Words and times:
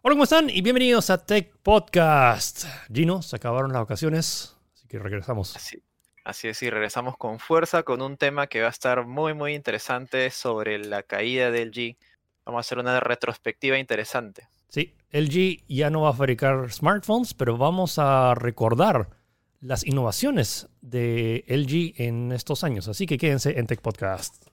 Hola, 0.00 0.14
¿cómo 0.14 0.24
están? 0.24 0.48
Y 0.48 0.62
bienvenidos 0.62 1.10
a 1.10 1.18
Tech 1.18 1.56
Podcast. 1.60 2.66
Gino, 2.92 3.20
se 3.20 3.34
acabaron 3.34 3.72
las 3.72 3.82
vacaciones, 3.82 4.56
así 4.72 4.86
que 4.86 5.00
regresamos. 5.00 5.56
Así, 5.56 5.82
así 6.24 6.46
es, 6.46 6.62
y 6.62 6.70
regresamos 6.70 7.16
con 7.16 7.40
fuerza 7.40 7.82
con 7.82 8.00
un 8.00 8.16
tema 8.16 8.46
que 8.46 8.60
va 8.60 8.68
a 8.68 8.70
estar 8.70 9.04
muy, 9.04 9.34
muy 9.34 9.54
interesante 9.54 10.30
sobre 10.30 10.78
la 10.78 11.02
caída 11.02 11.50
del 11.50 11.72
G. 11.72 11.96
Vamos 12.46 12.60
a 12.60 12.60
hacer 12.60 12.78
una 12.78 13.00
retrospectiva 13.00 13.76
interesante. 13.76 14.46
Sí, 14.68 14.94
LG 15.10 15.64
ya 15.66 15.90
no 15.90 16.02
va 16.02 16.10
a 16.10 16.14
fabricar 16.14 16.70
smartphones, 16.70 17.34
pero 17.34 17.56
vamos 17.56 17.98
a 17.98 18.36
recordar 18.36 19.10
las 19.60 19.84
innovaciones 19.84 20.68
de 20.80 21.44
LG 21.48 22.00
en 22.00 22.30
estos 22.30 22.62
años. 22.62 22.86
Así 22.86 23.04
que 23.04 23.18
quédense 23.18 23.58
en 23.58 23.66
Tech 23.66 23.80
Podcast. 23.80 24.46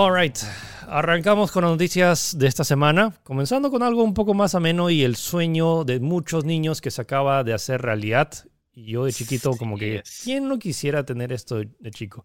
Alright, 0.00 0.38
arrancamos 0.86 1.50
con 1.50 1.64
las 1.64 1.72
noticias 1.72 2.38
de 2.38 2.46
esta 2.46 2.62
semana, 2.62 3.12
comenzando 3.24 3.68
con 3.68 3.82
algo 3.82 4.04
un 4.04 4.14
poco 4.14 4.32
más 4.32 4.54
ameno 4.54 4.90
y 4.90 5.02
el 5.02 5.16
sueño 5.16 5.82
de 5.82 5.98
muchos 5.98 6.44
niños 6.44 6.80
que 6.80 6.92
se 6.92 7.02
acaba 7.02 7.42
de 7.42 7.52
hacer 7.52 7.82
realidad. 7.82 8.32
Y 8.72 8.92
yo 8.92 9.06
de 9.06 9.12
chiquito, 9.12 9.56
como 9.56 9.76
que, 9.76 10.04
¿quién 10.22 10.46
no 10.46 10.60
quisiera 10.60 11.04
tener 11.04 11.32
esto 11.32 11.56
de 11.56 11.90
chico? 11.90 12.24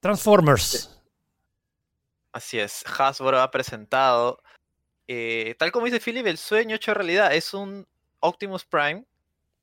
Transformers. 0.00 0.98
Así 2.32 2.58
es, 2.58 2.82
Hasbro 2.98 3.38
ha 3.38 3.50
presentado, 3.50 4.42
eh, 5.08 5.54
tal 5.58 5.70
como 5.70 5.84
dice 5.84 6.00
Philip, 6.00 6.26
el 6.26 6.38
sueño 6.38 6.76
hecho 6.76 6.94
realidad. 6.94 7.34
Es 7.34 7.52
un 7.52 7.86
Optimus 8.20 8.64
Prime 8.64 9.04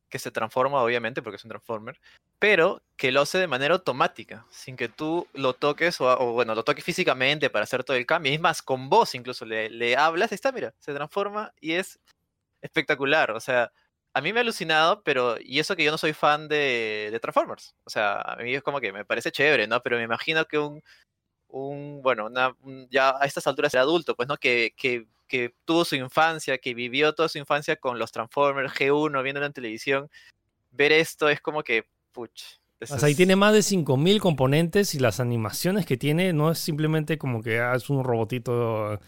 que 0.09 0.19
se 0.19 0.31
transforma, 0.31 0.81
obviamente, 0.81 1.21
porque 1.21 1.37
es 1.37 1.43
un 1.43 1.49
Transformer, 1.49 1.99
pero 2.39 2.81
que 2.97 3.11
lo 3.11 3.21
hace 3.21 3.37
de 3.37 3.47
manera 3.47 3.75
automática, 3.75 4.45
sin 4.49 4.75
que 4.75 4.89
tú 4.89 5.27
lo 5.33 5.53
toques 5.53 6.01
o, 6.01 6.33
bueno, 6.33 6.55
lo 6.55 6.63
toques 6.63 6.83
físicamente 6.83 7.49
para 7.49 7.63
hacer 7.63 7.83
todo 7.83 7.97
el 7.97 8.05
cambio. 8.05 8.33
Es 8.33 8.39
más, 8.39 8.61
con 8.61 8.89
voz 8.89 9.15
incluso 9.15 9.45
le, 9.45 9.69
le 9.69 9.95
hablas 9.95 10.31
está, 10.31 10.51
mira, 10.51 10.73
se 10.79 10.93
transforma 10.93 11.53
y 11.61 11.73
es 11.73 11.99
espectacular. 12.61 13.31
O 13.31 13.39
sea, 13.39 13.71
a 14.13 14.21
mí 14.21 14.33
me 14.33 14.39
ha 14.39 14.43
alucinado, 14.43 15.03
pero 15.03 15.37
y 15.39 15.59
eso 15.59 15.75
que 15.75 15.83
yo 15.83 15.91
no 15.91 15.97
soy 15.97 16.13
fan 16.13 16.47
de, 16.47 17.09
de 17.11 17.19
Transformers. 17.19 17.75
O 17.83 17.89
sea, 17.89 18.21
a 18.21 18.35
mí 18.37 18.55
es 18.55 18.63
como 18.63 18.79
que 18.79 18.91
me 18.91 19.05
parece 19.05 19.31
chévere, 19.31 19.67
¿no? 19.67 19.81
Pero 19.81 19.97
me 19.97 20.03
imagino 20.03 20.45
que 20.45 20.57
un, 20.57 20.81
un 21.49 22.01
bueno, 22.01 22.27
una, 22.27 22.55
ya 22.89 23.15
a 23.19 23.25
estas 23.25 23.47
alturas 23.47 23.71
de 23.71 23.79
adulto, 23.79 24.15
pues, 24.15 24.27
¿no? 24.27 24.37
Que, 24.37 24.73
que, 24.77 25.07
que 25.29 25.55
tuvo 25.63 25.85
su 25.85 25.95
infancia, 25.95 26.57
que 26.57 26.73
vivió 26.73 27.13
toda 27.13 27.29
su 27.29 27.37
infancia 27.37 27.77
con 27.77 27.97
los 27.97 28.11
Transformers 28.11 28.73
G1, 28.73 29.23
viendo 29.23 29.45
en 29.45 29.53
televisión, 29.53 30.09
ver 30.71 30.91
esto 30.91 31.29
es 31.29 31.39
como 31.39 31.63
que 31.63 31.85
o 32.81 32.97
sea, 32.97 33.07
ahí 33.07 33.15
tiene 33.15 33.35
más 33.35 33.53
de 33.53 33.61
5000 33.61 34.21
componentes 34.21 34.95
y 34.95 34.99
las 34.99 35.19
animaciones 35.19 35.85
que 35.85 35.97
tiene 35.97 36.33
no 36.33 36.51
es 36.51 36.59
simplemente 36.59 37.17
como 37.17 37.41
que 37.41 37.59
ah, 37.59 37.75
es 37.75 37.89
un 37.89 38.03
robotito. 38.03 38.99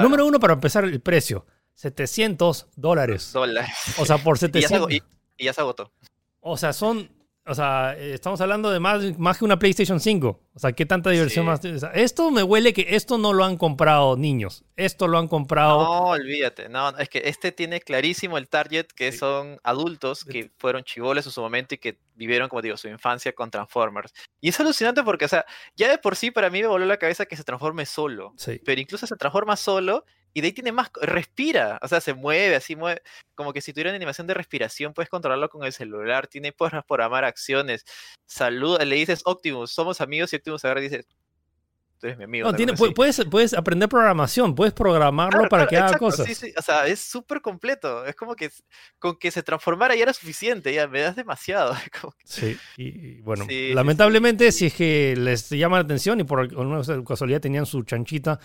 Número 0.00 0.26
uno, 0.26 0.40
para 0.40 0.54
empezar, 0.54 0.84
el 0.84 1.00
precio: 1.00 1.46
700 1.74 2.68
dólares. 2.76 3.32
Dólares. 3.32 3.70
O 3.98 4.06
sea, 4.06 4.18
por 4.18 4.38
700. 4.38 4.92
y 4.92 5.02
ya 5.38 5.52
se 5.52 5.60
agotó. 5.60 5.92
O 6.40 6.56
sea, 6.56 6.72
son 6.72 7.10
o 7.46 7.54
sea, 7.54 7.96
estamos 7.96 8.40
hablando 8.40 8.70
de 8.70 8.80
más, 8.80 9.18
más 9.18 9.38
que 9.38 9.44
una 9.44 9.58
PlayStation 9.58 10.00
5. 10.00 10.40
O 10.54 10.58
sea, 10.58 10.72
¿qué 10.72 10.84
tanta 10.84 11.10
diversión 11.10 11.46
más? 11.46 11.60
esto 11.94 12.30
me 12.30 12.42
huele 12.42 12.72
que 12.72 12.86
esto 12.96 13.18
no 13.18 13.32
lo 13.32 13.44
han 13.44 13.56
comprado 13.56 14.16
niños. 14.16 14.64
Esto 14.74 15.06
lo 15.06 15.18
han 15.18 15.28
comprado. 15.28 15.82
No, 15.82 16.00
olvídate. 16.06 16.68
No, 16.68 16.88
es 16.98 17.08
que 17.08 17.22
este 17.24 17.52
tiene 17.52 17.80
clarísimo 17.80 18.36
el 18.36 18.48
target 18.48 18.86
que 18.86 19.12
son 19.12 19.60
adultos 19.62 20.24
que 20.24 20.50
fueron 20.58 20.82
chivoles 20.82 21.24
en 21.26 21.32
su 21.32 21.40
momento 21.40 21.76
y 21.76 21.78
que 21.78 21.98
vivieron, 22.16 22.48
como 22.48 22.62
digo, 22.62 22.76
su 22.76 22.88
infancia 22.88 23.32
con 23.32 23.50
Transformers. 23.50 24.12
Y 24.40 24.48
es 24.48 24.58
alucinante 24.58 25.04
porque, 25.04 25.26
o 25.26 25.28
sea, 25.28 25.46
ya 25.76 25.88
de 25.88 25.98
por 25.98 26.16
sí 26.16 26.32
para 26.32 26.50
mí 26.50 26.62
me 26.62 26.68
voló 26.68 26.84
la 26.84 26.96
cabeza 26.96 27.26
que 27.26 27.36
se 27.36 27.44
transforme 27.44 27.86
solo. 27.86 28.34
Sí. 28.36 28.60
Pero 28.64 28.80
incluso 28.80 29.06
se 29.06 29.16
transforma 29.16 29.56
solo 29.56 30.04
y 30.36 30.42
de 30.42 30.48
ahí 30.48 30.52
tiene 30.52 30.70
más, 30.70 30.90
respira, 31.00 31.78
o 31.80 31.88
sea, 31.88 31.98
se 32.02 32.12
mueve, 32.12 32.56
así 32.56 32.76
mueve, 32.76 33.00
como 33.34 33.54
que 33.54 33.62
si 33.62 33.72
tuviera 33.72 33.88
una 33.88 33.96
animación 33.96 34.26
de 34.26 34.34
respiración, 34.34 34.92
puedes 34.92 35.08
controlarlo 35.08 35.48
con 35.48 35.64
el 35.64 35.72
celular, 35.72 36.26
tiene, 36.26 36.52
puedes 36.52 36.74
programar 36.86 37.24
acciones, 37.24 37.86
saluda, 38.26 38.84
le 38.84 38.96
dices 38.96 39.22
Optimus, 39.24 39.72
somos 39.72 40.02
amigos 40.02 40.34
y 40.34 40.36
Optimus 40.36 40.62
y 40.62 40.80
dice, 40.82 41.06
tú 41.98 42.06
eres 42.06 42.18
mi 42.18 42.24
amigo. 42.24 42.50
No, 42.50 42.56
tiene, 42.56 42.74
puedes, 42.74 43.24
puedes 43.30 43.54
aprender 43.54 43.88
programación, 43.88 44.54
puedes 44.54 44.74
programarlo 44.74 45.48
para 45.48 45.66
que 45.66 45.76
haga 45.76 45.98
cosas. 45.98 46.26
Sí, 46.26 46.34
sí. 46.34 46.52
O 46.56 46.62
sea, 46.62 46.86
es 46.86 47.00
súper 47.00 47.40
completo. 47.40 48.04
Es 48.04 48.14
como 48.14 48.34
que 48.34 48.50
con 48.98 49.16
que 49.18 49.30
se 49.30 49.42
transformara 49.42 49.94
ya 49.94 50.02
era 50.02 50.12
suficiente, 50.12 50.72
ya 50.72 50.86
me 50.88 51.00
das 51.00 51.16
demasiado. 51.16 51.74
Sí, 52.24 52.58
y, 52.76 53.20
bueno, 53.20 53.46
lamentablemente 53.48 54.50
si 54.52 54.66
es 54.66 54.74
que 54.74 55.14
les 55.16 55.48
llama 55.50 55.78
la 55.78 55.84
atención 55.84 56.20
y 56.20 56.24
por 56.24 56.40
alguna 56.40 56.82
casualidad 57.04 57.40
tenían 57.40 57.66
su 57.66 57.82
chanchita 57.84 58.38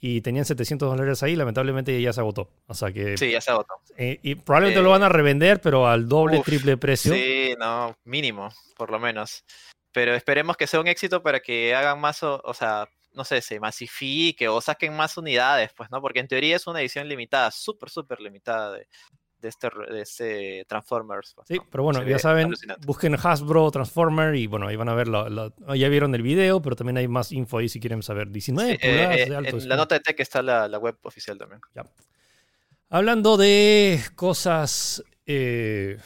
y 0.00 0.20
tenían 0.20 0.44
700 0.44 0.90
dólares 0.90 1.22
ahí, 1.22 1.36
lamentablemente 1.36 2.00
ya 2.00 2.12
se 2.12 2.20
agotó. 2.20 2.50
O 2.66 2.74
sea 2.74 2.92
que... 2.92 3.16
Sí, 3.16 3.30
ya 3.30 3.40
se 3.40 3.50
agotó. 3.50 3.74
Eh, 3.96 4.20
y 4.22 4.34
probablemente 4.34 4.82
lo 4.82 4.90
van 4.90 5.02
a 5.02 5.06
eh, 5.06 5.10
revender, 5.10 5.60
pero 5.60 5.86
al 5.86 6.08
doble, 6.08 6.42
triple 6.44 6.76
precio. 6.76 7.12
Sí, 7.12 7.54
no, 7.58 7.96
mínimo, 8.04 8.50
por 8.76 8.90
lo 8.90 8.98
menos. 8.98 9.44
Pero 9.92 10.14
esperemos 10.14 10.56
que 10.56 10.66
sea 10.66 10.80
un 10.80 10.86
éxito 10.86 11.22
para 11.22 11.40
que 11.40 11.74
hagan 11.74 12.00
más, 12.00 12.22
o 12.22 12.54
sea, 12.54 12.88
no 13.12 13.24
sé, 13.24 13.40
se 13.40 13.58
masifique 13.60 14.48
o 14.48 14.60
saquen 14.60 14.94
más 14.96 15.16
unidades, 15.16 15.70
pues, 15.76 15.90
¿no? 15.90 16.00
Porque 16.00 16.20
en 16.20 16.28
teoría 16.28 16.56
es 16.56 16.66
una 16.66 16.80
edición 16.80 17.08
limitada, 17.08 17.50
súper, 17.50 17.90
súper 17.90 18.20
limitada 18.20 18.72
de, 18.72 18.86
de, 19.40 19.48
este, 19.48 19.68
de 19.90 20.00
este 20.00 20.64
Transformers. 20.68 21.34
Pues, 21.34 21.48
sí, 21.48 21.58
pero 21.70 21.84
bueno, 21.84 22.02
ya 22.02 22.18
saben, 22.18 22.54
busquen 22.86 23.14
Hasbro 23.14 23.70
Transformer 23.70 24.34
y 24.34 24.46
bueno, 24.46 24.68
ahí 24.68 24.76
van 24.76 24.88
a 24.88 24.94
ver, 24.94 25.08
ya 25.08 25.88
vieron 25.88 26.14
el 26.14 26.22
video, 26.22 26.60
pero 26.60 26.76
también 26.76 26.98
hay 26.98 27.08
más 27.08 27.32
info 27.32 27.58
ahí 27.58 27.68
si 27.68 27.80
quieren 27.80 28.02
saber. 28.02 28.30
19 28.30 28.72
eh, 28.72 28.78
eh, 28.82 29.22
En 29.28 29.68
la 29.68 29.76
nota 29.76 29.96
de 29.96 30.00
tech 30.00 30.18
está 30.20 30.42
la, 30.42 30.68
la 30.68 30.78
web 30.78 30.96
oficial 31.02 31.38
también. 31.38 31.60
Ya. 31.74 31.84
Hablando 32.90 33.36
de 33.36 34.00
cosas 34.14 35.04
eh, 35.26 35.98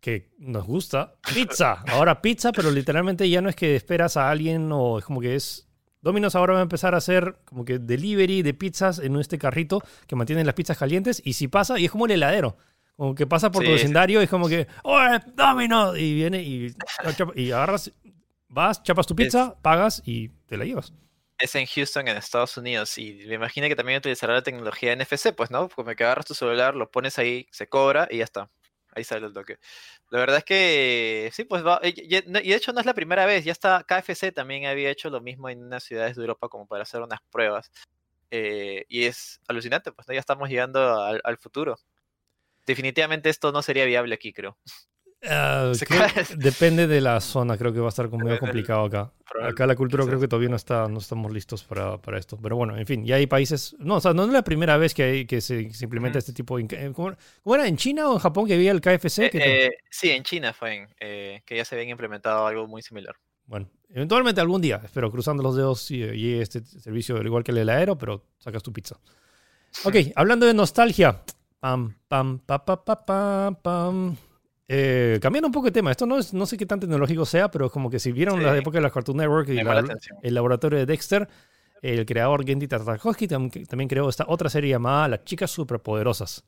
que 0.00 0.30
nos 0.38 0.64
gusta, 0.64 1.14
pizza. 1.34 1.82
Ahora 1.88 2.22
pizza, 2.22 2.52
pero 2.52 2.70
literalmente 2.70 3.28
ya 3.28 3.40
no 3.40 3.48
es 3.48 3.56
que 3.56 3.74
esperas 3.74 4.16
a 4.16 4.30
alguien 4.30 4.70
o 4.72 4.98
es 4.98 5.04
como 5.04 5.20
que 5.20 5.34
es 5.34 5.68
Domino's 6.04 6.34
ahora 6.34 6.52
va 6.52 6.58
a 6.58 6.62
empezar 6.62 6.94
a 6.94 6.98
hacer 6.98 7.36
como 7.46 7.64
que 7.64 7.78
delivery 7.78 8.42
de 8.42 8.52
pizzas 8.52 8.98
en 8.98 9.16
este 9.16 9.38
carrito 9.38 9.82
que 10.06 10.14
mantiene 10.14 10.44
las 10.44 10.54
pizzas 10.54 10.76
calientes 10.76 11.22
y 11.24 11.32
si 11.32 11.48
pasa, 11.48 11.78
y 11.78 11.86
es 11.86 11.90
como 11.90 12.04
el 12.04 12.12
heladero, 12.12 12.58
como 12.94 13.14
que 13.14 13.26
pasa 13.26 13.50
por 13.50 13.64
tu 13.64 13.70
vecindario 13.70 14.20
y 14.20 14.24
es 14.24 14.30
como 14.30 14.46
que, 14.46 14.66
¡oh, 14.82 15.00
Domino's! 15.34 15.98
Y 15.98 16.14
viene 16.14 16.42
y, 16.42 16.74
y 17.36 17.50
agarras, 17.52 17.90
vas, 18.48 18.82
chapas 18.82 19.06
tu 19.06 19.16
pizza, 19.16 19.56
pagas 19.62 20.02
y 20.04 20.28
te 20.46 20.58
la 20.58 20.66
llevas. 20.66 20.92
Es 21.38 21.54
en 21.54 21.64
Houston, 21.64 22.06
en 22.06 22.18
Estados 22.18 22.54
Unidos, 22.58 22.98
y 22.98 23.24
me 23.26 23.36
imagino 23.36 23.66
que 23.66 23.74
también 23.74 23.98
utilizará 23.98 24.34
la 24.34 24.42
tecnología 24.42 24.94
NFC, 24.94 25.32
pues, 25.34 25.50
¿no? 25.50 25.70
Como 25.70 25.94
que 25.94 26.04
agarras 26.04 26.26
tu 26.26 26.34
celular, 26.34 26.76
lo 26.76 26.90
pones 26.90 27.18
ahí, 27.18 27.48
se 27.50 27.66
cobra 27.66 28.06
y 28.10 28.18
ya 28.18 28.24
está. 28.24 28.50
Ahí 28.94 29.04
sale 29.04 29.26
el 29.26 29.32
toque. 29.32 29.58
La 30.10 30.20
verdad 30.20 30.38
es 30.38 30.44
que 30.44 31.30
sí, 31.32 31.44
pues 31.44 31.64
va. 31.66 31.80
Y 31.82 31.92
de 32.22 32.54
hecho 32.54 32.72
no 32.72 32.80
es 32.80 32.86
la 32.86 32.94
primera 32.94 33.26
vez. 33.26 33.44
Ya 33.44 33.52
está 33.52 33.84
KFC 33.84 34.32
también 34.32 34.66
había 34.66 34.90
hecho 34.90 35.10
lo 35.10 35.20
mismo 35.20 35.48
en 35.48 35.64
unas 35.64 35.84
ciudades 35.84 36.16
de 36.16 36.22
Europa 36.22 36.48
como 36.48 36.66
para 36.66 36.82
hacer 36.84 37.02
unas 37.02 37.20
pruebas. 37.30 37.70
Eh, 38.30 38.84
y 38.88 39.04
es 39.04 39.40
alucinante, 39.48 39.92
pues 39.92 40.06
ya 40.08 40.18
estamos 40.18 40.48
llegando 40.48 41.02
al, 41.02 41.38
futuro. 41.38 41.76
Definitivamente 42.66 43.30
esto 43.30 43.52
no 43.52 43.62
sería 43.62 43.84
viable 43.84 44.14
aquí, 44.14 44.32
creo. 44.32 44.58
Ah, 45.26 45.72
depende 46.36 46.86
de 46.86 47.00
la 47.00 47.20
zona, 47.20 47.56
creo 47.56 47.72
que 47.72 47.80
va 47.80 47.86
a 47.86 47.88
estar 47.88 48.10
medio 48.10 48.38
complicado 48.38 48.84
acá. 48.84 49.12
Acá 49.42 49.66
la 49.66 49.74
cultura 49.74 50.04
creo 50.04 50.20
que 50.20 50.28
todavía 50.28 50.48
no 50.48 50.56
está, 50.56 50.86
no 50.86 50.98
estamos 50.98 51.32
listos 51.32 51.64
para, 51.64 51.98
para, 51.98 52.18
esto. 52.18 52.38
Pero 52.40 52.56
bueno, 52.56 52.76
en 52.76 52.86
fin, 52.86 53.04
ya 53.04 53.16
hay 53.16 53.26
países. 53.26 53.74
No, 53.78 53.96
o 53.96 54.00
sea, 54.00 54.12
no 54.12 54.24
es 54.24 54.30
la 54.30 54.42
primera 54.42 54.76
vez 54.76 54.94
que, 54.94 55.02
hay, 55.02 55.26
que 55.26 55.40
se, 55.40 55.62
implementa 55.80 56.18
este 56.18 56.32
tipo 56.32 56.58
de. 56.58 56.66
Eh, 56.70 56.92
¿Cómo, 56.94 57.14
era? 57.54 57.66
¿En 57.66 57.76
China 57.76 58.10
o 58.10 58.14
en 58.14 58.18
Japón 58.18 58.46
que 58.46 58.54
había 58.54 58.70
el 58.70 58.80
KFC? 58.80 59.18
Eh, 59.18 59.30
eh, 59.34 59.70
sí, 59.90 60.10
en 60.10 60.22
China 60.22 60.52
fue 60.52 60.86
que 60.98 61.56
ya 61.56 61.64
se 61.64 61.74
habían 61.74 61.90
implementado 61.90 62.46
algo 62.46 62.66
muy 62.66 62.82
similar. 62.82 63.16
Bueno, 63.46 63.68
eventualmente 63.90 64.40
algún 64.40 64.60
día, 64.60 64.80
espero, 64.84 65.10
cruzando 65.10 65.42
los 65.42 65.56
dedos, 65.56 65.90
y 65.90 66.34
este 66.38 66.64
servicio 66.64 67.20
igual 67.22 67.44
que 67.44 67.52
el 67.52 67.58
heladero, 67.58 67.98
pero 67.98 68.24
sacas 68.38 68.62
tu 68.62 68.72
pizza. 68.72 68.98
Ok, 69.84 69.96
hablando 70.14 70.46
de 70.46 70.54
nostalgia. 70.54 71.22
Pam, 71.60 71.96
pam, 72.08 72.38
pa, 72.40 72.64
pa, 72.64 72.84
pa, 72.84 73.04
pam, 73.04 73.56
pam. 73.56 74.16
Eh, 74.66 75.18
cambiando 75.20 75.46
un 75.46 75.52
poco 75.52 75.66
de 75.66 75.72
tema, 75.72 75.90
esto 75.90 76.06
no, 76.06 76.18
es, 76.18 76.32
no 76.32 76.46
sé 76.46 76.56
qué 76.56 76.64
tan 76.64 76.80
tecnológico 76.80 77.26
sea, 77.26 77.50
pero 77.50 77.66
es 77.66 77.72
como 77.72 77.90
que 77.90 77.98
si 77.98 78.12
vieron 78.12 78.42
la 78.42 78.56
época 78.56 78.78
de 78.78 78.82
la 78.82 78.90
Cartoon 78.90 79.18
Network 79.18 79.48
y 79.50 79.58
el 79.58 80.34
laboratorio 80.34 80.78
de 80.78 80.86
Dexter, 80.86 81.28
el 81.82 82.06
creador 82.06 82.46
Gendy 82.46 82.66
Tartakovsky 82.66 83.28
también 83.28 83.88
creó 83.88 84.08
esta 84.08 84.24
otra 84.26 84.48
serie 84.48 84.70
llamada 84.70 85.08
Las 85.08 85.24
Chicas 85.24 85.50
Superpoderosas. 85.50 86.44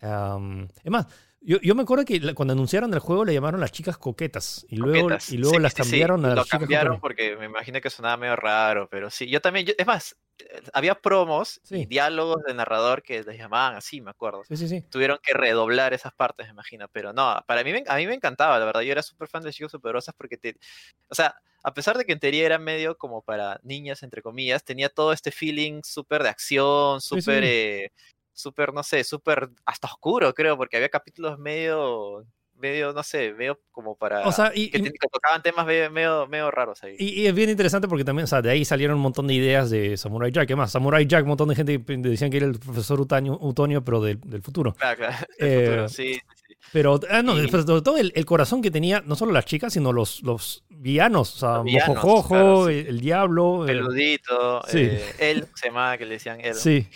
es 0.00 0.90
más, 0.90 1.06
Yo, 1.42 1.58
yo 1.62 1.74
me 1.74 1.82
acuerdo 1.82 2.04
que 2.04 2.34
cuando 2.34 2.52
anunciaron 2.52 2.92
el 2.92 2.98
juego 3.00 3.24
le 3.24 3.32
llamaron 3.32 3.60
las 3.60 3.72
chicas 3.72 3.96
coquetas 3.96 4.66
y 4.68 4.76
luego, 4.76 5.04
Coquetas. 5.04 5.32
y 5.32 5.38
luego 5.38 5.56
Sí, 5.56 5.62
las 5.62 5.72
sí, 5.72 5.78
cambiaron 5.78 6.24
a 6.26 6.28
Lo 6.30 6.34
las 6.36 6.44
chicas 6.44 6.60
cambiaron 6.60 6.98
coquetas. 7.00 7.00
porque 7.00 7.36
me 7.38 7.46
imagino 7.46 7.80
que 7.80 7.88
sonaba 7.88 8.16
medio 8.18 8.36
raro, 8.36 8.88
pero 8.90 9.08
sí. 9.08 9.26
Yo 9.28 9.40
también, 9.40 9.64
yo- 9.64 9.72
es 9.78 9.86
más, 9.86 10.16
eh, 10.38 10.60
había 10.74 10.96
promos 10.96 11.58
Sí. 11.64 11.76
y 11.76 11.86
diálogos 11.86 12.42
del 12.46 12.56
narrador 12.56 13.02
que 13.02 13.22
les 13.22 13.38
llamaban 13.38 13.74
así, 13.74 14.02
me 14.02 14.10
acuerdo. 14.10 14.42
Sí, 14.44 14.56
sí, 14.58 14.68
sí. 14.68 14.82
Tuvieron 14.90 15.18
que 15.22 15.32
redoblar 15.32 15.94
esas 15.94 16.12
partes, 16.12 16.46
me 16.46 16.52
imagino, 16.52 16.88
pero 16.92 17.14
no, 17.14 17.42
para 17.46 17.64
mí, 17.64 17.72
me- 17.72 17.84
a 17.86 17.96
mí 17.96 18.06
me 18.06 18.14
encantaba, 18.14 18.58
la 18.58 18.66
verdad. 18.66 18.82
Yo 18.82 18.92
era 18.92 19.02
súper 19.02 19.28
fan 19.28 19.42
de 19.42 19.50
Chicos 19.52 19.72
Superosas 19.72 20.14
porque 20.14 20.36
te, 20.36 20.56
o 21.08 21.14
sea, 21.14 21.34
a 21.62 21.72
pesar 21.72 21.96
de 21.96 22.04
que 22.04 22.12
en 22.12 22.20
teoría 22.20 22.44
era 22.44 22.58
medio 22.58 22.98
como 22.98 23.22
para 23.22 23.60
niñas, 23.62 24.02
entre 24.02 24.20
comillas, 24.20 24.62
tenía 24.62 24.90
todo 24.90 25.12
este 25.14 25.30
feeling 25.30 25.80
súper 25.84 26.22
de 26.22 26.28
acción, 26.28 27.00
súper, 27.00 27.44
eh, 27.44 27.92
súper, 28.40 28.72
no 28.72 28.82
sé, 28.82 29.04
súper 29.04 29.48
hasta 29.64 29.86
oscuro, 29.88 30.32
creo, 30.34 30.56
porque 30.56 30.76
había 30.76 30.88
capítulos 30.88 31.38
medio, 31.38 32.24
medio, 32.56 32.92
no 32.92 33.02
sé, 33.02 33.32
medio 33.32 33.58
como 33.70 33.96
para... 33.96 34.26
O 34.28 34.32
sea, 34.32 34.52
y, 34.54 34.70
que, 34.70 34.78
y- 34.78 34.82
te- 34.82 34.90
que 34.92 35.08
tocaban 35.10 35.42
temas 35.42 35.64
medio, 35.66 35.90
medio, 35.90 36.26
medio 36.26 36.50
raros 36.50 36.82
ahí. 36.82 36.94
y- 36.98 37.22
y 37.22 37.26
es 37.26 37.34
bien 37.34 37.48
interesante 37.48 37.88
porque 37.88 38.04
también, 38.04 38.24
o 38.24 38.26
sea, 38.26 38.42
de 38.42 38.50
ahí 38.50 38.64
salieron 38.66 38.96
un 38.96 39.02
montón 39.02 39.26
de 39.26 39.34
ideas 39.34 39.70
de 39.70 39.96
Samurai 39.96 40.30
Jack. 40.30 40.46
¿Qué 40.48 40.56
más? 40.56 40.70
Samurai 40.72 41.06
Jack, 41.06 41.22
un 41.22 41.28
montón 41.28 41.48
de 41.48 41.54
gente 41.54 41.78
decían 41.78 42.30
que 42.30 42.36
era 42.36 42.46
el 42.46 42.58
profesor 42.58 43.00
Utonio, 43.00 43.38
Utonio 43.40 43.82
pero 43.84 44.00
del, 44.02 44.20
del 44.20 44.42
futuro. 44.42 44.74
Claro, 44.74 44.96
claro, 44.98 45.16
del 45.38 45.58
futuro, 45.64 45.84
Eh, 45.84 45.88
sí, 45.88 46.14
sí, 46.14 46.20
sí. 46.48 46.54
Pero, 46.72 47.00
ah, 47.08 47.22
no, 47.22 47.42
Y- 47.42 47.48
pero 47.48 47.62
sobre 47.62 47.80
todo 47.80 47.96
el, 47.96 48.12
el 48.14 48.26
corazón 48.26 48.60
que 48.60 48.70
tenía, 48.70 49.02
no 49.06 49.16
solo 49.16 49.32
las 49.32 49.46
chicas, 49.46 49.72
sino 49.72 49.90
los, 49.94 50.22
los 50.22 50.62
villanos. 50.68 51.34
O 51.36 51.38
sea, 51.38 51.62
villanos, 51.62 51.88
Mojojojo, 51.96 52.28
claro, 52.28 52.66
sí. 52.68 52.72
el, 52.74 52.86
el 52.88 53.00
diablo. 53.00 53.64
eh, 53.64 53.68
Peludito, 53.68 54.62
sí. 54.68 54.78
eh, 54.82 55.14
él 55.18 55.46
se 55.54 55.68
llamaba 55.68 55.96
que 55.96 56.04
le 56.04 56.12
decían 56.14 56.38
él, 56.42 56.54
Sí. 56.54 56.86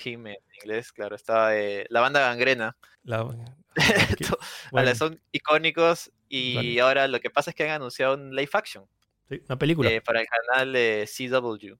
Inglés, 0.64 0.92
claro, 0.92 1.16
eh, 1.52 1.86
la 1.90 2.00
banda 2.00 2.20
gangrena. 2.20 2.76
la- 3.04 3.28
que- 4.16 4.24
To- 4.28 4.38
bueno, 4.70 4.86
vale, 4.86 4.94
son 4.94 5.20
icónicos 5.32 6.10
y 6.28 6.78
ahora 6.78 7.06
lo 7.08 7.20
que 7.20 7.30
pasa 7.30 7.50
es 7.50 7.56
que 7.56 7.64
han 7.64 7.70
anunciado 7.70 8.14
un 8.14 8.34
live 8.34 8.50
action 8.52 8.84
sí, 9.28 9.40
una 9.46 9.58
película. 9.58 9.90
eh, 9.90 10.00
para 10.00 10.20
el 10.20 10.26
canal 10.26 10.72
de 10.72 11.08
CW 11.08 11.76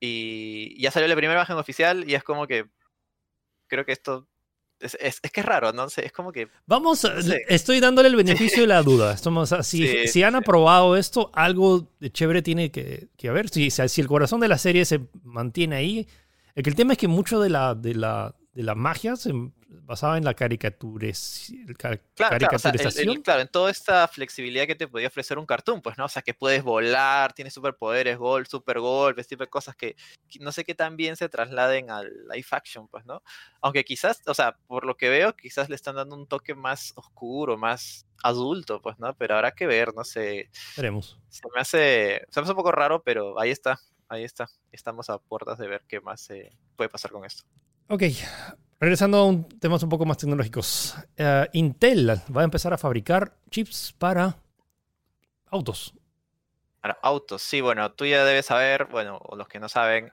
y 0.00 0.80
ya 0.80 0.90
salió 0.90 1.08
la 1.08 1.16
primera 1.16 1.38
imagen 1.40 1.56
oficial 1.56 2.08
y 2.08 2.14
es 2.14 2.22
como 2.22 2.46
que 2.46 2.66
creo 3.66 3.84
que 3.84 3.92
esto 3.92 4.26
es, 4.80 4.96
es- 5.00 5.18
es 5.22 5.30
que 5.32 5.40
es 5.40 5.46
raro, 5.46 5.72
¿no? 5.72 5.88
sé, 5.90 6.04
Es 6.06 6.12
como 6.12 6.30
que 6.32 6.48
Vamos, 6.66 7.02
no 7.02 7.20
sé. 7.22 7.44
estoy 7.48 7.80
dándole 7.80 8.08
el 8.08 8.16
beneficio 8.16 8.60
de 8.62 8.68
la 8.68 8.82
duda. 8.82 9.12
Estamos, 9.12 9.52
si, 9.62 9.86
Sí, 9.86 10.06
si 10.08 10.22
han 10.22 10.34
sí. 10.34 10.38
aprobado 10.38 10.96
esto, 10.96 11.30
algo 11.34 11.90
de 11.98 12.12
chévere 12.12 12.42
tiene 12.42 12.70
que, 12.70 13.08
que 13.16 13.28
haber. 13.28 13.48
Si 13.48 13.70
si 13.70 14.00
el 14.00 14.06
corazón 14.06 14.40
de 14.40 14.48
la 14.48 14.58
serie 14.58 14.84
se 14.84 15.00
mantiene 15.24 15.76
ahí. 15.76 16.08
El, 16.58 16.64
que 16.64 16.70
el 16.70 16.76
tema 16.76 16.92
es 16.94 16.98
que 16.98 17.06
mucho 17.06 17.40
de 17.40 17.50
la, 17.50 17.76
de 17.76 17.94
la, 17.94 18.34
de 18.52 18.62
la 18.64 18.74
magia 18.74 19.14
se 19.14 19.30
basaba 19.68 20.18
en 20.18 20.24
la 20.24 20.34
caricatures, 20.34 21.52
ca- 21.78 21.96
Claro, 22.16 22.36
claro, 22.36 22.56
o 22.56 22.58
sea, 22.58 22.70
el- 22.72 22.74
el- 22.74 22.80
caricaturización. 22.80 23.22
claro, 23.22 23.40
en 23.42 23.48
toda 23.48 23.70
esta 23.70 24.08
flexibilidad 24.08 24.66
que 24.66 24.74
te 24.74 24.88
podía 24.88 25.06
ofrecer 25.06 25.38
un 25.38 25.46
cartoon, 25.46 25.80
pues, 25.80 25.96
¿no? 25.96 26.06
O 26.06 26.08
sea, 26.08 26.20
que 26.22 26.34
puedes 26.34 26.64
volar, 26.64 27.32
tienes 27.32 27.54
superpoderes, 27.54 28.18
gol, 28.18 28.48
super 28.48 28.80
golpes, 28.80 29.28
tipo 29.28 29.44
de 29.44 29.48
cosas 29.50 29.76
que, 29.76 29.94
que 30.28 30.40
no 30.40 30.50
sé 30.50 30.64
qué 30.64 30.74
tan 30.74 30.96
bien 30.96 31.14
se 31.16 31.28
trasladen 31.28 31.90
al 31.92 32.10
live 32.28 32.46
action, 32.50 32.88
pues, 32.88 33.06
¿no? 33.06 33.22
Aunque 33.60 33.84
quizás, 33.84 34.20
o 34.26 34.34
sea, 34.34 34.56
por 34.66 34.84
lo 34.84 34.96
que 34.96 35.08
veo, 35.10 35.36
quizás 35.36 35.68
le 35.68 35.76
están 35.76 35.94
dando 35.94 36.16
un 36.16 36.26
toque 36.26 36.56
más 36.56 36.92
oscuro, 36.96 37.56
más 37.56 38.04
adulto, 38.24 38.82
pues, 38.82 38.98
¿no? 38.98 39.14
Pero 39.14 39.36
habrá 39.36 39.52
que 39.52 39.68
ver, 39.68 39.94
no 39.94 40.02
sé. 40.02 40.50
Veremos. 40.76 41.20
Se 41.28 41.42
me 41.54 41.60
hace, 41.60 42.26
se 42.30 42.40
me 42.40 42.42
hace 42.42 42.50
un 42.50 42.56
poco 42.56 42.72
raro, 42.72 43.00
pero 43.04 43.38
ahí 43.38 43.50
está, 43.50 43.78
ahí 44.08 44.24
está. 44.24 44.48
Estamos 44.72 45.10
a 45.10 45.18
puertas 45.18 45.58
de 45.58 45.68
ver 45.68 45.82
qué 45.88 46.00
más 46.00 46.28
eh, 46.30 46.50
puede 46.76 46.90
pasar 46.90 47.10
con 47.10 47.24
esto. 47.24 47.44
Ok, 47.88 48.02
regresando 48.80 49.18
a 49.18 49.24
un, 49.24 49.48
temas 49.48 49.82
un 49.82 49.88
poco 49.88 50.04
más 50.04 50.18
tecnológicos. 50.18 50.94
Eh, 51.16 51.48
Intel 51.52 52.10
va 52.34 52.42
a 52.42 52.44
empezar 52.44 52.72
a 52.72 52.78
fabricar 52.78 53.38
chips 53.50 53.92
para 53.92 54.36
autos. 55.46 55.94
Ahora, 56.82 56.98
autos, 57.02 57.42
sí, 57.42 57.60
bueno, 57.60 57.90
tú 57.92 58.06
ya 58.06 58.24
debes 58.24 58.46
saber, 58.46 58.86
bueno, 58.86 59.18
o 59.24 59.36
los 59.36 59.48
que 59.48 59.58
no 59.58 59.68
saben, 59.68 60.12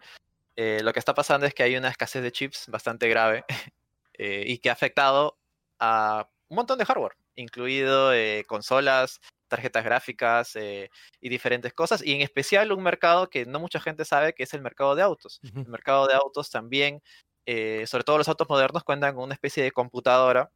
eh, 0.56 0.80
lo 0.82 0.94
que 0.94 1.00
está 1.00 1.14
pasando 1.14 1.46
es 1.46 1.54
que 1.54 1.64
hay 1.64 1.76
una 1.76 1.90
escasez 1.90 2.24
de 2.24 2.32
chips 2.32 2.68
bastante 2.70 3.10
grave 3.10 3.44
eh, 4.14 4.44
y 4.48 4.58
que 4.60 4.70
ha 4.70 4.74
afectado 4.74 5.38
a 5.80 6.30
un 6.48 6.56
montón 6.56 6.80
de 6.80 6.86
hardware, 6.86 7.18
incluido 7.36 8.14
eh, 8.14 8.46
consolas, 8.48 9.20
tarjetas 9.56 9.84
gráficas 9.84 10.56
eh, 10.56 10.90
y 11.22 11.30
diferentes 11.30 11.74
cosas, 11.74 12.04
y 12.06 12.12
en 12.14 12.22
especial 12.22 12.72
un 12.72 12.84
mercado 12.84 13.30
que 13.30 13.46
no 13.46 13.60
mucha 13.60 13.80
gente 13.80 14.04
sabe 14.06 14.34
que 14.34 14.44
es 14.44 14.54
el 14.54 14.62
mercado 14.62 14.96
de 14.96 15.02
autos. 15.02 15.40
Ujú. 15.44 15.60
El 15.62 15.68
mercado 15.68 16.08
de 16.08 16.14
autos 16.14 16.50
también, 16.50 17.02
eh, 17.46 17.86
sobre 17.88 18.04
todo 18.04 18.18
los 18.18 18.28
autos 18.28 18.50
modernos, 18.50 18.84
cuentan 18.84 19.16
con 19.16 19.24
una 19.24 19.34
especie 19.34 19.64
de 19.64 19.72
computadora, 19.72 20.52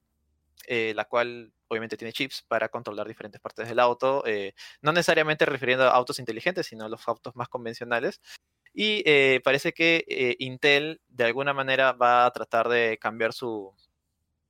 eh, 0.68 0.94
la 0.96 1.06
cual 1.06 1.51
obviamente 1.69 1.98
tiene 1.98 2.12
chips 2.12 2.44
para 2.48 2.68
controlar 2.69 3.07
diferentes 3.07 3.40
partes 3.40 3.68
del 3.69 3.80
auto, 3.80 4.24
eh, 4.25 4.54
no 4.81 4.92
necesariamente 4.92 5.46
refiriendo 5.46 5.86
a 5.86 5.92
autos 5.92 6.19
inteligentes, 6.19 6.68
sino 6.68 6.86
a 6.86 6.90
los 6.90 7.07
autos 7.07 7.36
más 7.36 7.48
convencionales. 7.48 8.19
Y 8.74 9.01
eh, 9.06 9.42
parece 9.44 9.72
que 9.72 10.06
eh, 10.07 10.36
Intel 10.40 11.01
de 11.07 11.25
alguna 11.25 11.54
manera 11.54 11.94
va 11.94 12.25
a 12.25 12.31
tratar 12.31 12.69
de 12.69 12.98
cambiar 13.00 13.34
su... 13.34 13.74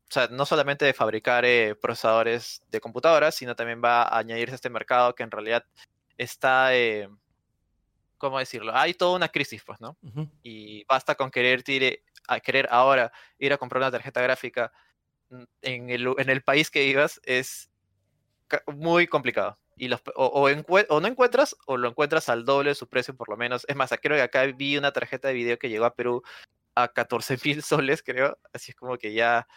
O 0.09 0.11
sea, 0.11 0.27
no 0.29 0.45
solamente 0.45 0.85
de 0.85 0.93
fabricar 0.93 1.45
eh, 1.45 1.75
procesadores 1.75 2.63
de 2.69 2.81
computadoras, 2.81 3.35
sino 3.35 3.55
también 3.55 3.81
va 3.83 4.01
a 4.03 4.17
añadirse 4.17 4.53
a 4.53 4.55
este 4.55 4.69
mercado 4.69 5.13
que 5.13 5.23
en 5.23 5.31
realidad 5.31 5.63
está... 6.17 6.75
eh, 6.75 7.07
¿Cómo 8.17 8.37
decirlo? 8.39 8.75
Hay 8.75 8.93
toda 8.95 9.15
una 9.15 9.29
crisis, 9.29 9.63
pues, 9.63 9.79
¿no? 9.79 9.97
Y 10.43 10.83
basta 10.85 11.15
con 11.15 11.31
querer, 11.31 11.63
tire- 11.63 12.03
a 12.27 12.39
querer 12.41 12.67
ahora 12.69 13.13
ir 13.37 13.53
a 13.53 13.57
comprar 13.57 13.81
una 13.81 13.91
tarjeta 13.91 14.21
gráfica 14.21 14.73
en 15.61 15.89
el, 15.89 16.13
en 16.17 16.29
el 16.29 16.41
país 16.41 16.69
que 16.69 16.83
vivas 16.83 17.21
es 17.23 17.69
muy 18.67 19.07
complicado. 19.07 19.57
Y 19.77 19.87
los, 19.87 20.01
o, 20.15 20.25
o 20.25 20.49
o 20.89 20.99
no 20.99 21.07
encuentras 21.07 21.55
o 21.65 21.77
lo 21.77 21.87
encuentras 21.87 22.27
al 22.27 22.43
doble 22.43 22.71
de 22.71 22.75
su 22.75 22.89
precio 22.89 23.15
por 23.15 23.29
lo 23.29 23.37
menos. 23.37 23.63
Es 23.69 23.75
más, 23.77 23.89
creo 24.01 24.17
que 24.17 24.23
acá 24.23 24.43
vi 24.47 24.75
una 24.77 24.91
tarjeta 24.91 25.29
de 25.29 25.35
video 25.35 25.57
que 25.57 25.69
llegó 25.69 25.85
a 25.85 25.95
Perú 25.95 26.21
a 26.75 26.89
14 26.89 27.37
mil 27.45 27.63
soles, 27.63 28.03
creo. 28.03 28.37
Así 28.51 28.71
es 28.71 28.75
como 28.75 28.97
que 28.97 29.13
ya 29.13 29.47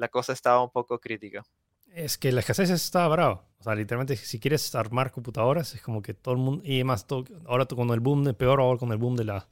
la 0.00 0.08
cosa 0.08 0.32
estaba 0.32 0.64
un 0.64 0.70
poco 0.70 0.98
crítica. 0.98 1.44
Es 1.92 2.16
que 2.16 2.32
la 2.32 2.40
escasez 2.40 2.70
está 2.70 3.06
brava. 3.08 3.44
O 3.58 3.62
sea, 3.62 3.74
literalmente, 3.74 4.16
si 4.16 4.40
quieres 4.40 4.74
armar 4.74 5.10
computadoras, 5.10 5.74
es 5.74 5.82
como 5.82 6.00
que 6.00 6.14
todo 6.14 6.34
el 6.34 6.40
mundo. 6.40 6.62
Y 6.64 6.76
además, 6.76 7.06
todo- 7.06 7.24
ahora 7.46 7.66
con 7.66 7.90
el 7.90 8.00
boom, 8.00 8.24
de, 8.24 8.32
peor 8.32 8.60
ahora 8.60 8.78
con 8.78 8.90
el 8.92 8.96
boom 8.98 9.16
de 9.16 9.24
las 9.24 9.46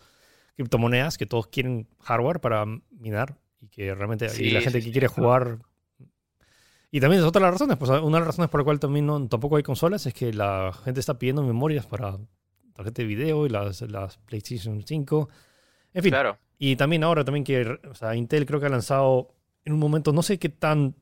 criptomonedas, 0.56 1.18
que 1.18 1.26
todos 1.26 1.48
quieren 1.48 1.86
hardware 2.00 2.40
para 2.40 2.64
minar 2.90 3.36
y 3.60 3.68
que 3.68 3.94
realmente. 3.94 4.26
y 4.26 4.30
Sí, 4.30 4.50
la 4.50 4.60
gente 4.62 4.78
sí, 4.78 4.84
que 4.86 4.88
sí, 4.88 4.92
quiere 4.92 5.08
jugar. 5.08 5.58
Y 6.90 7.00
también 7.00 7.20
es 7.20 7.28
otra 7.28 7.40
de 7.40 7.46
las 7.46 7.54
razones. 7.54 7.76
Pues 7.76 7.90
una 7.90 8.16
de 8.16 8.20
las 8.20 8.26
razones 8.28 8.50
por 8.50 8.60
la 8.60 8.64
cual 8.64 8.80
también 8.80 9.04
no, 9.04 9.28
tampoco 9.28 9.56
hay 9.56 9.62
consolas 9.62 10.06
es 10.06 10.14
que 10.14 10.32
la 10.32 10.72
gente 10.84 11.00
está 11.00 11.18
pidiendo 11.18 11.42
memorias 11.42 11.84
para 11.84 12.16
tarjeta 12.72 13.02
de 13.02 13.08
video 13.08 13.44
y 13.44 13.50
las, 13.50 13.82
las 13.82 14.16
PlayStation 14.18 14.82
5. 14.82 15.28
En 15.92 16.02
fin. 16.02 16.10
Claro. 16.12 16.38
Y 16.58 16.76
también 16.76 17.04
ahora 17.04 17.24
también 17.24 17.44
que 17.44 17.78
o 17.90 17.94
sea, 17.94 18.14
Intel 18.16 18.46
creo 18.46 18.58
que 18.58 18.66
ha 18.66 18.70
lanzado 18.70 19.34
en 19.68 19.74
un 19.74 19.78
momento, 19.80 20.12
no 20.12 20.22
sé 20.22 20.38
qué 20.38 20.48
tan... 20.48 20.94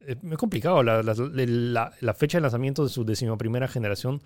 Es 0.00 0.22
muy 0.22 0.36
complicado 0.36 0.82
la, 0.82 1.02
la- 1.02 1.14
la- 1.16 1.92
la 1.98 2.14
fecha 2.14 2.36
de 2.38 2.42
lanzamiento 2.42 2.84
de 2.84 2.90
su 2.90 3.04
decimoprimera 3.04 3.66
generación. 3.66 4.22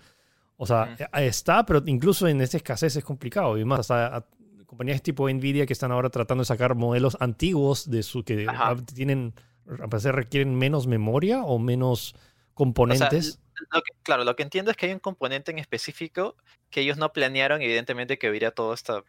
O 0.57 0.67
sea, 0.67 0.91
Ujú. 0.93 1.03
eh, 1.03 1.27
está, 1.27 1.65
pero 1.65 1.81
incluso 1.85 2.27
en 2.27 2.41
esta 2.41 2.57
escasez 2.57 2.97
es 2.97 3.03
complicado. 3.05 3.57
Y 3.57 3.63
más, 3.63 3.79
hasta 3.79 4.17
a- 4.17 4.25
compañías 4.65 5.01
tipo 5.01 5.29
Nvidia 5.29 5.65
que 5.65 5.73
están 5.73 5.91
ahora 5.91 6.09
tratando 6.09 6.41
de 6.41 6.45
sacar 6.45 6.75
modelos 6.75 7.15
antiguos 7.21 7.89
de 7.89 8.03
su 8.03 8.23
que 8.23 8.45
Ajá. 8.47 8.75
tienen, 8.93 9.33
a 9.81 9.87
parecer 9.87 10.13
requieren 10.13 10.53
menos 10.55 10.85
memoria 10.85 11.43
o 11.43 11.57
menos 11.57 12.13
componentes. 12.53 13.39
Lo 13.71 13.81
que- 13.81 13.93
claro, 14.03 14.25
lo 14.25 14.35
que 14.35 14.43
entiendo 14.43 14.71
es 14.71 14.77
que 14.77 14.87
hay 14.87 14.91
un 14.91 14.99
componente 14.99 15.49
en 15.51 15.59
específico 15.59 16.35
que 16.69 16.81
ellos 16.81 16.97
no 16.97 17.13
planearon, 17.13 17.61
evidentemente, 17.61 18.17
que 18.19 18.29
hubiera 18.29 18.51
todo 18.51 18.73
esto. 18.73 19.05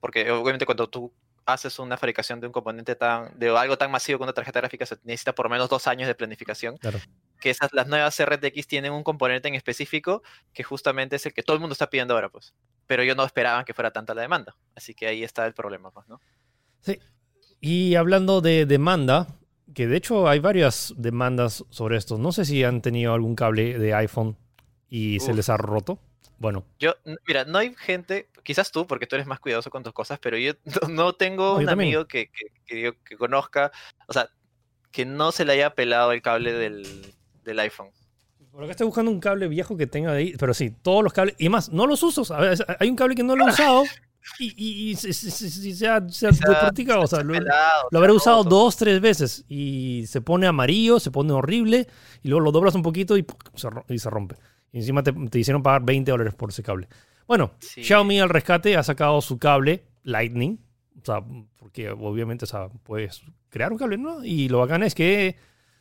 Porque 0.00 0.30
obviamente 0.30 0.66
cuando 0.66 0.88
tú 0.88 1.12
haces 1.52 1.78
una 1.78 1.96
fabricación 1.96 2.40
de 2.40 2.46
un 2.46 2.52
componente 2.52 2.94
tan, 2.94 3.38
de 3.38 3.48
algo 3.56 3.76
tan 3.78 3.90
masivo 3.90 4.18
como 4.18 4.26
una 4.26 4.32
tarjeta 4.32 4.60
gráfica, 4.60 4.86
se 4.86 4.96
necesita 5.04 5.34
por 5.34 5.46
lo 5.46 5.50
menos 5.50 5.68
dos 5.68 5.86
años 5.86 6.06
de 6.06 6.14
planificación. 6.14 6.76
Claro. 6.78 6.98
Que 7.40 7.50
esas, 7.50 7.72
las 7.72 7.86
nuevas 7.86 8.22
RTX 8.22 8.66
tienen 8.66 8.92
un 8.92 9.02
componente 9.02 9.48
en 9.48 9.54
específico 9.54 10.22
que 10.52 10.62
justamente 10.62 11.16
es 11.16 11.26
el 11.26 11.32
que 11.32 11.42
todo 11.42 11.54
el 11.54 11.60
mundo 11.60 11.72
está 11.72 11.88
pidiendo 11.88 12.14
ahora, 12.14 12.28
pues. 12.28 12.54
Pero 12.86 13.02
ellos 13.02 13.16
no 13.16 13.24
esperaban 13.24 13.64
que 13.64 13.74
fuera 13.74 13.90
tanta 13.90 14.14
la 14.14 14.22
demanda. 14.22 14.56
Así 14.74 14.94
que 14.94 15.06
ahí 15.06 15.24
está 15.24 15.46
el 15.46 15.54
problema, 15.54 15.90
pues, 15.90 16.06
¿no? 16.08 16.20
Y 17.60 17.94
hablando 17.94 18.40
de 18.40 18.64
demanda, 18.64 19.26
que 19.74 19.86
de 19.86 19.96
hecho 19.96 20.28
hay 20.28 20.38
varias 20.38 20.94
demandas 20.96 21.64
sobre 21.70 21.96
esto. 21.96 22.18
No 22.18 22.32
sé 22.32 22.44
si 22.44 22.64
han 22.64 22.80
tenido 22.80 23.12
algún 23.12 23.34
cable 23.34 23.78
de 23.78 23.94
iPhone 23.94 24.36
y 24.88 25.20
se 25.20 25.34
les 25.34 25.48
ha 25.48 25.56
roto. 25.56 26.00
Bueno, 26.40 26.64
Yo, 26.78 26.94
mira, 27.28 27.44
no 27.44 27.58
hay 27.58 27.74
gente, 27.76 28.28
quizás 28.42 28.72
tú, 28.72 28.86
porque 28.86 29.06
tú 29.06 29.14
eres 29.14 29.26
más 29.26 29.38
cuidadoso 29.40 29.70
con 29.70 29.82
tus 29.82 29.92
cosas, 29.92 30.18
pero 30.18 30.38
yo 30.38 30.52
no, 30.64 30.88
no 30.88 31.12
tengo 31.12 31.44
No, 31.44 31.52
yo 31.54 31.60
un 31.60 31.66
también. 31.66 31.88
amigo 31.90 32.06
que, 32.06 32.26
que, 32.28 32.46
que 32.66 32.80
yo- 32.82 32.92
que 33.04 33.16
conozca, 33.16 33.70
o 34.08 34.12
sea, 34.12 34.28
que 34.90 35.04
no 35.04 35.32
se 35.32 35.44
le 35.44 35.52
haya 35.52 35.70
pelado 35.74 36.12
el 36.12 36.22
cable 36.22 36.52
del, 36.52 37.14
del 37.44 37.58
iPhone. 37.60 37.90
por 38.50 38.64
acá 38.64 38.72
estoy 38.72 38.86
buscando 38.86 39.10
un 39.10 39.20
cable 39.20 39.46
viejo 39.48 39.76
que 39.76 39.86
tenga 39.86 40.12
ahí, 40.12 40.34
pero 40.38 40.54
sí, 40.54 40.70
todos 40.70 41.04
los 41.04 41.12
cables, 41.12 41.36
y 41.38 41.48
más, 41.48 41.68
no 41.70 41.86
los 41.86 42.02
uso. 42.02 42.24
Hay 42.78 42.88
un 42.88 42.96
cable 42.96 43.14
que 43.14 43.22
no 43.22 43.36
lo 43.36 43.44
he 43.44 43.48
usado 43.50 43.84
y, 44.38 44.54
y, 44.56 44.90
y 44.90 44.96
se, 44.96 45.12
se, 45.12 45.30
se, 45.30 45.74
se 45.74 45.88
ha, 45.88 46.08
se 46.08 46.26
ha 46.26 46.32
practicado, 46.32 47.02
o 47.02 47.06
sea, 47.06 47.22
lo, 47.22 47.34
Pelado, 47.34 47.88
lo 47.90 47.98
habré 47.98 48.12
usado 48.12 48.42
dos, 48.44 48.76
tres 48.76 49.00
veces 49.00 49.44
y 49.48 50.04
se 50.06 50.20
pone 50.20 50.46
amarillo, 50.46 50.98
se 51.00 51.10
pone 51.10 51.32
horrible 51.32 51.86
y 52.22 52.28
luego 52.28 52.40
lo 52.44 52.52
doblas 52.52 52.74
un 52.74 52.82
poquito 52.82 53.16
y 53.16 53.24
se 53.98 54.10
rompe. 54.10 54.36
Y 54.72 54.78
encima 54.78 55.02
te, 55.02 55.12
te 55.12 55.38
hicieron 55.38 55.62
pagar 55.62 55.82
20 55.84 56.10
dólares 56.10 56.34
por 56.34 56.50
ese 56.50 56.62
cable. 56.62 56.88
Bueno, 57.26 57.52
Sí. 57.58 57.82
Xiaomi 57.84 58.20
al 58.20 58.28
rescate 58.28 58.76
ha 58.76 58.82
sacado 58.82 59.20
su 59.20 59.38
cable 59.38 59.84
Lightning, 60.04 60.58
o 61.00 61.04
sea, 61.04 61.22
porque 61.56 61.90
obviamente 61.90 62.44
o 62.44 62.48
sea, 62.48 62.68
puedes 62.82 63.22
crear 63.48 63.72
un 63.72 63.78
cable, 63.78 63.98
¿no? 63.98 64.24
Y 64.24 64.48
lo 64.48 64.58
bacán 64.58 64.82
es 64.82 64.94
que 64.94 65.36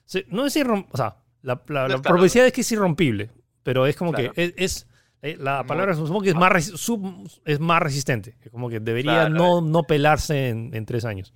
se- 0.06 0.26
no 0.30 0.46
es 0.46 0.56
irrompible, 0.56 0.90
o 0.94 0.98
sea, 0.98 1.18
la, 1.42 1.62
la, 1.68 1.84
No 1.88 1.96
la 1.96 2.02
probabilidad 2.02 2.46
es 2.48 2.54
que 2.54 2.62
es 2.62 2.72
irrompible, 2.72 3.30
pero 3.64 3.86
es 3.88 3.96
como 3.96 4.12
Claro. 4.12 4.34
que 4.34 4.44
es, 4.44 4.54
es- 4.58 4.88
eh, 5.22 5.36
la 5.40 5.66
palabra 5.66 5.94
supongo 5.96 6.22
que 6.22 6.30
es 6.30 6.36
más, 6.36 6.66
sub- 6.66 7.30
es 7.46 7.60
más 7.60 7.82
resistente, 7.82 8.38
es 8.42 8.50
como 8.52 8.70
que 8.70 8.80
debería 8.80 9.28
Claro, 9.28 9.36
no, 9.36 9.62
no 9.62 9.84
pelarse 9.84 10.50
en, 10.50 10.74
en 10.74 10.86
tres 10.86 11.04
años. 11.06 11.34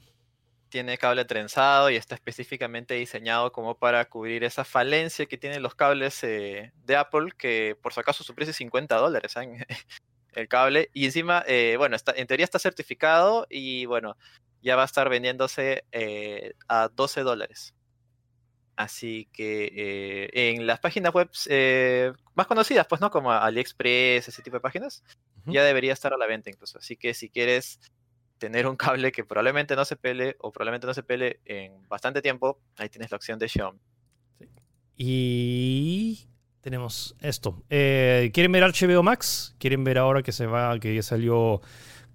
Tiene 0.74 0.98
cable 0.98 1.24
trenzado 1.24 1.92
y 1.92 1.98
está 1.98 2.16
específicamente 2.16 2.96
diseñado 2.96 3.52
como 3.52 3.78
para 3.78 4.06
cubrir 4.06 4.44
esa 4.44 4.66
falencia 4.66 5.28
que 5.28 5.38
tienen 5.38 5.62
los 5.62 5.76
cables 5.76 6.24
eh, 6.24 6.72
de 6.84 6.96
Apple, 6.96 7.30
que 7.38 7.78
por 7.80 7.94
si 7.94 8.00
acaso 8.00 8.24
su 8.24 8.34
precio 8.34 8.50
es 8.50 8.58
50 8.58 8.98
dólares 8.98 9.34
¿saben? 9.34 9.64
el 10.34 10.48
cable. 10.48 10.90
Y 10.92 11.06
encima, 11.06 11.44
eh, 11.46 11.76
bueno, 11.78 11.96
está, 11.96 12.14
en 12.16 12.26
teoría 12.26 12.44
está 12.44 12.58
certificado 12.58 13.46
y 13.52 13.86
bueno, 13.86 14.18
ya 14.64 14.76
va 14.76 14.82
a 14.82 14.86
estar 14.86 15.10
vendiéndose 15.10 15.86
eh, 15.92 16.54
a 16.68 16.88
12 16.88 17.22
dólares. 17.22 17.76
Así 18.76 19.30
que 19.32 20.32
en 20.34 20.66
las 20.66 20.80
páginas 20.80 21.14
web 21.14 21.30
más 22.34 22.48
conocidas, 22.48 22.88
pues, 22.88 23.00
¿no? 23.00 23.12
Como 23.12 23.32
AliExpress, 23.32 24.28
ese 24.28 24.42
tipo 24.42 24.58
de 24.58 24.62
páginas, 24.62 25.04
ya 25.46 25.64
debería 25.64 25.94
estar 25.94 26.16
a 26.16 26.18
la 26.18 26.26
venta 26.26 26.50
incluso. 26.50 26.80
Así 26.80 26.98
que 26.98 27.14
si 27.14 27.30
quieres 27.30 27.80
tener 28.44 28.68
un 28.68 28.76
cable 28.76 29.14
que 29.14 29.24
probablemente 29.24 29.74
no 29.74 29.86
se 29.86 29.96
pele 29.96 30.36
o 30.40 30.52
probablemente 30.52 30.86
no 30.86 30.94
se 30.94 31.02
pele 31.02 31.40
en 31.46 31.88
bastante 31.88 32.22
tiempo, 32.22 32.60
ahí 32.76 32.90
tienes 32.90 33.10
la 33.10 33.16
opción 33.16 33.40
de 33.40 33.48
Xiaomi. 33.48 33.80
Y 34.98 36.28
tenemos 36.60 37.16
esto. 37.22 37.64
Eh, 37.70 38.32
¿Quieren 38.34 38.52
ver 38.52 38.64
HBO 38.64 39.02
Max? 39.02 39.56
¿Quieren 39.60 39.86
ver 39.86 39.98
ahora 39.98 40.22
que 40.22 40.34
se 40.34 40.46
va, 40.46 40.78
que 40.78 40.94
ya 40.94 41.02
salió 41.02 41.62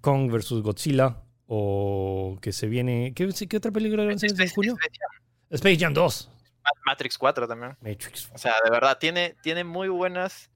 Kong 0.01 0.31
vs 0.31 0.61
Godzilla? 0.61 1.23
O 1.47 2.37
que 2.41 2.51
se 2.51 2.67
viene. 2.67 3.11
¿Qué, 3.15 3.27
qué 3.49 3.57
otra 3.57 3.71
película 3.71 4.05
va 4.05 4.13
a 4.13 4.17
salir 4.19 4.39
en 4.39 4.49
junio? 4.49 4.73
Space 4.73 4.99
Jam. 4.99 5.23
Space 5.49 5.77
Jam 5.79 5.93
2. 5.95 6.31
Ma- 6.63 6.69
Matrix 6.85 7.17
4 7.17 7.47
también. 7.47 7.75
Matrix. 7.81 8.29
O 8.35 8.37
sea, 8.37 8.53
de 8.63 8.69
verdad, 8.69 8.99
tiene, 8.99 9.35
tiene 9.41 9.63
muy 9.63 9.87
buenas 9.89 10.51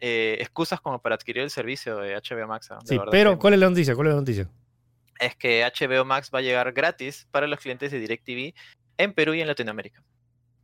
eh, 0.00 0.36
excusas 0.40 0.82
como 0.82 1.00
para 1.00 1.14
adquirir 1.14 1.42
el 1.44 1.50
servicio 1.50 1.96
de 1.96 2.14
HBO 2.16 2.46
Max. 2.46 2.68
De 2.68 2.76
Sí, 2.84 2.98
verdad 2.98 3.10
pero 3.10 3.38
¿cuál 3.38 3.54
es 3.54 3.60
la 3.60 3.70
noticia? 3.70 3.94
¿Cuál 3.94 4.08
es 4.08 4.14
la 4.14 4.20
noticia? 4.20 4.50
Es 5.18 5.36
que 5.36 5.64
HBO 5.64 6.04
Max 6.04 6.30
va 6.34 6.38
a 6.38 6.42
llegar 6.42 6.72
gratis 6.72 7.26
para 7.30 7.46
los 7.46 7.60
clientes 7.60 7.90
de 7.92 8.00
DirecTV 8.00 8.54
en 8.98 9.12
Perú 9.12 9.34
y 9.34 9.40
en 9.40 9.46
Latinoamérica. 9.46 10.02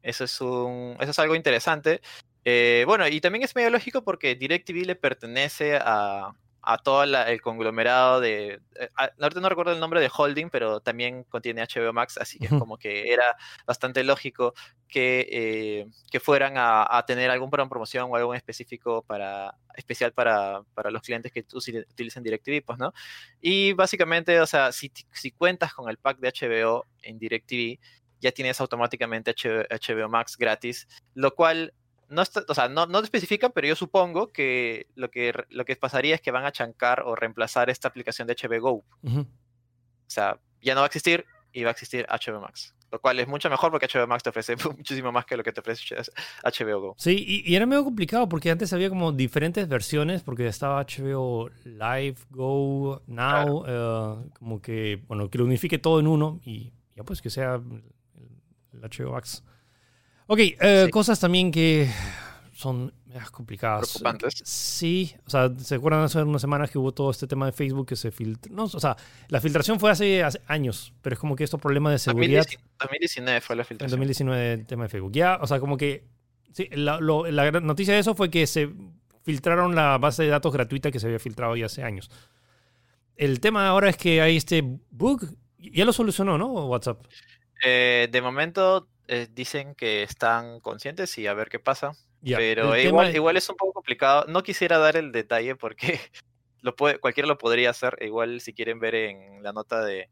Eso 0.02 0.25
es, 0.25 0.40
un, 0.40 0.97
eso 1.00 1.11
es 1.11 1.19
algo 1.19 1.35
interesante. 1.35 2.00
Eh, 2.45 2.85
bueno, 2.87 3.07
y 3.07 3.21
también 3.21 3.45
es 3.45 3.54
medio 3.54 3.71
lógico 3.71 4.02
porque 4.02 4.35
DirecTV 4.35 4.87
le 4.87 4.97
pertenece 4.97 5.76
a, 5.76 6.33
a 6.62 6.79
todo 6.79 7.05
la- 7.07 7.31
el 7.31 7.40
conglomerado 7.40 8.21
de... 8.21 8.61
eh, 8.79 8.88
a- 8.97 9.11
ahorita 9.21 9.40
no 9.40 9.49
recuerdo 9.49 9.73
el 9.73 9.81
nombre 9.81 10.00
de 10.00 10.11
Holding, 10.14 10.50
pero 10.50 10.81
también 10.81 11.25
contiene 11.25 11.62
HBO 11.62 11.93
Max, 11.93 12.19
así 12.19 12.38
que 12.38 12.47
es 12.47 12.50
como 12.52 12.76
que 12.79 13.12
era 13.12 13.37
bastante 13.67 14.05
lógico 14.05 14.55
que, 14.88 15.26
eh, 15.31 15.87
que 16.11 16.21
fueran 16.21 16.55
a, 16.57 16.87
a 16.97 17.07
tener 17.07 17.31
algún 17.31 17.49
programa 17.50 17.69
de 17.69 17.71
promoción 17.71 18.09
o 18.11 18.17
algo 18.17 18.35
en 18.35 18.38
específico 18.38 19.02
para, 19.02 19.55
especial 19.76 20.12
para, 20.12 20.62
para 20.75 20.90
los 20.90 21.02
clientes 21.02 21.33
que 21.33 21.45
utilicen 21.52 22.23
DirecTV, 22.23 22.62
pues, 22.64 22.79
¿no? 22.79 22.93
Y 23.40 23.73
básicamente, 23.73 24.40
o 24.40 24.47
sea, 24.47 24.73
si, 24.73 24.93
si 25.12 25.31
cuentas 25.31 25.73
con 25.75 25.88
el 25.88 25.97
pack 25.99 26.19
de 26.19 26.29
HBO 26.29 26.87
en 27.02 27.19
DirecTV, 27.19 27.79
ya 28.21 28.33
tienes 28.33 28.61
automáticamente 28.61 29.31
HBO, 29.35 29.64
HBO 29.71 30.09
Max 30.11 30.37
gratis, 30.37 30.87
lo 31.14 31.35
cual 31.35 31.73
no 32.11 32.23
está, 32.23 32.45
o 32.49 32.55
sea, 32.55 32.69
no, 32.69 32.87
no 32.87 32.99
especifican, 32.99 33.52
pero 33.55 33.69
yo 33.69 33.76
supongo 33.76 34.33
que 34.33 34.88
lo 34.97 35.11
que 35.11 35.33
lo 35.49 35.64
que 35.64 35.76
pasaría 35.76 36.17
es 36.17 36.21
que 36.21 36.33
van 36.33 36.45
a 36.45 36.52
chancar 36.52 37.02
o 37.07 37.14
reemplazar 37.14 37.71
esta 37.71 37.88
aplicación 37.88 38.26
de 38.26 38.35
HBO 38.35 38.61
Go. 38.61 38.85
O 39.05 39.26
sea, 40.09 40.38
ya 40.61 40.75
no 40.75 40.81
va 40.81 40.87
a 40.87 40.88
existir 40.88 41.25
y 41.52 41.62
va 41.62 41.71
a 41.71 41.73
existir 41.73 42.07
HBO 42.09 42.40
Max. 42.40 42.75
Lo 42.90 43.00
cual 43.00 43.21
es 43.21 43.29
mucho 43.29 43.49
mejor 43.49 43.71
porque 43.71 43.87
HBO 43.87 44.09
Max 44.09 44.25
te 44.25 44.31
ofrece 44.31 44.57
muchísimo 44.76 45.12
más 45.12 45.25
que 45.25 45.37
lo 45.37 45.45
que 45.45 45.52
te 45.52 45.61
ofrece 45.61 45.95
HBO 46.43 46.81
Go. 46.81 46.95
Sí, 46.99 47.25
y, 47.25 47.49
y 47.49 47.55
era 47.55 47.64
medio 47.64 47.85
complicado 47.85 48.29
porque 48.29 48.50
antes 48.50 48.73
había 48.73 48.88
como 48.88 49.12
diferentes 49.12 49.69
versiones, 49.69 50.23
porque 50.23 50.49
estaba 50.49 50.85
HBO 50.85 51.49
Live, 51.64 52.17
Go, 52.31 53.02
Now, 53.07 53.64
eh, 53.69 54.31
como 54.37 54.61
que, 54.61 55.00
bueno, 55.07 55.31
que 55.31 55.38
lo 55.38 55.45
unifique 55.45 55.79
todo 55.79 56.00
en 56.00 56.09
uno 56.09 56.40
y 56.45 56.73
ya 56.97 57.05
pues 57.05 57.23
que 57.23 57.31
sea 57.31 57.55
el, 57.55 57.85
el 58.73 58.81
HBO 58.81 59.12
Max. 59.12 59.45
Ok, 60.33 60.39
eh, 60.39 60.83
Sí. 60.85 60.91
cosas 60.93 61.19
también 61.19 61.51
que 61.51 61.91
son 62.53 62.93
complicadas. 63.33 63.81
Preocupantes. 63.91 64.35
Sí, 64.45 65.13
o 65.27 65.31
sea, 65.31 65.51
¿se 65.59 65.75
acuerdan 65.75 66.03
hace 66.05 66.23
unas 66.23 66.41
semanas 66.41 66.71
que 66.71 66.79
hubo 66.79 66.93
todo 66.93 67.11
este 67.11 67.27
tema 67.27 67.47
de 67.47 67.53
Facebook 67.53 67.89
que 67.89 67.97
se 67.97 68.13
filtró? 68.13 68.55
No, 68.55 68.63
o 68.65 68.69
sea, 68.81 68.97
la 69.29 69.41
filtración 69.41 69.81
fue 69.81 69.91
hace, 69.91 70.23
hace 70.23 70.41
años, 70.47 70.93
pero 71.03 71.15
es 71.15 71.19
como 71.21 71.35
que 71.35 71.43
estos 71.43 71.61
problemas 71.61 71.93
de 71.95 71.99
seguridad... 71.99 72.45
2019 72.45 72.79
2019 72.79 73.41
fue 73.41 73.57
la 73.57 73.63
En 73.63 73.67
filtración. 73.67 73.99
2019 73.99 74.53
el 74.53 74.67
tema 74.67 74.85
de 74.85 74.89
Facebook. 74.89 75.13
Ya, 75.13 75.39
o 75.43 75.47
sea, 75.49 75.59
como 75.59 75.77
que 75.77 76.05
sí, 76.53 76.69
la, 76.71 77.01
lo- 77.01 77.29
la 77.29 77.51
noticia 77.51 77.95
de 77.95 77.99
eso 78.01 78.15
fue 78.15 78.31
que 78.31 78.47
se 78.47 78.71
filtraron 79.25 79.75
la 79.75 79.99
base 79.99 80.23
de 80.23 80.29
datos 80.29 80.53
gratuita 80.53 80.93
que 80.93 81.01
se 81.01 81.07
había 81.07 81.19
filtrado 81.19 81.57
ya 81.57 81.67
hace 81.67 81.83
años. 81.83 82.09
El 83.17 83.41
tema 83.41 83.67
ahora 83.67 83.89
es 83.91 83.97
que 83.97 84.23
hay 84.23 84.37
este 84.37 84.63
bug. 84.91 85.25
Ya 85.59 85.85
lo 85.85 85.93
solucionó, 85.93 86.39
¿no? 86.39 86.47
WhatsApp. 86.69 87.03
Eh, 87.65 88.09
de 88.13 88.23
momento 88.23 88.87
eh, 89.12 89.26
dicen 89.29 89.75
que 89.75 90.05
están 90.05 90.61
conscientes 90.61 91.19
y 91.19 91.26
a 91.26 91.35
ver 91.35 91.49
qué 91.49 91.59
pasa. 91.59 91.93
Pero 92.37 92.67
igual, 93.17 93.37
es 93.37 93.49
un 93.50 93.57
poco 93.57 93.73
complicado. 93.73 94.25
No 94.29 94.45
quisiera 94.45 94.79
dar 94.79 94.97
el 94.97 95.11
detalle 95.11 95.57
porque 95.57 95.99
lo 96.62 96.76
puede, 96.76 97.00
cualquiera 97.00 97.26
lo 97.26 97.37
podría 97.37 97.71
hacer. 97.71 97.97
Igual 98.02 98.40
si 98.40 98.55
quieren 98.55 98.79
ver 98.79 98.95
en 98.95 99.43
la 99.43 99.52
nota 99.52 99.85
de, 99.85 100.11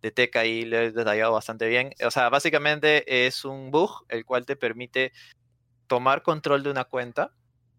de 0.00 0.10
Tech 0.12 0.36
ahí 0.36 0.64
lo 0.64 0.76
he 0.76 0.92
detallado 0.92 1.32
bastante 1.32 1.66
bien. 1.66 1.90
O 2.04 2.10
sea, 2.12 2.28
básicamente 2.28 3.26
es 3.26 3.44
un 3.44 3.72
bug 3.72 4.04
el 4.08 4.24
cual 4.24 4.46
te 4.46 4.54
permite 4.54 5.12
tomar 5.88 6.22
control 6.22 6.62
de 6.62 6.70
una 6.70 6.84
cuenta 6.84 7.32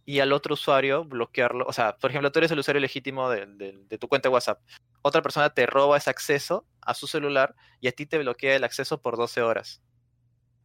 y 0.05 0.19
al 0.19 0.33
otro 0.33 0.55
usuario 0.55 1.05
bloquearlo. 1.05 1.65
O 1.65 1.71
sea, 1.71 1.97
por 1.97 2.09
ejemplo, 2.09 2.31
tú 2.31 2.39
eres 2.39 2.51
el 2.51 2.59
usuario 2.59 2.81
legítimo 2.81 3.29
de, 3.29 3.45
de- 3.45 3.77
de 3.87 3.97
tu 3.97 4.09
cuenta 4.09 4.27
de 4.27 4.33
WhatsApp. 4.33 4.59
Otra 5.01 5.21
persona 5.21 5.49
te 5.49 5.65
roba 5.65 5.95
ese 5.97 6.09
acceso 6.09 6.65
a 6.81 6.93
su 6.93 7.07
celular 7.07 7.55
y 7.79 7.87
a 7.87 7.93
ti 7.93 8.05
te 8.05 8.17
bloquea 8.17 8.55
el 8.57 8.65
acceso 8.65 9.01
por 9.01 9.15
12 9.15 9.41
horas 9.41 9.81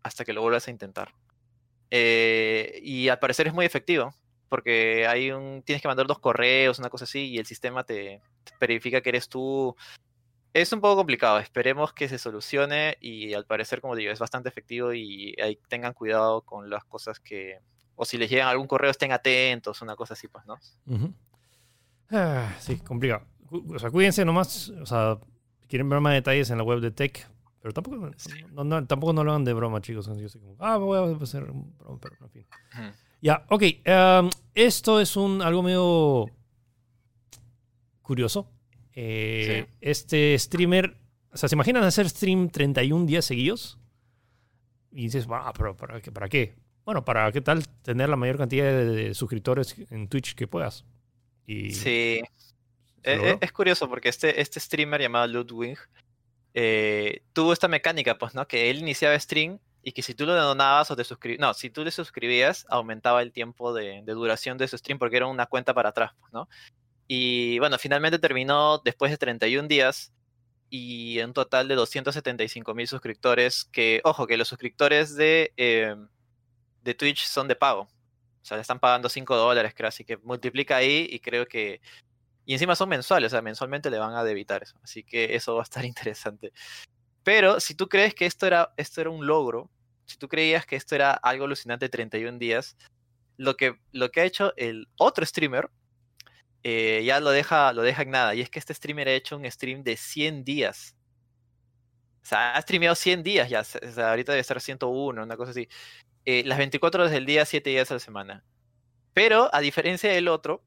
hasta 0.03 0.25
que 0.25 0.33
lo 0.33 0.43
vuelvas 0.43 0.69
a 0.69 0.71
intentar. 0.71 1.15
Eh, 1.91 2.81
y 2.83 3.09
al 3.09 3.19
parecer 3.19 3.47
es 3.47 3.55
muy 3.55 3.67
efectivo 3.67 4.15
porque 4.53 5.07
hay 5.07 5.31
un 5.31 5.63
tienes 5.63 5.81
que 5.81 5.89
mandar 5.89 6.07
dos 6.07 6.19
correos, 6.19 6.79
una 6.79 6.91
cosa 6.91 7.05
así, 7.05 7.31
y 7.31 7.39
el 7.39 7.47
sistema 7.47 7.85
te, 7.85 8.21
verifica 8.61 9.01
que 9.01 9.09
eres 9.09 9.31
tú. 9.31 9.75
Es 10.53 10.71
un 10.75 10.83
poco 10.83 10.97
complicado, 10.97 11.39
esperemos 11.39 11.95
que 11.95 12.07
se 12.07 12.19
solucione 12.19 12.99
y 13.01 13.33
al 13.33 13.47
parecer, 13.47 13.81
como 13.81 13.97
digo, 13.97 14.13
es 14.13 14.19
bastante 14.19 14.51
efectivo 14.51 14.93
y 14.93 15.35
ahí 15.41 15.59
tengan 15.69 15.95
cuidado 15.95 16.43
con 16.43 16.69
las 16.69 16.85
cosas 16.85 17.19
que, 17.19 17.61
o 17.97 18.05
si 18.05 18.19
les 18.19 18.29
llegan 18.29 18.49
algún 18.49 18.67
correo, 18.67 18.91
estén 18.91 19.13
atentos, 19.13 19.81
una 19.81 19.97
cosa 19.97 20.13
así, 20.13 20.29
pues, 20.29 20.45
¿no? 20.45 20.59
Ah, 22.11 22.55
sí, 22.61 22.77
complicado. 22.77 23.25
O 23.75 23.79
sea, 23.79 23.91
cuídense 23.91 24.23
nomás. 24.23 24.69
O 24.69 24.85
sea, 24.85 25.19
quieren 25.67 25.89
ver 25.89 26.01
más 26.01 26.13
detalles 26.13 26.51
en 26.51 26.59
la 26.59 26.65
web 26.65 26.81
de 26.81 26.91
Tech. 26.91 27.27
Pero 27.63 27.73
tampoco, 27.73 28.11
Sí. 28.17 28.31
no, 28.53 28.65
no- 28.65 28.85
tampoco 28.87 29.13
no 29.13 29.23
lo 29.25 29.31
hagan 29.31 29.45
de 29.45 29.53
broma, 29.53 29.81
chicos. 29.81 30.07
Yo 30.19 30.29
sé 30.29 30.39
como, 30.41 30.57
ah, 30.59 30.77
voy 30.79 30.99
a 30.99 31.17
hacer 31.23 31.45
un 31.45 31.73
broma, 31.79 31.99
pero 32.01 32.17
en 32.21 32.31
fin. 32.31 32.47
Ujú. 32.75 32.93
Ya, 33.23 33.47
ok. 33.51 33.63
em, 33.85 34.31
esto 34.55 35.01
es 35.01 35.17
un 35.17 35.41
algo 35.43 35.63
medio 35.63 36.27
curioso. 38.03 38.49
Eh, 38.95 39.67
Este 39.81 40.39
streamer, 40.39 40.97
o 41.33 41.37
sea, 41.37 41.49
¿se 41.49 41.55
imaginan 41.55 41.85
hacer 41.85 42.09
stream 42.09 42.49
31 42.51 43.07
días 43.07 43.25
seguidos? 43.25 43.79
Y 44.91 45.05
dices, 45.05 45.27
ah, 45.31 45.53
pero 45.57 45.77
¿para 45.77 46.01
qué? 46.01 46.13
¿para 46.13 46.29
qué? 46.29 46.55
Bueno, 46.85 47.05
para 47.05 47.31
qué 47.33 47.41
tal 47.41 47.67
tener 47.83 48.09
la 48.09 48.17
mayor 48.17 48.37
cantidad 48.39 48.65
de, 48.65 48.85
de 48.87 49.15
suscriptores 49.15 49.77
en 49.91 50.09
Twitch 50.09 50.35
que 50.35 50.47
puedas. 50.49 50.85
Y 51.47 51.71
Sí, 51.71 51.81
¿se 51.81 52.19
Eh, 53.05 53.17
logró? 53.17 53.31
eh, 53.35 53.39
es 53.41 53.53
curioso 53.53 53.89
porque 53.89 54.09
este, 54.09 54.41
este 54.41 54.61
streamer 54.61 55.01
llamado 55.01 55.27
Ludwig 55.29 55.79
eh, 56.55 57.23
tuvo 57.33 57.53
esta 57.53 57.69
mecánica, 57.69 58.19
pues, 58.19 58.35
¿no? 58.35 58.47
Que 58.47 58.71
él 58.71 58.79
iniciaba 58.79 59.19
stream 59.19 59.59
y 59.83 59.93
que 59.93 60.03
si 60.03 60.15
tú 60.15 60.27
lo 60.27 60.35
donabas 60.35 60.91
o 60.91 60.97
te 60.97 61.05
suscribías, 61.05 61.41
no, 61.41 61.55
si 61.55 61.71
tú 61.71 61.85
le 61.85 61.91
suscribías, 61.91 62.67
aumentaba 62.69 63.23
el 63.23 63.33
tiempo 63.33 63.73
de, 63.73 64.03
duración 64.07 64.59
de 64.59 64.69
su 64.69 64.79
stream 64.79 64.99
porque 64.99 65.17
era 65.17 65.27
una 65.27 65.47
cuenta 65.47 65.75
para 65.75 65.91
atrás, 65.91 66.13
pues, 66.21 66.33
¿no? 66.33 66.49
Y 67.09 67.59
bueno, 67.59 67.79
finalmente 67.79 68.19
terminó 68.19 68.79
después 68.79 69.11
de 69.11 69.19
31 69.19 69.69
días 69.69 70.13
y 70.71 71.21
un 71.21 71.33
total 71.35 71.69
de 71.69 71.75
275 71.75 72.75
mil 72.75 72.89
suscriptores, 72.89 73.65
que, 73.65 74.01
ojo, 74.05 74.27
que 74.27 74.37
los 74.37 74.49
suscriptores 74.49 75.17
de, 75.17 75.53
eh, 75.57 75.97
de 76.83 76.95
Twitch 76.95 77.27
son 77.27 77.49
de 77.49 77.57
pago. 77.57 77.83
O 77.83 78.45
sea, 78.45 78.57
le 78.57 78.63
están 78.63 78.81
pagando 78.81 79.09
5 79.09 79.37
dólares, 79.37 79.75
creo, 79.77 79.89
así 79.89 80.05
que 80.05 80.17
multiplica 80.19 80.77
ahí 80.77 81.07
y 81.11 81.21
creo 81.21 81.47
que 81.47 81.81
Y 82.45 82.55
encima 82.55 82.75
son 82.75 82.89
mensuales, 82.89 83.33
o 83.33 83.35
sea, 83.37 83.43
mensualmente 83.43 83.91
le 83.91 83.99
van 83.99 84.15
a 84.15 84.25
debitar 84.25 84.63
eso. 84.63 84.79
Así 84.83 85.05
que 85.05 85.35
eso 85.35 85.55
va 85.55 85.63
a 85.63 85.65
estar 85.65 85.85
interesante. 85.85 86.53
Pero 87.23 87.61
si 87.61 87.75
tú 87.75 87.89
crees 87.89 88.15
que 88.15 88.27
esto 88.27 88.47
era, 88.47 88.73
esto 88.77 89.01
era 89.01 89.11
un 89.11 89.27
logro, 89.27 89.71
si 90.07 90.17
tú 90.19 90.29
creías 90.29 90.67
que 90.67 90.77
esto 90.77 90.95
era 90.95 91.13
algo 91.13 91.45
alucinante 91.45 91.89
31 91.89 92.39
días, 92.39 92.77
lo 93.37 93.57
que, 93.57 93.79
lo 93.93 94.11
que 94.11 94.21
ha 94.21 94.25
hecho 94.25 94.53
el 94.57 94.89
otro 94.99 95.25
streamer 95.25 95.71
eh, 96.65 97.03
ya 97.05 97.21
lo 97.21 97.31
deja, 97.31 97.73
lo 97.73 97.83
deja 97.83 98.03
en 98.03 98.11
nada. 98.11 98.35
Y 98.35 98.41
es 98.41 98.51
que 98.51 98.59
este 98.59 98.75
streamer 98.75 99.09
ha 99.09 99.15
hecho 99.15 99.37
un 99.37 99.51
stream 99.51 99.83
de 99.83 99.97
100 99.97 100.45
días. 100.45 100.97
O 102.23 102.27
sea, 102.27 102.55
ha 102.55 102.63
streameado 102.63 102.95
100 102.95 103.23
días 103.23 103.49
ya. 103.49 103.61
O 103.61 103.65
sea, 103.65 104.11
ahorita 104.11 104.33
debe 104.33 104.45
ser 104.45 104.61
101, 104.61 105.23
una 105.23 105.37
cosa 105.37 105.51
así. 105.51 105.69
Eh, 106.25 106.45
las 106.45 106.59
24 106.59 107.03
horas 107.03 107.13
del 107.13 107.27
día, 107.27 107.45
7 107.45 107.71
días 107.71 107.91
a 107.91 107.95
la 107.95 108.01
semana. 108.01 108.45
Pero, 109.13 109.51
a 109.53 109.61
diferencia 109.61 110.11
del 110.11 110.29
otro, 110.29 110.63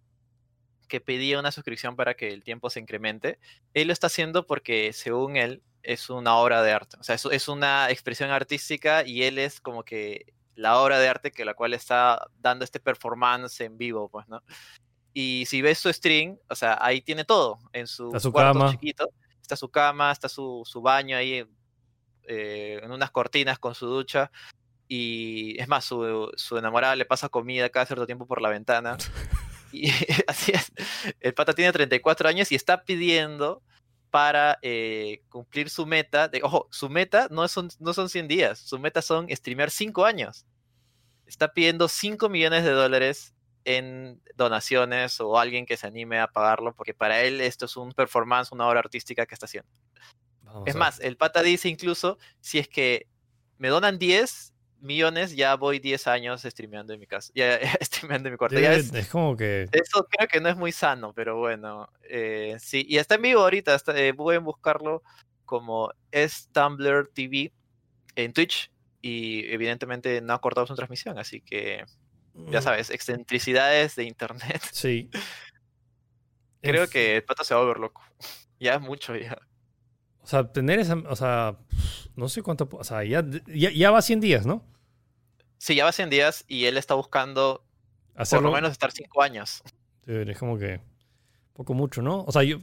que 0.88 1.02
pedía 1.02 1.40
una 1.40 1.52
suscripción 1.52 1.96
para 1.96 2.16
que 2.16 2.30
el 2.30 2.44
tiempo 2.44 2.70
se 2.70 2.80
incremente, 2.80 3.40
él 3.74 3.88
lo 3.88 3.94
está 3.94 4.08
haciendo 4.08 4.46
porque, 4.46 4.94
según 4.94 5.38
él, 5.38 5.62
es 5.84 6.10
una 6.10 6.36
obra 6.36 6.62
de 6.62 6.72
arte. 6.72 6.98
O 7.00 7.04
sea, 7.04 7.16
es, 7.16 7.26
es 7.26 7.48
una 7.48 7.90
expresión 7.90 8.32
artística 8.32 9.06
y 9.06 9.24
él 9.24 9.38
es 9.38 9.62
como 9.62 9.84
que 9.84 10.34
la 10.56 10.80
obra 10.80 11.00
de 11.00 11.08
arte 11.08 11.32
que 11.32 11.46
la 11.46 11.54
cual 11.54 11.74
está 11.74 12.28
dando 12.40 12.66
este 12.66 12.80
performance 12.80 13.62
en 13.62 13.78
vivo, 13.78 14.10
pues, 14.10 14.28
¿no? 14.28 14.42
Y 15.14 15.46
si 15.48 15.62
ves 15.62 15.80
su 15.80 15.92
stream, 15.94 16.38
o 16.50 16.56
sea, 16.56 16.78
ahí 16.82 17.02
tiene 17.02 17.24
todo 17.24 17.60
en 17.72 17.88
su, 17.88 18.12
su 18.20 18.32
cuarto 18.32 18.60
cama. 18.60 18.72
chiquito. 18.72 19.10
Está 19.42 19.56
su 19.56 19.70
cama, 19.70 20.12
está 20.12 20.28
su, 20.28 20.64
su 20.66 20.82
baño 20.82 21.16
ahí 21.16 21.46
eh, 22.28 22.80
en 22.84 22.92
unas 22.92 23.12
cortinas 23.12 23.60
con 23.60 23.76
su 23.76 23.86
ducha. 23.86 24.32
Y 24.88 25.60
es 25.60 25.68
más, 25.68 25.86
su, 25.86 26.32
su 26.36 26.58
enamorada 26.58 26.96
le 26.96 27.06
pasa 27.06 27.30
comida 27.30 27.70
cada 27.70 27.86
cierto 27.86 28.06
tiempo 28.06 28.28
por 28.28 28.42
la 28.42 28.50
ventana. 28.50 28.98
Y 29.76 29.92
así 30.28 30.54
es. 30.54 30.72
El 31.20 31.34
pata 31.34 31.54
tiene 31.54 31.72
34 31.72 32.30
años 32.30 32.52
y 32.52 32.56
está 32.56 32.84
pidiendo 32.84 33.62
para 34.10 34.58
eh, 34.62 35.22
cumplir 35.30 35.70
su 35.70 35.86
meta. 35.86 36.30
De, 36.30 36.42
ojo, 36.44 36.68
su 36.72 36.90
meta 36.90 37.28
no 37.30 37.48
son, 37.48 37.70
no 37.80 37.94
son 37.94 38.10
100 38.10 38.28
días, 38.28 38.60
su 38.60 38.80
meta 38.80 39.02
son 39.02 39.28
streamear 39.30 39.70
5 39.70 40.06
años. 40.06 40.46
Está 41.26 41.54
pidiendo 41.54 41.90
5 41.90 42.30
millones 42.30 42.64
de 42.64 42.72
dólares 42.72 43.34
en 43.66 44.22
donaciones 44.36 45.20
o 45.20 45.38
alguien 45.38 45.66
que 45.66 45.76
se 45.76 45.88
anime 45.88 46.20
a 46.20 46.28
pagarlo, 46.28 46.74
porque 46.74 46.94
para 46.94 47.22
él 47.24 47.42
esto 47.42 47.66
es 47.66 47.76
un 47.76 47.92
performance, 47.92 48.52
una 48.52 48.68
obra 48.68 48.80
artística 48.80 49.26
que 49.26 49.34
está 49.34 49.48
haciendo. 49.48 49.70
Vamos 50.44 50.64
Es 50.68 50.76
más, 50.76 51.00
el 51.02 51.18
pata 51.18 51.42
dice 51.42 51.68
incluso, 51.68 52.18
si 52.40 52.60
es 52.60 52.70
que 52.70 53.08
me 53.58 53.68
donan 53.68 53.98
10 53.98 54.54
millones, 54.80 55.36
ya 55.36 55.56
voy 55.56 55.80
10 55.80 56.08
años 56.08 56.42
streameando 56.44 56.94
en 56.94 57.00
mi 57.00 57.08
casa, 57.08 57.32
ya 57.36 57.60
streameando 57.82 58.28
en 58.30 58.34
mi 58.34 58.38
cuarto. 58.38 58.60
Ya 58.60 58.74
es- 58.74 58.94
es 58.94 59.08
como 59.10 59.36
que. 59.36 59.68
eso 59.72 60.06
creo 60.10 60.28
que 60.28 60.40
no 60.42 60.50
es 60.50 60.56
muy 60.58 60.72
sano, 60.72 61.14
pero 61.14 61.38
bueno. 61.38 61.90
eh, 62.10 62.56
sí, 62.60 62.86
y 62.88 62.98
está 62.98 63.16
en 63.16 63.22
vivo 63.24 63.42
ahorita. 63.42 63.74
Está, 63.76 63.98
eh, 63.98 64.14
pueden 64.14 64.44
buscarlo 64.44 65.02
como 65.46 65.92
es 66.12 66.50
Tumblr 66.52 67.10
TV 67.14 67.52
en 68.16 68.34
Twitch. 68.34 68.72
Y 69.02 69.46
evidentemente 69.54 70.20
no 70.22 70.34
ha 70.34 70.42
cortado 70.42 70.66
su 70.66 70.74
transmisión, 70.76 71.20
así 71.20 71.40
que 71.42 71.86
ya 72.34 72.60
mm, 72.60 72.64
sabes, 72.64 72.90
excentricidades 72.90 73.96
de 73.96 74.06
internet. 74.06 74.62
Sí. 74.72 75.10
Creo 76.62 76.84
En 76.86 76.90
que 76.90 77.16
el 77.18 77.24
pato 77.24 77.44
se 77.44 77.54
va 77.54 77.60
a 77.60 77.64
volver 77.64 77.80
loco. 77.80 78.02
Ya 78.60 78.76
es 78.76 78.82
mucho, 78.82 79.16
ya. 79.16 79.38
O 80.26 80.28
sea, 80.28 80.52
tener 80.52 80.80
esa. 80.80 80.96
O 81.08 81.16
sea, 81.16 81.56
no 82.16 82.28
sé 82.30 82.42
cuánto. 82.42 82.68
O 82.72 82.84
sea, 82.84 83.04
ya, 83.04 83.24
ya, 83.46 83.70
ya 83.70 83.92
va 83.92 84.02
100 84.02 84.20
días, 84.22 84.46
¿no? 84.48 84.64
Sí, 85.60 85.76
ya 85.76 85.86
va 85.86 85.92
100 85.92 86.10
días 86.10 86.44
y 86.48 86.66
él 86.66 86.78
está 86.78 86.96
buscando 86.96 87.64
por 88.30 88.42
lo 88.42 88.52
menos 88.52 88.72
estar 88.72 88.92
5 88.92 89.22
años. 89.22 89.62
Es 90.08 90.38
como 90.40 90.58
que. 90.58 90.82
Poco 91.54 91.76
mucho, 91.76 92.02
¿no? 92.02 92.24
O 92.24 92.32
sea, 92.32 92.42
yo. 92.42 92.58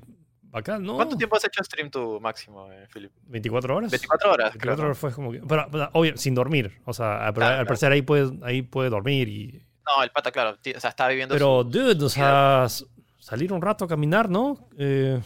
Acá, 0.52 0.78
¿no? 0.78 0.96
¿Cuánto 0.96 1.16
tiempo 1.16 1.36
has 1.36 1.44
hecho 1.44 1.62
stream 1.64 1.88
tú 1.90 2.18
máximo, 2.20 2.70
eh, 2.72 2.86
Philip? 2.92 3.10
¿24 3.30 3.70
horas? 3.76 3.90
24 3.90 4.32
horas, 4.32 4.52
24 4.52 4.58
creo. 4.60 4.76
¿no? 4.76 4.82
horas 4.82 4.98
fue 4.98 5.12
como 5.12 5.30
que. 5.32 5.40
Pero, 5.40 5.68
pero, 5.70 5.88
obvio, 5.94 6.16
sin 6.16 6.34
dormir. 6.34 6.80
O 6.84 6.92
sea, 6.92 7.26
al, 7.26 7.32
Claro, 7.32 7.46
al 7.50 7.54
claro. 7.58 7.66
parecer 7.68 7.92
ahí 7.92 8.02
puede, 8.02 8.32
ahí 8.42 8.62
puede 8.62 8.90
dormir 8.90 9.28
y. 9.28 9.64
No, 9.86 10.02
el 10.02 10.10
pata, 10.10 10.30
claro. 10.32 10.58
O 10.76 10.80
sea, 10.80 10.90
está 10.90 11.06
viviendo 11.08 11.34
Pero, 11.34 11.62
su- 11.62 11.70
dude, 11.70 12.04
o 12.04 12.08
sea, 12.08 12.66
salir 13.18 13.52
un 13.52 13.62
rato 13.62 13.84
a 13.84 13.88
caminar, 13.88 14.28
¿no? 14.28 14.68
Eh, 14.76 15.20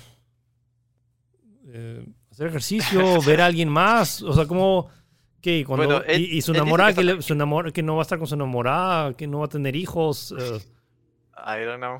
eh, 1.68 2.06
hacer 2.36 2.48
ejercicio, 2.48 3.22
ver 3.22 3.40
a 3.40 3.46
alguien 3.46 3.68
más, 3.70 4.20
o 4.22 4.32
sea, 4.34 4.46
como 4.46 4.90
que 5.40 5.64
cuando 5.64 5.86
Bueno, 5.86 6.02
él- 6.06 6.20
y, 6.20 6.36
y 6.38 6.42
su 6.42 6.52
enamorada 6.52 6.92
que 6.92 7.22
su 7.22 7.34
enamor- 7.34 7.72
que 7.72 7.82
no 7.82 7.94
va 7.96 8.02
a 8.02 8.04
estar 8.04 8.18
con 8.18 8.26
su 8.26 8.34
enamorada, 8.34 9.14
que 9.16 9.26
no 9.26 9.38
va 9.38 9.46
a 9.46 9.48
tener 9.48 9.74
hijos, 9.74 10.34
eh, 10.38 10.60
I 11.36 11.64
don't 11.64 11.78
know. 11.78 11.98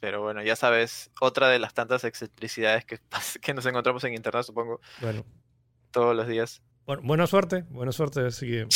Pero 0.00 0.22
bueno, 0.22 0.42
ya 0.42 0.56
sabes, 0.56 1.10
otra 1.20 1.48
de 1.48 1.60
las 1.60 1.72
tantas 1.74 2.02
excentricidades 2.02 2.84
que, 2.84 2.98
que 3.40 3.54
nos 3.54 3.64
encontramos 3.66 4.02
en 4.02 4.14
internet, 4.14 4.42
supongo, 4.44 4.80
bueno, 5.00 5.24
todos 5.92 6.16
los 6.16 6.26
días. 6.26 6.60
bueno, 6.86 7.02
buena 7.04 7.26
suerte, 7.28 7.64
buena 7.70 7.92
suerte, 7.92 8.26
así 8.26 8.46
que 8.48 8.66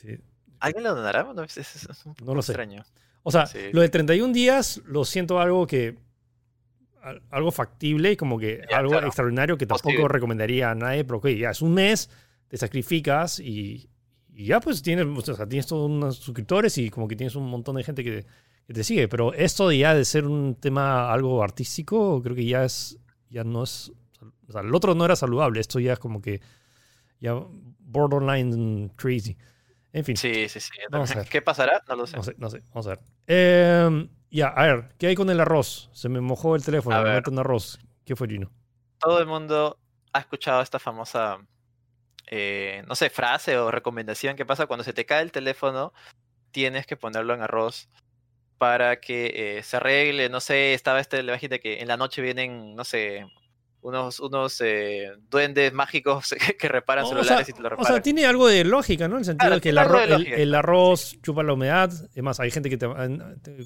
sí. 0.00 0.18
¿Alguien 0.60 0.84
lo 0.84 0.94
donará? 0.94 1.24
No, 1.24 1.42
es, 1.42 1.56
es- 1.56 1.84
es 1.88 2.04
un 2.04 2.10
No 2.12 2.16
poco 2.16 2.34
lo 2.34 2.42
sé. 2.42 2.52
extraño. 2.52 2.84
O 3.22 3.30
sea, 3.30 3.46
Sí. 3.46 3.58
lo 3.72 3.80
de 3.80 3.88
31 3.88 4.32
días 4.34 4.82
lo 4.84 5.04
siento 5.06 5.40
algo 5.40 5.66
que 5.66 5.96
algo 7.30 7.50
factible 7.50 8.12
y 8.12 8.16
como 8.16 8.38
que 8.38 8.62
Ya, 8.70 8.78
algo 8.78 8.92
claro. 8.92 9.06
extraordinario 9.08 9.58
que 9.58 9.66
tampoco 9.66 9.88
Posible. 9.90 10.08
recomendaría 10.08 10.70
a 10.70 10.74
nadie, 10.74 11.04
pero 11.04 11.18
ok, 11.18 11.28
ya 11.28 11.50
es 11.50 11.62
un 11.62 11.74
mes, 11.74 12.08
te 12.48 12.56
sacrificas 12.56 13.40
y, 13.40 13.88
y 14.34 14.46
ya 14.46 14.60
pues 14.60 14.82
tienes, 14.82 15.06
o 15.06 15.34
sea, 15.34 15.46
tienes 15.48 15.66
todos 15.66 15.90
unos 15.90 16.16
suscriptores 16.16 16.78
y 16.78 16.90
como 16.90 17.08
que 17.08 17.16
tienes 17.16 17.34
un 17.34 17.48
montón 17.48 17.76
de 17.76 17.84
gente 17.84 18.04
que, 18.04 18.24
que 18.66 18.72
te 18.72 18.84
sigue, 18.84 19.08
pero 19.08 19.34
esto 19.34 19.70
ya 19.72 19.94
de 19.94 20.04
ser 20.04 20.26
un 20.26 20.54
tema 20.54 21.12
algo 21.12 21.42
artístico, 21.42 22.22
creo 22.22 22.36
que 22.36 22.44
ya 22.44 22.64
es, 22.64 22.98
ya 23.30 23.42
no 23.44 23.64
es, 23.64 23.92
o 24.48 24.52
sea, 24.52 24.60
el 24.60 24.74
otro 24.74 24.94
no 24.94 25.04
era 25.04 25.16
saludable, 25.16 25.60
esto 25.60 25.80
ya 25.80 25.94
es 25.94 25.98
como 25.98 26.22
que 26.22 26.40
ya 27.20 27.34
borderline 27.80 28.90
crazy. 28.96 29.36
En 29.92 30.04
fin. 30.04 30.16
Sí, 30.16 30.48
sí, 30.48 30.58
sí. 30.60 30.70
yo 30.80 30.88
Vamos 30.90 31.10
a 31.10 31.14
también. 31.14 31.24
ver. 31.26 31.30
¿Qué 31.32 31.42
pasará? 31.42 31.82
No 31.88 31.96
lo 31.96 32.06
sé. 32.06 32.16
No 32.16 32.22
sé, 32.22 32.34
no 32.38 32.48
sé. 32.48 32.62
Vamos 32.70 32.86
a 32.86 32.90
ver. 32.90 33.00
Eh, 33.26 34.08
ya, 34.32 34.48
a 34.48 34.66
ver, 34.66 34.94
¿qué 34.98 35.08
hay 35.08 35.14
con 35.14 35.30
el 35.30 35.40
arroz? 35.40 35.90
Se 35.92 36.08
me 36.08 36.20
mojó 36.20 36.56
el 36.56 36.64
teléfono, 36.64 36.96
A 36.96 37.02
ver. 37.02 37.22
arroz. 37.38 37.78
¿Qué 38.04 38.16
fue, 38.16 38.28
Gino? 38.28 38.50
Todo 38.98 39.20
el 39.20 39.26
mundo 39.26 39.78
ha 40.12 40.18
escuchado 40.18 40.62
esta 40.62 40.78
famosa, 40.78 41.38
eh, 42.26 42.82
no 42.88 42.94
sé, 42.94 43.10
frase 43.10 43.58
o 43.58 43.70
recomendación 43.70 44.36
que 44.36 44.46
pasa 44.46 44.66
cuando 44.66 44.84
se 44.84 44.92
te 44.92 45.06
cae 45.06 45.22
el 45.22 45.32
teléfono, 45.32 45.92
tienes 46.50 46.86
que 46.86 46.96
ponerlo 46.96 47.34
en 47.34 47.42
arroz 47.42 47.88
para 48.58 49.00
que 49.00 49.58
eh, 49.58 49.62
se 49.62 49.76
arregle, 49.76 50.28
no 50.28 50.40
sé, 50.40 50.74
estaba 50.74 51.00
este, 51.00 51.20
imagínate 51.20 51.60
que 51.60 51.80
en 51.80 51.88
la 51.88 51.96
noche 51.96 52.22
vienen, 52.22 52.74
no 52.74 52.84
sé, 52.84 53.26
unos, 53.82 54.20
unos 54.20 54.60
eh, 54.60 55.12
duendes 55.30 55.72
mágicos 55.72 56.34
que 56.58 56.68
reparan 56.68 57.04
O 57.04 57.08
sea, 57.08 57.16
celulares 57.18 57.48
y 57.48 57.52
te 57.52 57.60
lo 57.60 57.66
o 57.66 57.70
reparan. 57.70 57.92
sea, 57.92 58.02
tiene 58.02 58.24
algo 58.26 58.46
de 58.48 58.64
lógica, 58.64 59.08
¿no? 59.08 59.16
En 59.16 59.20
el 59.20 59.24
sentido 59.24 59.48
Claro, 59.48 59.54
de 59.56 59.60
que 59.60 59.68
el 59.68 59.78
arroz, 59.78 60.08
de 60.08 60.14
el, 60.14 60.26
el 60.32 60.54
arroz 60.54 61.18
chupa 61.22 61.42
la 61.42 61.52
humedad. 61.52 61.92
Es 62.14 62.22
más, 62.22 62.40
hay 62.40 62.50
gente 62.50 62.70
que 62.70 62.76
te, 62.78 62.86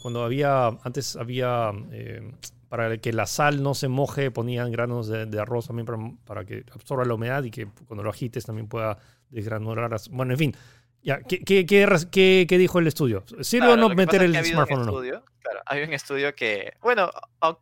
cuando 0.00 0.24
había, 0.24 0.66
antes 0.82 1.16
había, 1.16 1.70
eh, 1.92 2.32
para 2.68 2.96
que 2.98 3.12
la 3.12 3.26
sal 3.26 3.62
no 3.62 3.74
se 3.74 3.88
moje, 3.88 4.30
ponían 4.30 4.72
granos 4.72 5.06
de, 5.08 5.26
de 5.26 5.38
arroz 5.40 5.68
también 5.68 5.86
para, 5.86 5.98
para 6.24 6.44
que 6.44 6.64
absorba 6.72 7.04
la 7.04 7.14
humedad 7.14 7.42
y 7.44 7.50
que 7.50 7.68
cuando 7.86 8.02
lo 8.02 8.10
agites 8.10 8.44
también 8.44 8.68
pueda 8.68 8.98
desgranular. 9.30 9.94
Bueno, 10.10 10.32
en 10.32 10.38
fin. 10.38 10.56
Ya, 11.06 11.20
¿qué, 11.20 11.38
qué, 11.38 11.64
qué, 11.64 11.86
res- 11.86 12.06
qué- 12.06 12.46
qué 12.48 12.58
dijo 12.58 12.80
el 12.80 12.88
estudio? 12.88 13.24
¿Sirve 13.40 13.66
Claro, 13.68 13.86
o 13.86 13.88
no 13.88 13.94
meter 13.94 14.22
es 14.22 14.26
el 14.26 14.32
que 14.32 14.44
smartphone 14.44 14.80
o 14.80 14.84
no? 14.84 14.90
estudio, 14.90 15.24
claro, 15.40 15.60
hay 15.66 15.82
un 15.84 15.92
estudio 15.92 16.34
que, 16.34 16.72
bueno, 16.82 17.12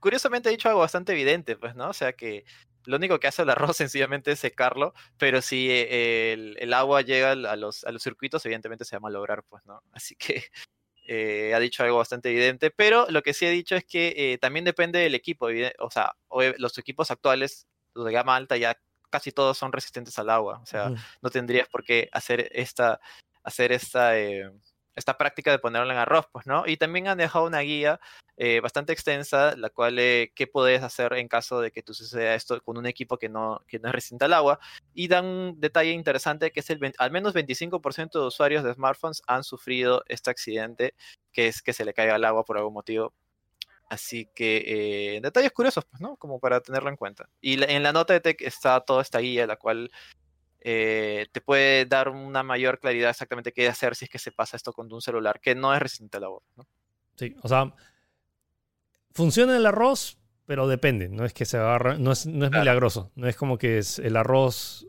curiosamente 0.01 0.49
ha 0.49 0.53
dicho 0.53 0.69
algo 0.71 0.81
bastante 0.81 1.13
evidente, 1.13 1.55
pues, 1.57 1.75
¿no? 1.77 1.91
O 1.91 1.93
sea 1.93 2.15
que 2.15 2.47
lo 2.87 2.97
único 2.97 3.21
que 3.21 3.27
hace 3.27 3.43
el 3.43 3.51
arroz 3.51 3.77
sencillamente 3.77 4.33
es 4.33 4.39
secarlo, 4.39 4.95
pero 5.19 5.43
si 5.43 5.69
eh, 5.71 6.33
el, 6.33 6.57
el 6.59 6.73
agua 6.73 7.03
llega 7.03 7.33
a 7.33 7.57
los, 7.57 7.85
a 7.85 7.93
los 7.93 8.03
circuitos, 8.03 8.47
evidentemente 8.47 8.87
se 8.87 8.97
va 8.97 8.99
a 8.99 9.01
malograr, 9.03 9.43
pues, 9.47 9.63
¿no? 9.67 9.83
Así 9.93 10.17
que 10.17 10.45
eh, 11.07 11.53
ha 11.55 11.59
dicho 11.61 11.83
algo 11.83 11.99
bastante 11.99 12.31
evidente, 12.31 12.71
pero 12.71 13.05
lo 13.11 13.23
que 13.23 13.35
sí 13.35 13.45
ha 13.45 13.51
dicho 13.51 13.77
es 13.77 13.85
que 13.85 14.15
eh, 14.17 14.39
también 14.39 14.65
depende 14.65 15.01
del 15.01 15.15
equipo, 15.15 15.49
o 15.81 15.91
sea, 15.91 16.15
los 16.57 16.79
equipos 16.79 17.11
actuales, 17.11 17.67
los 17.93 18.07
de 18.07 18.13
gama 18.13 18.37
alta, 18.37 18.57
ya 18.57 18.79
casi 19.11 19.33
todos 19.33 19.59
son 19.59 19.71
resistentes 19.71 20.19
al 20.19 20.31
agua, 20.31 20.61
o 20.63 20.67
sea, 20.67 20.93
no 21.23 21.29
tendrías 21.31 21.69
por 21.69 21.85
qué 21.85 22.09
hacer 22.11 22.49
esta, 22.53 22.99
hacer 23.45 23.73
esta, 23.73 24.19
eh, 24.19 24.51
esta 24.95 25.17
práctica 25.17 25.51
de 25.51 25.59
ponerlo 25.59 25.93
en 25.93 25.99
arroz, 25.99 26.27
pues, 26.33 26.47
¿no? 26.47 26.65
Y 26.67 26.77
también 26.77 27.09
han 27.09 27.19
dejado 27.19 27.47
una 27.47 27.61
guía 27.61 28.01
eh, 28.37 28.61
bastante 28.61 28.93
extensa, 28.93 29.57
la 29.57 29.71
cual, 29.71 29.99
eh, 29.99 30.33
qué 30.35 30.47
puedes 30.47 30.83
hacer 30.83 31.13
en 31.15 31.29
caso 31.29 31.61
de 31.61 31.71
que 31.71 31.83
tú 31.83 31.95
suceda 31.95 32.35
esto 32.35 32.61
con 32.63 32.79
un 32.79 32.87
equipo 32.87 33.19
que 33.19 33.29
no, 33.29 33.61
que 33.67 33.79
no 33.79 33.89
es 33.89 33.95
resistente 33.95 34.25
al 34.25 34.33
agua. 34.33 34.59
Y 34.95 35.09
dan 35.09 35.25
un 35.25 35.61
detalle 35.61 35.91
interesante 35.93 36.51
que 36.51 36.61
es 36.61 36.71
el, 36.71 36.81
al 36.99 37.11
menos 37.11 37.35
25% 37.35 38.21
de 38.21 38.27
usuarios 38.27 38.65
de 38.65 38.75
smartphones 38.75 39.23
han 39.27 39.45
sufrido 39.45 40.03
este 40.09 40.31
accidente, 40.31 40.95
que 41.33 41.49
es 41.49 41.63
que 41.63 41.73
se 41.73 41.85
le 41.85 41.95
caiga 41.95 42.15
al 42.15 42.25
agua 42.25 42.45
por 42.45 42.59
algún 42.59 42.75
motivo. 42.75 43.15
Así 43.89 44.29
que 44.35 45.17
eh, 45.17 45.21
detalles 45.21 45.53
curiosos, 45.53 45.85
pues, 45.85 46.01
¿no? 46.01 46.17
Como 46.17 46.41
para 46.41 46.61
tenerlo 46.61 46.89
en 46.89 46.97
cuenta. 46.97 47.29
Y 47.41 47.63
en 47.63 47.83
la 47.83 47.93
nota 47.93 48.15
de 48.15 48.21
tech 48.21 48.41
está 48.43 48.81
toda 48.81 49.03
esta 49.03 49.19
guía, 49.19 49.47
la 49.47 49.57
cual 49.57 49.91
eh, 50.65 51.27
te 51.33 51.41
puede 51.43 51.87
dar 51.87 52.09
una 52.11 52.43
mayor 52.43 52.81
claridad 52.81 53.11
exactamente 53.11 53.53
qué 53.53 53.69
hacer 53.69 53.95
si 53.97 54.07
es 54.07 54.11
que 54.11 54.19
se 54.19 54.33
pasa 54.33 54.57
esto 54.57 54.73
con 54.73 54.93
un 54.93 55.03
celular 55.03 55.41
que 55.41 55.55
no 55.55 55.75
es 55.75 55.81
resistente 55.81 56.17
al 56.19 56.25
agua. 56.25 56.43
¿no? 56.57 56.67
Sí, 57.17 57.35
o 57.43 57.49
sea, 57.49 57.73
Funciona 59.13 59.57
el 59.57 59.67
arroz, 59.67 60.19
pero 60.47 60.67
depende. 60.67 61.09
No 61.09 61.25
es 61.25 61.33
que 61.33 61.45
se 61.45 61.57
agarra, 61.57 61.97
no 61.99 62.13
es, 62.13 62.27
no 62.27 62.47
es 62.47 62.51
Claro. 62.51 62.63
milagroso. 62.63 63.13
No 63.15 63.29
es 63.29 63.37
como 63.37 63.59
que 63.59 63.79
es 63.79 63.99
el 63.99 64.17
arroz 64.17 64.87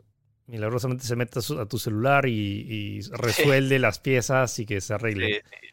milagrosamente 0.48 1.04
se 1.04 1.16
mete 1.16 1.40
a, 1.40 1.62
a 1.62 1.66
tu 1.66 1.76
celular 1.76 2.26
y, 2.26 2.32
y 2.32 3.00
resuelve 3.12 3.78
las 3.80 3.98
piezas 3.98 4.56
y 4.60 4.66
que 4.66 4.80
se 4.80 4.94
arregle. 4.94 5.26
Sí, 5.34 5.40
sí. 5.60 5.66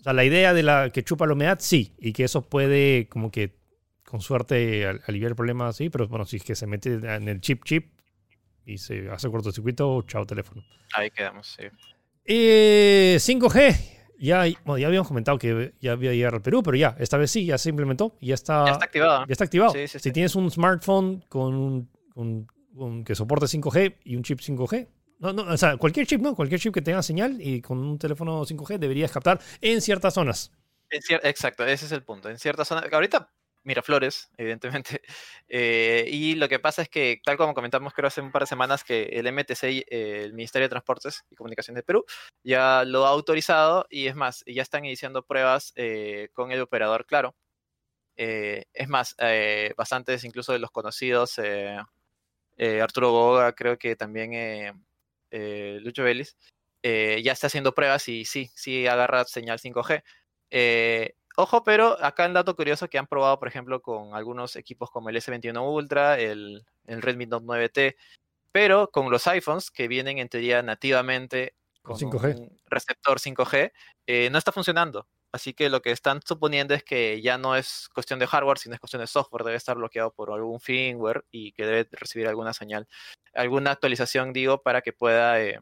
O 0.00 0.02
sea, 0.02 0.12
la 0.12 0.24
idea 0.24 0.52
de 0.52 0.62
la 0.64 0.90
que 0.90 1.04
chupa 1.04 1.26
la 1.26 1.32
humedad, 1.34 1.58
sí, 1.60 1.94
y 1.98 2.12
que 2.12 2.24
eso 2.24 2.42
puede 2.48 3.08
como 3.08 3.30
que 3.30 3.56
con 4.04 4.20
suerte 4.20 4.86
al- 4.86 5.00
aliviar 5.06 5.30
el 5.30 5.36
problema, 5.36 5.72
sí, 5.72 5.90
pero 5.90 6.08
bueno, 6.08 6.24
si 6.24 6.36
es 6.36 6.44
que 6.44 6.54
se 6.56 6.66
mete 6.66 6.94
en 6.94 7.28
el 7.28 7.40
chip 7.40 7.64
chip 7.64 7.92
y 8.72 8.78
se 8.78 9.08
hace 9.10 9.28
cortocircuito, 9.30 10.02
chao 10.02 10.24
teléfono. 10.26 10.62
Ahí 10.94 11.10
quedamos, 11.10 11.56
sí. 11.58 11.64
Eh, 12.24 13.16
5G. 13.18 13.96
Ya, 14.18 14.44
bueno, 14.66 14.76
ya 14.78 14.86
habíamos 14.88 15.08
comentado 15.08 15.38
que 15.38 15.72
ya 15.80 15.92
había 15.92 16.12
llegado 16.12 16.36
al 16.36 16.42
Perú, 16.42 16.62
pero 16.62 16.76
ya, 16.76 16.94
esta 16.98 17.16
vez 17.16 17.30
sí, 17.30 17.46
ya 17.46 17.56
se 17.56 17.70
implementó 17.70 18.16
y 18.20 18.26
ya 18.28 18.34
está, 18.34 18.66
Ya 18.66 18.72
está 18.72 18.84
activado. 18.84 19.24
ya 19.26 19.32
está 19.32 19.44
activado. 19.44 19.72
Sí, 19.72 19.88
sí, 19.88 19.98
si 19.98 19.98
sí. 20.00 20.12
tienes 20.12 20.34
un 20.34 20.50
smartphone 20.50 21.24
con, 21.30 21.54
un- 21.54 21.90
con- 22.12 22.46
con- 22.76 23.02
que 23.04 23.14
soporte 23.14 23.46
5G 23.46 23.96
y 24.04 24.16
un 24.16 24.22
chip 24.22 24.40
5G, 24.40 24.88
no, 25.20 25.32
no, 25.32 25.42
o 25.44 25.56
sea, 25.56 25.78
cualquier 25.78 26.06
chip, 26.06 26.20
¿no? 26.20 26.34
Cualquier 26.34 26.60
chip 26.60 26.74
que 26.74 26.82
tenga 26.82 27.02
señal 27.02 27.40
y 27.40 27.62
con 27.62 27.78
un 27.78 27.98
teléfono 27.98 28.44
5G 28.44 28.78
deberías 28.78 29.10
captar 29.10 29.40
en 29.62 29.80
ciertas 29.80 30.12
zonas. 30.14 30.52
En 30.90 31.00
cier- 31.00 31.20
Exacto, 31.22 31.64
ese 31.64 31.86
es 31.86 31.92
el 31.92 32.02
punto. 32.02 32.28
En 32.28 32.38
ciertas 32.38 32.68
zonas, 32.68 32.84
ahorita 32.92 33.30
Miraflores, 33.62 34.30
evidentemente, 34.36 35.02
eh, 35.48 36.06
y 36.10 36.34
lo 36.34 36.48
que 36.48 36.58
pasa 36.58 36.82
es 36.82 36.88
que, 36.88 37.20
tal 37.24 37.36
como 37.36 37.54
comentamos 37.54 37.92
creo 37.92 38.08
hace 38.08 38.20
un 38.20 38.32
par 38.32 38.42
de 38.42 38.46
semanas, 38.46 38.84
que 38.84 39.02
el 39.04 39.26
MTC, 39.26 39.64
eh, 39.64 40.22
el 40.24 40.32
Ministerio 40.32 40.66
de 40.66 40.70
Transportes 40.70 41.24
y 41.30 41.36
Comunicaciones 41.36 41.80
de 41.80 41.84
Perú, 41.84 42.04
ya 42.42 42.84
lo 42.84 43.06
ha 43.06 43.10
autorizado 43.10 43.86
y 43.90 44.06
es 44.06 44.14
más, 44.16 44.42
ya 44.46 44.62
están 44.62 44.84
iniciando 44.84 45.24
pruebas 45.24 45.72
eh, 45.76 46.28
con 46.32 46.52
el 46.52 46.60
operador 46.60 47.06
Claro. 47.06 47.34
Es 48.16 48.88
más, 48.88 49.16
bastantes 49.76 50.24
incluso 50.24 50.52
de 50.52 50.58
los 50.58 50.70
conocidos, 50.70 51.40
Arturo 52.58 53.12
Boga, 53.12 53.54
creo 53.54 53.78
que 53.78 53.96
también 53.96 54.84
Lucho 55.30 56.02
Vélez, 56.02 56.36
ya 56.82 57.32
está 57.32 57.46
haciendo 57.46 57.74
pruebas 57.74 58.08
y 58.08 58.26
sí, 58.26 58.50
sí 58.54 58.86
agarra 58.86 59.24
señal 59.24 59.58
5G. 59.58 60.02
Eh, 60.50 61.14
ojo, 61.42 61.62
pero 61.62 62.02
acá 62.02 62.24
el 62.26 62.34
dato 62.34 62.54
curioso 62.56 62.88
que 62.88 62.98
han 62.98 63.06
probado, 63.06 63.38
por 63.38 63.48
ejemplo, 63.48 63.80
con 63.80 64.14
algunos 64.14 64.56
equipos 64.56 64.90
como 64.90 65.08
el 65.08 65.16
S21 65.16 65.60
Ultra, 65.60 66.18
el, 66.18 66.64
el 66.86 67.02
Redmi 67.02 67.26
Note 67.26 67.46
9T, 67.46 67.96
pero 68.52 68.90
con 68.90 69.10
los 69.10 69.26
iPhones 69.26 69.70
que 69.70 69.88
vienen 69.88 70.18
en 70.18 70.28
teoría 70.28 70.62
nativamente 70.62 71.54
Con 71.82 71.98
con 71.98 72.10
5G. 72.10 72.38
un 72.38 72.60
receptor 72.66 73.18
5G, 73.18 73.72
eh, 74.06 74.28
no 74.30 74.38
está 74.38 74.52
funcionando. 74.52 75.06
Así 75.32 75.54
que 75.54 75.68
lo 75.68 75.80
que 75.80 75.92
están 75.92 76.20
suponiendo 76.26 76.74
es 76.74 76.82
que 76.82 77.22
ya 77.22 77.38
no 77.38 77.54
es 77.54 77.88
cuestión 77.94 78.18
de 78.18 78.26
hardware, 78.26 78.58
sino 78.58 78.74
es 78.74 78.80
cuestión 78.80 79.00
de 79.00 79.06
software. 79.06 79.44
Debe 79.44 79.56
estar 79.56 79.76
bloqueado 79.76 80.12
por 80.12 80.32
algún 80.32 80.60
firmware 80.60 81.24
y 81.30 81.52
que 81.52 81.64
debe 81.64 81.88
recibir 81.92 82.26
alguna 82.26 82.52
señal, 82.52 82.88
alguna 83.34 83.70
actualización, 83.70 84.32
digo, 84.32 84.62
para 84.62 84.82
que 84.82 84.92
pueda 84.92 85.40
eh, 85.40 85.60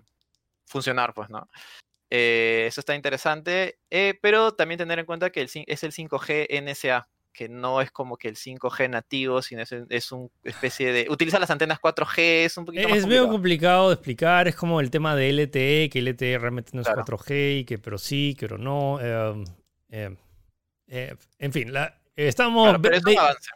funcionar, 0.66 1.12
pues, 1.12 1.28
¿no? 1.28 1.48
Eh, 2.10 2.64
eso 2.68 2.80
está 2.80 2.94
interesante, 2.94 3.78
eh, 3.90 4.18
pero 4.22 4.52
también 4.54 4.78
tener 4.78 4.98
en 4.98 5.06
cuenta 5.06 5.30
que 5.30 5.40
el, 5.42 5.50
es 5.66 5.84
el 5.84 5.92
5G 5.92 6.46
NSA, 6.62 7.08
que 7.32 7.48
no 7.48 7.80
es 7.80 7.90
como 7.92 8.16
que 8.16 8.28
el 8.28 8.36
5G 8.36 8.88
nativo, 8.90 9.42
sino 9.42 9.62
es, 9.62 9.72
es 9.88 10.12
una 10.12 10.28
especie 10.42 10.92
de... 10.92 11.06
Utiliza 11.10 11.38
las 11.38 11.50
antenas 11.50 11.78
4G, 11.80 12.18
es 12.46 12.56
un 12.56 12.64
poquito 12.64 12.88
más 12.88 12.98
Es 12.98 13.06
medio 13.06 13.22
complicado. 13.28 13.32
complicado 13.32 13.88
de 13.90 13.94
explicar, 13.94 14.48
es 14.48 14.56
como 14.56 14.80
el 14.80 14.90
tema 14.90 15.14
de 15.14 15.28
LTE, 15.30 15.90
que 15.90 15.98
LTE 16.00 16.38
realmente 16.38 16.70
no 16.74 16.80
es 16.80 16.86
Claro. 16.88 17.04
4G 17.04 17.60
y 17.60 17.64
que 17.64 17.78
pero 17.78 17.98
sí, 17.98 18.36
pero 18.40 18.58
no. 18.58 18.98
eh, 19.00 19.44
eh, 19.90 20.16
eh, 20.88 21.14
en 21.38 21.52
fin, 21.52 21.72
la- 21.72 22.00
estamos, 22.16 22.64
Claro, 22.68 22.82
pero 22.82 22.96
es 22.96 23.04
un 23.04 23.18
avance. 23.18 23.50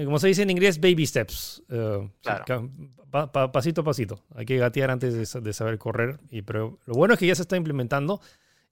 Eh, 0.00 0.04
como 0.04 0.18
se 0.18 0.28
dice 0.28 0.42
en 0.42 0.50
inglés, 0.50 0.80
baby 0.80 1.06
steps. 1.06 1.62
sí, 1.68 1.76
Claro. 2.22 2.70
pa- 3.10 3.32
pa- 3.32 3.50
pasito 3.52 3.80
a 3.80 3.84
pasito. 3.84 4.24
Hay 4.34 4.44
que 4.46 4.56
gatear 4.58 4.90
antes 4.90 5.32
de, 5.32 5.40
de 5.40 5.52
saber 5.52 5.78
correr. 5.78 6.20
Y, 6.30 6.42
pero 6.42 6.78
lo 6.86 6.94
bueno 6.94 7.14
es 7.14 7.20
que 7.20 7.26
ya 7.26 7.34
se 7.34 7.42
está 7.42 7.56
implementando 7.56 8.20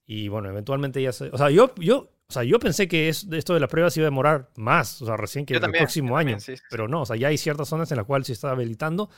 y 0.07 0.29
bueno, 0.29 0.49
eventualmente 0.49 1.03
ya 1.03 1.13
se... 1.13 1.29
O 1.31 1.39
sea, 1.39 1.51
yo, 1.51 1.75
yo, 1.77 2.11
o 2.29 2.33
sea, 2.33 2.45
yo 2.45 2.59
pensé 2.61 2.87
que 2.87 3.09
es, 3.09 3.27
esto 3.33 3.55
de 3.55 3.61
las 3.61 3.69
pruebas 3.69 3.97
iba 3.97 4.05
a 4.05 4.11
demorar 4.11 4.51
más, 4.57 5.03
o 5.03 5.07
sea, 5.07 5.17
recién 5.17 5.45
que 5.47 5.55
Yo 5.55 5.59
el 5.59 5.63
también, 5.63 5.83
próximo 5.85 6.11
yo 6.11 6.17
año. 6.17 6.31
también, 6.37 6.41
sí, 6.41 6.57
sí. 6.57 6.63
Pero 6.71 6.87
no, 6.87 7.03
o 7.03 7.07
sea, 7.07 7.17
ya 7.17 7.29
hay 7.29 7.39
ciertas 7.39 7.69
zonas 7.69 7.91
en 7.91 7.97
las 7.97 8.07
cuales 8.07 8.27
se 8.29 8.33
está 8.35 8.51
habilitando. 8.51 9.11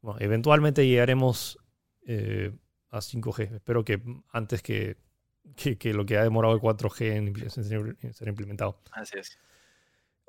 Bueno, 0.00 0.18
eventualmente 0.20 0.84
llegaremos 0.86 1.58
eh, 2.06 2.50
a 2.90 2.98
5G. 3.00 3.54
Espero 3.54 3.84
que 3.84 4.02
antes 4.32 4.62
que, 4.62 4.96
que, 5.54 5.78
que 5.78 5.94
lo 5.94 6.04
que 6.04 6.16
ha 6.18 6.24
demorado 6.24 6.54
el 6.54 6.60
4G 6.60 7.12
en, 7.12 7.28
en 8.02 8.12
ser 8.14 8.28
implementado. 8.28 8.80
Así 8.90 9.18
es. 9.18 9.38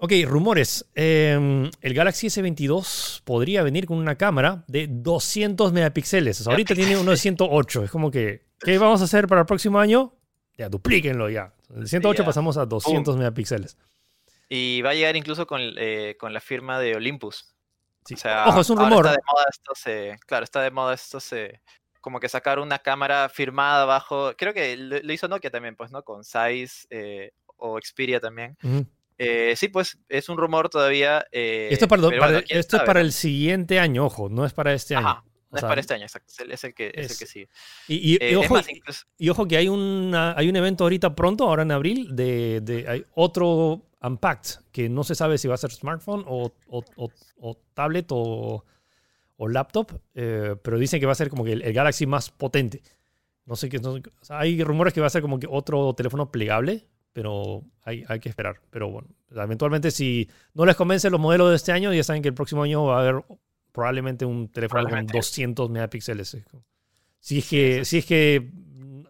Ok, 0.03 0.11
rumores. 0.25 0.85
Eh, 0.95 1.71
el 1.79 1.93
Galaxy 1.93 2.27
S22 2.27 3.21
podría 3.23 3.63
venir 3.63 3.85
con 3.85 3.97
una 3.97 4.17
cámara 4.17 4.65
de 4.67 4.87
200 4.89 5.71
megapíxeles. 5.71 6.41
O 6.41 6.43
sea, 6.43 6.51
ahorita 6.51 6.75
tiene 6.75 6.97
uno 6.97 7.11
de 7.11 7.15
108. 7.15 7.85
Es 7.85 7.89
como 7.89 8.11
que, 8.11 8.43
¿qué 8.59 8.77
vamos 8.77 8.99
a 8.99 9.05
hacer 9.05 9.29
para 9.29 9.39
el 9.39 9.47
próximo 9.47 9.79
año? 9.79 10.13
Ya, 10.57 10.67
duplíquenlo 10.67 11.29
ya. 11.29 11.53
De 11.69 11.87
108 11.87 12.21
ya. 12.21 12.25
pasamos 12.25 12.57
a 12.57 12.65
200 12.65 13.15
megapíxeles. 13.15 13.77
Y 14.49 14.81
va 14.81 14.89
a 14.89 14.93
llegar 14.93 15.15
incluso 15.15 15.47
con, 15.47 15.61
eh, 15.61 16.17
con 16.19 16.33
la 16.33 16.41
firma 16.41 16.81
de 16.81 16.97
Olympus. 16.97 17.55
Sí. 18.03 18.15
O 18.15 18.17
sea, 18.17 18.43
Ojo, 18.49 18.59
es 18.59 18.69
un 18.69 18.79
rumor. 18.79 19.05
Está 19.05 19.11
de 19.11 19.23
moda 19.25 19.45
estos, 19.49 19.87
eh, 19.87 20.19
claro, 20.27 20.43
está 20.43 20.61
de 20.63 20.71
moda 20.71 20.95
estos, 20.95 21.33
como 22.01 22.19
que 22.19 22.27
sacar 22.27 22.59
una 22.59 22.79
cámara 22.79 23.29
firmada 23.29 23.85
bajo, 23.85 24.35
creo 24.35 24.53
que 24.53 24.75
lo, 24.75 25.13
hizo 25.13 25.29
Nokia 25.29 25.49
también, 25.49 25.77
pues, 25.77 25.91
¿no? 25.91 26.03
Con 26.03 26.25
Zeiss 26.25 26.87
eh, 26.89 27.31
o 27.55 27.79
Xperia 27.81 28.19
también. 28.19 28.57
Ujú. 28.61 28.85
Eh, 29.17 29.53
sí, 29.55 29.67
pues, 29.67 29.97
es 30.09 30.29
un 30.29 30.37
rumor 30.37 30.69
todavía. 30.69 31.25
eh, 31.31 31.69
Esto 31.71 31.85
es 31.85 31.89
para, 31.89 32.01
pero 32.09 32.21
bueno, 32.21 32.39
esto 32.49 32.77
es 32.77 32.83
para 32.83 33.01
el 33.01 33.11
siguiente 33.11 33.79
año, 33.79 34.05
ojo, 34.05 34.29
no 34.29 34.45
es 34.45 34.53
para 34.53 34.73
este 34.73 34.95
año. 34.95 35.07
Ajá, 35.07 35.23
O 35.23 35.53
No 35.53 35.57
es 35.57 35.59
sea, 35.61 35.69
para 35.69 35.81
este 35.81 35.93
año, 35.93 36.03
exacto. 36.03 36.33
Es 36.33 36.39
el, 36.39 36.51
el 36.51 36.73
que, 36.73 36.87
es 36.87 36.93
el 36.95 37.11
es- 37.11 37.19
que 37.19 37.25
sigue. 37.27 37.49
Y, 37.87 37.95
y- 37.95 38.13
y 38.13 38.15
Eh, 38.15 38.31
es 38.31 38.37
ojo, 38.37 38.53
más, 38.55 38.69
incluso- 38.69 39.05
y 39.17 39.29
ojo 39.29 39.47
que 39.47 39.57
hay, 39.57 39.69
una, 39.69 40.33
hay 40.37 40.49
un 40.49 40.55
evento 40.55 40.83
ahorita 40.83 41.13
pronto, 41.15 41.47
ahora 41.47 41.61
en 41.63 41.71
abril, 41.71 42.15
de, 42.15 42.61
de- 42.61 42.87
hay 42.87 43.05
otro 43.13 43.85
Unpacked, 44.01 44.61
que 44.71 44.89
no 44.89 45.03
se 45.03 45.15
sabe 45.15 45.37
si 45.37 45.47
va 45.47 45.53
a 45.53 45.57
ser 45.57 45.71
smartphone 45.71 46.25
o, 46.27 46.51
o- 46.67 46.83
o- 46.97 47.09
o 47.39 47.57
tablet 47.73 48.07
o, 48.09 48.65
o 49.37 49.47
laptop, 49.47 49.91
eh, 50.15 50.55
pero 50.61 50.77
dicen 50.77 50.99
que 50.99 51.05
va 51.05 51.11
a 51.13 51.15
ser 51.15 51.29
como 51.29 51.43
que 51.45 51.53
el, 51.53 51.61
el 51.61 51.71
Galaxy 51.73 52.05
más 52.05 52.29
potente. 52.31 52.81
No 53.45 53.55
sé 53.55 53.69
qué. 53.69 53.77
no- 53.79 53.93
o 53.93 54.01
hay 54.29 54.61
rumores 54.63 54.93
que 54.93 55.01
va 55.01 55.07
a 55.07 55.09
ser 55.11 55.21
como 55.21 55.39
que 55.39 55.47
otro 55.49 55.93
teléfono 55.93 56.31
plegable, 56.31 56.87
pero 57.13 57.63
hay, 57.83 58.03
hay 58.07 58.19
que 58.19 58.29
esperar. 58.29 58.59
Pero 58.69 58.89
bueno, 58.89 59.07
eventualmente 59.31 59.91
si 59.91 60.29
no 60.53 60.65
les 60.65 60.75
convence 60.75 61.09
los 61.09 61.19
modelos 61.19 61.49
de 61.51 61.55
este 61.55 61.71
año, 61.71 61.93
ya 61.93 62.03
saben 62.03 62.21
que 62.21 62.27
el 62.29 62.33
próximo 62.33 62.63
año 62.63 62.83
va 62.85 62.97
a 62.97 63.01
haber 63.01 63.23
probablemente 63.71 64.25
un 64.25 64.49
teléfono 64.49 64.81
con 64.81 64.89
Probablemente. 64.89 65.17
200 65.17 65.69
megapíxeles. 65.69 66.37
Si 67.19 67.37
es 67.39 67.47
que, 67.49 67.85
si 67.85 67.99
es 67.99 68.05
que 68.05 68.51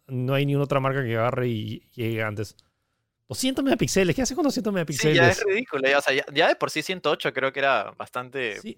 no 0.07 0.33
hay 0.33 0.45
ninguna 0.45 0.65
otra 0.65 0.79
marca 0.79 1.03
que 1.03 1.15
agarre 1.17 1.47
y 1.47 1.79
llegue 1.95 2.21
antes. 2.21 2.55
200 3.29 3.63
megapíxeles, 3.63 4.15
¿qué 4.15 4.21
hace 4.21 4.35
con 4.35 4.43
200 4.43 4.69
Sí, 4.71 4.73
megapíxeles? 4.75 5.17
ya 5.17 5.29
es 5.29 5.43
ridículo. 5.43 5.89
ya, 5.89 5.97
o 5.97 6.01
sea, 6.01 6.13
ya, 6.13 6.25
ya 6.33 6.47
de 6.49 6.55
por 6.55 6.69
sí 6.69 6.81
108 6.83 7.33
creo 7.33 7.51
que 7.51 7.59
era 7.59 7.91
bastante, 7.97 8.59
Sí, 8.59 8.77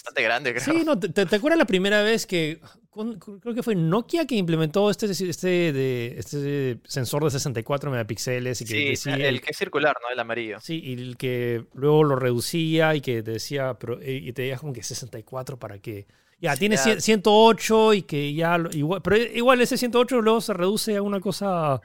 bastante 0.00 0.22
grande, 0.22 0.54
creo. 0.54 0.64
Sí, 0.64 0.84
no, 0.84 0.98
¿te, 0.98 1.22
acuerdas 1.22 1.58
la 1.58 1.66
primera 1.66 2.02
vez 2.02 2.26
que 2.26 2.60
con- 2.88 3.18
creo 3.18 3.54
que 3.54 3.62
fue 3.62 3.74
Nokia 3.74 4.26
que 4.26 4.34
implementó 4.34 4.90
este, 4.90 5.06
este, 5.10 5.72
de, 5.72 6.14
este 6.18 6.80
sensor 6.84 7.24
de 7.24 7.30
64 7.30 7.90
megapíxeles 7.90 8.60
y 8.62 8.64
que 8.64 8.72
Sí, 8.72 8.84
decía 8.86 9.14
el 9.28 9.40
que 9.40 9.50
es 9.50 9.56
circular, 9.58 9.96
¿no? 10.02 10.12
El 10.12 10.18
amarillo. 10.18 10.58
sí, 10.60 10.80
y 10.82 10.94
el 10.94 11.16
que 11.16 11.66
luego 11.74 12.02
lo 12.04 12.16
reducía 12.16 12.94
y 12.94 13.00
que 13.00 13.22
te 13.22 13.32
decía 13.32 13.74
pero, 13.78 14.00
eh, 14.00 14.14
y 14.22 14.32
te 14.32 14.42
decía 14.42 14.58
como 14.58 14.72
que 14.72 14.82
64 14.82 15.58
para 15.58 15.78
que 15.78 16.06
ya 16.40 16.54
Sí, 16.54 16.60
tiene 16.60 16.76
ya. 16.76 16.82
100 16.82 17.00
108 17.02 17.94
y 17.94 18.02
que 18.02 18.32
ya 18.32 18.58
igual 18.72 19.02
pero 19.02 19.16
igual 19.16 19.60
ese 19.60 19.76
108 19.76 20.20
luego 20.22 20.40
se 20.40 20.54
reduce 20.54 20.96
a 20.96 21.02
una 21.02 21.20
cosa 21.20 21.80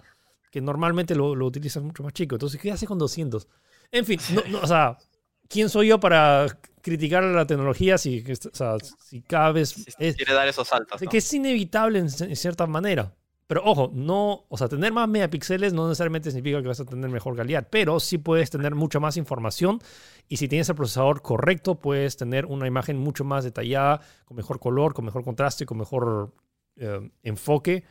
que 0.50 0.62
normalmente 0.62 1.14
lo, 1.16 1.36
lo 1.36 1.46
utilizas 1.48 1.84
mucho 1.84 2.02
más 2.02 2.14
chico. 2.14 2.36
Entonces, 2.36 2.62
¿qué 2.62 2.72
hace 2.72 2.88
con 2.88 2.98
200? 2.98 3.46
En 3.92 4.06
fin, 4.06 4.18
no- 4.34 4.44
no, 4.50 4.60
o 4.62 4.68
sea, 4.68 4.98
¿quién 5.50 5.68
soy 5.70 5.90
yo 5.90 6.00
para 6.00 6.48
criticar 6.86 7.24
la 7.24 7.48
tecnología 7.48 7.98
si, 7.98 8.24
o 8.32 8.56
sea, 8.56 8.78
si 8.80 9.22
cada 9.24 9.52
vez 9.52 9.70
Si 9.70 9.92
es, 9.98 10.16
quiere 10.16 10.34
dar 10.34 10.48
esos 10.48 10.68
saltos. 10.68 11.02
¿no? 11.02 11.10
que 11.10 11.18
es 11.18 11.34
inevitable 11.34 11.98
en, 11.98 12.06
en 12.06 12.36
cierta 12.36 12.68
manera. 12.68 13.12
Pero 13.48 13.64
ojo, 13.64 13.92
no, 13.94 14.46
o 14.50 14.58
sea, 14.58 14.68
tener 14.68 14.92
más 14.92 15.08
megapíxeles 15.08 15.74
no 15.74 15.88
necesariamente 15.88 16.30
significa 16.32 16.62
que 16.62 16.68
vas 16.68 16.80
a 16.80 16.86
tener 16.86 17.10
mejor 17.10 17.36
calidad, 17.36 17.68
pero 17.70 18.00
sí 18.00 18.18
puedes 18.20 18.50
tener 18.52 18.74
mucha 18.76 19.00
más 19.00 19.18
información 19.18 19.80
y 20.28 20.38
si 20.38 20.48
tienes 20.48 20.70
el 20.70 20.76
procesador 20.76 21.22
correcto, 21.24 21.76
puedes 21.76 22.18
tener 22.18 22.46
una 22.46 22.68
imagen 22.68 22.98
mucho 22.98 23.24
más 23.24 23.44
detallada, 23.44 24.02
con 24.26 24.38
mejor 24.38 24.60
color, 24.60 24.94
con 24.94 25.06
mejor 25.06 25.24
contraste, 25.24 25.66
con 25.66 25.78
mejor 25.78 26.34
eh, 26.76 27.10
enfoque. 27.24 27.84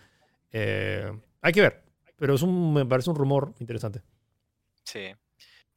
Eh, 0.52 1.12
hay 1.40 1.52
que 1.52 1.60
ver, 1.60 1.82
pero 2.16 2.34
es 2.34 2.42
un, 2.42 2.74
me 2.74 2.86
parece 2.86 3.10
un 3.10 3.16
rumor 3.16 3.54
interesante. 3.58 4.02
Sí. 4.84 5.14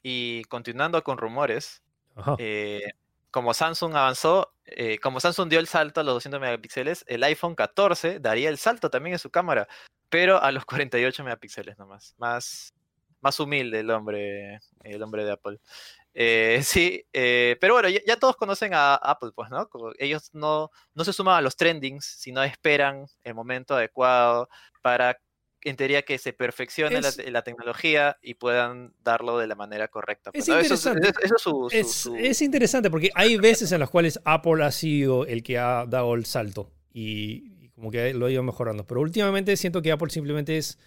Y 0.02 0.44
continuando 0.46 1.04
con 1.04 1.18
rumores, 1.18 1.84
Ajá. 2.16 2.36
eh, 2.40 2.82
como 3.32 3.54
Samsung 3.54 3.96
avanzó, 3.96 4.54
eh, 4.66 5.00
como 5.00 5.20
Samsung 5.20 5.50
dio 5.50 5.60
el 5.60 5.68
salto 5.68 6.02
a 6.02 6.04
los 6.04 6.16
200 6.16 6.42
megapíxeles, 6.42 7.04
el 7.08 7.24
iPhone 7.24 7.56
14 7.56 8.20
daría 8.20 8.50
el 8.50 8.58
salto 8.58 8.90
también 8.90 9.14
en 9.14 9.20
su 9.20 9.30
cámara, 9.30 9.68
pero 10.10 10.42
a 10.42 10.52
los 10.52 10.66
48 10.66 11.24
megapíxeles 11.24 11.78
nomás. 11.78 12.16
Más, 12.18 12.74
más 13.22 13.40
humilde 13.40 13.80
el 13.80 13.90
hombre, 13.92 14.60
el 14.84 15.04
hombre 15.04 15.26
de 15.26 15.32
Apple. 15.32 15.60
Eh, 16.14 16.62
sí, 16.64 17.06
eh, 17.14 17.58
pero 17.62 17.76
bueno, 17.76 17.90
ya, 17.90 18.18
todos 18.18 18.36
conocen 18.38 18.74
a 18.74 18.96
Apple, 18.96 19.32
pues, 19.36 19.50
¿no? 19.50 19.70
ellos 20.00 20.30
no, 20.34 20.72
no 20.96 21.04
se 21.04 21.14
suman 21.14 21.36
a 21.38 21.42
los 21.42 21.56
trendings, 21.56 22.06
sino 22.06 22.42
esperan 22.44 23.06
el 23.24 23.36
momento 23.36 23.76
adecuado 23.76 24.50
para, 24.82 25.18
en 25.64 25.76
teoría, 25.76 26.04
que 26.04 26.18
se 26.18 26.34
perfeccione 26.34 27.02
la, 27.02 27.42
tecnología 27.42 28.18
y 28.22 28.36
puedan 28.36 28.94
darlo 29.04 29.38
de 29.38 29.48
la 29.48 29.56
manera 29.56 29.88
correcta. 29.88 30.32
Es 30.34 30.48
interesante. 30.48 31.12
es, 31.72 32.42
interesante 32.42 32.90
porque 32.90 33.10
hay 33.16 33.38
veces 33.38 33.72
en 33.72 33.80
las 33.80 33.90
cuales 33.90 34.20
Apple 34.24 34.64
ha 34.64 34.72
sido 34.72 35.26
el 35.26 35.44
que 35.44 35.58
ha 35.58 35.86
dado 35.86 36.14
el 36.14 36.26
salto 36.26 36.72
y, 36.94 37.70
como 37.72 37.92
que 37.92 38.14
lo 38.14 38.28
ha 38.28 38.32
ido 38.32 38.44
mejorando. 38.44 38.86
Pero 38.86 39.02
últimamente 39.02 39.56
siento 39.58 39.82
que 39.82 39.92
Apple 39.92 40.10
simplemente 40.10 40.58
es... 40.58 40.78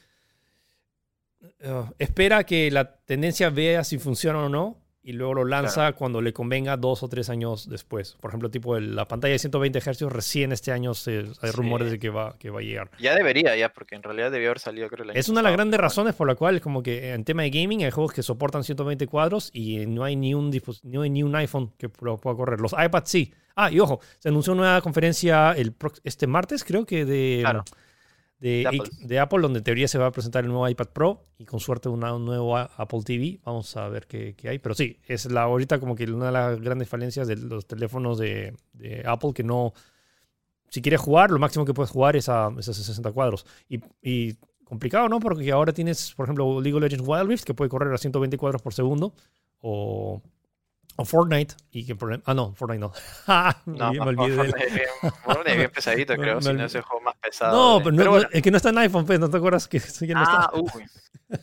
Uh, 1.63 1.91
espera 1.99 2.45
que 2.45 2.71
la 2.71 2.97
tendencia 3.05 3.49
vea 3.49 3.83
si 3.85 3.99
funciona 3.99 4.41
o 4.41 4.49
no 4.49 4.81
y 5.03 5.13
luego 5.13 5.35
lo 5.35 5.45
lanza 5.45 5.93
cuando 5.93 6.21
le 6.21 6.33
convenga 6.33 6.77
dos 6.77 7.03
o 7.03 7.09
tres 7.09 7.31
años 7.31 7.69
después. 7.69 8.17
Por 8.21 8.31
ejemplo, 8.31 8.51
tipo 8.51 8.79
la 8.79 9.07
pantalla 9.07 9.33
de 9.33 9.39
120 9.39 9.81
Hz 9.81 10.03
recién 10.03 10.53
este 10.53 10.73
año 10.73 10.93
se, 10.95 11.25
hay 11.41 11.51
rumores 11.53 11.91
de 11.91 11.99
que 11.99 12.11
va, 12.11 12.37
que 12.39 12.51
va 12.51 12.61
a 12.61 12.63
llegar. 12.63 12.91
Ya 12.99 13.15
debería, 13.15 13.57
ya, 13.57 13.73
porque 13.73 13.95
en 13.95 14.03
realidad 14.03 14.31
debió 14.31 14.49
haber 14.49 14.59
salido 14.59 14.89
creo 14.89 15.05
el 15.05 15.17
Es 15.17 15.29
una 15.29 15.41
de 15.41 15.45
las 15.45 15.53
grandes 15.53 15.81
razones 15.81 16.15
por 16.15 16.27
la 16.27 16.35
cual 16.35 16.61
como 16.61 16.83
que 16.83 17.13
en 17.13 17.25
tema 17.25 17.43
de 17.43 17.51
gaming 17.51 17.85
hay 17.85 17.91
juegos 17.91 18.13
que 18.13 18.23
soportan 18.23 18.63
120 18.63 19.07
cuadros 19.07 19.51
y 19.55 19.87
no 19.87 20.05
hay 20.05 20.17
ni 20.17 20.35
un, 20.35 20.51
no 20.83 21.03
hay 21.03 21.11
ni 21.11 21.23
un 21.23 21.35
iPhone 21.35 21.73
que 21.79 21.91
lo 22.03 22.19
pueda 22.19 22.37
correr. 22.37 22.61
Los 22.61 22.73
iPads 22.73 23.11
sí. 23.11 23.33
Ah, 23.57 23.71
y 23.71 23.81
ojo, 23.81 24.01
se 24.19 24.29
anunció 24.29 24.53
una 24.53 24.63
nueva 24.63 24.81
conferencia 24.81 25.53
el, 25.53 25.75
este 26.05 26.27
martes, 26.27 26.65
creo 26.65 26.85
que 26.85 27.05
de... 27.05 27.45
De, 28.41 29.19
Apple. 29.19 29.43
donde 29.43 29.59
en 29.59 29.65
teoría 29.65 29.87
se 29.87 29.99
va 29.99 30.07
a 30.07 30.13
presentar 30.13 30.45
el 30.45 30.49
nuevo 30.49 30.67
iPad 30.67 30.89
Pro 30.89 31.27
y 31.37 31.45
con 31.45 31.61
suerte 31.61 31.91
un 31.91 32.01
nuevo 32.01 32.57
Apple 32.57 33.01
TV. 33.05 33.39
Vamos 33.45 33.77
a 33.77 33.87
ver 33.89 34.07
qué, 34.07 34.35
hay. 34.49 34.59
Pero 34.59 34.75
sí, 34.75 34.99
es 35.07 35.31
la 35.31 35.43
ahorita 35.43 35.79
como 35.79 35.95
que 35.95 36.05
una 36.05 36.27
de 36.27 36.33
las 36.33 36.61
grandes 36.61 36.89
falencias 36.89 37.29
de 37.29 37.37
los 37.37 37.67
teléfonos 37.67 38.19
de, 38.19 38.55
Apple 39.05 39.33
que 39.35 39.45
no... 39.45 39.75
Si 40.71 40.81
quieres 40.81 41.01
jugar, 41.01 41.31
lo 41.31 41.39
máximo 41.39 41.67
que 41.67 41.75
puedes 41.75 41.91
jugar 41.91 42.17
es 42.17 42.29
a, 42.31 42.51
esos 42.59 42.77
60 42.77 43.13
cuadros. 43.13 43.45
Y, 43.69 44.35
complicado, 44.65 45.09
¿no? 45.09 45.21
Porque 45.21 45.51
ahora 45.53 45.73
tienes, 45.73 46.15
por 46.15 46.25
ejemplo, 46.25 46.61
League 46.61 46.75
of 46.75 46.83
Legends 46.83 47.07
Wild 47.07 47.29
Rift 47.29 47.45
que 47.45 47.55
puede 47.55 47.69
correr 47.69 47.93
a 47.93 47.99
120 47.99 48.39
cuadros 48.39 48.63
por 48.63 48.73
segundo. 48.73 49.13
O 49.61 50.23
o 51.01 51.05
Fortnite. 51.05 51.55
Y 51.73 51.87
que 51.87 51.97
problema. 51.97 52.23
Ah, 52.27 52.35
no, 52.35 52.55
Fortnite 52.55 52.81
no. 52.81 52.93
no, 53.67 53.93
me 53.93 54.01
olvidé. 54.01 54.37
Fortnite, 54.37 54.67
es 54.67 54.75
bien, 54.75 54.89
Fortnite 55.25 55.51
es 55.51 55.57
bien 55.57 55.71
pesadito, 55.71 56.15
creo. 56.17 56.41
si 56.43 56.53
no 56.53 56.65
es 56.65 56.75
el 56.75 56.83
juego 56.83 57.03
más 57.03 57.17
pesado. 57.17 57.79
No, 57.79 57.85
pero, 57.85 58.11
bueno. 58.11 58.29
es 58.31 58.43
que 58.43 58.51
no 58.51 58.59
está 58.59 58.69
en 58.69 58.79
iPhone, 58.79 59.07
pues, 59.07 59.19
¿no 59.19 59.31
te 59.31 59.37
acuerdas 59.39 59.67
que 59.67 59.79
no 60.15 60.21
ah, 60.21 60.51
está? 60.53 60.61
Uy. 60.61 60.85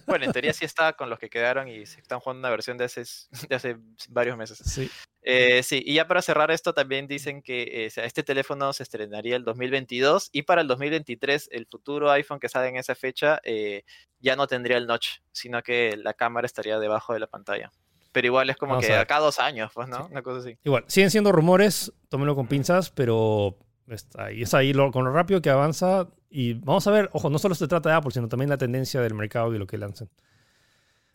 Bueno, 0.06 0.26
en 0.26 0.32
teoría 0.34 0.54
sí 0.54 0.66
está 0.66 0.94
con 0.94 1.10
los 1.10 1.18
que 1.18 1.30
quedaron 1.30 1.68
y 1.70 1.86
se 1.86 2.02
están 2.02 2.20
jugando 2.20 2.42
una 2.42 2.50
versión 2.50 2.78
de 2.78 2.84
hace, 2.84 3.04
de 3.48 3.56
hace 3.56 3.78
varios 4.10 4.38
meses. 4.38 4.60
Sí. 4.60 4.92
Eh, 5.24 5.64
sí, 5.64 5.82
y 5.86 5.96
ya 5.96 6.08
para 6.08 6.22
cerrar 6.22 6.52
esto, 6.52 6.74
también 6.74 7.08
dicen 7.08 7.42
que 7.42 7.86
eh, 7.86 7.92
este 7.96 8.24
teléfono 8.24 8.72
se 8.74 8.84
estrenaría 8.84 9.36
el 9.36 9.44
2022 9.44 10.30
y 10.34 10.44
para 10.44 10.62
el 10.62 10.68
2023 10.68 11.50
el 11.52 11.66
futuro 11.66 12.12
iPhone 12.12 12.40
que 12.40 12.50
sale 12.50 12.68
en 12.68 12.78
esa 12.78 12.96
fecha 12.96 13.40
eh, 13.44 13.84
ya 14.20 14.36
no 14.36 14.48
tendría 14.48 14.78
el 14.78 14.88
notch, 14.88 15.20
sino 15.32 15.64
que 15.64 15.98
la 15.98 16.14
cámara 16.14 16.46
estaría 16.46 16.80
debajo 16.80 17.14
de 17.14 17.20
la 17.20 17.28
pantalla. 17.28 17.72
Pero 18.18 18.26
igual 18.26 18.50
es 18.50 18.58
como 18.58 18.80
que 18.80 18.96
acá 18.96 19.20
dos 19.20 19.38
años, 19.38 19.70
pues, 19.76 19.88
¿no? 19.88 20.08
Una 20.08 20.24
cosa 20.24 20.40
así. 20.40 20.58
Igual, 20.64 20.86
siguen 20.88 21.12
siendo 21.12 21.32
rumores, 21.32 21.94
tómenlo 22.10 22.34
con 22.34 22.48
pinzas, 22.48 22.90
pero 22.90 23.60
está 23.88 24.26
ahí, 24.26 24.42
es 24.42 24.56
ahí 24.56 24.74
con 24.74 25.06
lo 25.06 25.14
rápido 25.14 25.40
que 25.40 25.52
avanza. 25.52 26.08
Y 26.28 26.56
vamos 26.56 26.88
a 26.88 26.92
ver, 26.92 27.12
ojo, 27.14 27.30
no 27.30 27.38
solo 27.38 27.54
se 27.54 27.68
trata 27.68 27.90
de 27.90 27.96
Apple, 27.96 28.10
sino 28.10 28.28
también 28.28 28.50
la 28.50 28.58
tendencia 28.58 29.02
del 29.02 29.14
mercado 29.14 29.54
y 29.54 29.60
lo 29.60 29.68
que 29.68 29.78
lancen. 29.78 30.10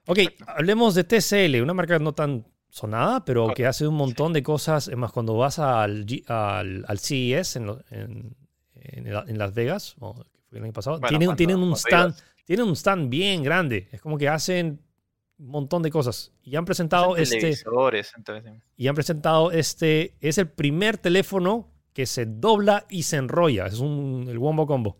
Ok, 0.07 0.21
hablemos 0.47 0.95
de 0.95 1.03
TCL, 1.03 1.61
una 1.61 1.75
marca 1.75 1.99
no 1.99 2.13
tan 2.15 2.47
sonada, 2.69 3.25
pero 3.25 3.53
que 3.53 3.67
hace 3.67 3.85
un 3.89 3.97
montón 3.97 4.33
de 4.33 4.45
cosas. 4.45 4.87
Es 4.87 4.97
más, 4.97 5.11
cuando 5.11 5.37
vas 5.37 5.59
al, 5.59 6.07
al, 6.29 6.85
al 6.87 6.99
CES 7.01 7.57
en, 7.57 7.69
en, 7.91 8.37
en, 8.77 9.39
Las 9.39 9.53
Vegas, 9.55 9.97
o 9.99 10.25
el 10.53 10.63
año 10.63 10.73
pasado, 10.73 11.01
tienen, 11.01 11.35
tienen, 11.35 11.57
un 11.57 11.73
stand, 11.73 12.15
tienen 12.45 12.69
un 12.69 12.77
stand 12.77 13.11
bien 13.11 13.43
grande. 13.43 13.89
Es 13.91 14.01
como 14.01 14.17
que 14.17 14.29
hacen 14.29 14.81
un 15.43 15.49
montón 15.49 15.83
de 15.83 15.91
cosas. 15.91 16.33
Y 16.45 16.57
han 16.57 16.65
presentado 16.65 17.17
este. 17.17 17.55
Y 18.77 18.89
han 18.89 18.95
presentado 18.95 19.51
este. 19.51 20.15
Es 20.21 20.39
el 20.39 20.49
primer 20.49 20.99
teléfono 20.99 21.69
que 21.93 22.07
se 22.07 22.27
dobla 22.27 22.87
y 22.89 23.03
se 23.03 23.17
enrolla. 23.17 23.67
Es 23.67 23.81
un, 23.81 24.27
el 24.29 24.39
Wombo 24.39 24.67
Combo. 24.67 24.97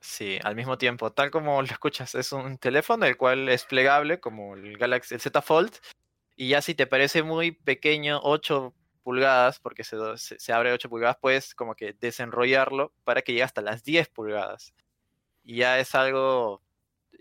Sí, 0.00 0.38
al 0.42 0.56
mismo 0.56 0.76
tiempo, 0.78 1.12
tal 1.12 1.30
como 1.30 1.62
lo 1.62 1.68
escuchas, 1.68 2.14
es 2.16 2.32
un 2.32 2.58
teléfono 2.58 3.06
el 3.06 3.16
cual 3.16 3.48
es 3.48 3.64
plegable, 3.64 4.18
como 4.18 4.56
el 4.56 4.76
Galaxy 4.76 5.14
el 5.14 5.20
Z 5.20 5.40
Fold. 5.40 5.72
Y 6.36 6.48
ya 6.48 6.60
si 6.60 6.74
te 6.74 6.86
parece 6.86 7.22
muy 7.22 7.52
pequeño, 7.52 8.20
8 8.22 8.74
pulgadas, 9.04 9.60
porque 9.60 9.84
se, 9.84 9.96
se, 10.16 10.52
abre 10.52 10.72
8 10.72 10.88
pulgadas, 10.88 11.16
puedes 11.20 11.54
como 11.54 11.74
que 11.76 11.92
desenrollarlo 11.92 12.92
para 13.04 13.22
que 13.22 13.32
llegue 13.32 13.44
hasta 13.44 13.62
las 13.62 13.84
10 13.84 14.08
pulgadas. 14.08 14.74
Y 15.44 15.56
ya 15.58 15.78
es 15.78 15.94
algo 15.94 16.62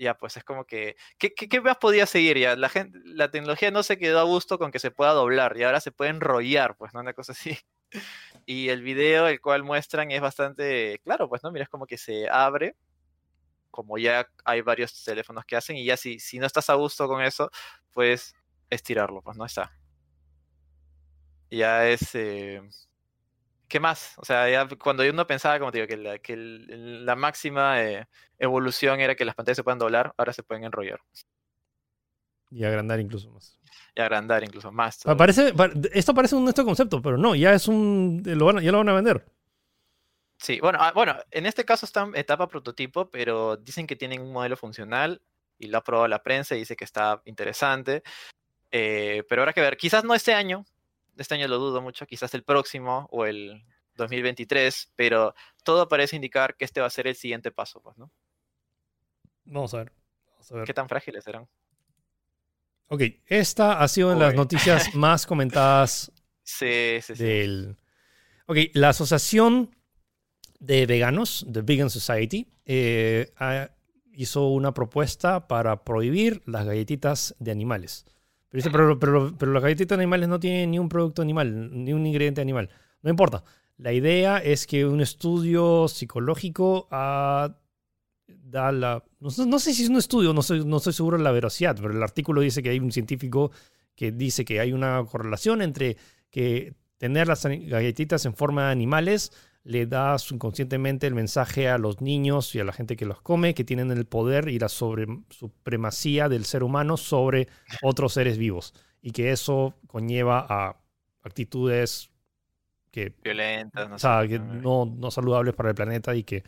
ya 0.01 0.17
pues 0.17 0.35
es 0.35 0.43
como 0.43 0.65
que, 0.65 0.95
¿qué, 1.17 1.33
qué, 1.33 1.61
más 1.61 1.77
podía 1.77 2.05
seguir? 2.07 2.37
Ya 2.37 2.55
la 2.55 2.69
gente, 2.69 2.99
la 3.05 3.29
tecnología 3.29 3.69
no 3.71 3.83
se 3.83 3.97
quedó 3.97 4.19
a 4.19 4.23
gusto 4.23 4.57
con 4.57 4.71
que 4.71 4.79
se 4.79 4.91
pueda 4.91 5.13
doblar 5.13 5.55
y 5.57 5.63
ahora 5.63 5.79
se 5.79 5.91
puede 5.91 6.09
enrollar, 6.09 6.75
pues, 6.75 6.93
¿no? 6.93 7.01
Una 7.01 7.13
cosa 7.13 7.31
así. 7.33 7.57
Y 8.45 8.69
el 8.69 8.81
video 8.81 9.27
el 9.27 9.41
cual 9.41 9.63
muestran 9.63 10.11
es 10.11 10.21
bastante 10.21 10.99
claro, 11.03 11.29
pues, 11.29 11.43
¿no? 11.43 11.51
Mira, 11.51 11.63
es 11.63 11.69
como 11.69 11.85
que 11.85 11.97
se 11.97 12.27
abre, 12.29 12.75
como 13.69 13.97
ya 13.97 14.27
hay 14.45 14.61
varios 14.61 15.03
teléfonos 15.03 15.45
que 15.45 15.57
hacen, 15.57 15.75
y 15.75 15.85
ya 15.85 15.97
si, 15.97 16.19
si 16.19 16.39
no 16.39 16.47
estás 16.47 16.69
a 16.69 16.75
gusto 16.75 17.07
con 17.07 17.21
eso, 17.21 17.51
puedes 17.93 18.33
estirarlo, 18.69 19.21
pues, 19.21 19.37
¿no? 19.37 19.45
Está. 19.45 19.77
Ya 21.51 21.87
es... 21.87 22.15
Eh, 22.15 22.61
¿qué 23.71 23.79
más? 23.79 24.15
O 24.17 24.25
sea, 24.25 24.49
ya 24.49 24.67
cuando 24.77 25.01
uno 25.09 25.25
pensaba, 25.25 25.57
como 25.57 25.71
te 25.71 25.77
digo, 25.77 25.87
que 25.87 25.95
la, 25.95 26.19
que 26.19 26.35
la 26.35 27.15
máxima 27.15 27.81
eh, 27.81 28.05
evolución 28.37 28.99
era 28.99 29.15
que 29.15 29.23
las 29.23 29.33
pantallas 29.33 29.55
se 29.55 29.63
puedan 29.63 29.79
doblar, 29.79 30.13
ahora 30.17 30.33
se 30.33 30.43
pueden 30.43 30.65
enrollar. 30.65 30.99
Y 32.49 32.65
agrandar 32.65 32.99
incluso 32.99 33.31
más. 33.31 33.57
Y 33.95 34.01
agrandar 34.01 34.43
incluso 34.43 34.73
más. 34.73 34.99
Parece, 35.17 35.53
esto 35.93 36.13
parece 36.13 36.35
un 36.35 36.43
nuestro 36.43 36.65
concepto, 36.65 37.01
pero 37.01 37.17
no, 37.17 37.33
ya 37.33 37.53
es 37.53 37.69
un. 37.69 38.21
Lo 38.25 38.45
van, 38.45 38.59
ya 38.59 38.73
lo 38.73 38.79
van 38.79 38.89
a 38.89 38.93
vender. 38.93 39.25
Sí, 40.37 40.59
bueno, 40.59 40.79
ah, 40.81 40.91
bueno, 40.93 41.15
en 41.31 41.45
este 41.45 41.63
caso 41.63 41.85
está 41.85 42.01
en 42.01 42.15
etapa 42.17 42.49
prototipo, 42.49 43.09
pero 43.09 43.55
dicen 43.55 43.87
que 43.87 43.95
tienen 43.95 44.21
un 44.21 44.33
modelo 44.33 44.57
funcional 44.57 45.21
y 45.57 45.67
lo 45.67 45.77
ha 45.77 45.83
probado 45.83 46.09
la 46.09 46.23
prensa 46.23 46.55
y 46.55 46.59
dice 46.59 46.75
que 46.75 46.83
está 46.83 47.21
interesante. 47.23 48.03
Eh, 48.69 49.23
pero 49.29 49.43
habrá 49.43 49.53
que 49.53 49.61
ver, 49.61 49.77
quizás 49.77 50.03
no 50.03 50.13
este 50.13 50.33
año, 50.33 50.65
este 51.17 51.35
año 51.35 51.47
lo 51.47 51.57
dudo 51.57 51.81
mucho, 51.81 52.05
quizás 52.05 52.33
el 52.33 52.43
próximo 52.43 53.07
o 53.11 53.25
el 53.25 53.63
2023, 53.95 54.93
pero 54.95 55.33
todo 55.63 55.87
parece 55.87 56.15
indicar 56.15 56.55
que 56.55 56.65
este 56.65 56.81
va 56.81 56.87
a 56.87 56.91
ser 56.91 57.07
el 57.07 57.15
siguiente 57.15 57.51
paso, 57.51 57.81
pues, 57.81 57.97
¿no? 57.97 58.11
Vamos 59.45 59.73
a 59.73 59.77
ver. 59.77 59.91
¿Qué 60.65 60.73
tan 60.73 60.89
frágiles 60.89 61.23
serán? 61.23 61.47
Ok, 62.87 63.03
esta 63.27 63.81
ha 63.81 63.87
sido 63.87 64.11
en 64.11 64.19
las 64.19 64.33
noticias 64.33 64.93
más 64.95 65.25
comentadas 65.25 66.11
sí, 66.43 66.99
sí, 67.01 67.15
sí. 67.15 67.23
del... 67.23 67.77
Ok, 68.47 68.57
la 68.73 68.89
Asociación 68.89 69.75
de 70.59 70.85
Veganos, 70.85 71.45
The 71.51 71.61
Vegan 71.61 71.89
Society, 71.89 72.51
eh, 72.65 73.33
hizo 74.13 74.47
una 74.47 74.73
propuesta 74.73 75.47
para 75.47 75.83
prohibir 75.83 76.41
las 76.45 76.65
galletitas 76.65 77.35
de 77.39 77.51
animales. 77.51 78.05
Pero, 78.51 78.99
pero, 78.99 79.35
pero, 79.37 79.53
las 79.53 79.63
galletitas 79.63 79.97
animales 79.97 80.27
no 80.27 80.39
tienen 80.39 80.71
ni 80.71 80.79
un 80.79 80.89
producto 80.89 81.21
animal, 81.21 81.69
ni 81.71 81.93
un 81.93 82.05
ingrediente 82.05 82.41
animal. 82.41 82.69
No 83.01 83.09
importa. 83.09 83.43
La 83.77 83.93
idea 83.93 84.37
es 84.37 84.67
que 84.67 84.85
un 84.85 85.01
estudio 85.01 85.87
psicológico 85.87 86.87
da 86.91 88.71
la... 88.71 89.03
No, 89.19 89.59
sé 89.59 89.73
si 89.73 89.83
es 89.83 89.89
un 89.89 89.97
estudio, 89.97 90.33
no, 90.33 90.41
no 90.65 90.77
estoy 90.77 90.93
seguro 90.93 91.17
de 91.17 91.23
la 91.23 91.31
veracidad, 91.31 91.77
pero 91.77 91.93
el 91.93 92.03
artículo 92.03 92.41
dice 92.41 92.61
que 92.61 92.69
hay 92.69 92.79
un 92.79 92.91
científico 92.91 93.51
que 93.95 94.11
dice 94.11 94.45
que 94.45 94.59
hay 94.59 94.73
una 94.73 95.03
correlación 95.09 95.61
entre 95.61 95.97
que 96.29 96.73
tener 96.97 97.27
las 97.27 97.45
galletitas 97.45 98.25
en 98.25 98.35
forma 98.35 98.65
de 98.65 98.71
animales 98.71 99.31
le 99.63 99.85
da 99.85 100.17
subconscientemente 100.17 101.07
el 101.07 101.13
mensaje 101.13 101.69
a 101.69 101.77
los 101.77 102.01
niños 102.01 102.55
y 102.55 102.59
a 102.59 102.63
la 102.63 102.73
gente 102.73 102.95
que 102.95 103.05
los 103.05 103.21
come 103.21 103.53
que 103.53 103.63
tienen 103.63 103.91
el 103.91 104.05
poder 104.05 104.47
y 104.47 104.57
la 104.57 104.69
supremacía 104.69 106.29
del 106.29 106.45
ser 106.45 106.63
humano 106.63 106.97
sobre 106.97 107.47
otros 107.83 108.13
seres 108.13 108.37
vivos 108.37 108.73
y 109.01 109.11
que 109.11 109.31
eso 109.31 109.75
conlleva 109.87 110.45
a 110.49 110.77
actitudes 111.23 112.09
que 112.89 113.13
violentas, 113.23 113.87
no, 113.87 113.95
o 113.95 113.99
sea, 113.99 114.27
que 114.27 114.39
no, 114.39 114.85
no, 114.85 115.11
saludables 115.11 115.53
para 115.53 115.69
el 115.69 115.75
planeta 115.75 116.15
y 116.15 116.23
que 116.23 116.43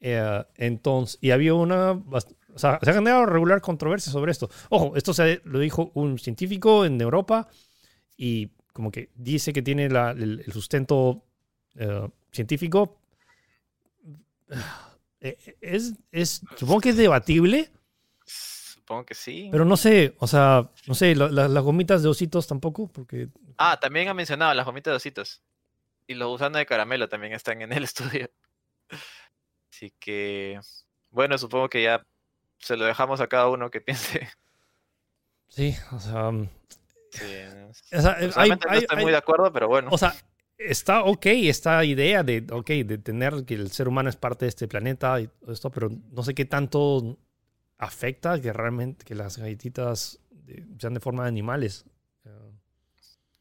eh, 0.00 0.44
entonces 0.56 1.18
y 1.20 1.30
había 1.30 1.54
una 1.54 1.92
o 1.92 2.58
sea, 2.58 2.78
se 2.82 2.90
ha 2.90 2.94
generado 2.94 3.24
regular 3.26 3.60
controversia 3.60 4.12
sobre 4.12 4.32
esto. 4.32 4.50
Ojo, 4.68 4.94
esto 4.96 5.14
se 5.14 5.40
lo 5.44 5.58
dijo 5.58 5.90
un 5.94 6.18
científico 6.18 6.84
en 6.84 7.00
Europa 7.00 7.48
y 8.16 8.50
como 8.72 8.90
que 8.90 9.10
dice 9.14 9.52
que 9.52 9.62
tiene 9.62 9.86
el, 9.86 10.44
sustento 10.52 11.24
eh, 11.76 12.08
científico 12.32 12.98
eh, 15.20 15.56
es, 15.60 15.94
es, 16.10 16.42
supongo 16.56 16.80
que 16.80 16.90
es 16.90 16.96
debatible, 16.96 17.70
Supongo 18.24 19.06
que 19.06 19.14
sí. 19.14 19.48
Pero 19.52 19.64
no 19.64 19.76
sé, 19.76 20.16
o 20.18 20.26
sea, 20.26 20.68
no 20.88 20.94
sé, 20.94 21.14
la- 21.14 21.28
la- 21.28 21.46
las 21.48 21.62
gomitas 21.62 22.02
de 22.02 22.08
ositos 22.08 22.46
tampoco, 22.48 22.88
porque... 22.88 23.28
Ah, 23.56 23.78
también 23.80 24.08
ha 24.08 24.14
mencionado 24.14 24.52
las 24.54 24.66
gomitas 24.66 24.90
de 24.92 24.96
ositos. 24.96 25.40
Y 26.08 26.14
los 26.14 26.28
gusanos 26.28 26.58
de 26.58 26.66
caramelo 26.66 27.08
también 27.08 27.32
están 27.32 27.62
en 27.62 27.72
el 27.72 27.84
estudio. 27.84 28.28
Así 29.70 29.92
que, 30.00 30.58
bueno, 31.10 31.38
supongo 31.38 31.68
que 31.68 31.84
ya 31.84 32.04
se 32.58 32.76
lo 32.76 32.84
dejamos 32.84 33.20
a 33.20 33.28
cada 33.28 33.48
uno 33.48 33.70
que 33.70 33.80
piense. 33.80 34.28
Sí, 35.48 35.76
o 35.92 36.00
sea... 36.00 36.30
mm, 36.32 36.48
Sí, 37.12 37.24
o 37.96 38.00
sea, 38.00 38.16
hay- 38.36 38.48
no 38.50 38.54
estoy 38.56 38.86
hay- 38.98 39.02
muy 39.04 39.12
de 39.12 39.18
acuerdo, 39.18 39.52
pero 39.52 39.68
bueno. 39.68 39.90
O 39.92 39.96
sea, 39.98 40.12
está 40.68 41.04
ok 41.04 41.26
esta 41.26 41.84
idea 41.84 42.22
de, 42.22 42.46
ok, 42.50 42.68
de 42.84 42.98
tener 42.98 43.44
que 43.44 43.54
el 43.54 43.70
ser 43.70 43.88
humano 43.88 44.08
es 44.08 44.16
parte 44.16 44.44
de 44.44 44.50
este 44.50 44.68
planeta 44.68 45.20
y 45.20 45.28
todo 45.28 45.52
esto, 45.52 45.70
pero 45.70 45.90
no 46.10 46.22
sé 46.22 46.34
qué 46.34 46.44
tanto 46.44 47.18
afecta 47.78 48.40
que 48.40 48.52
realmente 48.52 49.04
que 49.04 49.14
las 49.14 49.38
galletitas 49.38 50.20
de- 50.30 50.64
sean 50.78 50.94
de 50.94 51.00
forma 51.00 51.24
de 51.24 51.28
animales. 51.28 51.84
Eh, 52.24 52.30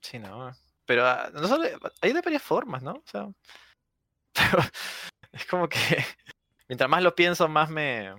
Sí, 0.02 0.20
no. 0.20 0.52
Pero 0.86 1.06
ah, 1.06 1.30
no 1.34 1.48
solo, 1.48 1.64
hay 2.02 2.14
de 2.14 2.22
varias 2.22 2.42
formas, 2.42 2.82
¿no? 2.84 2.92
O 2.94 3.04
sea, 3.06 3.28
pero 4.34 4.64
es 5.32 5.46
como 5.46 5.70
que 5.70 5.78
mientras 6.68 6.90
más 6.90 7.04
lo 7.04 7.16
pienso, 7.16 7.48
más 7.48 7.70
me, 7.70 8.10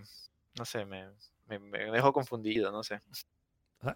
no 0.59 0.65
sé, 0.65 0.85
me, 0.87 1.09
me, 1.47 1.59
me 1.59 1.91
dejo 1.91 2.13
confundido, 2.13 2.71
no 2.73 2.83
sé. 2.83 3.01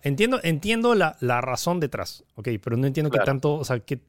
entiendo, 0.03 0.41
entiendo 0.43 0.95
la, 0.95 1.17
la 1.21 1.41
razón 1.41 1.81
detrás, 1.81 2.25
ok, 2.35 2.49
pero 2.63 2.77
no 2.77 2.87
entiendo 2.87 3.11
qué 3.11 3.19
Claro. 3.19 3.27
tanto, 3.27 3.55
o 3.55 3.65
sea, 3.65 3.81
que 3.81 4.01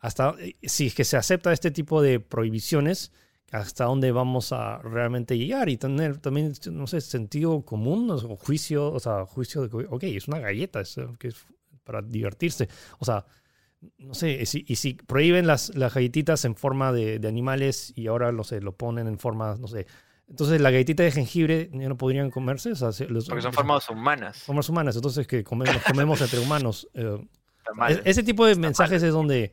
hasta 0.00 0.34
eh, 0.40 0.56
si 0.62 0.86
es 0.88 0.94
que 0.94 1.04
se 1.04 1.16
acepta 1.16 1.52
este 1.52 1.70
tipo 1.70 2.02
de 2.02 2.18
prohibiciones, 2.20 3.12
hasta 3.52 3.84
dónde 3.84 4.12
vamos 4.12 4.52
a 4.52 4.78
realmente 4.78 5.36
llegar 5.36 5.68
y 5.68 5.76
tener 5.76 6.18
también, 6.18 6.52
no 6.70 6.86
sé, 6.86 7.00
sentido 7.00 7.62
común 7.64 8.10
o 8.10 8.36
juicio, 8.36 8.92
o 8.92 9.00
sea, 9.00 9.26
juicio 9.26 9.66
de 9.66 9.86
ok, 9.88 10.02
es 10.04 10.28
una 10.28 10.38
galleta, 10.38 10.80
es, 10.80 10.96
que 11.18 11.28
es 11.28 11.36
para 11.84 12.00
divertirse. 12.00 12.68
O 13.00 13.04
sea, 13.04 13.26
no 13.98 14.14
sé, 14.14 14.32
y 14.42 14.46
si, 14.46 14.64
y 14.68 14.76
si 14.76 14.94
prohíben 14.94 15.46
las, 15.46 15.74
las 15.74 15.92
galletitas 15.94 16.44
en 16.44 16.54
forma 16.54 16.92
de, 16.92 17.18
de 17.18 17.28
animales 17.28 17.92
y 17.96 18.06
ahora, 18.06 18.30
no 18.30 18.44
sé, 18.44 18.60
lo 18.60 18.76
ponen 18.76 19.08
en 19.08 19.18
forma, 19.18 19.56
no 19.58 19.66
sé. 19.66 19.86
Entonces, 20.28 20.60
la 20.60 20.70
galletita 20.70 21.02
de 21.02 21.10
jengibre 21.10 21.70
ya 21.72 21.88
no 21.88 21.96
podrían 21.96 22.30
comerse. 22.30 22.70
O 22.70 22.76
sea, 22.76 22.92
se- 22.92 23.08
los- 23.08 23.26
Porque 23.26 23.42
son 23.42 23.52
formas 23.52 23.88
humanas. 23.90 24.38
formas 24.44 24.68
humanas. 24.68 24.94
Entonces, 24.94 25.26
que 25.26 25.42
comemos, 25.42 25.82
comemos 25.82 26.20
entre 26.20 26.38
humanos. 26.38 26.86
eh, 26.94 27.18
es- 27.88 28.00
ese 28.04 28.22
tipo 28.22 28.46
de 28.46 28.54
mensajes 28.54 29.02
es 29.02 29.12
donde 29.12 29.52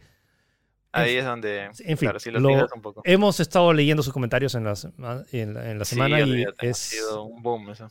Ahí 1.02 1.16
es 1.16 1.26
donde, 1.26 1.64
en 1.66 1.74
fin, 1.76 1.96
claro, 1.98 2.20
si 2.20 2.32
lo, 2.32 2.40
lo- 2.40 2.48
piensas 2.50 2.72
un 2.74 2.82
poco. 2.82 3.02
hemos 3.06 3.40
estado 3.40 3.74
leyendo 3.74 4.04
sus 4.04 4.14
comentarios 4.14 4.56
en, 4.56 4.64
las, 4.64 4.86
en, 5.32 5.54
la, 5.54 5.72
en 5.72 5.80
la 5.80 5.86
Sí, 5.86 5.96
semana 5.96 6.20
y 6.20 6.24
olvídate, 6.24 6.68
ha 6.68 6.70
es. 6.72 6.78
sido 6.78 7.24
un 7.24 7.42
boom 7.42 7.70
eso. 7.70 7.90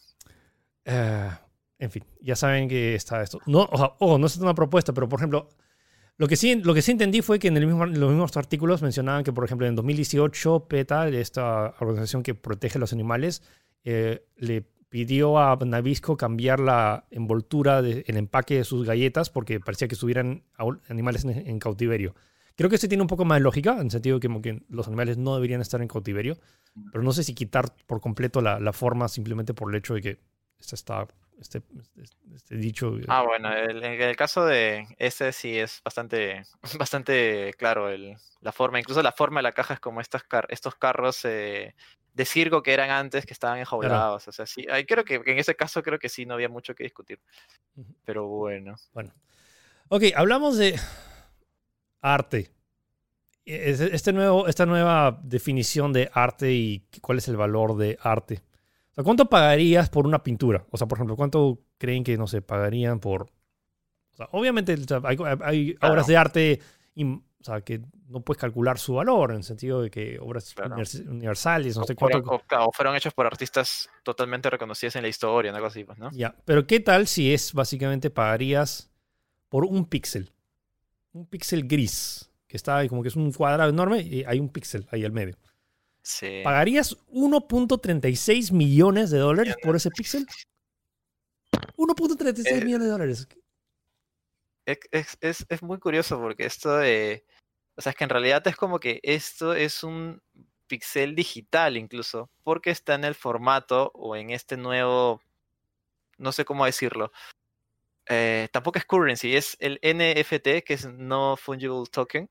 Eh, 0.85 1.31
en 1.79 1.90
fin, 1.90 2.05
ya 2.21 2.37
saben 2.37 2.69
que 2.69 2.95
está 2.95 3.23
esto. 3.23 3.40
No, 3.47 3.69
o 3.71 3.77
sea, 3.77 3.92
ojo, 3.99 4.19
no 4.19 4.27
es 4.27 4.37
una 4.38 4.55
propuesta, 4.55 4.92
pero 4.92 5.09
por 5.09 5.19
ejemplo, 5.21 5.49
lo 6.16 6.29
que 6.29 6.37
sí, 6.37 6.55
lo 6.57 6.73
que 6.75 6.83
sí 6.83 6.92
entendí 6.92 7.21
fue 7.23 7.38
que 7.38 7.49
en, 7.49 7.57
el 7.57 7.66
mismo, 7.66 7.85
en 7.85 8.01
los 8.01 8.11
mismos 8.11 8.37
artículos 8.37 8.83
mencionaban 8.83 9.25
que, 9.25 9.33
por 9.33 9.45
ejemplo, 9.45 9.66
en 9.66 9.75
2018, 9.75 10.66
PETA, 10.69 11.09
esta 11.09 11.75
organización 11.81 12.23
que 12.23 12.35
protege 12.35 12.79
a 12.79 12.81
los 12.81 12.92
animales, 12.92 13.42
eh, 13.85 14.25
le 14.37 14.62
pidió 14.88 15.38
a 15.38 15.57
Nabisco 15.62 16.16
cambiar 16.16 16.61
la 16.61 17.05
envoltura 17.11 17.83
del 17.83 18.05
empaque 18.07 18.55
de 18.59 18.64
sus 18.64 18.87
galletas 18.87 19.29
porque 19.29 19.61
parecía 19.61 19.88
que 19.88 19.95
estuvieran 19.95 20.45
animales 20.88 21.25
en, 21.25 21.31
en 21.47 21.59
cautiverio. 21.59 22.14
Creo 22.57 22.71
que 22.71 22.79
sí 22.79 22.88
tiene 22.88 23.03
un 23.03 23.09
poco 23.09 23.25
más 23.25 23.37
de 23.37 23.42
lógica, 23.42 23.73
en 23.75 23.83
el 23.87 23.90
sentido 23.90 24.19
que, 24.19 24.29
como 24.29 24.40
que 24.42 24.62
los 24.69 24.87
animales 24.87 25.19
no 25.19 25.35
deberían 25.35 25.61
estar 25.61 25.83
en 25.83 25.88
cautiverio, 25.88 26.38
pero 26.90 27.05
no 27.05 27.12
sé 27.12 27.23
si 27.23 27.35
quitar 27.35 27.75
por 27.87 28.01
completo 28.01 28.40
la, 28.40 28.59
la 28.61 28.73
forma 28.73 29.09
simplemente 29.09 29.53
por 29.55 29.71
el 29.71 29.79
hecho 29.79 29.95
de 29.95 30.01
que 30.03 30.19
este 30.59 30.75
está 30.75 31.07
este, 31.38 31.61
este- 31.79 32.03
este 32.35 32.57
dicho. 32.57 32.97
Ah, 33.09 33.23
bueno, 33.23 33.53
el- 33.53 33.85
en 33.85 34.01
el 34.01 34.16
caso 34.16 34.47
de 34.47 34.87
ese 34.99 35.33
sí 35.33 35.59
es 35.59 35.83
bastante, 35.85 36.45
bastante 36.79 37.53
claro 37.59 37.90
el, 37.90 38.16
la 38.40 38.53
forma. 38.53 38.81
Incluso 38.81 39.03
la 39.03 39.12
forma 39.12 39.40
de 39.40 39.45
la 39.45 39.53
caja 39.53 39.75
es 39.75 39.81
como 39.81 40.01
estas 40.01 40.23
car- 40.25 40.47
estos 40.49 40.75
carros 40.77 41.27
eh, 41.27 41.75
de 42.14 42.25
circo 42.25 42.62
que 42.62 42.73
eran 42.73 42.88
antes, 42.88 43.27
que 43.27 43.35
estaban 43.35 43.59
enjaulados. 43.59 44.29
O 44.29 44.33
sea, 44.33 44.47
sí, 44.47 44.66
ahí 44.71 44.87
creo 44.87 45.05
que 45.05 45.16
en 45.27 45.38
ese 45.38 45.55
caso 45.55 45.83
creo 45.83 45.99
que 45.99 46.09
sí 46.09 46.25
no 46.25 46.33
había 46.33 46.49
mucho 46.49 46.75
que 46.75 46.85
discutir. 46.85 47.21
Pero 48.07 48.27
bueno. 48.27 48.77
Bueno. 48.95 49.12
Ok, 49.88 50.05
hablamos 50.16 50.57
de 50.57 50.81
arte. 52.14 52.51
Es- 53.45 53.81
Este 53.81 54.12
nuevo, 54.12 54.49
esta 54.49 54.66
nueva 54.66 55.21
definición 55.23 55.92
de 55.92 56.11
arte 56.12 56.53
y 56.53 56.87
cuál 57.01 57.19
es 57.19 57.29
el 57.29 57.37
valor 57.37 57.77
de 57.77 57.99
arte. 58.03 58.42
O 58.92 58.95
sea, 58.95 59.05
¿Cuánto 59.05 59.29
pagarías 59.29 59.88
por 59.90 60.07
una 60.07 60.23
pintura? 60.23 60.64
O 60.71 60.77
sea, 60.77 60.87
por 60.88 60.99
ejemplo, 60.99 61.16
¿cuánto 61.16 61.61
creen 61.79 62.03
que, 62.03 62.16
no 62.16 62.27
sé, 62.27 62.42
pagarían 62.42 62.99
por... 62.99 63.23
O 64.12 64.16
sea, 64.16 64.29
obviamente 64.33 64.75
o 64.75 64.77
sea, 64.79 65.01
hay, 65.05 65.16
hay 65.42 65.75
Claro. 65.75 65.92
obras 65.92 66.07
de 66.07 66.16
arte 66.16 66.61
im- 66.97 67.23
o 67.38 67.45
sea, 67.45 67.61
que 67.61 67.81
no 68.09 68.23
puedes 68.23 68.40
calcular 68.40 68.79
su 68.79 68.95
valor, 68.95 69.31
en 69.31 69.37
el 69.38 69.45
sentido 69.45 69.81
de 69.83 69.90
que 69.90 70.19
obras 70.19 70.53
Claro. 70.55 70.75
universales, 71.09 71.77
no 71.77 71.85
sé 71.85 71.92
o, 71.92 71.97
fueron, 71.97 72.23
cuánto... 72.23 72.45
claro, 72.47 72.66
o 72.66 72.73
fueron 72.73 72.97
hechos 72.97 73.12
por 73.14 73.27
artistas 73.27 73.88
totalmente 74.03 74.49
reconocidos 74.51 74.97
en 74.97 75.03
la 75.03 75.09
historia, 75.09 75.53
una 75.53 75.61
cosa 75.61 75.69
así, 75.69 75.85
pues, 75.85 75.99
¿no? 75.99 76.11
Ya, 76.12 76.35
pero 76.45 76.66
¿qué 76.66 76.81
tal 76.81 77.07
si 77.07 77.33
es 77.33 77.53
básicamente 77.53 78.11
pagarías 78.11 78.90
por 79.49 79.64
un 79.64 79.85
píxel? 79.85 80.33
Un 81.16 81.24
píxel 81.24 81.66
gris, 81.66 82.31
que 82.46 82.59
está 82.59 82.76
ahí 82.76 82.90
como 82.90 83.00
que 83.00 83.09
es 83.09 83.16
un 83.16 83.33
cuadrado 83.33 83.70
enorme 83.70 84.02
y 84.02 84.22
hay 84.24 84.38
un 84.38 84.50
píxel 84.50 84.87
ahí 84.90 85.02
al 85.02 85.12
medio. 85.12 85.38
Sí. 86.02 86.42
¿Pagarías 86.44 86.94
1.36 87.09 88.52
millones 88.52 89.11
de 89.11 89.18
dólares 89.18 89.57
por 89.62 89.74
ese 89.74 89.90
píxel? 89.90 90.26
1.36 91.79 92.46
Eh, 92.46 92.64
millones 92.66 92.87
de 92.87 92.92
dólares. 92.92 93.29
Es, 94.66 95.16
es, 95.22 95.46
es, 95.48 95.62
muy 95.62 95.79
curioso 95.79 96.20
porque 96.20 96.44
esto 96.44 96.76
de... 96.76 97.24
O 97.76 97.81
sea, 97.81 97.92
es 97.92 97.96
que 97.96 98.05
en 98.05 98.11
realidad 98.11 98.46
es 98.46 98.57
como 98.57 98.79
que 98.79 99.00
esto 99.02 99.55
es 99.55 99.83
un 99.85 100.20
pixel 100.66 101.14
digital 101.14 101.79
incluso, 101.79 102.29
porque 102.42 102.70
está 102.70 102.94
en 102.94 103.05
el 103.05 103.14
formato 103.14 103.90
o 103.94 104.16
en 104.16 104.31
este 104.31 104.59
nuevo... 104.59 105.22
No 106.18 106.31
sé 106.33 106.44
cómo 106.44 106.66
decirlo. 106.66 107.11
Eh, 108.09 108.49
tampoco 108.53 108.79
es 108.79 108.85
currency, 108.85 109.35
es 109.35 109.57
el 109.61 109.79
NFT, 109.83 110.62
que 110.64 110.75
es 110.75 110.87
No 110.87 111.37
Fungible 111.37 111.85
Token, 111.90 112.31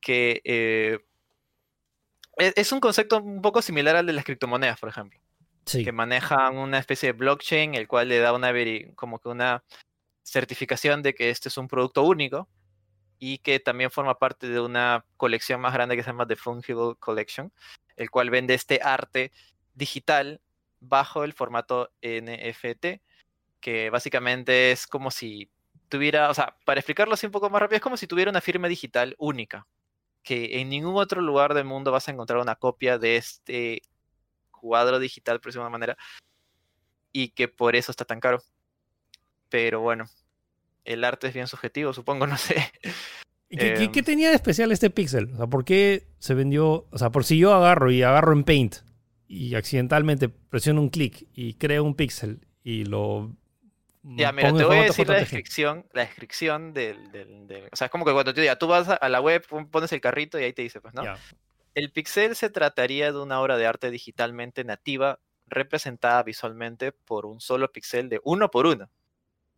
que 0.00 0.40
eh, 0.44 0.98
es, 2.36 2.52
es 2.56 2.72
un 2.72 2.80
concepto 2.80 3.18
un 3.18 3.42
poco 3.42 3.62
similar 3.62 3.96
al 3.96 4.06
de 4.06 4.12
las 4.12 4.24
criptomonedas, 4.24 4.78
por 4.78 4.88
ejemplo 4.88 5.18
Sí. 5.64 5.84
que 5.84 5.92
manejan 5.92 6.56
una 6.56 6.78
especie 6.78 7.12
de 7.12 7.18
blockchain, 7.18 7.74
el 7.74 7.86
cual 7.86 8.08
le 8.08 8.18
da 8.18 8.32
una 8.32 8.52
como 8.96 9.20
que 9.20 9.28
una 9.28 9.62
certificación 10.24 11.02
de 11.02 11.14
que 11.14 11.30
este 11.30 11.48
es 11.48 11.56
un 11.56 11.68
producto 11.68 12.02
único 12.02 12.48
y 13.18 13.38
que 13.38 13.60
también 13.60 13.90
forma 13.90 14.18
parte 14.18 14.48
de 14.48 14.60
una 14.60 15.04
colección 15.16 15.60
más 15.60 15.72
grande 15.72 15.96
que 15.96 16.02
se 16.02 16.10
llama 16.10 16.26
The 16.26 16.36
Fungible 16.36 16.96
Collection, 16.98 17.52
el 17.96 18.10
cual 18.10 18.30
vende 18.30 18.54
este 18.54 18.80
arte 18.82 19.30
digital 19.74 20.40
bajo 20.80 21.22
el 21.22 21.32
formato 21.32 21.92
NFT, 22.02 23.00
que 23.62 23.88
básicamente 23.88 24.72
es 24.72 24.86
como 24.86 25.10
si 25.10 25.48
tuviera, 25.88 26.28
o 26.28 26.34
sea, 26.34 26.56
para 26.66 26.80
explicarlo 26.80 27.14
así 27.14 27.24
un 27.26 27.32
poco 27.32 27.48
más 27.48 27.62
rápido, 27.62 27.76
es 27.76 27.82
como 27.82 27.96
si 27.96 28.06
tuviera 28.06 28.30
una 28.30 28.40
firma 28.42 28.68
digital 28.68 29.14
única, 29.18 29.66
que 30.22 30.60
en 30.60 30.68
ningún 30.68 30.96
otro 30.96 31.22
lugar 31.22 31.54
del 31.54 31.64
mundo 31.64 31.92
vas 31.92 32.08
a 32.08 32.10
encontrar 32.12 32.40
una 32.40 32.56
copia 32.56 32.98
de 32.98 33.16
este 33.16 33.82
cuadro 34.50 34.98
digital, 34.98 35.40
por 35.40 35.46
decirlo 35.46 35.62
de 35.64 35.68
una 35.68 35.78
manera, 35.78 35.96
y 37.12 37.28
que 37.30 37.48
por 37.48 37.76
eso 37.76 37.90
está 37.90 38.04
tan 38.04 38.20
caro. 38.20 38.42
Pero 39.48 39.80
bueno, 39.80 40.06
el 40.84 41.04
arte 41.04 41.28
es 41.28 41.34
bien 41.34 41.46
subjetivo, 41.46 41.92
supongo, 41.92 42.26
no 42.26 42.36
sé. 42.38 42.70
¿Y 43.48 43.56
¿Qué, 43.58 43.74
qué- 43.74 43.84
em, 43.84 43.92
qué 43.92 44.02
tenía 44.02 44.30
de 44.30 44.36
especial 44.36 44.72
este 44.72 44.90
píxel? 44.90 45.32
O 45.34 45.36
sea, 45.36 45.46
¿por 45.46 45.64
qué 45.64 46.08
se 46.18 46.34
vendió? 46.34 46.86
O 46.90 46.98
sea, 46.98 47.10
por 47.10 47.24
si 47.24 47.38
yo 47.38 47.52
agarro 47.54 47.90
y 47.90 48.02
agarro 48.02 48.32
en 48.32 48.44
Paint 48.44 48.76
y 49.28 49.54
accidentalmente 49.54 50.28
presiono 50.28 50.80
un 50.80 50.88
clic 50.88 51.28
y 51.34 51.54
creo 51.54 51.84
un 51.84 51.94
píxel 51.94 52.46
y 52.64 52.84
lo. 52.84 53.36
Ya, 54.16 54.32
mira, 54.32 54.48
te 54.58 54.64
voy 54.64 54.76
a 54.76 54.80
decir 54.84 55.06
la 55.08 55.14
descripción, 55.32 55.86
la 55.92 56.02
descripción 56.02 56.72
del, 56.74 57.12
del, 57.12 57.46
del- 57.46 57.68
O 57.72 57.76
sea, 57.76 57.86
es 57.86 57.90
como 57.90 58.04
que 58.04 58.12
cuando 58.12 58.34
tú, 58.34 58.40
ya, 58.42 58.56
tú 58.56 58.66
vas 58.66 58.88
a- 58.88 59.08
la 59.08 59.20
web, 59.20 59.46
pon- 59.48 59.70
pones 59.70 59.92
el 59.92 60.00
carrito 60.00 60.38
y 60.40 60.44
ahí 60.44 60.52
te 60.52 60.62
dice, 60.62 60.80
pues, 60.80 60.92
¿no? 60.94 61.02
El 61.74 61.92
pixel 61.92 62.36
se 62.36 62.50
trataría 62.50 63.12
de 63.12 63.18
una 63.20 63.40
obra 63.40 63.56
de 63.56 63.66
arte 63.66 63.90
digitalmente 63.90 64.64
nativa 64.64 65.20
representada 65.46 66.22
visualmente 66.22 66.92
por 66.92 67.26
un 67.26 67.40
solo 67.40 67.70
pixel 67.72 68.08
de 68.08 68.20
uno 68.24 68.50
por 68.50 68.66
uno. 68.66 68.90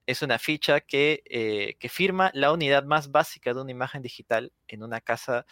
Es 0.06 0.22
una 0.22 0.38
ficha 0.38 0.80
que, 0.80 1.22
eh, 1.26 1.76
que 1.80 1.88
firma 1.88 2.30
la 2.34 2.52
unidad 2.52 2.84
más 2.84 3.10
básica 3.10 3.54
de 3.54 3.62
una 3.62 3.70
imagen 3.72 4.02
digital 4.02 4.52
en 4.68 4.82
una 4.82 5.00
casa 5.00 5.46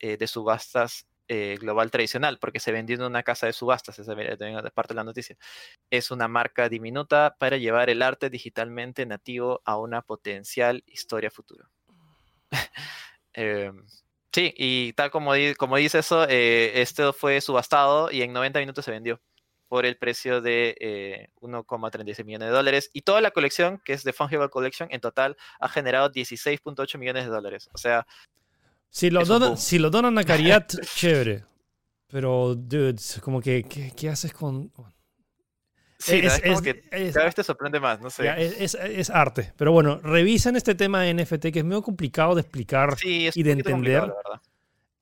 eh, 0.00 0.16
de 0.18 0.26
subastas 0.28 1.06
eh, 1.28 1.56
global 1.60 1.90
tradicional, 1.90 2.38
porque 2.38 2.60
se 2.60 2.72
vendió 2.72 2.96
en 2.96 3.02
una 3.02 3.22
casa 3.22 3.46
de 3.46 3.52
subastas, 3.52 3.98
esa 3.98 4.12
es 4.12 4.38
también 4.38 4.64
es 4.64 4.72
parte 4.72 4.94
de 4.94 4.96
la 4.96 5.04
noticia. 5.04 5.36
Es 5.90 6.10
una 6.10 6.28
marca 6.28 6.68
diminuta 6.68 7.36
para 7.38 7.56
llevar 7.56 7.90
el 7.90 8.02
arte 8.02 8.30
digitalmente 8.30 9.06
nativo 9.06 9.62
a 9.64 9.78
una 9.78 10.02
potencial 10.02 10.82
historia 10.86 11.30
futura. 11.30 11.68
Em, 13.38 13.84
Sí, 14.36 14.52
y 14.54 14.92
tal 14.92 15.10
como, 15.10 15.32
como 15.56 15.78
dice 15.78 16.00
eso, 16.00 16.26
eh, 16.28 16.84
fue 17.18 17.40
subastado 17.40 18.10
y 18.10 18.20
en 18.20 18.34
90 18.34 18.58
minutos 18.60 18.84
se 18.84 18.90
vendió. 18.90 19.18
por 19.68 19.86
el 19.86 19.96
precio 19.98 20.42
de 20.42 20.76
eh, 20.80 21.28
1,36 21.40 22.24
millones 22.24 22.48
de 22.48 22.54
dólares. 22.54 22.90
Y 22.92 23.02
toda 23.02 23.20
la 23.22 23.30
colección, 23.32 23.80
que 23.84 23.94
es 23.94 24.04
de 24.04 24.12
Fungible 24.12 24.50
Collection, 24.50 24.88
en 24.92 25.00
total 25.00 25.36
ha 25.58 25.68
generado 25.70 26.10
16.8 26.12 26.98
millones 26.98 27.24
de 27.24 27.30
dólares. 27.30 27.70
O 27.72 27.78
sea, 27.78 28.06
Si 28.90 29.10
lo, 29.10 29.24
donan, 29.24 29.58
si 29.58 29.78
lo 29.78 29.90
donan 29.90 30.16
a 30.18 30.24
caridad, 30.24 30.66
chévere. 30.96 31.44
Pero, 32.08 32.54
dudes, 32.54 33.20
como 33.22 33.40
que, 33.40 33.64
¿qué, 33.64 33.92
qué 33.94 34.08
haces 34.08 34.32
con...? 34.32 34.72
sí, 35.98 36.20
es, 36.22 36.40
es, 36.44 36.60
que 36.62 36.82
es- 36.90 37.14
cada 37.14 37.26
vez 37.26 37.34
te 37.34 37.42
sorprende 37.42 37.80
más, 37.80 38.00
no 38.00 38.10
sé. 38.10 38.24
ya, 38.24 38.36
es- 38.36 39.10
arte. 39.10 39.52
Pero 39.56 39.72
bueno, 39.72 39.98
revisen 40.02 40.56
este 40.56 40.74
tema 40.74 41.02
de 41.02 41.14
NFT 41.14 41.46
que 41.52 41.58
es 41.60 41.64
medio 41.64 41.82
complicado 41.82 42.34
de 42.34 42.42
explicar. 42.42 42.96
sí, 42.98 43.28
y 43.34 43.42
de 43.42 43.52
entender. 43.52 44.12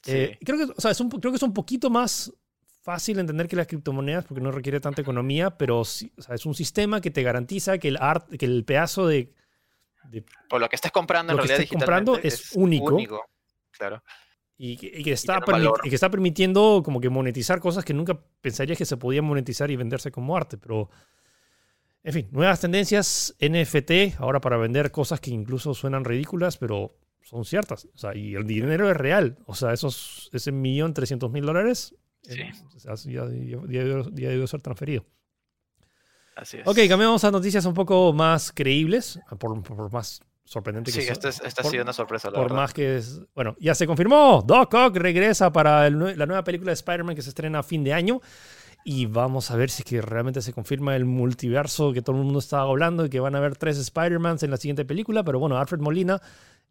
Sí. 0.02 0.12
Eh, 0.12 0.38
creo, 0.44 0.58
que, 0.58 0.72
o 0.76 0.80
sea, 0.80 0.90
es 0.90 1.00
un, 1.00 1.08
creo 1.08 1.32
que 1.32 1.36
es 1.36 1.42
un 1.42 1.54
poquito 1.54 1.88
más 1.90 2.32
fácil 2.82 3.14
de 3.16 3.22
entender 3.22 3.48
que 3.48 3.56
las 3.56 3.66
criptomonedas 3.66 4.26
porque 4.26 4.42
no 4.42 4.50
requiere 4.50 4.78
tanta 4.78 5.00
economía, 5.00 5.56
pero 5.56 5.84
sí, 5.84 6.12
o 6.18 6.22
sea, 6.22 6.34
es 6.34 6.44
un 6.44 6.54
sistema 6.54 7.00
que 7.00 7.10
te 7.10 7.22
garantiza 7.22 7.78
que 7.78 7.88
el, 7.88 7.96
art, 7.96 8.28
que 8.36 8.44
el 8.44 8.64
pedazo 8.64 9.06
de, 9.06 9.32
de 10.10 10.24
o 10.50 10.58
lo 10.58 10.68
que 10.68 10.76
estés 10.76 10.92
comprando 10.92 11.32
en 11.32 11.38
Lo 11.38 11.42
que 11.42 11.48
realidad 11.48 11.64
estés 11.64 11.78
comprando 11.78 12.18
es 12.18 12.52
único. 12.54 13.24
Claro. 13.78 14.02
Y 14.56 14.76
que, 14.76 14.86
y 14.86 15.02
que 15.02 15.12
está 15.12 15.40
y 15.82 15.88
que 15.88 15.94
está 15.96 16.10
permitiendo 16.10 16.82
como 16.84 17.00
que 17.00 17.08
monetizar 17.10 17.58
cosas 17.60 17.84
que 17.84 17.92
nunca 17.92 18.20
pensarías 18.40 18.78
que 18.78 18.84
se 18.84 18.96
podían 18.96 19.24
monetizar 19.24 19.70
y 19.70 19.76
venderse 19.76 20.12
como 20.12 20.36
arte. 20.36 20.56
Pero, 20.58 20.90
en 22.04 22.12
fin, 22.12 22.28
nuevas 22.30 22.60
tendencias 22.60 23.34
NFT, 23.40 24.18
ahora 24.20 24.40
para 24.40 24.56
vender 24.56 24.92
cosas 24.92 25.20
que 25.20 25.30
incluso 25.30 25.74
suenan 25.74 26.04
ridículas, 26.04 26.56
pero 26.56 26.96
son 27.22 27.44
ciertas. 27.44 27.86
O 27.94 27.98
sea, 27.98 28.14
y 28.14 28.34
el 28.36 28.46
dinero 28.46 28.88
es 28.90 28.96
real. 28.96 29.38
O 29.46 29.54
sea, 29.56 29.72
esos, 29.72 30.30
ese 30.32 30.52
millón 30.52 30.94
trescientos 30.94 31.30
mil 31.32 31.44
dólares 31.44 31.94
Sí. 32.22 32.40
eh, 32.40 32.52
sea, 32.78 32.94
ya, 32.94 33.26
ya- 33.28 33.66
ya 33.68 34.28
debió 34.30 34.46
ser 34.46 34.62
transferido. 34.62 35.04
Así 36.36 36.58
es. 36.58 36.66
Ok, 36.66 36.78
cambiamos 36.88 37.22
a 37.24 37.30
noticias 37.30 37.64
un 37.64 37.74
poco 37.74 38.12
más 38.12 38.50
creíbles, 38.52 39.20
por, 39.38 39.62
por 39.62 39.92
más 39.92 40.20
sorprendente 40.44 40.92
que 40.92 40.98
Sí, 41.00 41.04
sea. 41.04 41.12
esta, 41.14 41.28
es- 41.30 41.40
esta 41.44 41.62
ha 41.62 41.64
sido 41.64 41.82
una 41.82 41.92
sorpresa, 41.92 42.28
la 42.30 42.34
por 42.34 42.44
verdad. 42.44 42.56
más 42.56 42.72
que 42.74 42.96
es. 42.96 43.20
Bueno, 43.34 43.56
ya 43.58 43.74
se 43.74 43.86
confirmó. 43.86 44.42
Doc 44.46 44.72
Ock 44.74 44.96
regresa 44.96 45.52
para 45.52 45.86
el 45.86 45.98
la 46.18 46.26
nueva 46.26 46.44
película 46.44 46.70
de 46.70 46.74
Spider-Man 46.74 47.16
que 47.16 47.22
se 47.22 47.30
estrena 47.30 47.60
a 47.60 47.62
fin 47.62 47.82
de 47.84 47.92
año. 47.92 48.20
Y 48.86 49.06
vamos 49.06 49.50
a 49.50 49.56
ver 49.56 49.70
si 49.70 49.80
es 49.80 49.88
que 49.88 50.02
realmente 50.02 50.42
se 50.42 50.52
confirma 50.52 50.94
el 50.94 51.06
multiverso 51.06 51.94
que 51.94 52.02
todo 52.02 52.16
el 52.16 52.22
mundo 52.24 52.38
estaba 52.38 52.64
hablando 52.64 53.06
y 53.06 53.08
que 53.08 53.18
van 53.18 53.34
a 53.34 53.38
haber 53.38 53.56
tres 53.56 53.78
Spider-Mans 53.78 54.42
en 54.42 54.50
la 54.50 54.58
siguiente 54.58 54.84
película. 54.84 55.24
Pero 55.24 55.38
bueno, 55.38 55.56
Alfred 55.56 55.80
Molina. 55.80 56.20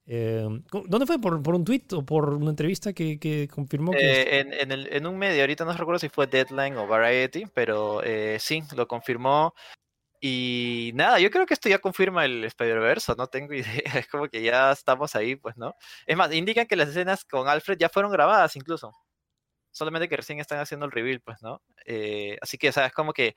eh, 0.05 0.45
¿Dónde 0.87 1.05
fue? 1.07 1.17
¿Por, 1.19 1.41
por 1.41 1.55
un 1.55 1.63
tweet 1.63 1.85
o 1.93 2.05
por 2.05 2.29
una 2.35 2.51
entrevista 2.51 2.93
que, 2.93 3.17
que 3.17 3.47
confirmó 3.47 3.91
que.? 3.93 3.97
Eh, 4.21 4.39
en, 4.41 4.53
en 4.53 4.71
el- 4.71 4.93
en 4.93 5.07
un 5.07 5.17
medio, 5.17 5.41
ahorita 5.41 5.65
no 5.65 5.73
recuerdo 5.73 5.97
si 5.97 6.09
fue 6.09 6.27
Deadline 6.27 6.75
o 6.77 6.85
Variety, 6.85 7.45
pero 7.53 8.03
eh, 8.03 8.37
sí, 8.39 8.61
lo 8.75 8.87
confirmó. 8.87 9.55
Y 10.25 10.91
nada, 10.95 11.19
yo 11.19 11.29
creo 11.29 11.45
que 11.45 11.53
esto 11.53 11.67
ya 11.67 11.79
confirma 11.79 12.23
el 12.23 12.45
Spider-Verse, 12.45 13.13
no 13.17 13.27
tengo 13.27 13.53
idea. 13.53 13.81
Es 13.99 14.07
como 14.07 14.29
que 14.29 14.41
ya 14.41 14.71
estamos 14.71 15.15
ahí, 15.17 15.35
pues, 15.35 15.57
¿no? 15.57 15.75
Es 16.05 16.15
más, 16.15 16.33
indican 16.33 16.65
que 16.65 16.77
las 16.77 16.87
escenas 16.87 17.25
con 17.25 17.49
Alfred 17.49 17.77
ya 17.77 17.89
fueron 17.89 18.09
grabadas 18.09 18.55
incluso. 18.55 18.93
Solamente 19.71 20.09
que 20.09 20.17
recién 20.17 20.39
están 20.39 20.59
haciendo 20.59 20.85
el 20.85 20.93
reveal, 20.93 21.21
pues, 21.21 21.41
¿no? 21.43 21.61
Eh, 21.85 22.37
así 22.41 22.57
que, 22.57 22.69
o 22.69 22.71
es 22.71 22.93
como 22.93 23.13
que 23.13 23.35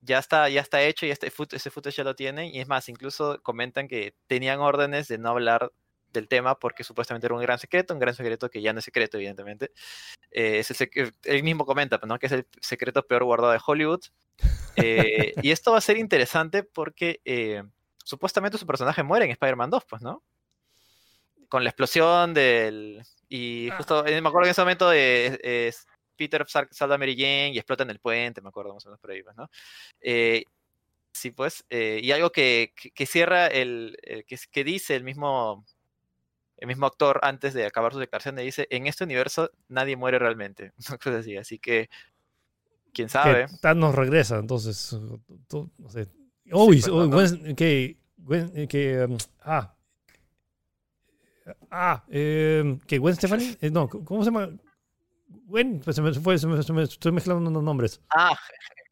ya 0.00 0.18
está, 0.18 0.48
ya 0.48 0.62
está 0.62 0.82
hecho 0.82 1.06
y 1.06 1.10
este 1.12 1.28
ese 1.52 1.70
footage 1.70 1.96
ya 1.98 2.04
lo 2.04 2.16
tienen. 2.16 2.46
Y 2.54 2.60
es 2.60 2.68
más, 2.68 2.88
incluso 2.88 3.40
comentan 3.42 3.88
que 3.88 4.14
tenían 4.28 4.60
órdenes 4.60 5.08
de 5.08 5.18
no 5.18 5.30
hablar 5.30 5.72
del 6.12 6.28
tema 6.28 6.58
porque 6.58 6.84
supuestamente 6.84 7.26
era 7.26 7.34
un 7.34 7.40
gran 7.42 7.58
secreto, 7.58 7.94
un 7.94 8.00
gran 8.00 8.14
secreto 8.14 8.48
que 8.48 8.62
ya 8.62 8.72
no 8.72 8.78
es 8.78 8.84
secreto, 8.84 9.16
evidentemente. 9.18 9.72
Eh, 10.30 10.58
es 10.60 10.70
el 10.70 10.76
sec- 10.76 11.14
él 11.24 11.42
mismo 11.42 11.64
comenta, 11.66 11.98
pues, 11.98 12.08
¿no? 12.08 12.18
Que 12.18 12.26
es 12.26 12.32
el 12.32 12.46
secreto 12.60 13.06
peor 13.06 13.24
guardado 13.24 13.52
de 13.52 13.60
Hollywood. 13.64 14.00
Eh, 14.76 15.34
y 15.42 15.50
esto 15.50 15.72
va 15.72 15.78
a 15.78 15.82
ser 15.82 15.96
interesante 15.98 16.62
porque 16.62 17.20
eh, 17.24 17.62
supuestamente 18.04 18.58
su 18.58 18.66
personaje 18.66 19.02
muere 19.02 19.24
en 19.24 19.32
Spider-Man 19.32 19.70
2, 19.70 19.84
pues, 19.84 20.02
¿no? 20.02 20.22
Con 21.48 21.64
la 21.64 21.70
explosión 21.70 22.34
del... 22.34 23.02
Y 23.28 23.68
Ah. 23.70 23.76
justo, 23.76 24.06
eh, 24.06 24.20
me 24.20 24.28
acuerdo 24.28 24.44
que 24.44 24.48
en 24.48 24.52
ese 24.52 24.60
momento 24.62 24.92
eh, 24.92 25.38
eh, 25.42 25.72
Peter 26.16 26.44
sal- 26.48 26.68
salva 26.70 26.94
a 26.96 26.98
Mary 26.98 27.14
Jane 27.16 27.50
y 27.52 27.58
explota 27.58 27.82
en 27.84 27.90
el 27.90 28.00
puente, 28.00 28.40
me 28.40 28.48
acuerdo 28.48 28.74
más 28.74 28.84
o 28.86 28.88
menos 28.88 29.00
por 29.00 29.10
ahí, 29.10 29.22
pues, 29.22 29.36
¿no? 29.36 29.50
Eh, 30.00 30.44
sí, 31.12 31.30
pues, 31.30 31.64
eh, 31.70 32.00
y 32.02 32.12
algo 32.12 32.30
que, 32.30 32.72
que, 32.76 32.90
que 32.90 33.06
cierra 33.06 33.46
el... 33.48 33.98
eh, 34.02 34.24
que, 34.24 34.38
que 34.50 34.64
dice 34.64 34.94
el 34.94 35.04
mismo... 35.04 35.64
El 36.58 36.66
mismo 36.68 36.86
actor 36.86 37.20
antes 37.22 37.54
de 37.54 37.64
acabar 37.66 37.92
su 37.92 37.98
declaración 37.98 38.34
le 38.36 38.42
dice, 38.42 38.66
en 38.70 38.86
este 38.86 39.04
universo 39.04 39.50
nadie 39.68 39.96
muere 39.96 40.18
realmente. 40.18 40.72
Una 40.88 40.98
cosa 40.98 41.18
así, 41.18 41.36
así 41.36 41.58
que... 41.58 41.88
¿Quién 42.92 43.08
sabe? 43.08 43.46
que 43.46 43.56
Thanos 43.60 43.94
regresa, 43.94 44.38
entonces. 44.38 44.92
no 44.92 45.88
sé. 45.88 46.08
Pues. 46.50 46.88
Gwen- 46.88 47.54
que. 47.54 47.96
Gwen- 48.18 48.66
que. 48.66 49.04
um, 49.04 49.18
ah. 49.42 49.74
Ah, 51.70 52.02
eh, 52.08 52.78
que 52.86 52.98
Gwen 52.98 53.14
Stefani. 53.14 53.56
eh, 53.60 53.70
no, 53.70 53.88
¿cómo 53.88 54.22
se 54.24 54.30
llama? 54.30 54.50
Gwen, 55.46 55.80
pues 55.84 55.96
se 55.96 56.02
me 56.02 56.12
fue, 56.14 56.38
se 56.38 56.46
me- 56.46 56.62
se 56.62 56.72
me- 56.72 56.82
estoy 56.82 57.12
mezclando 57.12 57.50
los 57.50 57.62
nombres. 57.62 58.00
Ah, 58.10 58.36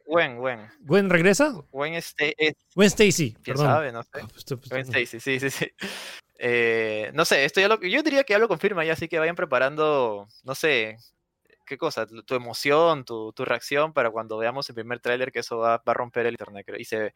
Gwen, 0.06 0.36
Gwen. 0.38 0.60
¿Gwen 0.80 1.10
regresa? 1.10 1.52
Gwen 1.72 1.94
este, 1.94 2.34
es, 2.38 2.54
Gwen 2.74 2.86
Stacy, 2.86 3.32
quién 3.42 3.56
perdón. 3.56 3.66
sabe, 3.66 3.92
no 3.92 4.02
sé. 4.02 4.10
Ah, 4.14 4.26
pues, 4.30 4.36
estoy- 4.46 4.58
Gwen 4.68 4.82
Stacy, 4.82 5.20
sí, 5.20 5.40
sí, 5.40 5.50
sí. 5.50 5.66
Eh, 6.38 7.10
no 7.14 7.24
sé, 7.24 7.44
esto 7.44 7.60
ya 7.60 7.68
lo, 7.68 7.80
yo 7.80 8.02
diría 8.02 8.22
que 8.24 8.34
ya 8.34 8.38
lo 8.38 8.46
confirma 8.48 8.84
ya, 8.84 8.92
así 8.92 9.08
que 9.08 9.18
vayan 9.18 9.34
preparando, 9.36 10.28
no 10.44 10.54
sé, 10.54 10.96
qué 11.64 11.76
cosa, 11.78 12.06
tu, 12.06 12.22
tu 12.22 12.34
emoción, 12.34 13.04
tu, 13.04 13.32
tu 13.32 13.44
reacción 13.44 13.92
para 13.92 14.10
cuando 14.10 14.36
veamos 14.38 14.68
el 14.68 14.74
primer 14.74 15.00
tráiler 15.00 15.32
que 15.32 15.40
eso 15.40 15.58
va, 15.58 15.78
va 15.78 15.82
a 15.86 15.94
romper 15.94 16.26
el 16.26 16.34
internet, 16.34 16.64
creo. 16.66 16.78
Y 16.78 16.84
se 16.84 16.98
ve, 16.98 17.14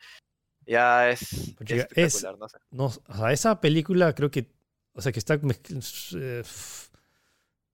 ya 0.66 1.10
es, 1.10 1.54
Pues, 1.56 1.68
chica, 1.68 1.74
es- 1.74 1.86
espectacular, 1.96 2.38
no 2.38 2.48
sé. 2.48 2.58
No, 2.70 2.84
o 2.86 3.14
sea, 3.16 3.32
esa 3.32 3.60
película 3.60 4.14
creo 4.14 4.30
que. 4.30 4.50
O 4.92 5.00
sea, 5.02 5.12
que 5.12 5.20
está. 5.20 5.34
eh, 5.34 6.42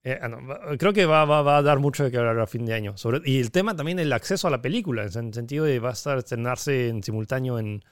eh, 0.08 0.18
ah, 0.22 0.28
no, 0.28 0.38
creo 0.78 0.92
que 0.92 1.04
va, 1.04 1.24
va- 1.24 1.42
va 1.42 1.56
a 1.58 1.62
dar 1.62 1.78
mucho 1.80 2.04
de 2.04 2.10
que 2.10 2.16
hablar 2.18 2.38
a 2.38 2.46
fin 2.46 2.64
de 2.64 2.74
año. 2.74 2.96
Sobre, 2.96 3.20
y 3.28 3.40
el 3.40 3.50
tema 3.50 3.74
también 3.74 3.98
el 3.98 4.12
acceso 4.12 4.46
a 4.46 4.50
la 4.50 4.62
película, 4.62 5.02
en 5.04 5.26
el 5.26 5.34
sentido 5.34 5.64
de 5.64 5.78
va 5.80 5.90
a 5.90 5.92
estar 5.92 6.16
estrenarse 6.18 6.88
en 6.88 7.02
simultáneo 7.02 7.58
en, 7.58 7.82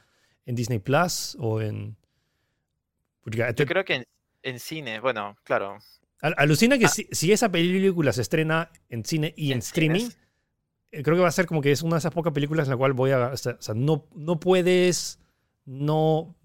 en 0.46 0.54
Disney 0.54 0.78
Plus 0.78 1.36
o 1.40 1.60
en. 1.60 1.96
Yo 3.26 3.66
creo 3.66 3.84
que 3.84 3.94
en, 3.96 4.04
en 4.42 4.60
cine, 4.60 5.00
bueno, 5.00 5.36
claro. 5.44 5.78
al- 6.20 6.34
alucina 6.36 6.78
que 6.78 6.84
Ah. 6.86 6.88
si, 6.88 7.08
si 7.10 7.32
esa 7.32 7.50
película 7.50 8.12
se 8.12 8.20
estrena 8.22 8.70
en 8.90 9.04
cine 9.04 9.32
y 9.36 9.46
en, 9.48 9.52
en 9.54 9.58
streaming, 9.60 10.00
cines, 10.00 10.18
eh, 10.92 11.02
creo 11.02 11.16
que 11.16 11.22
va 11.22 11.28
a 11.28 11.32
ser 11.32 11.46
como 11.46 11.62
que 11.62 11.72
es 11.72 11.82
una 11.82 11.96
de 11.96 12.00
esas 12.00 12.12
pocas 12.12 12.32
películas 12.32 12.66
en 12.66 12.72
la 12.72 12.76
cual 12.76 12.92
voy 12.92 13.12
a. 13.12 13.28
O 13.28 13.36
sea, 13.36 13.56
no, 13.74 14.06
no 14.14 14.38
puedes 14.38 15.18
no 15.64 16.36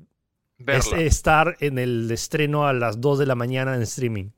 es- 0.58 0.66
verla. 0.66 1.02
estar 1.02 1.58
en 1.60 1.78
el 1.78 2.10
estreno 2.12 2.66
a 2.66 2.74
las 2.74 3.02
2 3.02 3.20
de 3.20 3.26
la 3.26 3.36
mañana 3.36 3.76
en 3.76 3.82
streaming. 3.82 4.30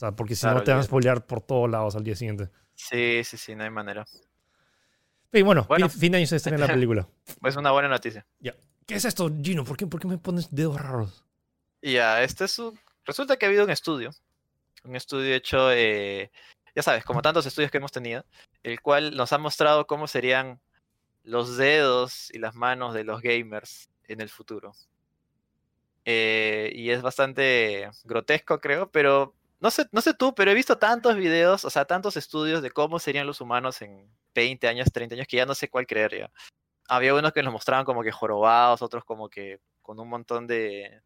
O 0.00 0.02
sea, 0.06 0.12
porque 0.12 0.34
si 0.34 0.46
no 0.46 0.62
te 0.62 0.70
van 0.70 0.78
a 0.78 0.82
ya. 0.82 0.86
spoilear 0.86 1.26
por 1.26 1.42
todos 1.42 1.68
lados 1.70 1.94
al 1.94 2.02
día 2.02 2.16
siguiente. 2.16 2.48
Sí, 2.74 3.22
sí, 3.22 3.36
sí, 3.36 3.54
no 3.54 3.64
hay 3.64 3.68
manera. 3.70 4.06
Y 5.30 5.42
bueno, 5.42 5.64
Bueno. 5.68 5.90
fin, 5.90 6.00
fin 6.00 6.12
de 6.12 6.18
año 6.18 6.26
se 6.26 6.36
estrena 6.36 6.56
la 6.56 6.66
película. 6.72 7.06
Es 7.44 7.54
una 7.56 7.70
buena 7.70 7.88
noticia. 7.88 8.26
¿Qué 8.86 8.94
es 8.94 9.04
esto, 9.04 9.30
Gino? 9.42 9.62
¿Por 9.62 9.76
qué, 9.76 9.86
por 9.86 10.00
qué 10.00 10.08
me 10.08 10.16
pones 10.16 10.48
dedos 10.50 10.80
raros? 10.80 11.22
Ya, 11.82 12.22
este 12.22 12.44
es 12.46 12.58
un... 12.58 12.80
Resulta 13.04 13.36
que 13.36 13.44
ha 13.44 13.48
habido 13.50 13.64
un 13.64 13.70
estudio, 13.70 14.10
un 14.84 14.96
estudio 14.96 15.34
hecho, 15.34 15.70
eh, 15.70 16.30
ya 16.74 16.82
sabes, 16.82 17.04
como 17.04 17.20
tantos 17.20 17.44
estudios 17.44 17.70
que 17.70 17.76
hemos 17.76 17.92
tenido, 17.92 18.24
el 18.62 18.80
cual 18.80 19.14
nos 19.14 19.34
ha 19.34 19.38
mostrado 19.38 19.86
cómo 19.86 20.06
serían 20.06 20.60
los 21.24 21.58
dedos 21.58 22.30
y 22.32 22.38
las 22.38 22.54
manos 22.54 22.94
de 22.94 23.04
los 23.04 23.20
gamers 23.20 23.90
en 24.08 24.22
el 24.22 24.30
futuro. 24.30 24.72
Eh, 26.06 26.72
y 26.74 26.88
es 26.90 27.02
bastante 27.02 27.90
grotesco, 28.04 28.60
creo, 28.60 28.90
pero 28.90 29.34
no 29.60 29.70
sé, 29.70 29.84
no 29.92 30.00
sé 30.00 30.14
tú, 30.14 30.34
pero 30.34 30.50
he 30.50 30.54
visto 30.54 30.78
tantos 30.78 31.16
videos, 31.16 31.64
o 31.64 31.70
sea, 31.70 31.84
tantos 31.84 32.16
estudios 32.16 32.62
de 32.62 32.70
cómo 32.70 32.98
serían 32.98 33.26
los 33.26 33.40
humanos 33.40 33.82
en 33.82 34.10
20 34.34 34.66
años, 34.68 34.90
30 34.92 35.14
años, 35.14 35.26
que 35.28 35.36
ya 35.36 35.46
no 35.46 35.54
sé 35.54 35.68
cuál 35.68 35.86
creer 35.86 36.18
ya. 36.18 36.30
Había 36.88 37.14
unos 37.14 37.32
que 37.32 37.42
los 37.42 37.52
mostraban 37.52 37.84
como 37.84 38.02
que 38.02 38.10
jorobados, 38.10 38.82
otros 38.82 39.04
como 39.04 39.28
que 39.28 39.60
con 39.82 40.00
un 40.00 40.08
montón 40.08 40.46
de, 40.46 41.02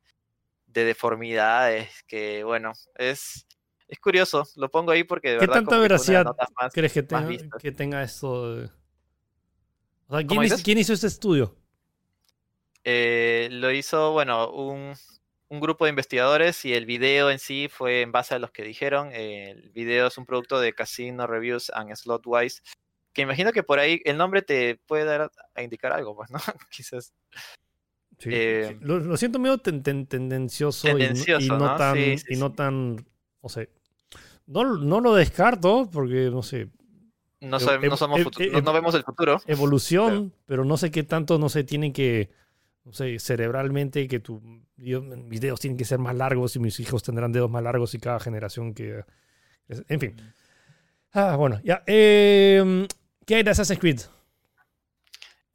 de 0.67 0.85
deformidades, 0.85 1.91
que 2.07 2.45
bueno, 2.45 2.73
es, 2.95 3.47
es 3.89 3.99
curioso, 3.99 4.47
lo 4.57 4.71
pongo 4.71 4.93
ahí 4.93 5.05
porque 5.05 5.29
de 5.31 5.35
¿Qué 5.35 5.41
verdad 5.47 5.55
tanta 5.55 5.71
una 5.73 5.77
de 5.79 5.83
veracidad 5.83 6.27
¿Crees 6.73 6.93
que 6.93 7.03
tenga, 7.03 7.59
que 7.59 7.73
tenga 7.73 8.03
esto? 8.03 8.55
de- 8.57 8.65
O 10.07 10.17
sea, 10.17 10.27
¿Cómo 10.27 10.41
¿quién, 10.41 10.45
hizo, 10.45 10.57
quién 10.63 10.79
hizo 10.79 10.93
este 10.93 11.07
estudio? 11.09 11.57
Eh, 12.85 13.49
lo 13.51 13.71
hizo, 13.73 14.13
bueno, 14.13 14.51
un, 14.53 14.95
un 15.55 15.61
grupo 15.61 15.85
de 15.85 15.91
investigadores 15.91 16.65
y 16.65 16.75
el 16.75 16.85
video 16.85 17.31
en 17.31 17.39
sí 17.39 17.69
fue 17.71 18.03
en 18.03 18.11
base 18.13 18.35
a 18.35 18.39
los 18.39 18.51
que 18.51 18.63
dijeron. 18.65 19.11
el 19.13 19.71
video 19.71 20.09
es 20.09 20.19
un 20.19 20.27
producto 20.27 20.59
de 20.61 20.73
Casino 20.75 21.27
Reviews 21.27 21.71
and 21.75 21.95
Slotwise, 21.95 22.63
que 23.13 23.23
imagino 23.23 23.53
que 23.53 23.63
por 23.63 23.79
ahí 23.79 24.01
el 24.05 24.17
nombre 24.17 24.43
te 24.43 24.81
puede 24.87 25.05
dar 25.05 25.31
a 25.55 25.63
indicar 25.63 25.93
algo, 25.93 26.17
pues, 26.17 26.31
¿no? 26.31 26.39
Quizás. 26.71 27.15
Sí, 28.19 28.31
Eh, 28.33 28.67
sí. 28.71 28.77
Lo, 28.81 28.99
lo 28.99 29.17
siento 29.17 29.39
medio 29.39 29.59
ten- 29.59 29.83
ten- 29.83 30.07
tendencioso, 30.07 30.89
y 30.89 30.93
no- 30.93 30.99
y, 30.99 31.03
Tendencioso, 31.03 31.59
no, 31.59 31.59
¿no? 31.59 31.77
tan, 31.77 31.97
Sí, 31.97 32.17
y 32.29 32.37
no 32.37 32.53
tan, 32.53 33.07
o 33.41 33.49
sea, 33.49 33.67
no, 34.47 34.77
no 34.79 35.01
lo 35.01 35.15
descarto 35.15 35.89
porque, 35.93 36.31
no 36.31 36.43
sé, 36.43 36.69
No, 37.41 37.61
sabe- 37.61 37.97
somos 37.97 38.21
futu- 38.21 38.45
ev- 38.47 38.53
no- 38.53 38.61
no 38.63 38.73
vemos 38.73 38.95
el 38.95 39.05
futuro. 39.05 39.41
evolución, 39.47 40.33
pero 40.47 40.65
no 40.65 40.77
sé 40.77 40.91
qué 40.91 41.03
tanto, 41.03 41.39
no 41.39 41.49
sé, 41.49 41.63
tienen 41.65 41.93
que, 41.93 42.31
no 42.85 42.93
sé, 42.93 43.19
cerebralmente, 43.19 44.07
que 44.07 44.21
tu 44.21 44.41
video- 44.77 45.03
mis 45.03 45.41
dedos 45.41 45.61
tienen 45.61 45.77
que 45.77 45.85
ser 45.85 45.99
más 45.99 46.15
largos 46.15 46.55
y 46.57 46.59
mis 46.59 46.79
hijos 46.81 47.03
tendrán 47.03 47.33
dedos 47.33 47.51
más 47.51 47.63
largos 47.63 47.95
y 47.95 47.99
cada 47.99 48.21
generación 48.21 48.75
que... 48.75 49.05
En 49.69 50.01
fin. 50.01 50.35
Ah, 51.13 51.37
bueno, 51.37 51.61
ya. 51.65 51.83
eh, 51.87 52.87
¿Qué 53.27 53.37
hay 53.37 53.43
de 53.43 53.51
Assassin's 53.51 53.81
Creed? 53.81 54.01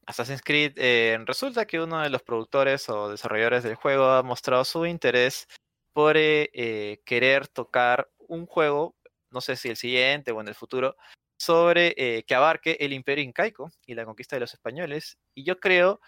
Assassin's 0.08 0.42
Creed, 0.42 0.74
eh, 0.78 1.20
resulta 1.26 1.66
que 1.66 1.80
uno 1.80 2.02
de 2.02 2.10
los 2.10 2.24
productores 2.24 2.90
o 2.90 3.10
desarrolladores 3.12 3.64
del 3.64 3.76
juego 3.76 4.06
ha 4.06 4.24
mostrado 4.24 4.66
su 4.66 4.88
interés 4.88 5.48
por 5.94 6.18
eh, 6.18 6.50
eh, 6.54 7.02
querer 7.06 7.48
tocar 7.48 8.10
un 8.18 8.48
juego, 8.48 8.96
no 9.30 9.42
sé 9.42 9.56
si 9.56 9.70
el 9.70 9.76
siguiente 9.76 10.32
o 10.32 10.42
en 10.42 10.48
el 10.48 10.56
futuro, 10.56 10.96
sobre 11.38 11.94
eh, 11.96 12.24
que 12.24 12.34
abarque 12.34 12.78
el 12.80 12.92
imperio 12.92 13.24
incaico 13.24 13.72
y 13.86 13.94
la 13.94 14.06
conquista 14.06 14.36
de 14.36 14.40
los 14.40 14.54
españoles. 14.54 15.20
Y 15.36 15.44
yo 15.44 15.60
creo, 15.60 16.02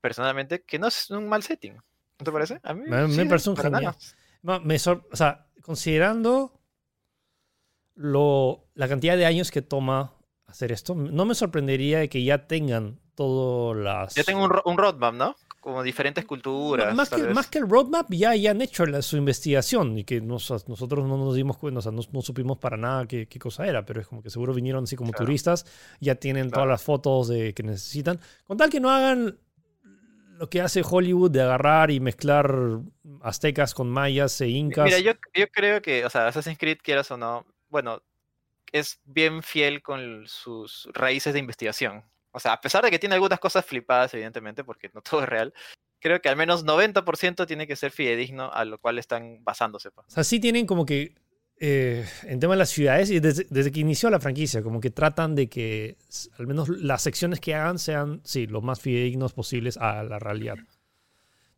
personalmente, 0.00 0.62
que 0.62 0.78
no 0.78 0.86
es 0.88 1.10
un 1.10 1.28
mal 1.28 1.42
setting. 1.42 1.74
¿No 1.74 2.24
te 2.24 2.32
parece? 2.32 2.60
A 2.62 2.74
mí 2.74 2.82
Me- 2.86 3.06
me 3.06 3.12
sí, 3.14 3.24
parece 3.24 3.50
un 3.50 3.56
genial. 3.56 3.96
Me 4.64 4.78
sor- 4.78 5.06
o 5.12 5.16
sea, 5.16 5.46
considerando 5.62 6.60
lo, 7.94 8.68
la 8.74 8.88
cantidad 8.88 9.16
de 9.16 9.26
años 9.26 9.50
que 9.50 9.62
toma 9.62 10.14
hacer 10.46 10.72
esto, 10.72 10.94
no 10.94 11.24
me 11.24 11.34
sorprendería 11.34 11.98
de 11.98 12.08
que 12.08 12.22
ya 12.24 12.46
tengan 12.46 13.00
todas 13.14 13.76
las... 13.82 14.14
Ya 14.14 14.24
tengo 14.24 14.44
un, 14.44 14.50
ro- 14.50 14.62
un 14.64 14.78
roadmap, 14.78 15.14
¿no? 15.14 15.36
Como 15.60 15.82
diferentes 15.82 16.24
culturas. 16.24 16.94
más, 16.94 17.10
que, 17.10 17.24
más 17.24 17.48
que 17.48 17.58
el 17.58 17.68
roadmap, 17.68 18.06
ya, 18.12 18.34
ya 18.36 18.52
han 18.52 18.62
hecho 18.62 18.86
la- 18.86 19.02
su 19.02 19.16
investigación 19.16 19.98
y 19.98 20.04
que 20.04 20.20
nos- 20.20 20.50
nosotros 20.68 21.04
no 21.06 21.18
nos 21.18 21.34
dimos 21.34 21.58
cuenta, 21.58 21.80
o 21.80 21.82
sea, 21.82 21.92
no, 21.92 22.00
no 22.12 22.22
supimos 22.22 22.58
para 22.58 22.76
nada 22.76 23.06
qué, 23.06 23.26
qué 23.26 23.38
cosa 23.38 23.66
era, 23.66 23.84
pero 23.84 24.00
es 24.00 24.06
como 24.06 24.22
que 24.22 24.30
seguro 24.30 24.54
vinieron 24.54 24.84
así 24.84 24.94
como 24.96 25.10
Claro. 25.10 25.26
turistas, 25.26 25.66
ya 26.00 26.14
tienen 26.14 26.50
todas 26.50 26.68
las 26.68 26.82
fotos 26.82 27.28
de, 27.28 27.52
que 27.52 27.64
necesitan. 27.64 28.20
Con 28.46 28.56
tal 28.56 28.70
que 28.70 28.80
no 28.80 28.88
hagan 28.90 29.36
lo 30.38 30.48
que 30.48 30.60
hace 30.60 30.82
Hollywood 30.88 31.32
de 31.32 31.42
agarrar 31.42 31.90
y 31.90 31.98
mezclar 31.98 32.54
aztecas 33.22 33.74
con 33.74 33.90
mayas 33.90 34.40
e 34.40 34.48
incas. 34.48 34.84
Mira, 34.84 35.00
yo, 35.00 35.12
yo 35.34 35.48
creo 35.48 35.82
que, 35.82 36.04
o 36.04 36.10
sea, 36.10 36.28
Assassin's 36.28 36.58
Creed, 36.58 36.78
quieras 36.82 37.10
o 37.10 37.16
no, 37.16 37.44
bueno, 37.68 38.02
es 38.72 39.00
bien 39.04 39.42
fiel 39.42 39.82
con 39.82 40.26
sus 40.26 40.88
raíces 40.92 41.32
de 41.32 41.40
investigación. 41.40 42.04
O 42.30 42.38
sea, 42.38 42.52
a 42.52 42.60
pesar 42.60 42.84
de 42.84 42.90
que 42.90 42.98
tiene 43.00 43.16
algunas 43.16 43.40
cosas 43.40 43.64
flipadas, 43.64 44.14
evidentemente, 44.14 44.62
porque 44.62 44.90
no 44.94 45.02
todo 45.02 45.22
es 45.22 45.28
real, 45.28 45.52
creo 45.98 46.20
que 46.20 46.28
al 46.28 46.36
menos 46.36 46.64
90% 46.64 47.46
tiene 47.46 47.66
que 47.66 47.74
ser 47.74 47.90
fidedigno 47.90 48.52
a 48.52 48.64
lo 48.64 48.78
cual 48.78 48.98
están 48.98 49.42
basándose. 49.42 49.90
pues. 49.90 50.06
O 50.06 50.10
sea, 50.10 50.24
sí 50.24 50.38
tienen 50.38 50.66
como 50.66 50.86
que, 50.86 51.14
eh, 51.60 52.06
en 52.24 52.40
tema 52.40 52.54
de 52.54 52.58
las 52.58 52.70
ciudades, 52.70 53.10
y 53.10 53.20
desde, 53.20 53.72
que 53.72 53.80
inició 53.80 54.10
la 54.10 54.20
franquicia, 54.20 54.62
como 54.62 54.80
que 54.80 54.90
tratan 54.90 55.34
de 55.34 55.48
que 55.48 55.96
al 56.38 56.46
menos 56.46 56.68
las 56.68 57.02
secciones 57.02 57.40
que 57.40 57.54
hagan 57.54 57.78
sean, 57.78 58.20
sí, 58.24 58.46
lo 58.46 58.60
más 58.60 58.80
fidedignos 58.80 59.32
posibles 59.32 59.76
a 59.76 60.02
la 60.04 60.18
realidad. 60.18 60.56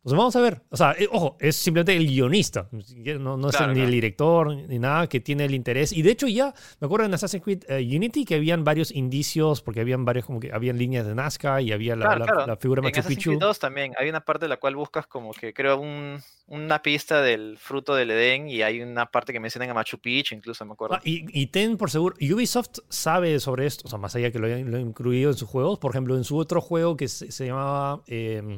Entonces 0.03 0.17
vamos 0.17 0.35
a 0.35 0.41
ver. 0.41 0.63
O 0.71 0.77
sea, 0.77 0.95
eh, 0.97 1.07
ojo, 1.11 1.37
es 1.39 1.55
simplemente 1.55 1.95
el 1.95 2.07
guionista. 2.07 2.67
No, 2.71 3.37
no 3.37 3.49
es 3.49 3.55
Claro, 3.55 3.71
ni 3.71 3.75
claro. 3.75 3.85
el 3.87 3.91
director 3.91 4.55
ni 4.55 4.79
nada 4.79 5.07
que 5.07 5.19
tiene 5.19 5.45
el 5.45 5.53
interés. 5.53 5.91
Y 5.93 6.01
de 6.01 6.09
hecho 6.09 6.27
ya, 6.27 6.55
me 6.79 6.85
acuerdo 6.85 7.05
en 7.05 7.13
Assassin's 7.13 7.43
Creed 7.43 7.63
eh, 7.69 7.77
Unity 7.95 8.25
que 8.25 8.33
habían 8.35 8.63
varios 8.63 8.91
indicios, 8.91 9.61
porque 9.61 9.79
habían 9.81 10.03
varios, 10.03 10.25
como 10.25 10.39
que 10.39 10.51
habían 10.51 10.79
líneas 10.79 11.05
de 11.05 11.13
Nazca 11.13 11.61
y 11.61 11.71
había 11.71 11.95
la, 11.95 12.15
Claro, 12.15 12.35
la- 12.39 12.47
la 12.47 12.57
figura 12.57 12.81
de 12.81 12.87
En 12.87 12.91
Machu 12.91 12.99
Assassin's 13.01 13.17
Picchu. 13.19 13.29
Creed 13.29 13.39
2 13.41 13.59
también 13.59 13.93
hay 13.99 14.09
una 14.09 14.21
parte 14.25 14.45
en 14.45 14.49
la 14.49 14.57
cual 14.57 14.75
buscas 14.75 15.05
como 15.05 15.33
que 15.33 15.53
creo 15.53 15.79
un, 15.79 16.17
una 16.47 16.81
pista 16.81 17.21
del 17.21 17.59
fruto 17.59 17.93
del 17.93 18.09
Edén 18.09 18.49
y 18.49 18.63
hay 18.63 18.81
una 18.81 19.05
parte 19.05 19.31
que 19.33 19.39
mencionan 19.39 19.69
a 19.69 19.75
Machu 19.75 19.99
Picchu, 19.99 20.33
incluso 20.33 20.65
me 20.65 20.73
acuerdo. 20.73 20.95
Ah, 20.95 21.01
y, 21.03 21.25
y 21.39 21.45
ten 21.47 21.77
por 21.77 21.91
seguro, 21.91 22.15
Ubisoft 22.19 22.79
sabe 22.89 23.39
sobre 23.39 23.67
esto, 23.67 23.83
o 23.85 23.89
sea, 23.89 23.99
más 23.99 24.15
allá 24.15 24.31
que 24.31 24.39
lo 24.39 24.47
hayan 24.47 24.71
lo 24.71 24.79
incluido 24.79 25.29
en 25.29 25.37
sus 25.37 25.47
juegos, 25.47 25.77
por 25.77 25.91
ejemplo, 25.91 26.17
en 26.17 26.23
su 26.23 26.37
otro 26.37 26.59
juego 26.59 26.97
que 26.97 27.07
se, 27.07 27.31
se 27.31 27.45
llamaba 27.45 28.01
eh, 28.07 28.57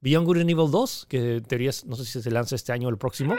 Beyond 0.00 0.26
Good 0.26 0.38
and 0.38 0.50
Evil 0.50 0.70
2, 0.70 1.06
que 1.08 1.36
en 1.36 1.42
teoría 1.44 1.70
no 1.86 1.96
sé 1.96 2.04
si 2.04 2.22
se 2.22 2.30
lanza 2.30 2.54
este 2.56 2.72
año 2.72 2.88
o 2.88 2.90
el 2.90 2.98
próximo. 2.98 3.36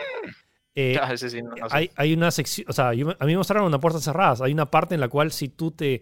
eh, 0.75 0.97
Ah, 1.01 1.13
ese 1.13 1.29
sí, 1.29 1.41
no- 1.41 1.49
no 1.49 1.69
sé. 1.69 1.75
hay, 1.75 1.91
hay 1.95 2.13
una 2.13 2.31
sección, 2.31 2.65
o 2.69 2.73
sea, 2.73 2.93
yo 2.93 3.09
a 3.09 3.25
mí 3.25 3.33
me 3.33 3.37
mostraron 3.37 3.65
una 3.67 3.79
puerta 3.79 3.99
cerrada, 3.99 4.45
hay 4.45 4.53
una 4.53 4.69
parte 4.71 4.95
en 4.95 5.01
la 5.01 5.07
cual 5.09 5.31
si 5.31 5.49
tú 5.49 5.71
te... 5.71 6.01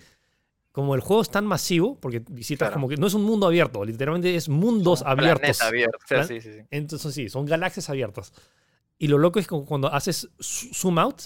Como 0.71 0.93
el 0.93 1.01
juego 1.01 1.23
es 1.23 1.31
tan 1.31 1.47
masivo, 1.47 1.97
porque 1.99 2.19
visitas 2.29 2.67
Claro. 2.67 2.75
como 2.75 2.87
que 2.87 2.95
no 2.95 3.07
es 3.07 3.15
un 3.15 3.23
mundo 3.23 3.47
abierto, 3.47 3.83
literalmente 3.83 4.35
es 4.35 4.47
mundos 4.49 5.01
Un 5.01 5.07
abiertos. 5.07 5.59
abierto, 5.61 5.97
o 6.03 6.07
sea, 6.07 6.23
sí, 6.23 6.39
sí, 6.39 6.53
sí. 6.53 6.59
Entonces 6.69 7.13
sí, 7.15 7.27
son 7.27 7.45
galaxias 7.47 7.89
abiertas. 7.89 8.31
Y 8.99 9.07
lo 9.07 9.17
loco 9.17 9.39
es 9.39 9.47
que 9.47 9.55
cuando 9.65 9.91
haces 9.91 10.29
zoom 10.39 10.99
out 10.99 11.23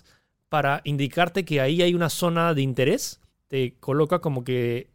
para 0.47 0.79
indicarte 0.86 1.43
que 1.43 1.59
ahí 1.59 1.81
hay 1.81 1.93
una 1.93 2.09
zona 2.09 2.53
de 2.53 2.61
interés, 2.61 3.19
te 3.49 3.75
coloca 3.81 4.19
como 4.19 4.45
que 4.45 4.89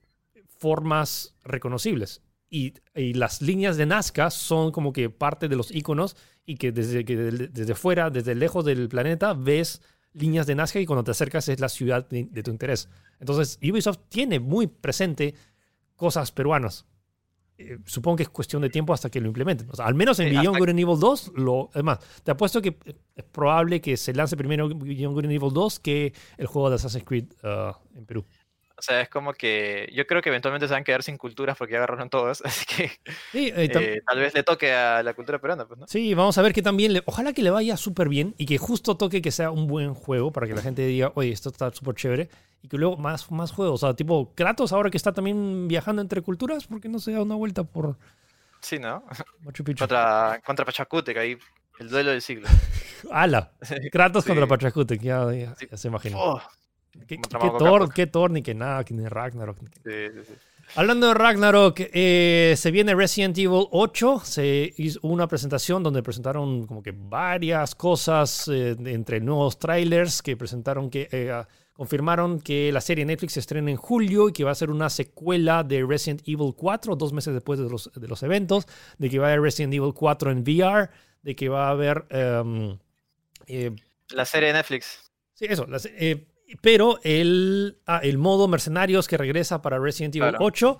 formas 0.47 1.35
reconocibles. 1.45 2.23
Y, 2.51 2.75
y 2.95 3.13
las 3.15 3.43
líneas 3.43 3.77
de 3.77 3.87
Nazca 3.87 4.31
son 4.31 4.73
como 4.73 4.93
que 4.93 5.11
parte 5.11 5.49
de 5.49 5.57
los 5.57 5.71
iconos 5.71 6.17
y 6.47 6.57
que 6.57 6.73
desde, 6.73 7.05
que 7.05 7.17
desde 7.17 7.75
fuera, 7.75 8.09
desde 8.09 8.35
lejos 8.35 8.65
del 8.65 8.89
planeta, 8.89 9.35
ves 9.35 9.83
líneas 10.15 10.47
de 10.47 10.55
Nazca 10.55 10.81
y 10.81 10.87
cuando 10.87 11.05
te 11.05 11.11
acercas 11.11 11.49
es 11.49 11.61
la 11.61 11.69
ciudad 11.69 12.09
de, 12.09 12.27
de 12.31 12.43
tu 12.43 12.51
interés. 12.51 12.89
Entonces 13.21 13.59
Ubisoft 13.63 13.99
tiene 14.09 14.41
muy 14.41 14.67
presente 14.67 15.35
cosas 15.97 16.33
peruanas. 16.33 16.87
Eh, 17.61 17.77
supongo 17.87 18.19
que 18.19 18.23
es 18.23 18.29
cuestión 18.29 18.63
de 18.63 18.71
tiempo 18.71 18.93
hasta 18.93 19.11
que 19.11 19.21
lo 19.21 19.27
implementen. 19.27 19.69
O 19.69 19.75
sea, 19.75 19.87
al 19.87 19.95
menos 19.95 20.21
en 20.21 20.29
Sí, 20.29 20.37
Beyond 20.37 20.59
Good 20.59 20.69
and 20.69 20.79
Evil 20.79 21.01
2, 21.01 21.33
lo, 21.35 21.71
es 21.75 21.83
más, 21.83 21.99
te 22.23 22.31
apuesto 22.31 22.63
que 22.63 22.79
es 23.17 23.25
probable 23.25 23.81
que 23.81 23.97
se 23.97 24.15
lance 24.15 24.37
primero 24.37 24.69
Beyond 24.69 25.13
Good 25.13 25.25
and 25.25 25.33
Evil 25.33 25.53
2 25.53 25.81
que 25.81 26.13
el 26.37 26.47
juego 26.47 26.71
de 26.71 26.77
Assassin's 26.77 27.05
Creed 27.05 27.27
uh, 27.43 27.75
en 27.97 28.07
Perú. 28.07 28.25
O 28.79 28.83
sea, 28.83 29.01
es 29.01 29.09
como 29.09 29.33
que 29.35 29.91
yo 29.93 30.07
creo 30.07 30.23
que 30.23 30.29
eventualmente 30.29 30.69
se 30.69 30.73
van 30.73 30.83
a 30.83 30.85
quedar 30.85 31.03
sin 31.03 31.17
culturas 31.17 31.57
porque 31.59 31.73
ya 31.73 31.79
agarraron 31.79 32.09
todas, 32.09 32.41
así 32.45 32.65
que 32.65 32.89
Sí, 33.33 33.49
eh, 33.49 33.69
eh, 33.75 34.01
tal 34.07 34.19
vez 34.21 34.33
le 34.35 34.45
toque 34.45 34.73
a 34.73 35.03
la 35.03 35.15
cultura 35.15 35.41
peruana, 35.41 35.67
pues, 35.67 35.81
¿no? 35.81 35.87
sí, 35.89 36.15
vamos 36.15 36.39
a 36.39 36.43
ver 36.43 36.53
que 36.53 36.63
también, 36.63 36.93
le- 36.93 37.03
ojalá 37.05 37.33
que 37.33 37.43
le 37.43 37.51
vaya 37.51 37.77
súper 37.77 38.09
bien 38.09 38.35
y 38.39 38.47
que 38.47 38.57
justo 38.57 38.97
toque 38.97 39.21
que 39.21 39.33
sea 39.33 39.51
un 39.51 39.67
buen 39.67 39.95
juego 39.95 40.31
para 40.31 40.47
que 40.47 40.55
la 40.55 40.63
gente 40.63 40.87
diga, 40.87 41.11
oye, 41.17 41.33
esto 41.33 41.49
está 41.49 41.73
súper 41.73 41.97
chévere. 41.97 42.29
Y 42.63 42.69
que 42.69 42.77
luego 42.77 42.97
más, 42.97 43.31
más 43.33 43.51
juegos, 43.53 43.83
o 43.83 43.87
sea, 43.87 43.95
tipo 43.97 44.33
Kratos 44.35 44.73
ahora 44.73 44.91
que 44.91 44.97
está 44.97 45.13
también 45.13 45.69
viajando 45.69 46.01
entre 46.03 46.23
culturas, 46.23 46.67
¿por 46.67 46.81
qué 46.81 46.89
no 46.89 46.99
se 47.01 47.13
da 47.13 47.23
una 47.23 47.35
vuelta 47.37 47.65
por 47.65 47.97
Sí, 48.61 48.79
¿no? 48.79 49.05
Machu 49.41 49.63
Picchu? 49.65 49.79
Contra, 49.81 50.41
contra 50.45 50.65
Pachacútec, 50.65 51.17
ahí, 51.19 51.39
el 51.79 51.89
duelo 51.89 52.11
del 52.11 52.23
siglo. 52.23 52.49
¡Hala! 53.13 53.53
Kratos 53.93 54.25
Sí. 54.25 54.29
contra 54.29 54.47
Pachacutec, 54.49 55.01
ya, 55.01 55.27
ya 55.33 55.77
se 55.77 55.89
imagina. 55.89 56.17
Oh, 56.19 56.41
¿Qué, 57.07 57.17
qué 57.17 57.51
Thor, 57.59 57.93
qué 57.95 58.07
Thor, 58.07 58.31
ni 58.31 58.43
que 58.43 58.55
nada, 58.55 58.85
que 58.85 58.95
ni 58.95 59.07
Ragnarok. 59.07 59.59
ni 59.63 59.69
que- 59.69 60.11
sí, 60.13 60.19
sí, 60.19 60.25
sí. 60.29 60.35
Hablando 60.77 61.07
de 61.09 61.15
Ragnarok, 61.15 61.81
eh, 61.81 62.53
se 62.59 62.71
viene 62.71 62.95
Resident 62.95 63.39
Evil 63.39 63.67
8. 63.71 64.21
Se 64.23 64.75
hizo 64.77 65.01
una 65.03 65.27
presentación 65.27 65.83
donde 65.83 66.03
presentaron 66.03 66.67
como 66.67 66.83
que 66.83 66.93
varias 66.95 67.75
cosas 67.75 68.49
eh, 68.49 68.77
entre 68.85 69.21
nuevos 69.21 69.59
trailers 69.59 70.21
que 70.21 70.37
presentaron 70.37 70.91
que 70.91 71.09
eh, 71.11 71.31
ah, 71.33 71.49
confirmaron 71.73 72.39
que 72.39 72.71
la 72.71 72.83
serie 72.83 73.07
Netflix 73.07 73.33
se 73.33 73.41
estrena 73.41 73.71
en 73.71 73.79
julio 73.79 74.29
y 74.29 74.33
que 74.35 74.45
va 74.45 74.51
a 74.51 74.55
ser 74.55 74.69
una 74.69 74.91
secuela 74.91 75.65
de 75.65 75.87
Resident 75.87 76.21
Evil 76.29 76.53
4 76.55 76.97
dos 76.97 77.15
meses 77.15 77.33
después 77.33 77.59
de 77.59 77.71
los, 77.71 77.91
de 77.95 78.07
los 78.07 78.23
eventos, 78.23 78.67
de 78.99 79.09
que 79.09 79.19
va 79.19 79.29
a 79.29 79.31
haber 79.31 79.41
Resident 79.41 79.73
Evil 79.73 79.95
4 79.95 80.31
en 80.33 80.41
VR, 80.43 80.91
de 81.23 81.35
que 81.35 81.49
va 81.49 81.69
a 81.69 81.71
haber 81.71 82.05
em, 82.11 82.77
eh, 83.47 83.75
La 84.11 84.27
serie 84.27 84.49
de 84.49 84.53
Netflix. 84.55 85.11
Sí, 85.33 85.47
eso. 85.49 85.67
eh, 85.97 86.27
pero 86.61 86.99
el, 87.03 87.79
ah, 87.87 88.01
el 88.03 88.19
modo 88.19 88.49
mercenarios 88.49 89.07
que 89.09 89.17
regresa 89.17 89.61
para 89.63 89.79
Resident 89.79 90.15
Evil 90.17 90.31
Claro. 90.31 90.45
8. 90.45 90.79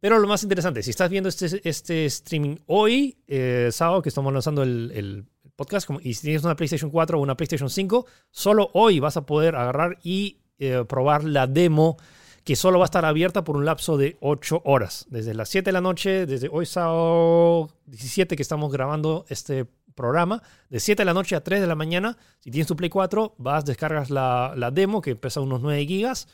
Pero 0.00 0.18
lo 0.18 0.28
más 0.28 0.42
interesante, 0.42 0.82
si 0.82 0.90
estás 0.90 1.08
viendo 1.08 1.28
este, 1.30 1.66
este 1.66 2.04
streaming 2.06 2.56
hoy, 2.66 3.16
eh, 3.26 3.70
sábado, 3.72 4.02
que 4.02 4.10
estamos 4.10 4.32
lanzando 4.32 4.62
el, 4.62 4.92
el 4.94 5.24
podcast, 5.56 5.86
como- 5.86 6.00
y 6.02 6.12
si 6.14 6.22
tienes 6.22 6.44
una 6.44 6.56
PlayStation 6.56 6.90
4 6.90 7.18
o 7.18 7.22
una 7.22 7.36
PlayStation 7.36 7.70
5, 7.70 8.04
solo 8.30 8.70
hoy 8.74 9.00
vas 9.00 9.16
a 9.16 9.24
poder 9.24 9.56
agarrar 9.56 9.98
y 10.02 10.40
eh, 10.58 10.84
probar 10.86 11.24
la 11.24 11.46
demo 11.46 11.96
que 12.44 12.54
solo 12.54 12.78
va 12.78 12.84
a 12.84 12.90
estar 12.92 13.06
abierta 13.06 13.44
por 13.44 13.56
un 13.56 13.64
lapso 13.64 13.96
de 13.96 14.18
8 14.20 14.60
horas. 14.66 15.06
Desde 15.08 15.32
las 15.32 15.48
7 15.48 15.68
de 15.68 15.72
la 15.72 15.80
noche, 15.80 16.26
desde 16.26 16.50
hoy 16.52 16.66
sábado 16.66 17.70
17 17.86 18.36
que 18.36 18.42
estamos 18.42 18.70
grabando 18.70 19.24
este 19.30 19.64
programa, 19.94 20.42
de 20.70 20.80
7 20.80 21.00
de 21.00 21.04
la 21.04 21.14
noche 21.14 21.36
a 21.36 21.42
3 21.42 21.60
de 21.60 21.66
la 21.66 21.74
mañana, 21.74 22.16
si 22.40 22.50
tienes 22.50 22.66
tu 22.66 22.76
Play 22.76 22.90
4, 22.90 23.34
vas, 23.38 23.64
descargas 23.64 24.10
la, 24.10 24.52
la 24.56 24.70
demo 24.70 25.00
que 25.00 25.16
pesa 25.16 25.40
unos 25.40 25.60
9 25.60 25.86
gigas 25.86 26.28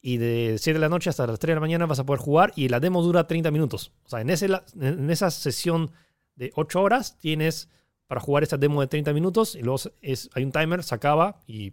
y 0.00 0.18
de 0.18 0.56
7 0.58 0.74
de 0.74 0.80
la 0.80 0.88
noche 0.88 1.10
hasta 1.10 1.26
las 1.26 1.38
3 1.38 1.52
de 1.52 1.54
la 1.54 1.60
mañana 1.60 1.86
vas 1.86 1.98
a 1.98 2.04
poder 2.04 2.20
jugar 2.20 2.52
y 2.56 2.68
la 2.68 2.80
demo 2.80 3.02
dura 3.02 3.26
30 3.26 3.50
minutos. 3.50 3.92
O 4.04 4.08
sea, 4.08 4.20
en, 4.20 4.30
ese, 4.30 4.48
en 4.80 5.10
esa 5.10 5.30
sesión 5.30 5.92
de 6.36 6.52
8 6.56 6.82
horas 6.82 7.18
tienes 7.18 7.68
para 8.06 8.20
jugar 8.20 8.42
esta 8.42 8.56
demo 8.56 8.80
de 8.80 8.86
30 8.86 9.12
minutos 9.12 9.54
y 9.54 9.62
luego 9.62 9.78
es, 10.02 10.28
hay 10.34 10.44
un 10.44 10.52
timer, 10.52 10.82
se 10.82 10.94
acaba 10.94 11.40
y 11.46 11.72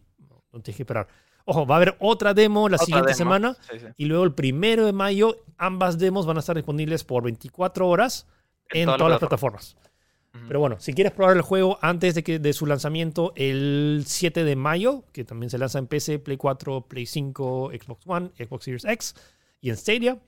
no 0.53 0.61
tienes 0.61 0.77
que 0.77 0.83
esperar. 0.83 1.07
Ojo, 1.45 1.65
va 1.65 1.75
a 1.75 1.77
haber 1.77 1.97
otra 1.99 2.33
demo 2.33 2.69
la 2.69 2.75
Otra 2.75 2.85
siguiente 2.85 3.09
demo. 3.09 3.17
semana 3.17 3.57
Sí, 3.69 3.79
sí. 3.79 3.85
y 3.97 4.05
luego 4.05 4.23
el 4.23 4.33
primero 4.33 4.85
de 4.85 4.93
mayo 4.93 5.37
ambas 5.57 5.97
demos 5.97 6.25
van 6.25 6.37
a 6.37 6.39
estar 6.39 6.55
disponibles 6.55 7.03
por 7.03 7.23
24 7.23 7.87
horas 7.87 8.27
en, 8.69 8.85
todas 8.85 9.09
las 9.09 9.19
plataformas. 9.19 9.75
Pero 10.47 10.61
bueno, 10.61 10.77
si 10.79 10.93
quieres 10.93 11.11
probar 11.11 11.35
el 11.35 11.41
juego 11.41 11.77
antes 11.81 12.15
de, 12.15 12.23
que, 12.23 12.39
de 12.39 12.53
su 12.53 12.65
lanzamiento 12.65 13.33
el 13.35 14.03
7 14.05 14.45
de 14.45 14.55
mayo, 14.55 15.03
que 15.11 15.25
también 15.25 15.49
se 15.49 15.57
lanza 15.57 15.77
en 15.77 15.87
PC, 15.87 16.19
Play 16.19 16.37
4, 16.37 16.87
Play 16.87 17.05
5, 17.05 17.71
Xbox 17.73 18.03
One, 18.07 18.31
Xbox 18.37 18.63
Series 18.63 18.85
X 18.85 19.15
y 19.59 19.69
en 19.69 19.77
Stadia. 19.77 20.19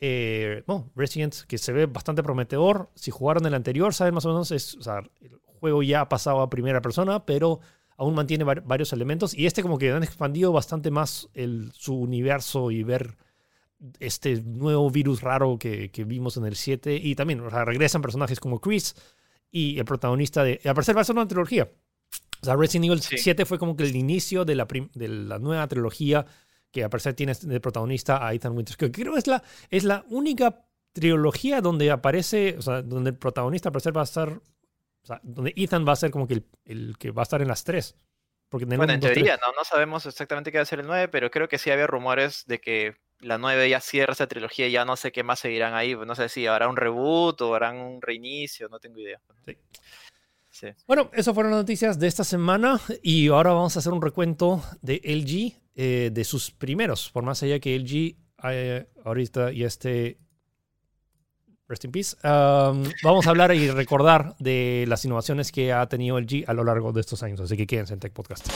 Eh, 0.00 0.64
bueno, 0.66 0.90
Resident, 0.96 1.34
que 1.46 1.58
se 1.58 1.72
ve 1.72 1.84
bastante 1.86 2.22
prometedor. 2.22 2.90
Si 2.94 3.10
jugaron 3.10 3.44
el 3.46 3.54
anterior, 3.54 3.92
saben 3.92 4.14
más 4.14 4.24
o 4.24 4.30
menos, 4.30 4.50
es, 4.52 4.76
el 5.20 5.30
juego 5.60 5.82
ya 5.82 6.00
ha 6.00 6.08
pasado 6.08 6.40
a 6.40 6.48
primera 6.50 6.80
persona, 6.80 7.24
pero 7.26 7.60
aún 7.98 8.14
mantiene 8.14 8.44
var- 8.44 8.64
varios 8.64 8.92
elementos. 8.94 9.34
Y 9.34 9.44
este 9.46 9.62
como 9.62 9.76
que 9.78 9.92
han 9.92 10.02
expandido 10.02 10.50
bastante 10.52 10.90
más 10.90 11.28
el, 11.34 11.70
su 11.74 11.94
universo 11.94 12.70
y 12.70 12.82
ver 12.84 13.16
este 14.00 14.40
nuevo 14.42 14.90
virus 14.90 15.20
raro 15.20 15.58
que, 15.58 15.90
que 15.90 16.04
vimos 16.04 16.36
en 16.36 16.46
el 16.46 16.56
7. 16.56 16.96
Y 16.96 17.14
también 17.14 17.40
o 17.40 17.50
sea, 17.50 17.64
regresan 17.64 18.00
personajes 18.02 18.40
como 18.40 18.60
Chris 18.60 18.94
y 19.52 19.78
el 19.78 19.84
protagonista 19.84 20.42
de... 20.42 20.60
Al 20.64 20.74
parecer 20.74 20.96
va 20.96 21.02
a 21.02 21.04
ser 21.04 21.14
una 21.14 21.28
trilogía. 21.28 21.70
O 22.40 22.44
sea, 22.44 22.56
Resident 22.56 22.86
Evil 22.86 23.00
Sí. 23.00 23.18
7 23.18 23.44
fue 23.44 23.58
como 23.58 23.76
que 23.76 23.84
el 23.84 23.94
inicio 23.94 24.44
de 24.44 24.56
la, 24.56 24.66
de 24.94 25.08
la 25.08 25.38
nueva 25.38 25.68
trilogía 25.68 26.26
que 26.72 26.88
parecer 26.88 27.14
tiene 27.14 27.34
de 27.34 27.60
protagonista 27.60 28.26
a 28.26 28.32
Ethan 28.32 28.56
Winters. 28.56 28.78
Que 28.78 28.90
creo 28.90 29.12
que 29.12 29.18
es 29.18 29.26
la, 29.26 29.44
es 29.68 29.84
la 29.84 30.04
única 30.08 30.64
trilogía 30.92 31.60
donde 31.60 31.90
aparece, 31.90 32.56
o 32.58 32.62
sea, 32.62 32.82
donde 32.82 33.10
el 33.10 33.16
protagonista 33.16 33.70
parecer 33.70 33.96
va 33.96 34.00
a 34.00 34.04
estar... 34.04 34.30
O 34.30 35.06
sea, 35.06 35.20
donde 35.22 35.52
Ethan 35.56 35.86
va 35.86 35.92
a 35.92 35.96
ser 35.96 36.10
como 36.10 36.26
que 36.26 36.34
el, 36.34 36.46
el 36.64 36.96
que 36.98 37.10
va 37.10 37.22
a 37.22 37.24
estar 37.24 37.42
en 37.42 37.48
las 37.48 37.62
tres. 37.62 37.96
Porque 38.48 38.64
en 38.64 38.76
Bueno, 38.76 38.92
en 38.92 39.00
teoría, 39.00 39.36
no, 39.36 39.52
no 39.52 39.64
sabemos 39.64 40.06
exactamente 40.06 40.50
qué 40.52 40.58
va 40.58 40.62
a 40.62 40.66
ser 40.66 40.80
el 40.80 40.86
9, 40.86 41.08
pero 41.08 41.30
creo 41.30 41.48
que 41.48 41.58
sí 41.58 41.70
había 41.70 41.86
rumores 41.86 42.44
de 42.46 42.60
que 42.60 42.96
la 43.22 43.38
9 43.38 43.70
ya 43.70 43.80
cierra 43.80 44.12
esa 44.12 44.26
trilogía 44.26 44.68
y 44.68 44.72
ya 44.72 44.84
no 44.84 44.96
sé 44.96 45.12
qué 45.12 45.22
más 45.22 45.40
seguirán 45.40 45.74
ahí. 45.74 45.94
No 45.94 46.14
sé 46.14 46.28
si 46.28 46.46
habrá 46.46 46.68
un 46.68 46.76
reboot 46.76 47.40
o 47.40 47.54
harán 47.54 47.78
un 47.78 48.02
reinicio, 48.02 48.68
no 48.68 48.78
tengo 48.78 48.98
idea. 48.98 49.20
Sí. 49.46 49.56
Sí. 50.50 50.66
Bueno, 50.86 51.10
esas 51.14 51.34
fueron 51.34 51.52
las 51.52 51.60
noticias 51.60 51.98
de 51.98 52.06
esta 52.06 52.24
semana 52.24 52.78
y 53.02 53.28
ahora 53.28 53.52
vamos 53.52 53.74
a 53.74 53.78
hacer 53.78 53.92
un 53.92 54.02
recuento 54.02 54.62
de 54.82 55.00
LG, 55.02 55.58
eh, 55.74 56.10
de 56.12 56.24
sus 56.24 56.50
primeros, 56.50 57.10
por 57.10 57.24
más 57.24 57.42
allá 57.42 57.58
que 57.58 57.74
LG 57.78 58.16
eh, 58.50 58.86
ahorita 59.04 59.52
ya 59.52 59.66
esté... 59.66 60.18
Rest 61.68 61.84
in 61.86 61.92
peace. 61.92 62.16
Um, 62.22 62.84
vamos 63.02 63.26
a 63.26 63.30
hablar 63.30 63.54
y 63.54 63.70
recordar 63.70 64.36
de 64.38 64.84
las 64.88 65.04
innovaciones 65.06 65.50
que 65.50 65.72
ha 65.72 65.88
tenido 65.88 66.20
LG 66.20 66.44
a 66.46 66.52
lo 66.52 66.64
largo 66.64 66.92
de 66.92 67.00
estos 67.00 67.22
años, 67.22 67.40
así 67.40 67.56
que 67.56 67.66
quédense 67.66 67.94
en 67.94 68.00
Tech 68.00 68.12
Podcast. 68.12 68.46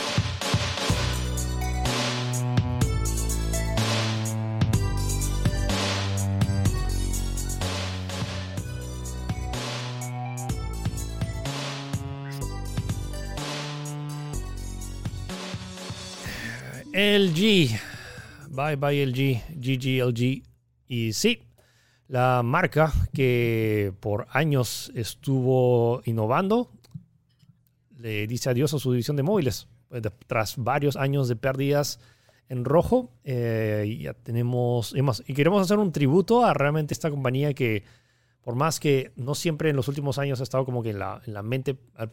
LG. 17.01 17.78
Bye 18.49 18.76
bye 18.76 19.03
LG. 19.07 19.42
GG 19.61 20.01
LG. 20.03 20.42
Y 20.88 21.12
sí, 21.12 21.42
la 22.09 22.42
marca 22.42 22.90
que 23.12 23.92
por 24.01 24.26
años 24.30 24.90
estuvo 24.94 26.01
innovando 26.07 26.70
le 27.99 28.26
dice 28.26 28.49
adiós 28.49 28.72
a 28.72 28.78
su 28.78 28.92
división 28.92 29.16
de 29.18 29.22
móviles. 29.24 29.68
Eh, 29.90 30.01
de- 30.01 30.11
Tras 30.26 30.57
varios 30.57 30.97
años 30.97 31.28
de 31.28 31.36
pérdidas 31.36 32.01
en 32.49 32.64
rojo, 32.64 33.11
eh, 33.24 33.99
ya 34.01 34.14
tenemos, 34.14 34.94
y 35.26 35.34
queremos 35.34 35.61
hacer 35.62 35.78
un 35.78 35.92
tributo 35.92 36.47
a 36.47 36.55
realmente 36.55 36.94
esta 36.94 37.11
compañía 37.11 37.53
que, 37.53 37.82
por 38.40 38.55
más 38.55 38.80
que 38.80 39.12
no 39.16 39.34
siempre 39.34 39.68
en 39.68 39.76
los 39.76 39.88
últimos 39.88 40.18
años 40.18 40.40
ha 40.40 40.44
estado 40.44 40.64
como 40.64 40.82
que 40.82 40.90
en 40.90 41.01
la, 41.01 41.20
en 41.26 41.34
la 41.34 41.42
mente 41.42 41.76
al- 41.94 42.12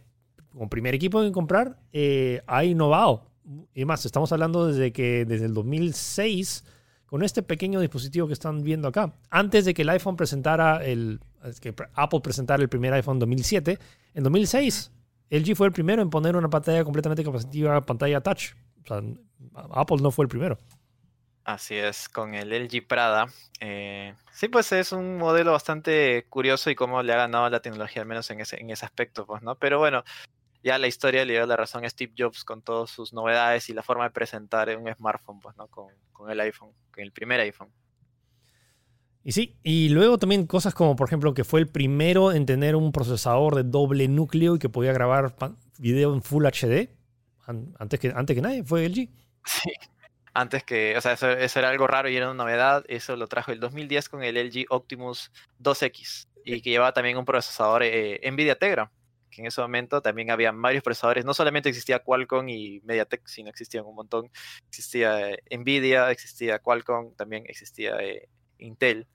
como 0.49 0.69
primer 0.69 0.93
equipo 0.93 1.23
en 1.23 1.31
comprar, 1.31 1.79
eh, 1.93 2.41
ha 2.47 2.65
innovado. 2.65 3.29
Y 3.73 3.85
más, 3.85 4.05
estamos 4.05 4.31
hablando 4.31 4.67
desde 4.67 4.91
que 4.91 5.25
desde 5.25 5.45
el 5.45 5.53
2006 5.53 6.63
con 7.05 7.23
este 7.23 7.43
pequeño 7.43 7.79
dispositivo 7.79 8.27
que 8.27 8.33
están 8.33 8.63
viendo 8.63 8.87
acá. 8.87 9.13
Antes 9.29 9.65
de 9.65 9.73
que 9.73 9.83
el 9.83 9.89
iPhone 9.89 10.15
presentara 10.15 10.83
el 10.83 11.19
que 11.61 11.75
Apple 11.93 12.21
presentara 12.21 12.63
el 12.63 12.69
primer 12.69 12.93
iPhone 12.93 13.19
2007, 13.19 13.77
en 14.13 14.23
2006 14.23 14.91
LG 15.29 15.55
fue 15.55 15.67
el 15.67 15.73
primero 15.73 16.01
en 16.01 16.09
poner 16.09 16.35
una 16.35 16.49
pantalla 16.49 16.83
completamente 16.83 17.23
capacitiva, 17.23 17.81
pantalla 17.81 18.21
touch. 18.21 18.53
O 18.83 18.87
sea, 18.87 19.01
Apple 19.71 19.97
no 20.01 20.11
fue 20.11 20.25
el 20.25 20.29
primero. 20.29 20.59
Así 21.43 21.75
es, 21.75 22.07
con 22.07 22.35
el 22.35 22.49
LG 22.49 22.87
Prada. 22.87 23.27
eh, 23.59 24.13
sí, 24.31 24.47
pues 24.47 24.71
es 24.71 24.91
un 24.91 25.17
modelo 25.17 25.51
bastante 25.51 26.25
curioso 26.29 26.69
y 26.69 26.75
cómo 26.75 27.01
le 27.01 27.13
ha 27.13 27.17
ganado 27.17 27.49
la 27.49 27.61
tecnología, 27.61 28.03
al 28.03 28.07
menos 28.07 28.29
en 28.29 28.41
ese, 28.41 28.61
en 28.61 28.69
ese 28.69 28.85
aspecto, 28.85 29.25
pues, 29.25 29.41
¿no? 29.41 29.55
Pero 29.55 29.79
bueno, 29.79 30.03
ya 30.63 30.77
la 30.77 30.87
historia 30.87 31.25
le 31.25 31.33
dio 31.33 31.45
la 31.45 31.57
razón 31.57 31.83
a 31.85 31.89
Steve 31.89 32.13
Jobs 32.17 32.43
con 32.43 32.61
todas 32.61 32.89
sus 32.89 33.13
novedades 33.13 33.69
y 33.69 33.73
la 33.73 33.83
forma 33.83 34.05
de 34.05 34.11
presentar 34.11 34.75
un 34.77 34.91
smartphone, 34.93 35.39
pues, 35.39 35.55
¿no? 35.57 35.67
Con, 35.67 35.87
con 36.11 36.29
el 36.31 36.39
iPhone, 36.39 36.71
con 36.91 37.03
el 37.03 37.11
primer 37.11 37.39
iPhone. 37.41 37.69
Y 39.25 39.31
sí, 39.31 39.57
y 39.63 39.89
luego 39.89 40.17
también 40.17 40.47
cosas 40.47 40.73
como, 40.73 40.95
por 40.95 41.07
ejemplo, 41.07 41.33
que 41.33 41.43
fue 41.45 41.61
el 41.61 41.67
primero 41.69 42.33
en 42.33 42.45
tener 42.45 42.75
un 42.75 42.91
procesador 42.91 43.55
de 43.55 43.63
doble 43.63 44.07
núcleo 44.09 44.55
y 44.55 44.59
que 44.59 44.67
podía 44.69 44.91
grabar 44.91 45.33
video 45.77 46.13
en 46.13 46.21
Full 46.21 46.45
HD. 46.45 46.89
An- 47.45 47.73
Antes 47.79 47.99
que, 47.99 48.11
antes 48.13 48.35
que 48.35 48.41
nadie, 48.41 48.63
fue 48.63 48.85
LG. 48.85 49.09
Sí. 49.45 49.71
Antes 50.33 50.63
que, 50.63 50.97
o 50.97 51.01
sea, 51.01 51.13
eso, 51.13 51.29
eso 51.29 51.59
era 51.59 51.69
algo 51.69 51.87
raro 51.87 52.09
y 52.09 52.15
era 52.17 52.25
una 52.31 52.43
novedad. 52.43 52.83
Eso 52.87 53.15
lo 53.15 53.27
trajo 53.27 53.51
el 53.51 53.59
2010 53.59 54.09
con 54.09 54.23
el 54.23 54.35
LG 54.35 54.65
Optimus 54.69 55.31
2X 55.61 56.27
y 56.43 56.61
que 56.61 56.71
llevaba 56.71 56.91
también 56.91 57.17
un 57.17 57.23
procesador 57.23 57.83
eh, 57.83 58.19
NVIDIA 58.29 58.55
Tegra, 58.55 58.91
que 59.33 59.41
en 59.41 59.47
ese 59.47 59.61
momento 59.61 60.01
también 60.01 60.31
había 60.31 60.51
varios 60.51 60.83
procesadores. 60.83 61.25
No 61.25 61.33
solamente 61.33 61.69
existía 61.69 61.99
Qualcomm 61.99 62.49
y 62.49 62.81
MediaTek, 62.83 63.25
sino 63.27 63.49
existían 63.49 63.85
un 63.85 63.95
montón. 63.95 64.29
Existía 64.67 65.31
eh, 65.31 65.43
NVIDIA, 65.51 66.11
existía 66.11 66.59
Qualcomm, 66.59 67.15
también 67.15 67.43
existía 67.47 67.95
eh, 68.01 68.27
Intel. 68.59 69.07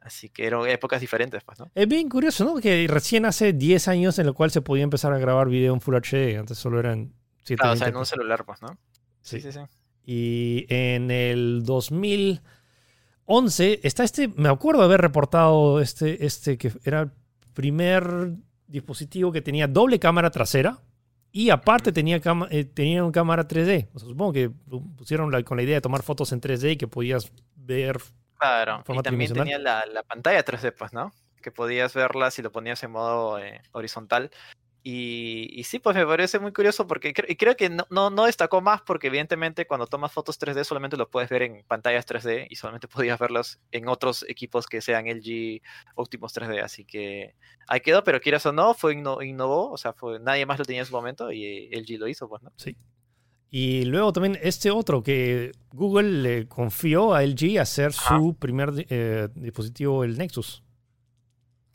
Así 0.00 0.28
que 0.28 0.46
eran 0.46 0.68
épocas 0.68 1.00
diferentes, 1.00 1.42
pues, 1.44 1.58
¿no? 1.58 1.70
Es 1.74 1.88
bien 1.88 2.10
curioso, 2.10 2.44
¿no? 2.44 2.60
Que 2.60 2.86
recién 2.88 3.24
hace 3.24 3.54
10 3.54 3.88
años 3.88 4.18
en 4.18 4.26
lo 4.26 4.34
cual 4.34 4.50
se 4.50 4.60
podía 4.60 4.84
empezar 4.84 5.14
a 5.14 5.18
grabar 5.18 5.48
video 5.48 5.72
en 5.72 5.80
Full 5.80 5.94
HD. 5.94 6.36
Antes 6.38 6.58
solo 6.58 6.78
eran 6.78 7.14
720. 7.44 7.56
Claro, 7.56 7.72
o 7.72 7.76
sea, 7.76 7.88
en 7.88 7.96
un 7.96 8.06
celular, 8.06 8.44
pues, 8.44 8.60
¿no? 8.60 8.76
Sí. 9.22 9.40
Sí, 9.40 9.50
sí, 9.50 9.52
sí. 9.52 9.60
Y 10.06 10.66
en 10.68 11.10
el 11.10 11.62
2011 11.64 13.80
está 13.82 14.04
este, 14.04 14.28
me 14.28 14.50
acuerdo 14.50 14.82
haber 14.82 15.00
reportado 15.00 15.80
este, 15.80 16.26
este 16.26 16.58
que 16.58 16.70
era 16.84 17.00
el 17.00 17.10
primer 17.54 18.36
dispositivo 18.66 19.32
que 19.32 19.40
tenía 19.42 19.66
doble 19.66 19.98
cámara 19.98 20.30
trasera 20.30 20.78
y 21.32 21.50
aparte 21.50 21.90
tenía, 21.92 22.20
eh, 22.50 22.64
tenía 22.64 23.02
una 23.02 23.12
cámara 23.12 23.46
3D. 23.48 23.88
O 23.92 23.98
sea, 23.98 24.08
supongo 24.08 24.32
que 24.32 24.50
pusieron 24.96 25.30
la- 25.32 25.42
con 25.42 25.56
la 25.56 25.62
idea 25.64 25.74
de 25.76 25.80
tomar 25.80 26.02
fotos 26.02 26.32
en 26.32 26.40
3D 26.40 26.72
y 26.72 26.76
que 26.76 26.86
podías 26.88 27.32
ver. 27.56 27.98
Claro, 28.38 28.82
y 28.94 29.02
también 29.02 29.30
tenía 29.44 29.58
la, 29.58 29.84
la 29.92 30.02
pantalla 30.02 30.44
3D, 30.44 30.72
pues, 30.72 30.92
¿no? 30.92 31.12
Que 31.42 31.50
podías 31.50 31.92
verla 31.94 32.30
si 32.30 32.40
lo 32.42 32.52
ponías 32.52 32.82
en 32.84 32.90
modo 32.92 33.38
eh, 33.38 33.60
horizontal. 33.72 34.30
Y, 34.86 35.48
y 35.58 35.64
sí, 35.64 35.78
pues 35.78 35.96
me 35.96 36.04
parece 36.06 36.38
muy 36.38 36.52
curioso 36.52 36.86
porque 36.86 37.14
cre- 37.14 37.24
y 37.26 37.36
creo 37.36 37.56
que 37.56 37.70
no, 37.70 37.86
no, 37.88 38.10
no 38.10 38.26
destacó 38.26 38.60
más 38.60 38.82
porque 38.82 39.06
evidentemente 39.06 39.66
cuando 39.66 39.86
tomas 39.86 40.12
fotos 40.12 40.38
3D 40.38 40.62
solamente 40.62 40.98
lo 40.98 41.08
puedes 41.08 41.30
ver 41.30 41.40
en 41.40 41.64
pantallas 41.66 42.06
3D 42.06 42.46
y 42.50 42.56
solamente 42.56 42.86
podías 42.88 43.18
verlos 43.18 43.58
en 43.72 43.88
otros 43.88 44.26
equipos 44.28 44.66
que 44.66 44.82
sean 44.82 45.06
LG 45.06 45.62
Optimus 45.94 46.34
3D. 46.36 46.62
Así 46.62 46.84
que 46.84 47.34
ahí 47.66 47.80
quedó, 47.80 48.04
pero 48.04 48.20
quieras 48.20 48.44
o 48.44 48.52
no, 48.52 48.74
fue 48.74 48.94
inno- 48.94 49.26
innovó, 49.26 49.70
o 49.72 49.78
sea, 49.78 49.94
fue, 49.94 50.20
nadie 50.20 50.44
más 50.44 50.58
lo 50.58 50.66
tenía 50.66 50.82
en 50.82 50.86
su 50.86 50.92
momento 50.94 51.32
y 51.32 51.70
LG 51.72 51.98
lo 51.98 52.06
hizo, 52.06 52.28
pues, 52.28 52.42
¿no? 52.42 52.52
Sí. 52.56 52.76
Y 53.50 53.86
luego 53.86 54.12
también 54.12 54.38
este 54.42 54.70
otro 54.70 55.02
que 55.02 55.52
Google 55.72 56.10
le 56.22 56.46
confió 56.48 57.14
a 57.14 57.22
LG 57.24 57.58
hacer 57.58 57.92
su 57.94 58.34
primer 58.38 58.84
eh, 58.90 59.28
dispositivo, 59.34 60.04
el 60.04 60.18
Nexus. 60.18 60.62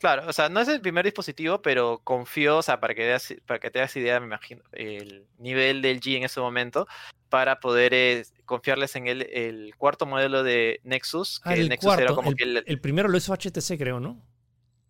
Claro, 0.00 0.26
o 0.26 0.32
sea, 0.32 0.48
no 0.48 0.60
es 0.60 0.68
el 0.68 0.80
primer 0.80 1.04
dispositivo, 1.04 1.60
pero 1.60 2.00
confío, 2.02 2.56
o 2.56 2.62
sea, 2.62 2.80
para 2.80 2.94
que, 2.94 3.02
veas, 3.02 3.34
para 3.44 3.60
que 3.60 3.70
te 3.70 3.80
hagas 3.80 3.94
idea, 3.96 4.18
me 4.18 4.26
imagino, 4.26 4.62
el 4.72 5.26
nivel 5.36 5.82
del 5.82 6.00
G 6.00 6.16
en 6.16 6.24
ese 6.24 6.40
momento, 6.40 6.88
para 7.28 7.60
poder 7.60 7.92
eh, 7.92 8.24
confiarles 8.46 8.96
en 8.96 9.08
el, 9.08 9.22
el 9.30 9.74
cuarto 9.76 10.06
modelo 10.06 10.42
de 10.42 10.80
Nexus, 10.84 11.40
que 11.40 11.50
Ah, 11.50 11.52
el, 11.54 11.60
el 11.60 11.68
Nexus 11.68 11.92
era 11.92 11.96
cuarto. 11.96 12.16
como 12.16 12.30
el, 12.30 12.36
que 12.36 12.44
el, 12.44 12.64
el 12.66 12.80
primero 12.80 13.10
lo 13.10 13.18
hizo 13.18 13.34
HTC, 13.34 13.76
creo, 13.76 14.00
¿no? 14.00 14.26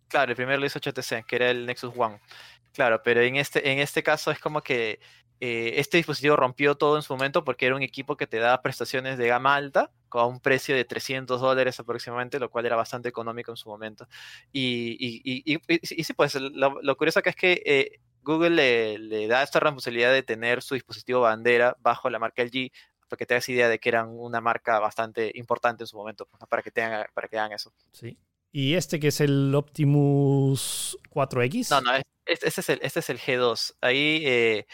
claro, 0.07 0.31
el 0.31 0.35
primero 0.35 0.59
lo 0.59 0.65
hizo 0.65 0.79
HTC, 0.79 1.25
que 1.25 1.35
era 1.35 1.49
el 1.49 1.65
Nexus 1.65 1.93
One. 1.95 2.19
Claro, 2.73 3.01
pero 3.03 3.21
en 3.21 3.35
este, 3.35 3.69
en 3.69 3.79
este 3.79 4.03
caso 4.03 4.31
es 4.31 4.39
como 4.39 4.61
que 4.61 4.99
eh, 5.41 5.73
este 5.75 5.97
dispositivo 5.97 6.37
rompió 6.37 6.75
todo 6.75 6.95
en 6.95 7.01
su 7.01 7.13
momento 7.13 7.43
porque 7.43 7.65
era 7.65 7.75
un 7.75 7.81
equipo 7.81 8.15
que 8.15 8.27
te 8.27 8.37
daba 8.37 8.61
prestaciones 8.61 9.17
de 9.17 9.27
gama 9.27 9.55
alta 9.55 9.91
con 10.11 10.27
un 10.27 10.39
precio 10.41 10.75
de 10.75 10.83
300 10.83 11.39
dólares 11.39 11.79
aproximadamente, 11.79 12.37
lo 12.37 12.49
cual 12.51 12.65
era 12.65 12.75
bastante 12.75 13.07
económico 13.07 13.51
en 13.51 13.55
su 13.57 13.69
momento. 13.69 14.07
Y, 14.51 14.97
y, 14.99 15.21
y, 15.55 15.59
y, 15.67 16.03
sí, 16.03 16.13
pues 16.13 16.35
lo, 16.35 16.81
lo 16.81 16.97
curioso 16.97 17.19
acá 17.19 17.29
es 17.29 17.35
que 17.37 17.63
eh, 17.65 17.99
Google 18.21 18.49
le, 18.51 18.99
le 18.99 19.27
da 19.27 19.41
esta 19.41 19.61
responsabilidad 19.61 20.11
de 20.11 20.21
tener 20.21 20.61
su 20.61 20.75
dispositivo 20.75 21.21
bandera 21.21 21.75
bajo 21.79 22.09
la 22.09 22.19
marca 22.19 22.43
LG, 22.43 22.69
para 23.07 23.17
que 23.17 23.25
te 23.25 23.33
hagas 23.35 23.47
idea 23.49 23.69
de 23.69 23.79
que 23.79 23.89
eran 23.89 24.09
una 24.09 24.41
marca 24.41 24.79
bastante 24.79 25.31
importante 25.35 25.83
en 25.83 25.87
su 25.87 25.95
momento, 25.97 26.25
pues, 26.25 26.43
para, 26.49 26.61
que 26.61 26.71
tengan, 26.71 27.05
para 27.13 27.27
que 27.29 27.39
hagan 27.39 27.53
eso. 27.53 27.73
Sí. 27.93 28.17
Y 28.51 28.73
este 28.75 28.99
que 28.99 29.07
es 29.07 29.21
el 29.21 29.55
Optimus 29.55 30.97
4X. 31.09 31.69
No, 31.71 31.81
no, 31.81 31.95
es- 31.95 32.03
Este, 32.25 32.47
este 32.49 32.61
es 32.61 32.69
el, 32.69 32.79
este 32.83 32.99
es 32.99 33.09
el 33.09 33.17
G2. 33.19 33.75
Ahí 33.81 34.21
eh, 34.25 34.65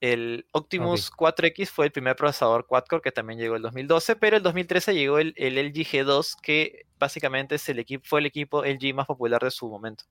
el 0.00 0.46
Optimus 0.52 1.12
4X 1.12 1.68
fue 1.68 1.86
el 1.86 1.92
primer 1.92 2.16
procesador 2.16 2.66
quad-core 2.66 3.02
que 3.02 3.12
también 3.12 3.38
llegó 3.38 3.56
el 3.56 3.62
2012, 3.62 4.16
pero 4.16 4.36
el 4.38 4.42
2013 4.42 4.94
llegó 4.94 5.18
el, 5.18 5.34
el 5.36 5.58
LG 5.58 5.84
G2, 5.84 6.36
que 6.40 6.86
básicamente 6.98 7.56
es 7.56 7.68
el 7.68 7.78
equipo, 7.78 8.04
fue 8.06 8.20
el 8.20 8.26
equipo 8.26 8.64
LG 8.64 8.94
más 8.94 9.06
popular 9.06 9.42
de 9.42 9.50
su 9.50 9.68
momento. 9.68 10.04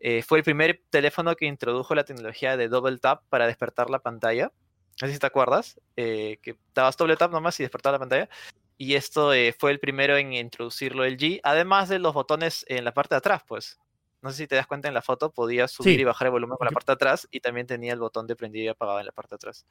Eh, 0.00 0.22
fue 0.22 0.38
el 0.38 0.44
primer 0.44 0.82
teléfono 0.90 1.34
que 1.34 1.46
introdujo 1.46 1.94
la 1.94 2.04
tecnología 2.04 2.56
de 2.56 2.68
double 2.68 2.98
tap 2.98 3.22
para 3.28 3.46
despertar 3.46 3.90
la 3.90 3.98
pantalla. 3.98 4.52
No 5.00 5.06
sé 5.06 5.14
si 5.14 5.18
te 5.18 5.26
acuerdas, 5.26 5.80
eh, 5.96 6.38
que 6.42 6.56
dabas 6.74 6.96
doble 6.96 7.16
tap 7.16 7.30
nomás 7.30 7.58
y 7.60 7.64
despertaba 7.64 7.94
la 7.94 7.98
pantalla. 7.98 8.28
Y 8.76 8.94
esto 8.94 9.32
eh, 9.32 9.54
fue 9.58 9.72
el 9.72 9.80
primero 9.80 10.16
en 10.16 10.32
introducirlo 10.32 11.04
LG, 11.04 11.40
además 11.42 11.88
de 11.88 11.98
los 11.98 12.14
botones 12.14 12.64
en 12.68 12.84
la 12.84 12.94
parte 12.94 13.14
de 13.14 13.18
atrás, 13.18 13.42
pues. 13.46 13.78
No 14.22 14.30
sé 14.30 14.36
si 14.38 14.46
te 14.48 14.56
das 14.56 14.66
cuenta 14.66 14.88
en 14.88 14.94
la 14.94 15.02
foto, 15.02 15.30
podías 15.32 15.70
subir 15.70 15.94
Sí. 15.96 16.00
y 16.00 16.04
bajar 16.04 16.26
el 16.26 16.32
volumen 16.32 16.56
con 16.56 16.64
la 16.66 16.72
parte 16.72 16.90
de 16.92 16.94
atrás 16.94 17.28
y 17.30 17.40
también 17.40 17.66
tenía 17.66 17.92
el 17.92 18.00
botón 18.00 18.26
de 18.26 18.34
prendido 18.36 18.64
y 18.64 18.68
apagado 18.68 18.98
en 19.00 19.06
la 19.06 19.12
parte 19.12 19.30
de 19.30 19.36
atrás. 19.36 19.66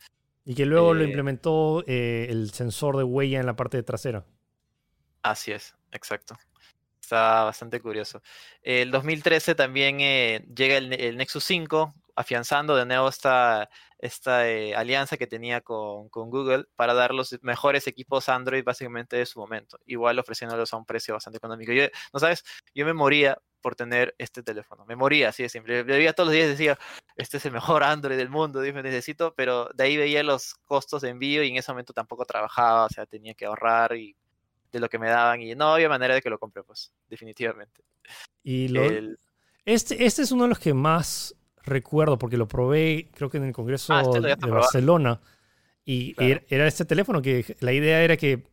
Y 0.46 0.56
que 0.56 0.66
luego 0.66 0.94
lo 0.94 1.02
Eh, 1.04 1.08
implementó 1.08 1.84
eh, 1.88 2.28
el 2.30 2.52
sensor 2.52 2.96
de 2.96 3.04
huella 3.04 3.40
en 3.42 3.46
la 3.46 3.56
parte 3.58 3.82
trasera. 3.84 4.26
Así 5.22 5.52
es, 5.52 5.76
exacto. 5.92 6.38
Está 7.02 7.44
bastante 7.44 7.80
curioso. 7.82 8.22
El 8.62 8.92
2013 8.92 9.56
también 9.56 10.00
eh, 10.02 10.46
llega 10.56 10.78
el, 10.78 10.94
el 10.94 11.18
Nexus 11.18 11.44
5, 11.44 11.94
afianzando 12.16 12.76
de 12.76 12.86
nuevo 12.86 13.08
esta, 13.10 13.70
esta 14.00 14.48
eh, 14.50 14.76
alianza 14.76 15.18
que 15.18 15.28
tenía 15.28 15.62
con, 15.62 16.10
con 16.10 16.30
Google 16.30 16.66
para 16.76 16.94
dar 16.94 17.14
los 17.14 17.38
mejores 17.42 17.88
equipos 17.88 18.30
Android 18.30 18.64
básicamente 18.64 19.16
de 19.18 19.26
su 19.26 19.40
momento. 19.40 19.80
Igual 19.86 20.20
ofreciéndolos 20.20 20.74
a 20.74 20.78
un 20.78 20.86
precio 20.86 21.14
bastante 21.14 21.38
económico. 21.38 21.72
Yo, 21.72 21.86
no 22.14 22.20
sabes, 22.20 22.44
yo 22.76 22.86
me 22.86 22.94
moría 22.94 23.38
por 23.62 23.76
tener 23.76 24.14
este 24.20 24.44
teléfono. 24.44 24.86
Me 24.86 24.96
moría, 24.96 25.30
así 25.30 25.44
de 25.44 25.50
simple. 25.50 25.78
Le 25.78 25.84
veía 25.84 26.14
todos 26.14 26.28
los 26.28 26.36
días 26.36 26.48
decía, 26.48 26.78
este 27.16 27.38
es 27.38 27.46
el 27.46 27.52
mejor 27.52 27.84
Android 27.84 28.18
del 28.18 28.30
mundo, 28.30 28.62
dime, 28.62 28.84
necesito, 28.84 29.34
pero 29.34 29.70
de 29.74 29.84
ahí 29.84 29.98
veía 29.98 30.22
los 30.24 30.54
costos 30.66 31.02
de 31.02 31.10
envío 31.10 31.44
y 31.44 31.50
en 31.50 31.58
ese 31.58 31.72
momento 31.72 31.92
tampoco 31.92 32.24
trabajaba, 32.26 32.86
o 32.86 32.90
sea, 32.90 33.06
tenía 33.08 33.34
que 33.34 33.46
ahorrar 33.46 33.96
y 33.98 34.16
de 34.72 34.80
lo 34.80 34.90
que 34.90 35.00
me 35.00 35.10
daban 35.10 35.42
y 35.42 35.56
no 35.56 35.74
había 35.74 35.90
manera 35.90 36.14
de 36.14 36.22
que 36.22 36.30
lo 36.30 36.38
compre, 36.38 36.62
pues, 36.64 36.94
definitivamente. 37.10 37.84
Y 38.44 38.68
lo, 38.68 38.84
El- 38.84 39.20
este, 39.66 40.06
este 40.06 40.22
es 40.22 40.32
uno 40.32 40.44
de 40.44 40.50
los 40.50 40.60
que 40.60 40.74
más 40.74 41.36
recuerdo 41.68 42.18
porque 42.18 42.38
lo 42.38 42.48
probé, 42.48 43.10
creo 43.14 43.30
que 43.30 43.38
en 43.38 43.44
el 43.44 43.54
Congreso 43.54 43.94
Ah, 43.94 44.02
este 44.02 44.20
de. 44.22 44.36
Barcelona. 44.36 45.20
Y 45.86 46.14
Claro. 46.16 46.34
er- 46.34 46.46
era 46.50 46.68
este 46.68 46.86
teléfono 46.86 47.22
que 47.22 47.56
la 47.60 47.72
idea 47.74 48.02
era 48.04 48.18
que 48.18 48.44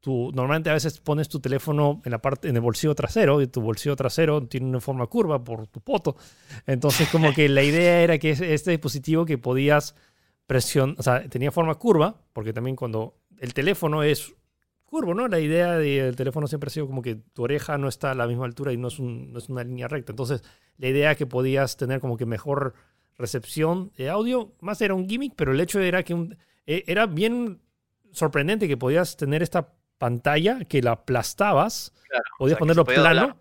tú 0.00 0.32
normalmente 0.34 0.68
a 0.68 0.72
veces 0.74 0.98
pones 0.98 1.28
tu 1.28 1.38
teléfono 1.38 2.02
en 2.04 2.10
la 2.10 2.18
parte 2.20 2.48
en 2.48 2.56
el 2.56 2.60
bolsillo 2.62 2.94
trasero 2.94 3.40
y 3.40 3.46
tu 3.46 3.60
bolsillo 3.60 3.94
trasero 3.94 4.42
tiene 4.48 4.66
una 4.66 4.80
forma 4.80 5.06
curva 5.06 5.42
por 5.44 5.68
tu 5.68 5.80
poto. 5.80 6.16
Entonces 6.66 7.08
como 7.08 7.32
que 7.32 7.48
la 7.48 7.62
idea 7.62 8.02
era 8.02 8.18
que 8.18 8.30
es- 8.30 8.40
este 8.40 8.72
dispositivo 8.72 9.24
que 9.24 9.38
podías 9.38 9.94
presionar, 10.46 10.96
o 10.98 11.02
sea, 11.02 11.22
tenía 11.28 11.52
forma 11.52 11.76
curva, 11.76 12.16
porque 12.32 12.52
también 12.52 12.74
cuando 12.76 13.14
el 13.38 13.54
teléfono 13.54 14.02
es 14.02 14.34
curvo, 14.92 15.14
¿no? 15.14 15.26
La 15.26 15.40
idea 15.40 15.78
del 15.78 16.14
teléfono 16.16 16.46
siempre 16.46 16.68
ha 16.68 16.70
sido 16.70 16.86
como 16.86 17.00
que 17.00 17.14
tu 17.16 17.42
oreja 17.44 17.78
no 17.78 17.88
está 17.88 18.10
a 18.10 18.14
la 18.14 18.26
misma 18.26 18.44
altura 18.44 18.72
y 18.72 18.76
no 18.76 18.88
es, 18.88 18.98
un- 18.98 19.32
no 19.32 19.38
es 19.38 19.48
una 19.48 19.64
línea 19.64 19.88
recta. 19.88 20.12
Entonces, 20.12 20.42
la 20.76 20.88
idea 20.88 21.14
que 21.14 21.26
podías 21.26 21.76
tener 21.78 21.98
como 21.98 22.18
que 22.18 22.26
mejor 22.26 22.74
recepción 23.16 23.90
de 23.96 24.10
audio, 24.10 24.52
más 24.60 24.80
era 24.82 24.94
un 24.94 25.08
gimmick, 25.08 25.32
pero 25.34 25.52
el 25.52 25.60
hecho 25.60 25.80
era 25.80 26.02
que 26.02 26.12
un- 26.14 26.36
eh, 26.66 26.84
era 26.86 27.06
bien 27.06 27.60
sorprendente 28.10 28.68
que 28.68 28.76
podías 28.76 29.16
tener 29.16 29.42
esta 29.42 29.72
pantalla 29.98 30.64
que 30.66 30.82
la 30.82 30.92
aplastabas, 30.92 31.92
Claro, 32.08 32.24
podías 32.38 32.54
o 32.54 32.56
sea, 32.56 32.58
ponerlo 32.58 32.84
podía 32.84 33.00
plano 33.00 33.36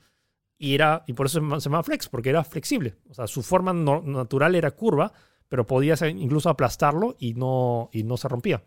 y 0.57 0.75
era 0.75 1.03
y 1.07 1.13
por 1.13 1.25
eso 1.25 1.39
se 1.39 1.41
llama- 1.41 1.59
se 1.59 1.69
llama 1.69 1.83
flex, 1.83 2.07
porque 2.07 2.29
era 2.29 2.43
flexible. 2.43 2.95
O 3.09 3.13
sea, 3.13 3.27
su 3.27 3.43
forma 3.43 3.73
no- 3.73 4.01
natural 4.01 4.55
era 4.55 4.71
curva, 4.71 5.11
pero 5.49 5.65
podías 5.65 6.01
incluso 6.03 6.49
aplastarlo 6.49 7.15
y 7.19 7.33
no, 7.33 7.89
y 7.91 8.03
no 8.03 8.15
se 8.15 8.29
rompía. 8.29 8.63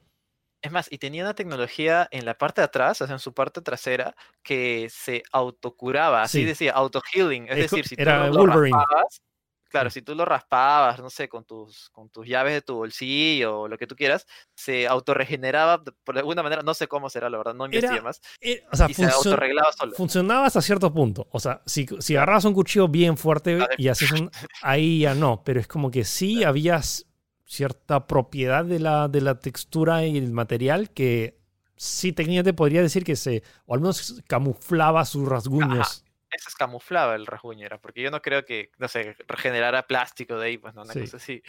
Es 0.65 0.73
más, 0.73 0.89
y 0.91 0.97
tenía 0.97 1.25
una 1.25 1.35
tecnología 1.35 2.09
en 2.11 2.25
la 2.25 2.39
parte 2.39 2.63
de 2.63 2.65
atrás, 2.65 3.03
o 3.03 3.07
sea, 3.07 3.13
en 3.17 3.21
su 3.21 3.35
parte 3.35 3.61
trasera, 3.61 4.17
que 4.43 4.89
se 4.91 5.23
autocuraba, 5.31 6.23
así 6.23 6.39
Sí. 6.41 6.45
decía, 6.47 6.73
auto-healing. 6.73 7.49
Es 7.51 7.59
decir, 7.59 7.87
si 7.87 7.97
tú 7.97 8.03
lo, 8.07 8.33
Wolverine. 8.33 8.75
raspabas, 8.79 9.21
claro, 9.69 9.91
si 9.91 10.01
tú 10.01 10.15
lo 10.15 10.25
raspabas, 10.25 11.01
no 11.01 11.11
sé, 11.11 11.29
con 11.29 11.45
tus, 11.45 11.91
con 11.91 12.09
tus 12.09 12.27
llaves 12.27 12.55
de 12.55 12.63
tu 12.63 12.77
bolsillo 12.77 13.61
o 13.61 13.69
lo 13.69 13.77
que 13.77 13.87
tú 13.87 13.95
quieras, 13.95 14.27
se 14.57 14.87
autorregeneraba 14.87 15.83
por 16.03 16.17
alguna 16.17 16.43
manera, 16.43 16.63
no 16.63 16.73
sé 16.73 16.89
cómo 16.89 17.11
será, 17.11 17.29
la 17.29 17.37
verdad, 17.37 17.53
no 17.53 17.67
investigué 17.67 18.01
más, 18.01 18.23
Eh, 18.41 18.65
o 18.73 18.77
sea, 18.77 18.87
y 18.89 18.95
se 18.95 19.05
autorreglaba 19.05 19.71
solo. 19.73 19.93
funcionaba 19.95 20.47
hasta 20.47 20.63
cierto 20.63 20.95
punto. 20.95 21.29
O 21.31 21.41
sea, 21.41 21.61
si, 21.67 21.87
si 21.99 22.17
agarrabas 22.17 22.47
un 22.47 22.55
cuchillo 22.55 22.89
bien 22.89 23.19
fuerte 23.19 23.59
y 23.77 23.89
haces 23.89 24.11
un. 24.13 24.31
Ahí 24.63 25.01
ya 25.01 25.15
no. 25.15 25.43
Pero 25.45 25.61
es 25.61 25.67
como 25.67 25.91
que 25.91 26.05
sí 26.05 26.43
había 26.43 26.77
s- 26.77 27.05
cierta 27.45 28.07
propiedad 28.07 28.65
de 28.65 28.79
la, 28.81 29.09
de 29.09 29.21
la 29.21 29.39
textura 29.39 30.05
y 30.07 30.17
el 30.17 30.31
material 30.33 30.91
que 30.91 31.39
sí 31.77 32.13
técnicamente 32.13 32.55
podría 32.55 32.83
decir 32.83 33.05
que 33.05 33.17
se. 33.17 33.43
O 33.67 33.75
al 33.75 33.81
menos 33.81 34.23
camuflaba 34.27 35.05
sus 35.05 35.29
rasguños. 35.29 36.05
Eso 36.31 36.49
es 36.49 36.55
camuflaba 36.57 37.15
el 37.15 37.27
rasguño, 37.27 37.65
era, 37.65 37.79
porque 37.81 38.03
yo 38.03 38.11
no 38.11 38.21
creo 38.21 38.45
que, 38.45 38.71
no 38.79 38.89
sé, 38.89 39.15
regenerara 39.29 39.87
plástico 39.87 40.37
de 40.37 40.47
ahí, 40.49 40.59
pues 40.59 40.75
no, 40.75 40.83
una 40.83 40.93
Sí. 40.93 41.01
cosa 41.01 41.19
así. 41.19 41.43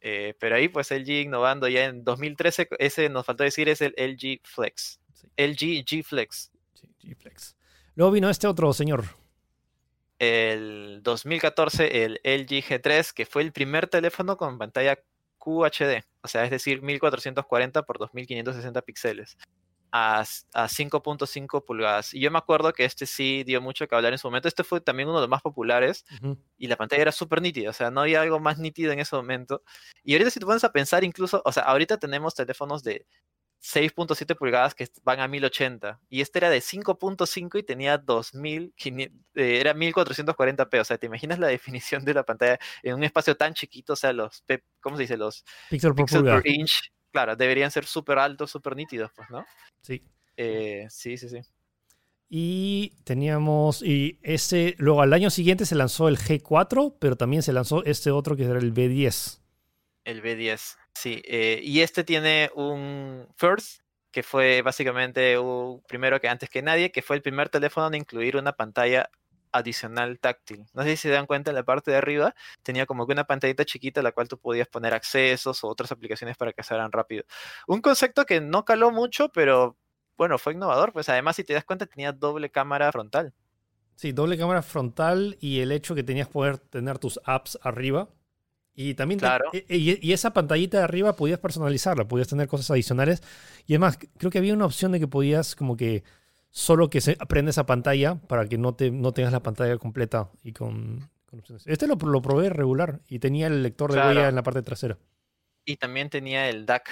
Eh, 0.00 0.34
pero 0.40 0.56
ahí, 0.56 0.68
pues 0.68 0.90
LG 0.90 1.22
innovando 1.22 1.68
ya 1.68 1.84
en 1.84 2.02
2013, 2.02 2.68
ese 2.78 3.08
nos 3.10 3.26
faltó 3.26 3.44
decir 3.44 3.68
es 3.68 3.82
el 3.82 3.94
LG 3.96 4.40
Flex. 4.44 5.00
Sí. 5.12 5.28
LG 5.36 5.84
G 5.84 6.02
Flex. 6.02 6.50
Sí, 6.74 6.88
G-Flex. 7.02 7.56
Luego 7.94 8.10
vino 8.12 8.30
este 8.30 8.46
otro 8.46 8.72
señor. 8.72 9.04
El 10.18 11.00
2014, 11.02 12.04
el 12.04 12.20
LG 12.24 12.62
G3, 12.64 13.12
que 13.12 13.26
fue 13.26 13.42
el 13.42 13.52
primer 13.52 13.88
teléfono 13.88 14.36
con 14.36 14.56
pantalla 14.56 14.98
QHD, 15.42 16.04
o 16.22 16.28
sea, 16.28 16.44
es 16.44 16.50
decir, 16.50 16.82
1440 16.82 17.82
por 17.82 17.98
2560 17.98 18.82
píxeles. 18.82 19.36
A, 19.94 20.22
s- 20.22 20.46
a 20.54 20.68
5.5 20.68 21.64
pulgadas. 21.66 22.14
Y 22.14 22.20
yo 22.20 22.30
me 22.30 22.38
acuerdo 22.38 22.72
que 22.72 22.84
este 22.86 23.04
sí 23.04 23.44
dio 23.44 23.60
mucho 23.60 23.86
que 23.86 23.94
hablar 23.94 24.12
en 24.12 24.18
su 24.18 24.26
momento. 24.28 24.48
Este 24.48 24.64
fue 24.64 24.80
también 24.80 25.08
uno 25.08 25.18
de 25.18 25.22
los 25.24 25.28
más 25.30 25.42
populares. 25.42 26.06
Y 26.56 26.66
la 26.68 26.76
pantalla 26.76 27.02
era 27.02 27.12
súper 27.12 27.42
nítida, 27.42 27.68
o 27.68 27.72
sea, 27.74 27.90
no 27.90 28.00
había 28.00 28.22
algo 28.22 28.40
más 28.40 28.58
nítido 28.58 28.90
en 28.92 29.00
ese 29.00 29.14
momento. 29.16 29.62
Y 30.02 30.14
ahorita 30.14 30.30
si 30.30 30.40
te 30.40 30.46
pones 30.46 30.64
a 30.64 30.72
pensar 30.72 31.04
incluso, 31.04 31.42
o 31.44 31.52
sea, 31.52 31.64
ahorita 31.64 31.98
tenemos 31.98 32.34
teléfonos 32.34 32.82
de 32.82 33.06
6.7 33.62 34.36
pulgadas 34.36 34.74
que 34.74 34.88
van 35.04 35.20
a 35.20 35.28
1080 35.28 36.00
y 36.08 36.20
este 36.20 36.40
era 36.40 36.50
de 36.50 36.58
5.5 36.58 37.60
y 37.60 37.62
tenía 37.62 37.96
2500, 37.96 39.16
eh, 39.34 39.60
era 39.60 39.72
1440p, 39.74 40.80
o 40.80 40.84
sea, 40.84 40.98
¿te 40.98 41.06
imaginas 41.06 41.38
la 41.38 41.46
definición 41.46 42.04
de 42.04 42.14
la 42.14 42.24
pantalla 42.24 42.58
en 42.82 42.94
un 42.94 43.04
espacio 43.04 43.36
tan 43.36 43.54
chiquito? 43.54 43.92
O 43.92 43.96
sea, 43.96 44.12
los, 44.12 44.44
¿cómo 44.80 44.96
se 44.96 45.02
dice? 45.02 45.16
Los 45.16 45.44
Pixel 45.70 45.94
por 45.94 46.06
pulgada. 46.06 46.42
per 46.42 46.52
inch, 46.52 46.92
claro, 47.12 47.36
deberían 47.36 47.70
ser 47.70 47.84
súper 47.84 48.18
altos, 48.18 48.50
súper 48.50 48.74
nítidos, 48.74 49.12
pues, 49.14 49.30
¿no? 49.30 49.46
Sí. 49.80 50.02
Eh, 50.36 50.86
sí, 50.90 51.16
sí, 51.16 51.28
sí. 51.28 51.38
Y 52.28 52.94
teníamos, 53.04 53.82
y 53.82 54.18
ese, 54.22 54.74
luego 54.78 55.02
al 55.02 55.12
año 55.12 55.28
siguiente 55.28 55.66
se 55.66 55.74
lanzó 55.74 56.08
el 56.08 56.18
G4, 56.18 56.96
pero 56.98 57.16
también 57.16 57.42
se 57.42 57.52
lanzó 57.52 57.84
este 57.84 58.10
otro 58.10 58.36
que 58.36 58.44
era 58.44 58.58
el 58.58 58.72
B10. 58.72 59.41
El 60.04 60.22
B10, 60.22 60.76
sí. 60.94 61.22
eh, 61.24 61.60
y 61.62 61.80
este 61.80 62.04
tiene 62.04 62.50
un 62.54 63.28
First, 63.36 63.82
que 64.10 64.22
fue 64.22 64.62
básicamente 64.62 65.38
un, 65.38 65.82
primero 65.88 66.20
que 66.20 66.28
antes 66.28 66.50
que 66.50 66.62
nadie, 66.62 66.92
que 66.92 67.02
fue 67.02 67.16
el 67.16 67.22
primer 67.22 67.48
teléfono 67.48 67.86
en 67.86 67.94
incluir 67.94 68.36
una 68.36 68.52
pantalla 68.52 69.10
adicional 69.52 70.18
táctil. 70.18 70.66
No 70.72 70.82
sé 70.82 70.90
si 70.90 70.96
se 70.96 71.08
dan 71.10 71.26
cuenta, 71.26 71.50
en 71.50 71.56
la 71.56 71.62
parte 71.62 71.90
de 71.90 71.98
arriba 71.98 72.34
tenía 72.62 72.86
como 72.86 73.06
que 73.06 73.12
una 73.12 73.24
pantallita 73.24 73.64
chiquita 73.64 74.00
a 74.00 74.02
la 74.02 74.12
cual 74.12 74.28
tú 74.28 74.38
podías 74.38 74.68
poner 74.68 74.94
accesos 74.94 75.62
o 75.62 75.68
otras 75.68 75.92
aplicaciones 75.92 76.36
para 76.36 76.52
que 76.52 76.62
se 76.62 76.74
hagan 76.74 76.92
rápido. 76.92 77.24
Un 77.66 77.80
concepto 77.80 78.24
que 78.24 78.40
no 78.40 78.64
caló 78.64 78.90
mucho, 78.90 79.28
pero 79.30 79.76
bueno, 80.16 80.38
fue 80.38 80.54
innovador. 80.54 80.92
Pues 80.92 81.08
además, 81.08 81.36
si 81.36 81.44
te 81.44 81.52
das 81.52 81.64
cuenta, 81.64 81.86
tenía 81.86 82.12
doble 82.12 82.50
cámara 82.50 82.90
frontal. 82.92 83.34
Sí, 83.96 84.12
doble 84.12 84.38
cámara 84.38 84.62
frontal 84.62 85.36
y 85.40 85.60
el 85.60 85.70
hecho 85.70 85.94
que 85.94 86.02
tenías 86.02 86.28
poder 86.28 86.58
tener 86.58 86.98
tus 86.98 87.20
apps 87.24 87.58
arriba. 87.62 88.08
Y 88.74 88.94
también 88.94 89.20
Claro. 89.20 89.50
e- 89.52 89.66
y, 89.68 89.98
y 90.06 90.12
esa 90.12 90.32
pantallita 90.32 90.78
de 90.78 90.84
arriba 90.84 91.14
podías 91.14 91.38
personalizarla, 91.38 92.08
podías 92.08 92.28
tener 92.28 92.48
cosas 92.48 92.70
adicionales. 92.70 93.22
Y 93.66 93.74
además, 93.74 93.98
creo 94.18 94.30
que 94.30 94.38
había 94.38 94.54
una 94.54 94.64
opción 94.66 94.92
de 94.92 95.00
que 95.00 95.08
podías 95.08 95.54
como 95.54 95.76
que 95.76 96.04
solo 96.50 96.88
que 96.90 97.00
se 97.00 97.16
prenda 97.28 97.50
esa 97.50 97.66
pantalla 97.66 98.14
para 98.14 98.46
que 98.46 98.58
no, 98.58 98.74
te, 98.74 98.90
no 98.90 99.12
tengas 99.12 99.32
la 99.32 99.42
pantalla 99.42 99.76
completa 99.78 100.30
y 100.42 100.52
con, 100.52 101.10
con 101.26 101.40
opciones. 101.40 101.66
Este 101.66 101.86
lo, 101.86 101.96
lo 101.96 102.22
probé 102.22 102.48
regular 102.50 103.00
y 103.08 103.18
tenía 103.18 103.46
el 103.46 103.62
lector 103.62 103.90
de 103.90 103.96
Claro. 103.96 104.08
huella 104.10 104.28
en 104.28 104.34
la 104.34 104.42
parte 104.42 104.62
trasera. 104.62 104.98
Y 105.64 105.76
también 105.76 106.10
tenía 106.10 106.48
el 106.48 106.66
DAC, 106.66 106.88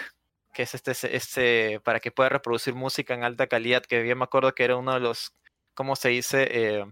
que 0.54 0.62
es 0.64 0.74
este, 0.74 1.16
este 1.16 1.80
para 1.80 2.00
que 2.00 2.10
pueda 2.12 2.28
reproducir 2.28 2.74
música 2.74 3.14
en 3.14 3.24
alta 3.24 3.46
calidad, 3.46 3.82
que 3.82 4.06
yo 4.06 4.16
me 4.16 4.24
acuerdo 4.24 4.54
que 4.54 4.64
era 4.64 4.76
uno 4.76 4.94
de 4.94 5.00
los, 5.00 5.32
¿cómo 5.74 5.96
se 5.96 6.10
dice? 6.10 6.46
Eh, 6.50 6.84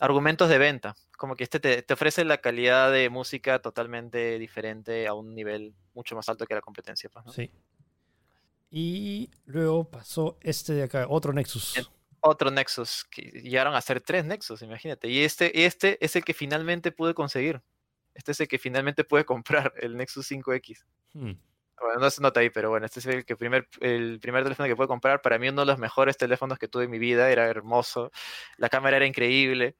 argumentos 0.00 0.48
de 0.48 0.58
venta. 0.58 0.96
Como 1.20 1.36
que 1.36 1.44
este 1.44 1.60
te, 1.60 1.82
te 1.82 1.92
ofrece 1.92 2.24
la 2.24 2.38
calidad 2.38 2.90
de 2.90 3.10
música 3.10 3.58
totalmente 3.58 4.38
diferente 4.38 5.06
a 5.06 5.12
un 5.12 5.34
nivel 5.34 5.74
mucho 5.92 6.16
más 6.16 6.26
alto 6.30 6.46
que 6.46 6.54
la 6.54 6.62
competencia. 6.62 7.10
pues, 7.10 7.26
¿no? 7.26 7.30
Sí. 7.32 7.50
Y 8.70 9.30
luego 9.44 9.84
pasó 9.84 10.38
este 10.40 10.72
de 10.72 10.84
acá, 10.84 11.04
otro 11.10 11.34
Nexus. 11.34 11.76
El- 11.76 11.86
Otro 12.22 12.50
Nexus, 12.50 13.04
que 13.10 13.22
llegaron 13.22 13.74
a 13.74 13.82
ser 13.82 14.00
tres 14.00 14.24
Nexus, 14.24 14.62
imagínate. 14.62 15.08
Y 15.08 15.20
este, 15.22 15.66
este 15.66 16.02
es 16.02 16.16
el 16.16 16.24
que 16.24 16.32
finalmente 16.32 16.90
pude 16.90 17.12
conseguir. 17.12 17.60
Este 18.14 18.32
es 18.32 18.40
el 18.40 18.48
que 18.48 18.58
finalmente 18.58 19.04
pude 19.04 19.24
comprar, 19.26 19.74
el 19.76 19.98
Nexus 19.98 20.30
5X. 20.30 20.84
Hmm. 21.12 21.32
Bueno, 21.82 22.00
no 22.00 22.08
se 22.10 22.22
nota 22.22 22.40
ahí, 22.40 22.48
pero 22.48 22.70
bueno, 22.70 22.86
este 22.86 23.00
es 23.00 23.06
el, 23.06 23.26
que 23.26 23.36
primer, 23.36 23.68
el 23.80 24.20
primer 24.20 24.42
teléfono 24.42 24.66
que 24.66 24.76
pude 24.76 24.86
comprar. 24.88 25.20
Para 25.20 25.38
mí 25.38 25.50
uno 25.50 25.60
de 25.62 25.66
los 25.66 25.78
mejores 25.78 26.16
teléfonos 26.16 26.58
que 26.58 26.66
tuve 26.68 26.84
en 26.84 26.90
mi 26.90 26.98
vida, 26.98 27.30
era 27.30 27.46
hermoso. 27.46 28.10
La 28.56 28.70
cámara 28.70 28.96
era 28.96 29.06
increíble, 29.06 29.76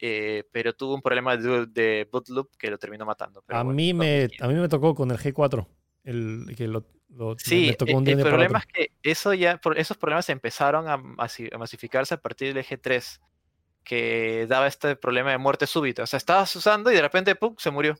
eh, 0.00 0.48
pero 0.52 0.72
tuvo 0.74 0.94
un 0.94 1.02
problema 1.02 1.36
de, 1.36 1.66
de 1.66 2.08
bootloop 2.10 2.50
que 2.58 2.70
lo 2.70 2.78
terminó 2.78 3.04
matando. 3.04 3.42
pero 3.46 3.58
A, 3.58 3.62
bueno, 3.62 3.76
mí 3.76 3.92
me, 3.94 4.22
2015. 4.28 4.44
a 4.44 4.48
mí 4.48 4.54
me 4.54 4.68
tocó 4.68 4.94
con 4.94 5.10
el 5.10 5.18
G4. 5.18 5.66
El, 6.04 6.54
que 6.56 6.66
lo, 6.66 6.86
lo- 7.10 7.36
Sí, 7.38 7.68
e- 7.68 7.76
el, 7.86 8.16
para 8.18 8.30
problema 8.30 8.58
es 8.58 8.66
que 8.66 8.92
eso 9.02 9.34
ya, 9.34 9.60
esos 9.76 9.98
problemas 9.98 10.28
empezaron 10.30 10.88
a, 10.88 10.94
a 10.94 11.58
masificarse 11.58 12.14
a 12.14 12.20
partir 12.20 12.54
del 12.54 12.64
G3, 12.64 13.20
que 13.84 14.46
daba 14.48 14.66
este 14.66 14.96
problema 14.96 15.30
de 15.30 15.38
muerte 15.38 15.66
súbita. 15.66 16.02
O 16.02 16.06
sea, 16.06 16.16
estabas 16.16 16.54
usando 16.56 16.90
y 16.90 16.94
de 16.94 17.02
repente, 17.02 17.34
¡pum!, 17.34 17.54
se 17.58 17.70
murió. 17.70 17.96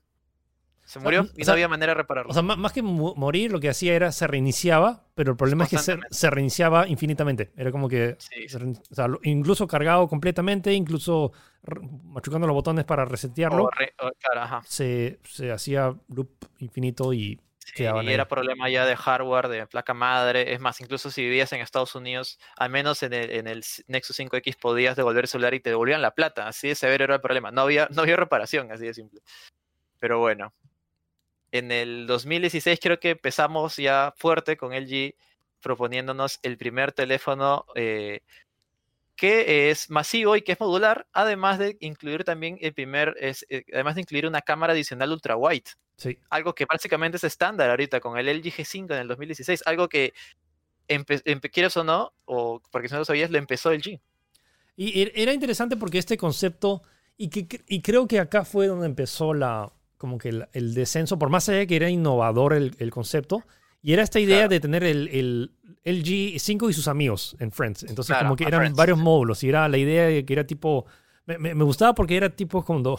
Se 0.90 0.98
murió 0.98 1.20
o 1.20 1.24
y 1.36 1.44
sea, 1.44 1.52
no 1.52 1.52
había 1.52 1.68
manera 1.68 1.92
de 1.92 1.98
repararlo. 1.98 2.30
O 2.30 2.34
sea, 2.34 2.42
má- 2.42 2.56
más 2.56 2.72
que 2.72 2.82
mu- 2.82 3.14
morir, 3.14 3.52
lo 3.52 3.60
que 3.60 3.68
hacía 3.68 3.94
era 3.94 4.10
se 4.10 4.26
reiniciaba, 4.26 5.04
pero 5.14 5.30
el 5.30 5.36
problema 5.36 5.62
es 5.62 5.70
que 5.70 5.78
se, 5.78 6.30
reiniciaba 6.30 6.88
infinitamente. 6.88 7.52
Era 7.56 7.70
como 7.70 7.88
que, 7.88 8.16
Sí, 8.18 8.48
se 8.48 8.56
o 8.58 8.74
sea, 8.94 9.06
incluso 9.22 9.68
cargado 9.68 10.08
completamente, 10.08 10.72
incluso 10.72 11.32
machucando 12.02 12.48
los 12.48 12.54
botones 12.54 12.84
para 12.86 13.04
resetearlo, 13.04 13.64
o 13.64 13.70
re- 13.70 13.94
o- 14.00 14.10
claro, 14.18 14.40
ajá. 14.40 14.62
se, 14.66 15.20
se 15.22 15.52
hacía 15.52 15.94
loop 16.08 16.30
infinito 16.58 17.12
y 17.12 17.38
Sí, 17.72 17.84
y 17.84 18.12
era 18.12 18.26
problema 18.26 18.68
ya 18.68 18.84
de 18.84 18.96
hardware, 18.96 19.46
de 19.46 19.64
placa 19.68 19.94
madre. 19.94 20.52
Es 20.54 20.58
más, 20.58 20.80
incluso 20.80 21.08
si 21.08 21.22
vivías 21.22 21.52
en 21.52 21.60
Estados 21.60 21.94
Unidos, 21.94 22.40
al 22.56 22.68
menos 22.70 23.00
en 23.04 23.12
el, 23.12 23.30
en 23.30 23.46
el 23.46 23.60
S- 23.60 23.84
Nexus 23.86 24.18
5X 24.18 24.56
podías 24.56 24.96
devolver 24.96 25.22
el 25.24 25.28
celular 25.28 25.54
y 25.54 25.60
te 25.60 25.70
devolvían 25.70 26.02
la 26.02 26.10
plata. 26.16 26.48
Así 26.48 26.66
de 26.66 26.74
severo 26.74 27.04
era 27.04 27.14
el 27.14 27.20
problema. 27.20 27.52
No 27.52 27.60
había, 27.60 27.86
no 27.94 28.02
había 28.02 28.16
reparación, 28.16 28.72
así 28.72 28.86
de 28.86 28.94
simple. 28.94 29.20
Pero 30.00 30.18
bueno. 30.18 30.52
En 31.52 31.72
el 31.72 32.06
2016 32.06 32.78
creo 32.80 33.00
que 33.00 33.10
empezamos 33.10 33.76
ya 33.76 34.12
fuerte 34.16 34.56
con 34.56 34.72
LG 34.72 35.14
proponiéndonos 35.60 36.38
el 36.42 36.56
primer 36.56 36.92
teléfono 36.92 37.66
eh, 37.74 38.20
que 39.16 39.70
es 39.70 39.90
masivo 39.90 40.34
y 40.36 40.42
que 40.42 40.52
es 40.52 40.60
modular, 40.60 41.06
además 41.12 41.58
de 41.58 41.76
incluir 41.80 42.24
también 42.24 42.56
el 42.62 42.72
primer, 42.72 43.14
es, 43.20 43.44
eh, 43.50 43.64
además 43.74 43.96
de 43.96 44.00
incluir 44.02 44.26
una 44.26 44.40
cámara 44.40 44.72
adicional 44.72 45.12
ultra 45.12 45.36
wide 45.36 45.64
Sí. 45.96 46.16
algo 46.30 46.54
que 46.54 46.64
básicamente 46.64 47.18
es 47.18 47.24
estándar 47.24 47.68
ahorita 47.68 48.00
con 48.00 48.16
el 48.16 48.26
LG 48.28 48.44
G5 48.52 48.94
en 48.94 49.00
el 49.00 49.08
2016, 49.08 49.62
algo 49.66 49.86
que 49.86 50.14
quieres 51.52 51.76
o 51.76 51.84
no, 51.84 52.12
o 52.24 52.62
porque 52.70 52.88
si 52.88 52.94
no 52.94 53.00
lo 53.00 53.04
sabías, 53.04 53.30
lo 53.30 53.36
empezó 53.36 53.70
LG. 53.70 54.00
Y 54.76 55.02
er- 55.02 55.12
era 55.14 55.34
interesante 55.34 55.76
porque 55.76 55.98
este 55.98 56.16
concepto, 56.16 56.82
y, 57.18 57.28
que, 57.28 57.46
y 57.68 57.82
creo 57.82 58.08
que 58.08 58.18
acá 58.18 58.46
fue 58.46 58.66
donde 58.66 58.86
empezó 58.86 59.34
la, 59.34 59.70
como 60.00 60.16
que 60.16 60.30
el, 60.30 60.48
el 60.54 60.72
descenso, 60.72 61.18
por 61.18 61.28
más 61.28 61.46
allá 61.50 61.58
de 61.58 61.66
que 61.66 61.76
era 61.76 61.90
innovador 61.90 62.54
el, 62.54 62.74
el 62.78 62.90
concepto, 62.90 63.42
y 63.82 63.92
era 63.92 64.02
esta 64.02 64.18
idea 64.18 64.38
Claro. 64.38 64.48
de 64.48 64.60
tener 64.60 64.82
el, 64.84 65.08
el 65.08 65.52
LG 65.84 66.38
5 66.40 66.70
y 66.70 66.72
sus 66.72 66.88
amigos 66.88 67.36
en 67.38 67.52
Friends. 67.52 67.82
Entonces 67.82 68.14
Claro, 68.14 68.28
como 68.28 68.36
que 68.36 68.44
eran 68.44 68.60
Friends, 68.60 68.76
varios 68.78 68.96
sí. 68.98 69.04
módulos, 69.04 69.44
y 69.44 69.50
era 69.50 69.68
la 69.68 69.76
idea 69.76 70.06
de 70.06 70.24
que 70.24 70.32
era 70.32 70.44
tipo... 70.46 70.86
Me, 71.26 71.36
me- 71.38 71.54
me 71.54 71.64
gustaba 71.64 71.94
porque 71.94 72.16
era 72.16 72.30
tipo 72.30 72.64
cuando... 72.64 72.98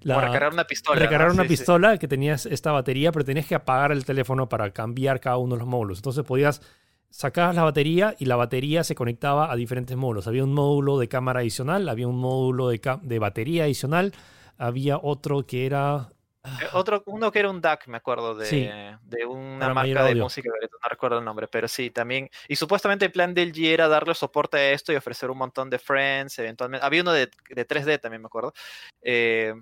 La, 0.00 0.14
Como 0.14 0.26
recargar 0.28 0.52
una 0.54 0.64
pistola. 0.64 0.98
¿no? 0.98 1.04
recargar 1.04 1.30
una 1.30 1.42
Sí, 1.42 1.48
sí. 1.48 1.54
pistola 1.56 1.98
que 1.98 2.08
tenías 2.08 2.46
esta 2.46 2.72
batería, 2.72 3.12
pero 3.12 3.22
tenías 3.26 3.44
que 3.46 3.54
apagar 3.54 3.92
el 3.92 4.06
teléfono 4.06 4.48
para 4.48 4.70
cambiar 4.70 5.20
cada 5.20 5.36
uno 5.36 5.56
de 5.56 5.58
los 5.60 5.68
módulos. 5.68 5.98
Entonces 5.98 6.24
podías 6.24 6.62
sacar 7.10 7.54
la 7.54 7.64
batería 7.64 8.16
y 8.18 8.24
la 8.24 8.36
batería 8.36 8.82
se 8.82 8.94
conectaba 8.94 9.52
a 9.52 9.56
diferentes 9.56 9.94
módulos. 9.96 10.26
Había 10.26 10.42
un 10.44 10.54
módulo 10.54 10.98
de 10.98 11.08
cámara 11.08 11.40
adicional, 11.40 11.88
había 11.90 12.08
un 12.08 12.16
módulo 12.18 12.68
de, 12.70 12.80
de 13.02 13.18
batería 13.18 13.64
adicional, 13.64 14.12
había 14.58 14.98
otro 15.02 15.46
que 15.46 15.66
era... 15.66 16.12
Eh, 16.44 16.66
Otro, 16.72 17.02
uno 17.06 17.30
que 17.30 17.38
era 17.38 17.50
un 17.50 17.60
DAC, 17.60 17.86
me 17.88 17.98
acuerdo, 17.98 18.34
de, 18.34 18.46
Sí. 18.46 18.68
de 19.02 19.26
una 19.26 19.74
marca 19.74 20.04
de 20.04 20.14
música, 20.14 20.48
no 20.50 20.88
recuerdo 20.88 21.18
el 21.18 21.24
nombre, 21.24 21.48
pero 21.48 21.68
sí, 21.68 21.90
también. 21.90 22.30
Y 22.48 22.56
supuestamente 22.56 23.04
el 23.04 23.12
plan 23.12 23.34
del 23.34 23.50
LG 23.50 23.66
era 23.74 23.88
darle 23.88 24.14
soporte 24.14 24.56
a 24.56 24.70
esto 24.72 24.92
y 24.92 24.96
ofrecer 24.96 25.30
un 25.30 25.38
montón 25.38 25.68
de 25.68 25.78
friends, 25.78 26.38
eventualmente. 26.38 26.84
Había 26.84 27.02
uno 27.02 27.12
de, 27.12 27.30
de 27.50 27.64
3D 27.66 27.98
también, 27.98 28.22
me 28.22 28.26
acuerdo, 28.26 28.54
eh, 29.02 29.52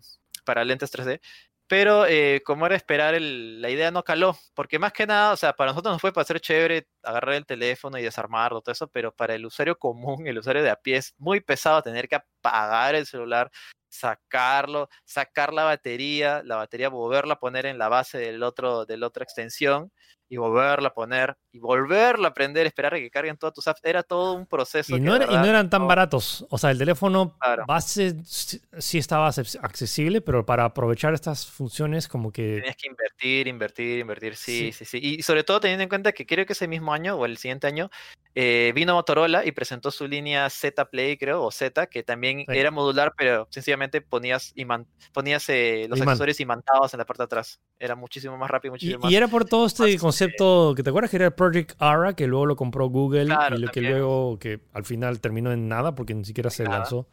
para 0.44 0.64
lentes 0.64 0.90
3D. 0.92 1.20
Pero 1.66 2.06
eh, 2.06 2.42
como 2.46 2.64
era 2.64 2.76
esperar, 2.76 3.14
el- 3.14 3.60
la 3.60 3.68
idea 3.68 3.90
no 3.90 4.02
caló, 4.02 4.38
porque 4.54 4.78
más 4.78 4.92
que 4.94 5.06
nada, 5.06 5.32
o 5.34 5.36
sea, 5.36 5.52
para 5.52 5.72
nosotros 5.72 5.92
nos 5.92 6.00
fue 6.00 6.12
para 6.12 6.24
ser 6.24 6.40
chévere 6.40 6.88
agarrar 7.02 7.34
el 7.34 7.44
teléfono 7.44 7.98
y 7.98 8.02
desarmarlo, 8.02 8.62
todo 8.62 8.72
eso, 8.72 8.88
pero 8.88 9.12
para 9.14 9.34
el 9.34 9.44
usuario 9.44 9.76
común, 9.78 10.26
el 10.26 10.38
usuario 10.38 10.62
de 10.62 10.70
a 10.70 10.76
pie, 10.76 10.96
es 10.96 11.14
muy 11.18 11.40
pesado 11.40 11.82
tener 11.82 12.08
que 12.08 12.16
apagar 12.16 12.94
el 12.94 13.04
celular, 13.04 13.50
sacarlo, 13.88 14.88
sacar 15.04 15.52
la 15.52 15.64
batería, 15.64 16.42
la 16.44 16.56
batería 16.56 16.88
volverla 16.88 17.34
a 17.34 17.40
poner 17.40 17.66
en 17.66 17.78
la 17.78 17.88
base 17.88 18.18
del 18.18 18.42
otro, 18.42 18.86
de 18.86 18.96
la 18.96 19.06
otra 19.06 19.24
extensión 19.24 19.92
y 20.28 20.36
volverla 20.36 20.88
a 20.88 20.94
poner 20.94 21.36
y 21.52 21.58
volverla 21.58 22.28
a 22.28 22.34
prender, 22.34 22.66
esperar 22.66 22.94
a 22.94 22.98
que 22.98 23.10
carguen 23.10 23.36
todas 23.36 23.54
tus 23.54 23.66
apps. 23.66 23.80
Era 23.82 24.02
todo 24.02 24.34
un 24.34 24.46
proceso. 24.46 24.96
Y 24.96 25.00
no, 25.00 25.16
era- 25.16 25.26
y 25.32 25.36
no 25.36 25.44
eran 25.46 25.70
tan 25.70 25.82
no- 25.82 25.86
baratos. 25.88 26.46
O 26.50 26.58
sea, 26.58 26.70
el 26.70 26.78
teléfono 26.78 27.36
Claro. 27.40 27.64
base 27.66 28.14
sí 28.24 28.98
estaba 28.98 29.28
acces- 29.28 29.58
accesible, 29.62 30.20
pero 30.20 30.44
para 30.44 30.64
aprovechar 30.66 31.14
estas 31.14 31.46
funciones 31.46 32.06
como 32.08 32.30
que... 32.32 32.56
Tenías 32.56 32.76
que 32.76 32.88
invertir, 32.88 33.46
invertir, 33.48 33.98
invertir, 34.00 34.36
sí, 34.36 34.72
Sí. 34.72 34.84
sí, 34.84 35.00
sí, 35.00 35.14
Y 35.18 35.22
sobre 35.22 35.44
todo 35.44 35.60
teniendo 35.60 35.82
en 35.84 35.88
cuenta 35.88 36.12
que 36.12 36.26
creo 36.26 36.44
que 36.46 36.52
ese 36.52 36.68
mismo 36.68 36.92
año 36.92 37.16
o 37.16 37.24
el 37.24 37.38
siguiente 37.38 37.66
año 37.66 37.90
eh, 38.34 38.70
vino 38.74 38.94
Motorola 38.94 39.44
y 39.44 39.50
presentó 39.52 39.90
su 39.90 40.06
línea 40.06 40.48
Z 40.50 40.84
Play, 40.90 41.16
creo, 41.16 41.42
o 41.42 41.50
Z, 41.50 41.88
que 41.88 42.04
también 42.04 42.40
Sí. 42.40 42.44
era 42.56 42.70
modular, 42.70 43.12
pero 43.16 43.48
sencillamente 43.50 44.00
ponías, 44.00 44.54
iman- 44.54 44.86
ponías 45.12 45.48
eh, 45.48 45.86
los 45.88 45.98
Imán. 45.98 46.10
accesorios 46.10 46.38
imantados 46.38 46.94
en 46.94 46.98
la 46.98 47.04
parte 47.06 47.22
de 47.22 47.24
atrás. 47.24 47.58
Era 47.80 47.96
muchísimo 47.96 48.36
más 48.36 48.48
rápido, 48.48 48.70
Y, 48.70 48.72
muchísimo 48.74 49.00
más. 49.00 49.10
y 49.12 49.16
era 49.16 49.26
por 49.26 49.44
todo 49.44 49.66
este 49.66 49.90
eh, 49.92 49.98
concepto 50.18 50.74
que 50.74 50.82
te 50.82 50.90
acuerdas 50.90 51.10
que 51.10 51.16
era 51.16 51.26
el 51.26 51.32
Project 51.32 51.74
Ara, 51.78 52.14
que 52.14 52.26
luego 52.26 52.46
lo 52.46 52.56
compró 52.56 52.88
Google 52.88 53.26
Claro, 53.26 53.56
y 53.56 53.60
lo 53.60 53.68
que 53.68 53.80
luego 53.80 54.38
que 54.38 54.60
al 54.72 54.84
final 54.84 55.20
terminó 55.20 55.52
en 55.52 55.68
nada 55.68 55.94
porque 55.94 56.14
ni 56.14 56.24
siquiera 56.24 56.50
se 56.50 56.64
Nada. 56.64 56.78
lanzó. 56.78 57.08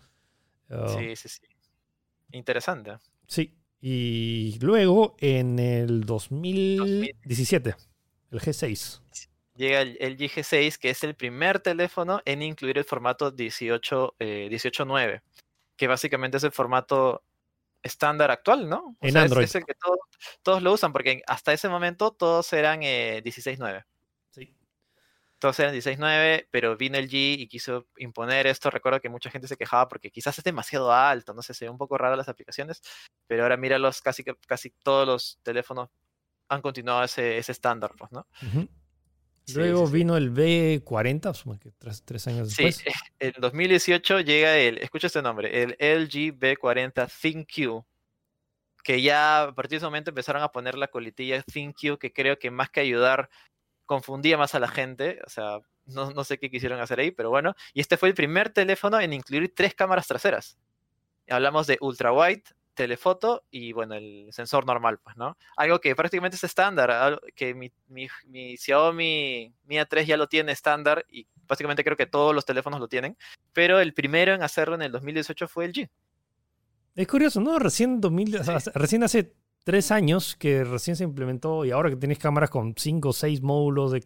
Uh, 0.69 0.89
Sí, 0.97 1.15
sí, 1.15 1.29
sí. 1.29 1.41
Interesante. 2.31 2.97
sí. 3.27 3.53
Y 3.87 4.57
luego 4.61 5.15
en 5.19 5.59
el 5.59 6.05
2017, 6.05 7.75
el 8.31 8.39
G6. 8.39 9.01
Llega 9.55 9.81
el, 9.81 9.95
el 9.99 10.17
G6, 10.17 10.77
que 10.79 10.89
es 10.89 11.03
el 11.03 11.13
primer 11.13 11.59
teléfono 11.59 12.19
en 12.25 12.41
incluir 12.41 12.79
el 12.79 12.83
formato 12.83 13.29
18, 13.29 14.15
eh, 14.19 14.49
18.9, 14.51 15.21
que 15.77 15.87
básicamente 15.87 16.37
es 16.37 16.43
el 16.43 16.51
formato 16.51 17.21
estándar 17.85 18.31
actual, 18.31 18.67
¿no? 18.67 18.97
O 18.99 19.05
En 19.05 19.13
sea, 19.13 19.21
Android. 19.21 19.45
Es, 19.45 19.55
el 19.55 19.65
que 19.65 19.75
todo- 19.75 19.99
todos 20.41 20.61
lo 20.63 20.73
usan, 20.73 20.91
porque 20.91 21.21
hasta 21.27 21.53
ese 21.53 21.69
momento 21.69 22.11
todos 22.11 22.51
eran 22.53 22.81
eh, 22.83 23.21
16.9. 23.23 23.85
Sí. 24.31 24.55
Todos 25.39 25.59
eran 25.59 25.73
16.9, 25.75 26.47
pero 26.49 26.75
vino 26.75 26.97
el 26.97 27.07
G 27.09 27.37
y 27.37 27.47
quiso 27.47 27.87
imponer 27.97 28.47
esto. 28.47 28.69
Recuerdo 28.71 28.99
que 29.01 29.09
mucha 29.09 29.29
gente 29.29 29.47
se 29.47 29.55
quejaba 29.57 29.87
porque 29.87 30.09
quizás 30.11 30.37
es 30.37 30.43
demasiado 30.43 30.91
alto, 30.91 31.33
no 31.33 31.41
sé, 31.41 31.53
se 31.53 31.65
ve 31.65 31.69
un 31.69 31.77
poco 31.77 31.97
raro 31.97 32.15
las 32.15 32.27
aplicaciones, 32.29 32.81
pero 33.27 33.43
ahora 33.43 33.55
míralos, 33.57 34.01
casi, 34.01 34.23
casi 34.23 34.71
todos 34.71 35.05
los 35.07 35.39
teléfonos 35.43 35.89
han 36.49 36.61
continuado 36.61 37.03
ese, 37.03 37.37
ese 37.37 37.51
estándar, 37.51 37.91
pues, 37.97 38.11
¿no? 38.11 38.25
Luego 39.53 39.85
sí, 39.85 39.91
sí. 39.91 39.93
vino 39.97 40.17
el 40.17 40.31
B40, 40.33 41.33
supongo 41.35 41.59
que 41.59 41.71
tres, 41.71 42.03
tres 42.03 42.25
años 42.27 42.49
Sí, 42.51 42.63
después. 42.65 42.93
En 43.19 43.33
2018 43.37 44.21
llega 44.21 44.57
el, 44.57 44.77
escucha 44.79 45.07
este 45.07 45.21
nombre, 45.21 45.63
el 45.63 45.71
LG 45.79 46.37
B40 46.37 47.09
ThinQ, 47.09 47.85
que 48.83 49.01
ya 49.01 49.43
a 49.43 49.55
partir 49.55 49.71
de 49.71 49.77
ese 49.77 49.85
momento 49.85 50.11
empezaron 50.11 50.43
a 50.43 50.51
poner 50.51 50.77
la 50.77 50.87
coletilla 50.87 51.41
ThinQ, 51.41 51.97
que 51.99 52.13
creo 52.13 52.37
que 52.37 52.51
más 52.51 52.69
que 52.69 52.81
ayudar, 52.81 53.29
confundía 53.85 54.37
más 54.37 54.55
a 54.55 54.59
la 54.59 54.67
gente, 54.67 55.19
o 55.25 55.29
sea, 55.29 55.59
no, 55.85 56.11
no 56.11 56.23
sé 56.23 56.37
qué 56.39 56.49
quisieron 56.49 56.79
hacer 56.79 56.99
ahí, 56.99 57.11
pero 57.11 57.29
bueno, 57.29 57.55
y 57.73 57.81
este 57.81 57.97
fue 57.97 58.09
el 58.09 58.15
primer 58.15 58.49
teléfono 58.49 58.99
en 58.99 59.13
incluir 59.13 59.53
tres 59.55 59.75
cámaras 59.75 60.07
traseras. 60.07 60.57
Hablamos 61.29 61.67
de 61.67 61.77
ultra 61.81 62.11
wide, 62.11 62.43
telefoto 62.75 63.43
y 63.49 63.73
bueno, 63.73 63.95
el 63.95 64.27
sensor 64.31 64.65
normal, 64.67 64.99
pues, 64.99 65.17
¿no? 65.17 65.37
Algo 65.57 65.79
que 65.79 65.95
prácticamente 65.95 66.35
es 66.35 66.43
estándar, 66.43 67.19
que 67.35 67.55
mi, 67.55 67.71
mi, 67.87 68.07
mi 68.27 68.57
Xiaomi 68.57 69.53
Mi 69.63 69.75
A3 69.77 70.05
ya 70.05 70.17
lo 70.17 70.27
tiene 70.27 70.51
estándar 70.51 71.05
y 71.09 71.27
básicamente 71.47 71.83
creo 71.83 71.97
que 71.97 72.05
todos 72.05 72.33
los 72.35 72.45
teléfonos 72.45 72.79
lo 72.79 72.87
tienen, 72.87 73.17
pero 73.53 73.79
el 73.79 73.93
primero 73.93 74.33
en 74.33 74.43
hacerlo 74.43 74.75
en 74.75 74.81
el 74.83 74.91
2018 74.91 75.47
fue 75.47 75.65
el 75.65 75.73
G. 75.73 75.89
Es 76.95 77.07
curioso, 77.07 77.41
¿no? 77.41 77.59
Recién, 77.59 77.99
2000, 77.99 78.37
o 78.37 78.43
sea, 78.43 78.57
recién 78.73 79.03
hace 79.03 79.33
tres 79.63 79.91
años 79.91 80.35
que 80.35 80.63
recién 80.63 80.95
se 80.95 81.03
implementó 81.03 81.65
y 81.65 81.71
ahora 81.71 81.89
que 81.89 81.95
tienes 81.95 82.19
cámaras 82.19 82.49
con 82.49 82.73
cinco 82.77 83.09
o 83.09 83.13
seis 83.13 83.41
módulos 83.41 83.91
de, 83.91 84.01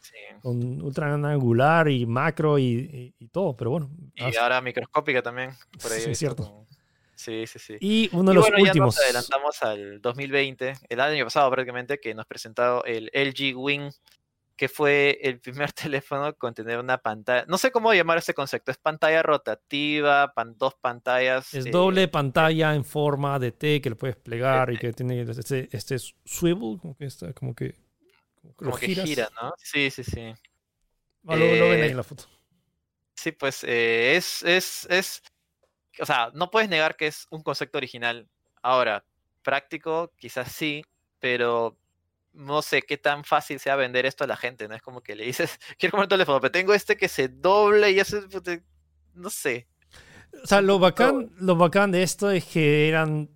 Sí. 0.00 0.14
con 0.40 0.80
ultra 0.80 1.12
angular 1.12 1.88
y 1.88 2.06
macro 2.06 2.58
y, 2.58 2.64
y- 2.64 3.14
y 3.18 3.28
todo, 3.28 3.54
pero 3.56 3.70
bueno. 3.72 3.90
Y 4.14 4.36
ahora 4.36 4.60
microscópica 4.62 5.20
también. 5.22 5.50
Por 5.82 5.92
ahí 5.92 6.00
Sí, 6.00 6.10
es 6.12 6.18
cierto. 6.18 6.66
Sí, 7.14 7.46
sí, 7.46 7.58
sí. 7.58 7.76
Y 7.80 8.08
uno 8.12 8.30
de 8.30 8.32
Y 8.32 8.34
los 8.36 8.44
bueno, 8.44 8.56
ya 8.64 8.70
últimos. 8.70 8.94
nos 8.96 9.04
adelantamos 9.04 9.62
al 9.62 10.00
2020, 10.00 10.72
el 10.88 11.00
año 11.00 11.24
pasado 11.24 11.50
prácticamente, 11.50 11.98
que 12.00 12.14
nos 12.14 12.24
presentó 12.24 12.82
el 12.86 13.10
LG 13.12 13.54
Wing, 13.56 13.90
que 14.60 14.68
fue 14.68 15.18
el 15.22 15.40
primer 15.40 15.72
teléfono 15.72 16.34
con 16.36 16.52
tener 16.52 16.78
una 16.78 16.98
pantalla, 16.98 17.46
no 17.48 17.56
sé 17.56 17.70
cómo 17.70 17.94
llamar 17.94 18.18
ese 18.18 18.34
concepto, 18.34 18.70
es 18.70 18.76
pantalla 18.76 19.22
rotativa, 19.22 20.30
dos 20.54 20.74
pantallas. 20.74 21.54
Es 21.54 21.70
doble 21.70 22.08
pantalla 22.08 22.74
en 22.74 22.84
forma 22.84 23.38
de 23.38 23.52
T 23.52 23.80
que 23.80 23.88
lo 23.88 23.96
puedes 23.96 24.16
plegar 24.16 24.70
y 24.70 24.76
que 24.76 24.92
tiene 24.92 25.22
este, 25.22 25.74
este 25.74 25.96
swivel, 25.98 26.78
como 26.78 26.94
que 26.94 27.06
está, 27.06 27.32
como 27.32 27.54
que... 27.54 27.74
Como, 28.54 28.76
que 28.76 28.88
gira, 28.88 29.30
¿no? 29.40 29.54
Sí, 29.56 29.90
sí, 29.90 30.04
sí. 30.04 30.30
Ah, 31.26 31.36
lo, 31.36 31.46
ven 31.46 31.82
ahí 31.82 31.90
en 31.90 31.96
la 31.96 32.02
foto. 32.02 32.24
Sí, 33.14 33.32
pues 33.32 33.64
es, 33.64 34.42
es, 34.42 34.86
es, 34.90 35.22
o 35.98 36.04
sea, 36.04 36.32
no 36.34 36.50
puedes 36.50 36.68
negar 36.68 36.96
que 36.96 37.06
es 37.06 37.26
un 37.30 37.42
concepto 37.42 37.78
original. 37.78 38.28
Ahora, 38.60 39.06
práctico, 39.42 40.12
quizás 40.18 40.52
sí, 40.52 40.84
pero 41.18 41.78
no 42.32 42.62
sé 42.62 42.82
qué 42.82 42.96
tan 42.96 43.24
fácil 43.24 43.58
sea 43.58 43.76
vender 43.76 44.06
esto 44.06 44.24
a 44.24 44.26
la 44.26 44.36
gente, 44.36 44.68
¿no? 44.68 44.74
Es 44.74 44.82
como 44.82 45.02
que 45.02 45.14
le 45.14 45.24
dices, 45.24 45.58
quiero 45.78 45.92
comprar 45.92 46.06
un 46.06 46.10
teléfono, 46.10 46.40
pero 46.40 46.52
tengo 46.52 46.74
este 46.74 46.96
que 46.96 47.08
se 47.08 47.28
doble 47.28 47.90
y 47.90 48.00
eso, 48.00 48.20
no 49.14 49.30
sé. 49.30 49.68
O 50.42 50.46
sea, 50.46 50.60
lo 50.60 50.78
bacán, 50.78 51.30
lo 51.38 51.56
bacán 51.56 51.90
de 51.90 52.02
esto 52.02 52.30
es 52.30 52.44
que 52.44 52.88
eran 52.88 53.28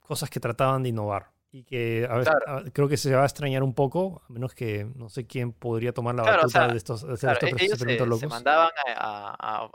cosas 0.00 0.30
que 0.30 0.40
trataban 0.40 0.82
de 0.82 0.88
innovar 0.88 1.30
y 1.50 1.64
que 1.64 2.06
a 2.10 2.16
veces, 2.16 2.34
creo 2.72 2.88
que 2.88 2.96
se 2.96 3.14
va 3.14 3.22
a 3.22 3.26
extrañar 3.26 3.62
un 3.62 3.74
poco, 3.74 4.22
a 4.28 4.32
menos 4.32 4.54
que 4.54 4.86
no 4.96 5.08
sé 5.08 5.26
quién 5.26 5.52
podría 5.52 5.92
tomar 5.92 6.14
la 6.14 6.24
batuta 6.24 6.68
de 6.68 6.76
estos, 6.76 7.06
de 7.06 7.14
estos 7.14 7.42
e-, 7.42 7.64
experimentos 7.64 8.08
locos. 8.08 8.20
Se 8.20 8.26
mandaban 8.26 8.70
a, 8.96 9.70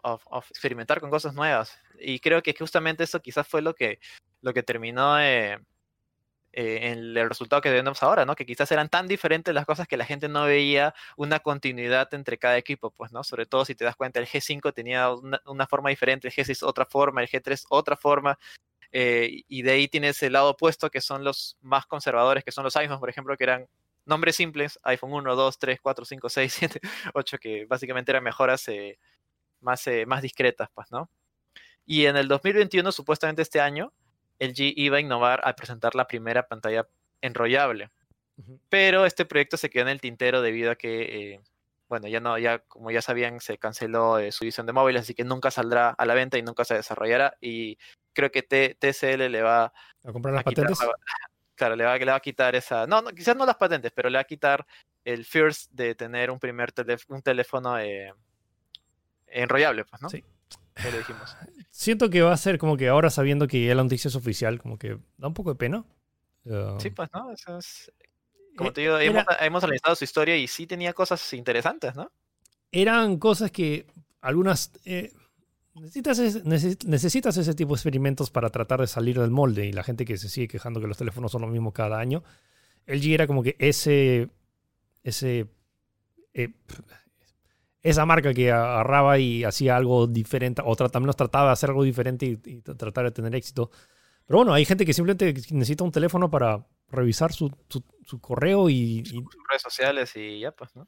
experimentar 0.50 1.00
con 1.00 1.10
cosas 1.10 1.34
nuevas 1.34 1.76
y 2.00 2.20
creo 2.20 2.44
que 2.44 2.54
justamente 2.58 3.04
eso 3.06 3.20
quizás 3.22 3.48
fue 3.48 3.62
lo 3.62 3.74
que, 3.74 4.00
lo 4.42 4.54
que 4.54 4.62
terminó 4.62 5.20
eh, 5.20 5.58
eh, 6.56 6.92
en 6.92 7.18
el 7.18 7.28
resultado 7.28 7.64
que 7.64 7.70
tenemos 7.70 8.04
ahora, 8.04 8.26
¿no? 8.26 8.36
Que 8.36 8.46
quizás 8.46 8.72
eran 8.72 8.88
tan 8.88 9.08
diferentes 9.08 9.52
las 9.56 9.66
cosas 9.66 9.88
que 9.88 9.98
la 9.98 10.06
gente 10.06 10.30
no 10.30 10.46
veía 10.46 10.94
una 11.18 11.40
continuidad 11.40 12.14
entre 12.14 12.38
cada 12.38 12.58
equipo, 12.58 12.92
pues, 12.92 13.12
¿no? 13.12 13.24
Sobre 13.24 13.48
todo 13.48 13.66
si 13.66 13.74
te 13.74 13.84
das 13.84 13.96
cuenta, 13.96 14.20
el 14.20 14.28
G5 14.28 14.72
tenía 14.72 15.10
una, 15.12 15.68
forma 15.68 15.90
diferente, 15.90 16.28
el 16.28 16.34
G6 16.34 16.62
otra 16.62 16.86
forma, 16.86 17.24
el 17.24 17.28
G3 17.28 17.66
otra 17.70 17.98
forma, 17.98 18.38
eh, 18.92 19.42
y 19.48 19.64
de 19.64 19.72
ahí 19.72 19.88
tienes 19.88 20.22
el 20.22 20.34
lado 20.34 20.52
opuesto, 20.52 20.92
que 20.92 21.02
son 21.02 21.24
los 21.24 21.58
más 21.62 21.88
conservadores, 21.88 22.44
que 22.44 22.52
son 22.52 22.64
los 22.64 22.76
iPhones, 22.76 23.00
por 23.00 23.10
ejemplo, 23.10 23.36
que 23.36 23.46
eran 23.46 23.68
nombres 24.06 24.36
simples, 24.36 24.80
iPhone 24.84 25.12
1, 25.12 25.36
2, 25.36 25.58
3, 25.58 25.80
4, 25.82 26.06
5, 26.06 26.30
6, 26.30 26.54
7, 26.54 26.82
8, 27.16 27.38
que 27.40 27.66
básicamente 27.66 28.12
eran 28.12 28.24
mejoras 28.24 28.68
eh, 28.68 29.00
más, 29.60 29.86
más 30.06 30.22
discretas, 30.22 30.70
pues, 30.76 30.92
¿no? 30.92 31.10
Y 31.86 32.06
en 32.06 32.16
el 32.16 32.28
2021, 32.28 32.92
supuestamente 32.92 33.42
este 33.42 33.60
año, 33.60 33.92
LG 34.40 34.74
iba 34.76 34.98
a 34.98 35.00
innovar 35.00 35.42
al 35.44 35.56
presentar 35.56 35.96
la 35.96 36.08
primera 36.08 36.48
pantalla 36.48 36.88
enrollable. 37.22 37.90
Pero 38.70 39.06
este 39.06 39.26
proyecto 39.26 39.58
se 39.58 39.70
quedó 39.70 39.84
en 39.84 39.90
el 39.90 40.02
tintero 40.02 40.42
debido 40.42 40.72
a 40.72 40.76
que, 40.76 41.34
eh, 41.34 41.42
bueno, 41.88 42.08
ya 42.08 42.20
no, 42.20 42.38
ya 42.40 42.60
como 42.60 42.90
ya 42.90 43.02
sabían, 43.02 43.40
se 43.40 43.58
canceló 43.58 44.18
eh, 44.18 44.32
su 44.32 44.44
división 44.44 44.66
de 44.66 44.74
móviles, 44.74 45.04
así 45.04 45.14
que 45.14 45.24
nunca 45.24 45.52
saldrá 45.52 45.90
a 45.90 46.06
la 46.06 46.16
venta 46.16 46.38
y 46.38 46.42
nunca 46.42 46.66
se 46.66 46.74
desarrollará. 46.74 47.38
Y 47.40 47.78
creo 48.14 48.32
que 48.32 48.42
TCL 48.42 49.30
le 49.30 49.42
va 49.44 49.66
a 50.04 50.12
comprar 50.12 50.34
las 50.34 50.44
patentes. 50.44 50.80
claro, 51.56 51.76
le 51.76 51.86
va, 51.86 51.98
le 51.98 52.06
va 52.06 52.16
a 52.16 52.20
quitar 52.20 52.56
esa. 52.56 52.88
No, 52.88 53.04
quizás 53.06 53.36
no 53.36 53.46
las 53.46 53.58
patentes, 53.58 53.92
pero 53.92 54.10
le 54.10 54.18
va 54.18 54.22
a 54.22 54.26
quitar 54.26 54.66
el 55.06 55.26
first 55.26 55.72
de 55.72 55.94
tener 55.94 56.32
un 56.32 56.40
primer 56.40 56.74
un 57.10 57.22
teléfono 57.22 57.78
eh, 57.80 58.12
enrollable, 59.28 59.86
pues, 59.86 60.02
¿no? 60.02 60.10
Sí 60.10 60.24
dijimos. 60.98 61.38
Siento 61.76 62.12
que 62.12 62.22
va 62.22 62.32
a 62.32 62.38
ser 62.38 62.60
como 62.60 62.78
que 62.78 62.88
ahora 62.88 63.10
sabiendo 63.10 63.48
que 63.48 63.66
ya 63.66 63.74
la 63.74 63.82
noticia 63.82 64.08
es 64.08 64.16
oficial, 64.16 64.62
como 64.62 64.78
que 64.78 65.00
da 65.18 65.28
un 65.28 65.34
poco 65.34 65.50
de 65.50 65.56
pena. 65.56 65.84
sí, 66.78 66.92
pues, 66.92 67.10
¿no? 67.12 67.32
Eso 67.32 67.58
es... 67.58 67.92
Como 68.56 68.72
te 68.72 68.82
digo, 68.82 69.00
hemos, 69.00 69.26
hemos, 69.40 69.64
analizado 69.64 69.96
su 69.96 70.04
historia 70.04 70.38
y 70.38 70.48
sí 70.48 70.68
tenía 70.68 70.94
cosas 70.94 71.34
interesantes, 71.34 71.96
¿no? 71.96 72.12
Eran 72.72 73.18
cosas 73.18 73.50
que 73.50 73.88
algunas... 74.22 74.72
Eh, 74.86 75.14
necesitas, 75.74 76.46
necesitas 76.46 77.38
ese 77.38 77.56
tipo 77.56 77.74
de 77.74 77.78
experimentos 77.78 78.30
para 78.30 78.52
tratar 78.52 78.80
de 78.80 78.86
salir 78.86 79.20
del 79.20 79.32
molde 79.32 79.66
y 79.66 79.72
la 79.72 79.82
gente 79.82 80.06
que 80.06 80.18
se 80.18 80.30
sigue 80.30 80.48
quejando 80.48 80.80
que 80.80 80.86
los 80.86 80.98
teléfonos 81.00 81.32
son 81.32 81.42
lo 81.42 81.48
mismo 81.48 81.74
cada 81.74 81.98
año. 81.98 82.24
LG 82.86 83.14
era 83.16 83.26
como 83.26 83.42
que 83.42 83.56
ese... 83.58 84.30
ese 85.02 85.48
eh, 86.36 86.54
esa 87.84 88.06
marca 88.06 88.34
que 88.34 88.50
agarraba 88.50 89.20
y 89.20 89.44
hacía 89.44 89.76
algo 89.76 90.08
diferente, 90.08 90.62
o 90.66 90.76
también 90.76 91.08
nos 91.08 91.18
trataba 91.18 91.48
de 91.48 91.54
hacer 91.54 91.70
algo 91.70 91.84
diferente 91.84 92.26
y, 92.26 92.62
tratar 92.62 93.04
de 93.04 93.12
tener 93.12 93.36
éxito. 93.36 93.70
Pero 94.26 94.40
bueno, 94.40 94.54
hay 94.54 94.64
gente 94.64 94.86
que 94.86 94.94
simplemente 94.94 95.34
necesita 95.52 95.84
un 95.84 95.92
teléfono 95.92 96.32
para 96.32 96.66
revisar 96.90 97.34
su, 97.34 97.52
su, 97.68 98.22
correo 98.22 98.70
y, 98.70 99.04
redes 99.04 99.62
sociales 99.62 100.16
y 100.16 100.40
ya, 100.40 100.52
pues, 100.52 100.74
¿no? 100.76 100.88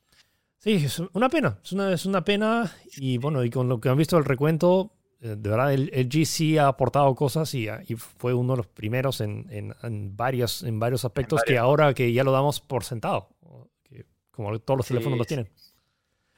Sí, 0.57 0.85
es 0.85 0.99
una 1.13 1.29
pena, 1.29 1.59
es 1.63 1.73
una, 1.73 1.93
es 1.93 2.05
una 2.05 2.23
pena. 2.23 2.71
Y 2.95 3.17
bueno, 3.17 3.43
y 3.43 3.49
con 3.49 3.67
lo 3.67 3.81
que 3.81 3.89
han 3.89 3.97
visto 3.97 4.17
el 4.17 4.23
recuento, 4.23 4.93
eh, 5.19 5.35
de 5.37 5.49
verdad, 5.49 5.73
el, 5.73 5.91
el 5.93 6.07
GC 6.07 6.59
ha 6.59 6.69
aportado 6.69 7.13
cosas 7.13 7.53
y, 7.53 7.67
y, 7.87 7.95
fue 7.95 8.33
uno 8.33 8.53
de 8.53 8.57
los 8.57 8.67
primeros 8.67 9.19
en, 9.19 9.47
en, 9.49 9.75
en 9.83 10.15
varios, 10.15 10.63
en 10.63 10.79
varios 10.79 11.03
aspectos 11.03 11.43
que 11.45 11.57
ahora 11.57 11.93
que 11.93 12.13
ya 12.13 12.23
lo 12.23 12.31
damos 12.31 12.61
por 12.61 12.85
sentado, 12.85 13.29
que 13.83 14.05
como 14.31 14.57
todos 14.59 14.77
los 14.77 14.87
teléfonos 14.87 15.19
lo 15.19 15.25
tienen. 15.25 15.49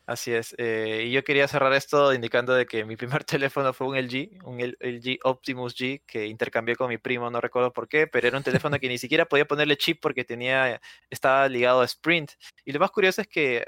Así 0.07 0.31
es. 0.31 0.55
Eh, 0.57 1.03
y 1.07 1.11
yo 1.11 1.21
quería 1.25 1.49
cerrar 1.49 1.73
esto 1.73 2.13
indicando 2.13 2.53
de 2.53 2.65
que 2.65 2.85
mi 2.85 2.95
primer 2.95 3.23
teléfono 3.25 3.73
fue 3.73 3.87
un 3.87 3.97
LG, 3.97 4.41
un 4.45 4.57
LG 4.61 5.19
Optimus 5.23 5.75
G 5.75 6.01
que 6.07 6.27
intercambié 6.27 6.77
con 6.77 6.87
mi 6.87 6.97
primo, 6.97 7.29
no 7.29 7.41
recuerdo 7.41 7.73
por 7.73 7.89
qué, 7.89 8.07
pero 8.07 8.25
era 8.25 8.37
un 8.37 8.43
teléfono 8.43 8.79
que 8.79 8.87
ni 8.87 8.97
siquiera 8.97 9.25
podía 9.25 9.45
ponerle 9.45 9.75
chip 9.75 9.99
porque 10.01 10.23
tenía, 10.23 10.79
estaba 11.09 11.49
ligado 11.49 11.81
a 11.81 11.85
Sprint. 11.85 12.31
Y 12.63 12.71
lo 12.71 12.79
más 12.79 12.89
curioso 12.89 13.19
es 13.19 13.27
que 13.27 13.65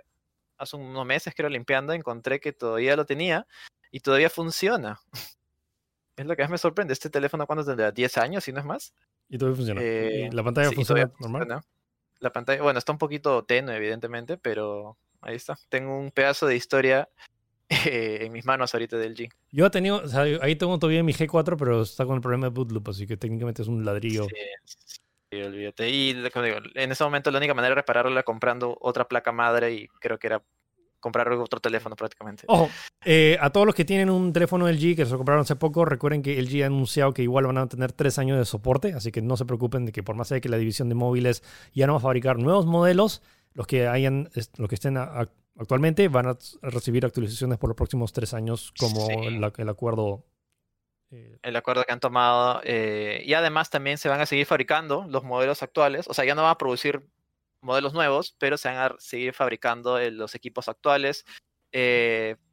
hace 0.57 0.77
unos 0.77 1.05
meses, 1.05 1.33
creo, 1.35 1.49
limpiando, 1.49 1.91
encontré 1.91 2.39
que 2.39 2.53
todavía 2.53 2.95
lo 2.95 3.05
tenía 3.05 3.45
y 3.91 3.99
todavía 3.99 4.29
funciona. 4.29 4.99
Es 6.15 6.25
lo 6.25 6.35
que 6.35 6.41
más 6.41 6.51
me 6.51 6.57
sorprende. 6.57 6.91
Este 6.91 7.09
teléfono, 7.09 7.47
¿cuándo 7.47 7.63
tendrá? 7.63 7.93
¿10 7.93 8.17
años, 8.21 8.43
si 8.43 8.51
no 8.51 8.59
es 8.59 8.65
más? 8.65 8.93
Y 9.29 9.37
todavía 9.37 9.55
funciona. 9.55 9.81
Eh, 9.81 10.29
¿La 10.33 10.43
pantalla 10.43 10.69
funciona 10.69 11.09
normal? 11.17 11.61
La 12.19 12.33
pantalla, 12.33 12.61
bueno, 12.61 12.77
está 12.77 12.91
un 12.91 12.97
poquito 12.97 13.45
tenue, 13.45 13.77
evidentemente, 13.77 14.37
pero 14.37 14.97
ahí 15.21 15.35
está. 15.35 15.57
Tengo 15.69 15.97
un 15.97 16.11
pedazo 16.11 16.47
de 16.47 16.55
historia 16.55 17.09
eh, 17.69 18.19
en 18.21 18.31
mis 18.31 18.45
manos 18.45 18.73
ahorita 18.73 18.97
del 18.97 19.15
G. 19.15 19.29
Yo 19.51 19.65
he 19.65 19.69
tenido, 19.69 19.97
o 19.97 20.07
sea, 20.07 20.21
ahí 20.41 20.55
tengo 20.55 20.77
todavía 20.79 21.03
mi 21.03 21.13
G4, 21.13 21.57
pero 21.57 21.81
está 21.81 22.05
con 22.05 22.15
el 22.15 22.21
problema 22.21 22.47
de 22.47 22.53
bootloop, 22.53 22.89
así 22.89 23.07
que 23.07 23.17
técnicamente 23.17 23.61
es 23.61 23.67
un 23.67 23.85
ladrillo. 23.85 24.25
Sí, 24.25 24.35
sí 24.85 24.99
olvídate. 25.37 25.89
Y 25.89 26.11
en 26.75 26.91
ese 26.91 27.03
momento 27.03 27.31
la 27.31 27.37
única 27.37 27.53
manera 27.53 27.75
de 27.75 27.81
repararlo 27.81 28.11
era 28.11 28.23
comprando 28.23 28.77
otra 28.81 29.07
placa 29.07 29.31
madre 29.31 29.73
y 29.73 29.87
creo 29.99 30.17
que 30.17 30.27
era 30.27 30.43
comprar 30.99 31.31
otro 31.31 31.59
teléfono 31.59 31.95
prácticamente. 31.95 32.43
Ojo, 32.47 32.69
eh, 33.05 33.37
a 33.39 33.49
todos 33.49 33.65
los 33.65 33.75
que 33.75 33.85
tienen 33.85 34.09
un 34.09 34.33
teléfono 34.33 34.67
LG 34.67 34.95
que 34.95 35.05
se 35.05 35.15
compraron 35.15 35.41
hace 35.41 35.55
poco, 35.55 35.85
recuerden 35.85 36.21
que 36.21 36.41
LG 36.41 36.63
ha 36.63 36.67
anunciado 36.67 37.13
que 37.13 37.23
igual 37.23 37.45
van 37.45 37.57
a 37.57 37.67
tener 37.67 37.91
tres 37.91 38.19
años 38.19 38.37
de 38.37 38.45
soporte, 38.45 38.93
así 38.93 39.11
que 39.11 39.21
no 39.21 39.37
se 39.37 39.45
preocupen 39.45 39.85
de 39.85 39.91
que 39.91 40.03
por 40.03 40.15
más 40.15 40.29
de 40.29 40.41
que 40.41 40.49
la 40.49 40.57
división 40.57 40.89
de 40.89 40.95
móviles 40.95 41.43
ya 41.73 41.87
no 41.87 41.93
va 41.93 41.99
a 41.99 42.01
fabricar 42.01 42.37
nuevos 42.37 42.65
modelos, 42.65 43.21
los 43.53 43.67
que 43.67 43.87
hayan, 43.87 44.29
los 44.57 44.69
que 44.69 44.75
estén 44.75 44.97
actualmente 45.59 46.07
van 46.07 46.27
a 46.27 46.37
recibir 46.61 47.05
actualizaciones 47.05 47.57
por 47.57 47.69
los 47.69 47.75
próximos 47.75 48.13
tres 48.13 48.33
años 48.33 48.73
como 48.79 49.09
el, 49.09 49.43
acuerdo. 49.69 50.25
Eh, 51.11 51.39
el 51.41 51.55
acuerdo 51.55 51.83
que 51.83 51.91
han 51.91 51.99
tomado. 51.99 52.61
Eh, 52.63 53.21
y 53.25 53.33
además 53.33 53.69
también 53.69 53.97
se 53.97 54.09
van 54.09 54.21
a 54.21 54.25
seguir 54.25 54.45
fabricando 54.45 55.05
los 55.09 55.23
modelos 55.23 55.63
actuales. 55.63 56.07
O 56.07 56.13
sea, 56.13 56.25
ya 56.25 56.35
no 56.35 56.43
van 56.43 56.51
a 56.51 56.57
producir 56.57 57.05
modelos 57.61 57.93
nuevos, 57.93 58.35
pero 58.37 58.57
se 58.57 58.69
van 58.69 58.77
a 58.77 58.95
seguir 58.99 59.33
fabricando 59.33 59.97
eh, 59.97 60.11
los 60.11 60.35
equipos 60.35 60.67
actuales 60.69 61.25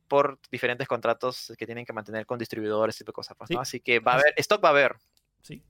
por 0.09 0.39
diferentes 0.51 0.87
contratos 0.87 1.53
que 1.59 1.67
tienen 1.67 1.85
que 1.85 1.93
mantener 1.93 2.27
con 2.27 2.39
distribuidores 2.39 2.97
y 2.97 2.99
tipo 2.99 3.11
de 3.11 3.15
cosas. 3.15 3.37
Pues, 3.37 3.51
Así 3.59 3.81
que 3.81 3.99
va 3.99 4.13
a 4.13 4.15
haber, 4.17 4.35
stock 4.37 4.63
va 4.63 4.69
a 4.69 4.73
haber. 4.73 4.97
Sí, 5.43 5.63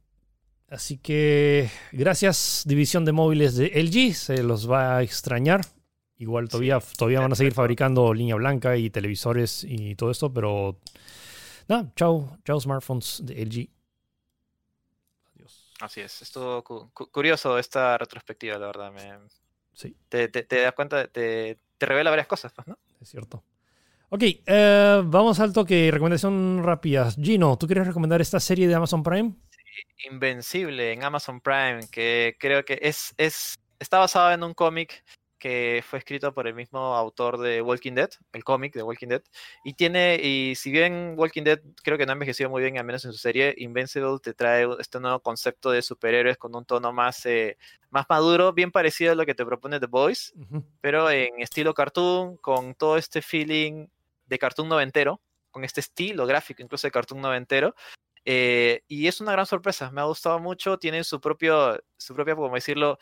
Así 0.69 0.99
que 0.99 1.71
gracias 1.93 2.65
división 2.67 3.05
de 3.05 3.13
móviles 3.13 3.55
de 3.55 3.67
LG, 3.75 4.15
se 4.15 4.43
los 4.43 4.71
va 4.71 4.97
a 4.97 5.03
extrañar. 5.03 5.61
Igual 6.19 6.49
todavía, 6.49 6.81
todavía 6.97 7.21
van 7.21 7.33
a 7.33 7.37
seguir 7.37 7.53
fabricando 7.53 8.13
línea 8.13 8.35
blanca 8.37 8.77
y 8.77 8.91
televisores 8.91 9.65
y 9.69 9.95
todo 9.95 10.11
esto, 10.11 10.33
pero 10.33 10.81
nada, 11.69 11.93
chao, 11.95 12.39
chao 12.45 12.59
smartphones 12.59 13.21
de 13.25 13.45
LG. 13.45 13.76
Así 15.81 16.01
es, 16.01 16.23
esto 16.23 16.65
curioso 16.93 17.59
esta 17.59 17.99
retrospectiva, 17.99 18.59
la 18.59 18.67
verdad. 18.67 18.93
Me, 18.93 19.19
sí. 19.75 19.95
Te, 20.09 20.29
das 20.29 20.73
cuenta, 20.73 21.07
te, 21.09 21.59
te 21.77 21.87
revela 21.87 22.11
varias 22.11 22.27
cosas, 22.27 22.53
pues, 22.53 22.67
¿no? 22.67 22.79
Es 23.01 23.11
cierto. 23.11 23.43
Ok, 24.09 24.23
eh, 24.23 25.03
vamos 25.05 25.41
al 25.41 25.53
toque. 25.53 25.91
Recomendación 25.91 26.63
rápida. 26.63 27.11
Gino, 27.11 27.59
¿tú 27.59 27.67
quieres 27.67 27.87
recomendar 27.87 28.21
esta 28.21 28.41
serie 28.41 28.69
de 28.69 28.75
Amazon 28.75 29.03
Prime? 29.03 29.35
Invencible 30.11 30.93
en 30.93 31.05
Amazon 31.05 31.41
Prime, 31.41 31.81
que 31.91 32.37
creo 32.39 32.65
que 32.65 32.79
es, 32.81 33.15
es 33.19 33.59
está 33.79 33.99
basado 33.99 34.33
en 34.33 34.43
un 34.43 34.55
cómic 34.55 35.05
que 35.39 35.85
fue 35.87 35.99
escrito 35.99 36.33
por 36.33 36.47
el 36.47 36.55
mismo 36.55 36.79
autor 36.95 37.39
de 37.39 37.63
Walking 37.63 37.93
Dead, 37.93 38.11
el 38.33 38.45
cómic 38.45 38.75
de 38.75 38.83
Walking 38.83 39.09
Dead. 39.09 39.23
Y 39.65 39.75
tiene, 39.75 40.17
y 40.23 40.55
si 40.55 40.71
bien 40.71 41.15
Walking 41.17 41.43
Dead 41.43 41.61
creo 41.83 41.99
que 41.99 42.07
no 42.07 42.13
ha 42.13 42.15
envejecido 42.15 42.51
muy 42.51 42.63
bien, 42.63 42.79
al 42.79 42.85
menos 42.85 43.05
en 43.05 43.13
su 43.13 43.19
serie, 43.19 43.55
Invincible 43.59 44.19
te 44.23 44.35
trae 44.35 44.67
este 44.79 45.01
nuevo 45.01 45.21
concepto 45.21 45.71
de 45.71 45.83
superhéroes 45.83 46.39
con 46.39 46.55
un 46.55 46.65
tono 46.65 46.93
más, 46.93 47.25
eh, 47.27 47.59
más 47.91 48.07
maduro, 48.09 48.53
bien 48.53 48.71
parecido 48.71 49.13
a 49.13 49.15
lo 49.15 49.27
que 49.27 49.35
te 49.35 49.45
propone 49.45 49.81
The 49.81 49.87
Boys, 49.87 50.35
pero 50.81 51.11
en 51.11 51.41
estilo 51.41 51.75
cartoon, 51.75 52.37
con 52.39 52.75
todo 52.75 52.97
este 52.97 53.23
feeling 53.23 53.87
de 54.27 54.39
cartoon 54.39 54.69
noventero, 54.69 55.21
con 55.51 55.65
este 55.65 55.81
estilo 55.81 56.27
gráfico 56.27 56.63
incluso 56.63 56.87
de 56.87 56.91
cartoon 56.91 57.21
noventero. 57.21 57.75
Eh, 58.29 58.83
y 58.89 59.07
es 59.07 59.21
una 59.21 59.31
gran 59.31 59.47
sorpresa, 59.47 59.93
me 59.93 60.01
ha 60.01 60.05
gustado 60.05 60.41
mucho, 60.41 60.79
tienen 60.79 61.05
su 61.05 61.21
propio, 61.21 61.81
su 61.97 62.13
propia, 62.13 62.35
como 62.35 62.53
decirlo, 62.53 62.99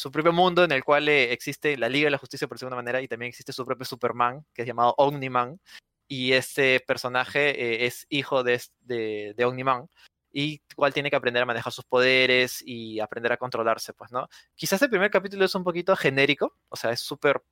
su 0.00 0.10
propio 0.10 0.32
mundo 0.32 0.64
en 0.64 0.72
el 0.72 0.82
cual 0.82 1.08
eh, 1.08 1.32
existe 1.32 1.76
la 1.76 1.88
Liga 1.88 2.06
de 2.06 2.10
la 2.12 2.18
Justicia 2.18 2.48
por 2.48 2.58
segunda 2.58 2.76
manera 2.76 3.00
y 3.02 3.08
también 3.08 3.28
existe 3.28 3.52
su 3.52 3.64
propio 3.64 3.84
Superman, 3.84 4.44
que 4.54 4.62
es 4.62 4.68
llamado 4.68 4.94
Omniman, 4.96 5.60
y 6.08 6.32
este 6.32 6.80
personaje 6.80 7.50
eh, 7.50 7.86
es 7.86 8.06
hijo 8.08 8.42
de, 8.42 8.60
de, 8.80 9.34
de 9.36 9.44
Omniman 9.44 9.88
y 10.32 10.62
igual 10.70 10.92
tiene 10.92 11.10
que 11.10 11.16
aprender 11.16 11.42
a 11.42 11.46
manejar 11.46 11.72
sus 11.72 11.84
poderes 11.84 12.62
y 12.64 13.00
aprender 13.00 13.32
a 13.32 13.36
controlarse, 13.36 13.92
pues, 13.92 14.10
¿no? 14.12 14.28
Quizás 14.54 14.80
el 14.82 14.90
primer 14.90 15.10
capítulo 15.10 15.44
es 15.44 15.54
un 15.54 15.64
poquito 15.64 15.94
genérico, 15.96 16.56
o 16.68 16.76
sea, 16.76 16.92
es 16.92 17.00
súper 17.00 17.42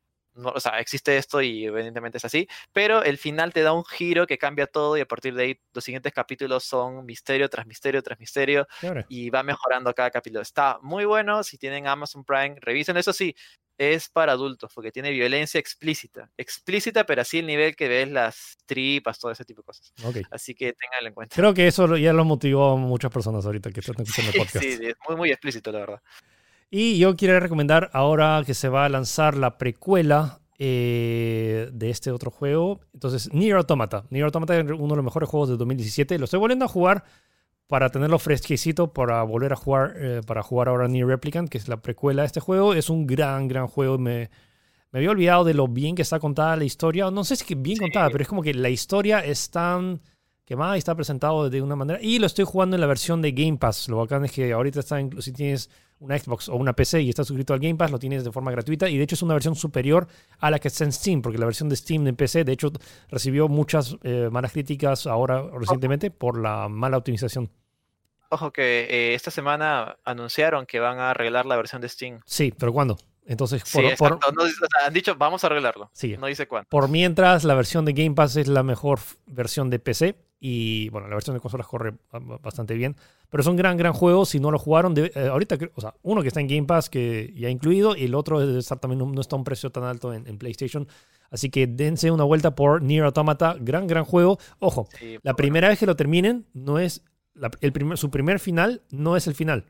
o 0.45 0.61
sea, 0.61 0.79
existe 0.79 1.17
esto 1.17 1.43
y 1.43 1.67
evidentemente 1.67 2.19
es 2.19 2.25
así, 2.25 2.49
pero 2.73 3.03
el 3.03 3.19
final 3.19 3.53
te 3.53 3.63
da 3.63 3.73
un 3.73 3.85
giro 3.85 4.27
que 4.27 4.39
cambia 4.39 4.67
todo 4.67 4.97
y 4.97 5.01
a 5.01 5.09
partir 5.09 5.35
de 5.35 5.43
ahí 5.43 5.61
los 5.73 5.85
siguientes 5.85 6.13
capítulos 6.13 6.65
son 6.65 7.05
misterio 7.05 7.49
tras 7.49 7.67
misterio 7.67 8.03
tras 8.03 8.19
misterio 8.19 8.67
y 9.09 9.31
va 9.31 9.43
mejorando 9.43 9.93
cada 9.95 10.11
capítulo. 10.11 10.43
Está 10.43 10.79
muy 10.83 11.05
bueno, 11.05 11.43
si 11.43 11.59
tienen 11.59 11.87
Amazon 11.87 12.25
Prime, 12.25 12.57
revisen, 12.61 12.97
eso 12.97 13.13
sí, 13.13 13.35
es 13.79 14.09
para 14.09 14.33
adultos 14.33 14.73
porque 14.75 14.91
tiene 14.91 15.11
violencia 15.11 15.61
explícita, 15.61 16.31
explícita 16.37 17.07
pero 17.07 17.23
así 17.23 17.39
el 17.39 17.47
nivel 17.47 17.77
que 17.77 17.89
ves 17.89 18.09
las 18.09 18.59
tripas, 18.67 19.19
todo 19.19 19.31
ese 19.31 19.45
tipo 19.45 19.63
de 19.63 19.67
cosas. 19.67 19.93
Así 20.31 20.55
que 20.55 20.73
tenganlo 20.73 21.09
en 21.09 21.15
cuenta. 21.15 21.37
Creo 21.37 21.55
que 21.55 21.67
eso 21.67 21.97
ya 21.97 22.13
lo 22.13 22.25
motivó 22.25 22.73
a 22.73 22.77
muchas 22.77 23.13
personas 23.13 23.47
ahorita 23.47 23.71
que 23.71 23.81
están 23.81 23.97
escuchando 24.01 24.33
el 24.33 24.39
podcast. 24.39 24.65
sí, 24.65 24.79
es 24.81 24.97
muy, 25.09 25.17
muy 25.17 25.31
explícito, 25.31 25.71
la 25.71 25.79
verdad. 25.81 26.03
Y 26.71 26.99
yo 26.99 27.17
quiero 27.17 27.39
recomendar 27.41 27.91
ahora 27.95 28.43
que 28.45 28.55
se 28.55 28.69
va 28.69 28.85
a 28.85 28.89
lanzar 28.89 29.37
la 29.37 29.57
precuela 29.57 30.41
eh, 30.59 31.71
de 31.73 31.91
este 31.91 32.11
otro 32.11 32.31
juego. 32.31 32.81
Entonces, 32.93 33.33
Nier 33.33 33.57
Automata. 33.57 34.05
Nier 34.11 34.25
Automata 34.27 34.59
es 34.59 34.65
uno 34.65 34.89
de 34.89 34.97
los 34.97 35.05
mejores 35.05 35.29
juegos 35.29 35.49
de 35.49 35.57
2017. 35.57 36.19
Lo 36.19 36.27
estoy 36.27 36.41
volviendo 36.41 36.67
a 36.67 36.69
jugar 36.69 37.05
para 37.69 37.91
tenerlo 37.91 38.19
fresquecito, 38.19 38.93
para 38.93 39.23
volver 39.23 39.53
a 39.53 39.57
jugar, 39.57 39.95
eh, 39.97 40.21
para 40.27 40.43
jugar 40.43 40.69
ahora 40.69 40.89
Nier 40.89 41.07
Replicant, 41.07 41.49
que 41.49 41.59
es 41.59 41.69
la 41.69 41.79
precuela 41.79 42.23
de 42.23 42.27
este 42.27 42.41
juego. 42.41 42.75
Es 42.75 42.91
un 42.91 43.07
gran, 43.07 43.49
gran 43.49 43.67
juego. 43.67 43.97
Me, 43.97 44.31
me 44.91 44.99
había 44.99 45.11
olvidado 45.11 45.45
de 45.45 45.55
lo 45.55 45.69
bien 45.69 45.95
que 45.95 46.03
está 46.03 46.19
contada 46.19 46.57
la 46.57 46.65
historia. 46.65 47.11
No 47.11 47.25
sé 47.25 47.37
si 47.37 47.55
es 47.55 47.63
bien 47.63 47.79
contada, 47.79 48.11
pero 48.11 48.21
es 48.21 48.29
como 48.29 48.43
que 48.43 48.53
la 48.53 48.69
historia 48.69 49.21
es 49.21 49.51
tan 49.51 50.03
quemada 50.45 50.77
y 50.77 50.79
está 50.79 50.95
presentado 50.95 51.49
de 51.49 51.63
una 51.63 51.77
manera. 51.77 51.99
Y 52.03 52.19
lo 52.19 52.27
estoy 52.27 52.45
jugando 52.45 52.77
en 52.77 52.83
la 52.83 52.87
versión 52.87 53.23
de 53.23 53.33
Game 53.33 53.57
Pass. 53.57 53.89
Lo 53.89 53.99
bacán 53.99 54.25
es 54.27 54.33
que 54.33 54.53
ahorita 54.53 54.81
está, 54.81 54.99
si 55.21 55.33
tienes 55.33 55.71
una 56.01 56.19
Xbox 56.19 56.49
o 56.49 56.57
una 56.57 56.73
PC 56.73 57.03
y 57.03 57.09
estás 57.09 57.27
suscrito 57.27 57.53
al 57.53 57.61
Game 57.61 57.77
Pass, 57.77 57.91
lo 57.91 57.99
tienes 57.99 58.25
de 58.25 58.33
forma 58.33 58.51
gratuita 58.51 58.89
y 58.89 58.97
de 58.97 59.05
hecho 59.05 59.15
es 59.15 59.23
una 59.23 59.35
versión 59.35 59.55
superior 59.55 60.07
a 60.39 60.51
la 60.51 60.59
que 60.59 60.69
está 60.69 60.85
en 60.85 60.93
Steam, 60.93 61.23
porque 61.23 61.39
la 61.39 61.47
versión 61.47 61.69
de 61.69 61.77
Steam 61.77 62.07
en 62.07 62.17
PC 62.17 62.45
de 62.45 62.53
hecho 62.53 62.73
recibió 63.09 63.49
muchas 63.49 63.97
eh, 64.03 64.29
malas 64.31 64.53
críticas 64.53 65.07
ahora 65.07 65.43
recientemente 65.53 66.11
por 66.11 66.39
la 66.39 66.69
mala 66.69 66.99
optimización. 66.99 67.51
Ojo 68.31 68.53
que 68.53 68.87
eh, 68.91 69.15
esta 69.15 69.31
semana 69.31 69.97
anunciaron 70.05 70.67
que 70.67 70.81
van 70.81 70.99
a 70.99 71.11
arreglar 71.11 71.47
la 71.47 71.57
versión 71.57 71.81
de 71.81 71.89
Steam. 71.89 72.21
Sí, 72.27 72.53
pero 72.57 72.73
¿cuándo? 72.73 72.99
Entonces, 73.25 73.63
por, 73.99 74.19
han 74.87 74.93
dicho, 74.95 75.15
vamos 75.17 75.45
a 75.45 75.49
arreglarlo. 75.49 75.91
Sí. 75.93 76.17
No 76.17 76.27
dice 76.29 76.49
cuándo. 76.49 76.67
Por 76.71 76.89
mientras, 76.89 77.45
la 77.45 77.55
versión 77.55 77.85
de 77.85 77.93
Game 77.93 78.15
Pass 78.15 78.37
es 78.37 78.49
la 78.49 78.63
mejor 78.63 79.01
versión 79.27 79.69
de 79.69 79.79
PC 79.79 80.17
y 80.41 80.89
bueno, 80.91 81.09
la 81.09 81.15
versión 81.15 81.35
de 81.35 81.41
consolas 81.41 81.67
corre 81.67 81.95
bastante 82.43 82.75
bien. 82.75 82.97
Pero 83.29 83.43
son 83.43 83.57
gran, 83.57 83.77
gran 83.77 83.93
juegos. 83.93 84.31
Si 84.31 84.41
no 84.41 84.51
lo 84.51 84.59
jugaron, 84.59 84.95
eh, 84.97 85.11
ahorita, 85.29 85.59
o 85.75 85.81
sea, 85.81 85.95
uno 86.03 86.23
que 86.23 86.29
está 86.29 86.41
en 86.41 86.47
Game 86.47 86.65
Pass 86.65 86.89
que 86.89 87.33
ya 87.37 87.51
incluido 87.51 87.97
y 87.97 88.05
el 88.05 88.15
otro 88.15 88.39
debe 88.41 88.59
estar 88.59 88.79
también 88.79 88.99
no, 88.99 89.21
está 89.21 89.37
a 89.37 89.39
un 89.39 89.45
precio 89.45 89.71
tan 89.71 89.85
alto 89.85 90.15
en, 90.15 90.39
PlayStation. 90.39 90.87
Así 91.31 91.51
que 91.51 91.67
dense 91.67 92.11
una 92.11 92.25
vuelta 92.25 92.55
por 92.55 92.83
Nier 92.83 93.05
Automata. 93.05 93.57
Gran, 93.59 93.87
gran 93.87 94.05
juego. 94.05 94.39
Ojo, 94.61 94.89
la 95.23 95.35
primera 95.35 95.69
vez 95.69 95.79
que 95.79 95.87
lo 95.87 95.97
terminen, 95.97 96.47
no 96.55 96.79
es 96.79 97.03
el 97.61 97.73
primer, 97.73 97.99
su 97.99 98.11
primer 98.11 98.39
final, 98.39 98.83
no 98.91 99.17
es 99.17 99.27
el 99.27 99.35
final. 99.35 99.65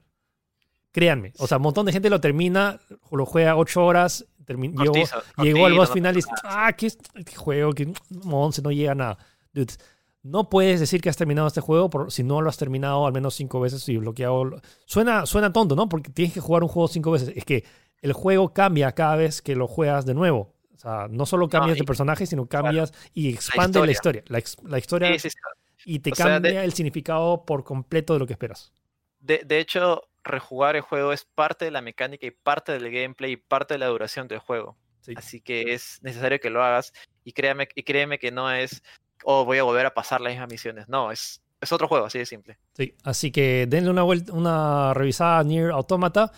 Créanme. 0.93 1.33
O 1.39 1.47
sea, 1.47 1.57
un 1.57 1.65
montón 1.65 1.87
de 1.87 1.93
gente 1.93 2.11
lo 2.11 2.21
termina, 2.21 2.81
lo 3.11 3.27
juega 3.27 3.57
8 3.57 3.85
horas, 3.85 4.27
llegó, 4.47 4.93
llegó, 5.43 5.67
al 5.67 5.75
boss 5.75 5.91
final 5.91 6.15
y 6.15 6.17
dice, 6.17 6.31
ah, 6.45 6.73
qué, 6.73 6.91
juego, 7.37 7.73
que 7.73 7.93
monse, 8.25 8.63
no 8.63 8.71
llega 8.71 8.93
a 8.93 8.95
nada. 8.95 9.19
Dudes 9.53 9.79
no 10.29 10.51
puedes 10.51 10.81
decir 10.81 11.01
que 11.01 11.09
has 11.09 11.17
terminado 11.17 11.49
este 11.49 11.61
juego 11.61 11.91
por, 11.91 12.13
si 12.13 12.23
no 12.23 12.41
lo 12.41 12.49
has 12.49 12.57
terminado 12.57 13.07
al 13.07 13.13
menos 13.13 13.35
cinco 13.35 13.61
veces 13.61 13.89
y 13.89 13.97
bloqueado. 13.97 14.61
Suena, 14.85 15.27
suena 15.27 15.53
tonto, 15.53 15.75
¿no? 15.75 15.89
Porque 15.89 16.11
tienes 16.11 16.35
que 16.35 16.41
jugar 16.41 16.63
un 16.63 16.69
juego 16.69 16.89
cinco 16.89 17.11
veces. 17.11 17.33
Es 17.35 17.45
que 17.45 17.65
el 18.03 18.13
juego 18.13 18.53
cambia 18.53 18.93
cada 18.93 19.17
vez 19.17 19.43
que 19.43 19.57
lo 19.57 19.67
juegas 19.67 20.07
de 20.07 20.15
nuevo. 20.15 20.55
O 20.75 20.79
sea, 20.79 21.09
no 21.11 21.27
solo 21.27 21.49
cambias 21.49 21.79
de 21.79 21.85
personaje, 21.85 22.27
sino 22.27 22.47
cambias 22.47 22.93
y 23.13 23.35
expande 23.35 23.85
la 23.85 23.91
historia. 23.91 24.23
La, 24.29 24.79
historia, 24.79 25.17
y 25.85 25.99
te 25.99 26.13
cambia 26.13 26.63
el 26.63 26.73
significado 26.73 27.45
por 27.45 27.65
completo 27.65 28.13
de 28.13 28.21
lo 28.21 28.27
que 28.27 28.35
esperas. 28.35 28.73
De, 29.19 29.43
de, 29.45 29.59
hecho, 29.59 30.03
rejugar 30.23 30.77
el 30.77 30.83
juego 30.83 31.13
es 31.13 31.25
parte 31.25 31.65
de 31.65 31.73
la 31.73 31.81
mecánica 31.81 32.27
y 32.27 32.31
parte 32.31 32.73
del 32.73 32.93
gameplay 32.93 33.33
y 33.33 33.37
parte 33.37 33.75
de 33.75 33.79
la 33.79 33.87
duración 33.87 34.29
del 34.29 34.39
juego. 34.39 34.77
Así 35.17 35.41
que 35.41 35.73
es 35.73 36.01
necesario 36.03 36.39
que 36.39 36.51
lo 36.51 36.63
hagas 36.63 36.93
y 37.25 37.33
créeme, 37.33 37.69
y 37.75 37.83
créeme 37.83 38.19
que 38.19 38.31
no 38.31 38.51
es 38.53 38.83
o 39.25 39.45
voy 39.45 39.59
a 39.59 39.63
volver 39.63 39.87
a 39.87 39.95
pasar 39.95 40.21
las 40.21 40.33
mismas 40.33 40.51
misiones. 40.51 40.89
No, 40.89 41.11
es, 41.11 41.43
es 41.61 41.73
otro 41.73 41.89
juego, 41.89 42.07
así 42.07 42.19
de 42.19 42.27
simple. 42.27 42.59
Sí, 42.75 42.95
así 43.05 43.31
que 43.31 43.67
denle 43.69 43.91
una, 43.91 44.03
vuelta, 44.03 44.33
una 44.33 44.95
revisada 44.95 45.39
a 45.41 45.45
Nier 45.45 45.71
Automata 45.71 46.33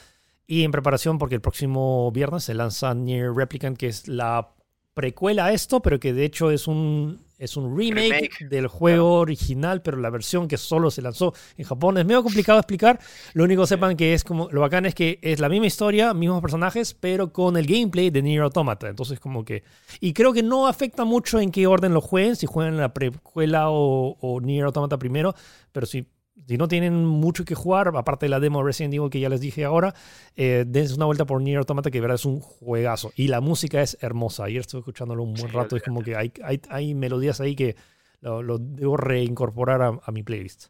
y 0.47 0.65
en 0.65 0.71
preparación 0.71 1.19
porque 1.19 1.37
el 1.37 1.41
próximo 1.41 2.11
viernes 2.13 2.45
se 2.45 2.55
lanza 2.55 2.95
Nier 2.95 3.33
Replicant, 3.33 3.77
que 3.77 3.89
es 3.89 4.09
la 4.09 4.55
precuela 4.95 5.47
a 5.47 5.53
esto, 5.53 5.81
pero 5.81 6.01
que 6.01 6.13
de 6.13 6.25
hecho 6.25 6.51
es 6.51 6.67
un 6.67 7.25
es 7.41 7.57
un 7.57 7.77
remake, 7.77 8.49
del 8.49 8.69
juego 8.69 9.15
original, 9.15 9.81
pero 9.81 9.97
la 9.97 10.11
versión 10.11 10.47
que 10.47 10.59
solo 10.59 10.91
se 10.91 11.01
lanzó 11.01 11.33
en 11.57 11.65
Japón. 11.65 11.97
Es 11.97 12.05
medio 12.05 12.23
complicado 12.23 12.59
de 12.59 12.61
explicar. 12.61 13.01
Lo 13.33 13.45
único 13.45 13.63
que 13.63 13.69
sepan 13.69 13.97
que 13.97 14.13
es 14.13 14.25
como. 14.25 14.51
Lo 14.51 14.61
bacán 14.61 14.85
es 14.85 14.95
que 14.95 15.19
es 15.23 15.41
la 15.41 15.49
misma 15.49 15.67
historia, 15.67 16.13
mismos 16.13 16.43
personajes, 16.43 16.93
pero 16.93 17.33
con 17.33 17.57
el 17.57 17.67
gameplay 17.67 18.11
de 18.11 18.21
Nier 18.21 18.43
Automata. 18.43 18.89
Entonces, 18.89 19.19
como 19.19 19.45
que. 19.45 19.65
Y 20.01 20.13
creo 20.13 20.35
que 20.35 20.43
no 20.43 20.67
afecta 20.67 21.05
mucho 21.05 21.41
en 21.41 21.51
qué 21.51 21.67
orden 21.67 21.95
lo 21.95 22.03
jueguen, 22.03 22.37
si 22.37 22.47
juegan 22.47 22.77
la 22.77 22.93
precuela 22.93 23.71
o, 23.71 24.19
o 24.21 24.41
Nier 24.43 24.67
Automata 24.67 24.99
primero, 24.99 25.35
pero 25.73 25.87
si 25.87 26.07
si 26.47 26.57
no 26.57 26.69
tienen 26.69 27.05
mucho 27.05 27.45
que 27.45 27.55
jugar, 27.55 27.93
aparte 27.95 28.27
de 28.27 28.31
la 28.31 28.41
demo 28.41 28.63
Resident 28.63 28.95
Evil 28.95 29.11
que 29.11 29.21
ya 29.21 29.29
les 29.29 29.41
dije 29.41 29.65
ahora, 29.65 29.95
eh, 30.37 30.65
dense 30.67 30.95
una 30.95 31.07
vuelta 31.07 31.25
por 31.25 31.41
Nier 31.41 31.59
Automata 31.59 31.91
que 31.91 32.01
verdad 32.01 32.17
es 32.17 32.25
un 32.25 32.41
juegazo. 32.41 33.13
Y 33.17 33.29
la 33.29 33.41
música 33.41 33.83
es 33.83 33.97
hermosa. 34.01 34.45
Ayer 34.45 34.61
estuve 34.61 34.81
escuchándolo 34.81 35.23
un 35.23 35.35
buen 35.35 35.53
rato. 35.53 35.77
Es 35.77 35.83
como 35.83 36.03
que 36.03 36.17
hay, 36.17 36.33
hay, 36.43 36.61
hay, 36.69 36.95
melodías 36.95 37.41
ahí 37.41 37.55
que 37.55 37.77
lo, 38.21 38.59
debo 38.59 38.97
reincorporar 38.97 39.83
a, 39.83 40.13
mi 40.13 40.23
playlist. 40.23 40.67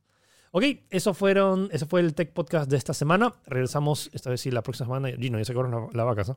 Ok, 0.52 0.64
eso, 0.90 1.14
fueron, 1.14 1.68
eso 1.72 1.86
fue 1.86 2.00
el 2.00 2.14
Tech 2.14 2.32
Podcast 2.32 2.70
de 2.70 2.76
esta 2.76 2.92
semana. 2.92 3.34
Regresamos 3.46 4.10
esta 4.12 4.30
vez 4.30 4.40
sí 4.40 4.50
la 4.50 4.62
próxima 4.62 4.86
semana. 4.86 5.16
Gino, 5.16 5.38
ya 5.38 5.44
se 5.44 5.52
acabaron 5.52 5.88
la, 5.92 6.04
la 6.04 6.04
vaca, 6.04 6.36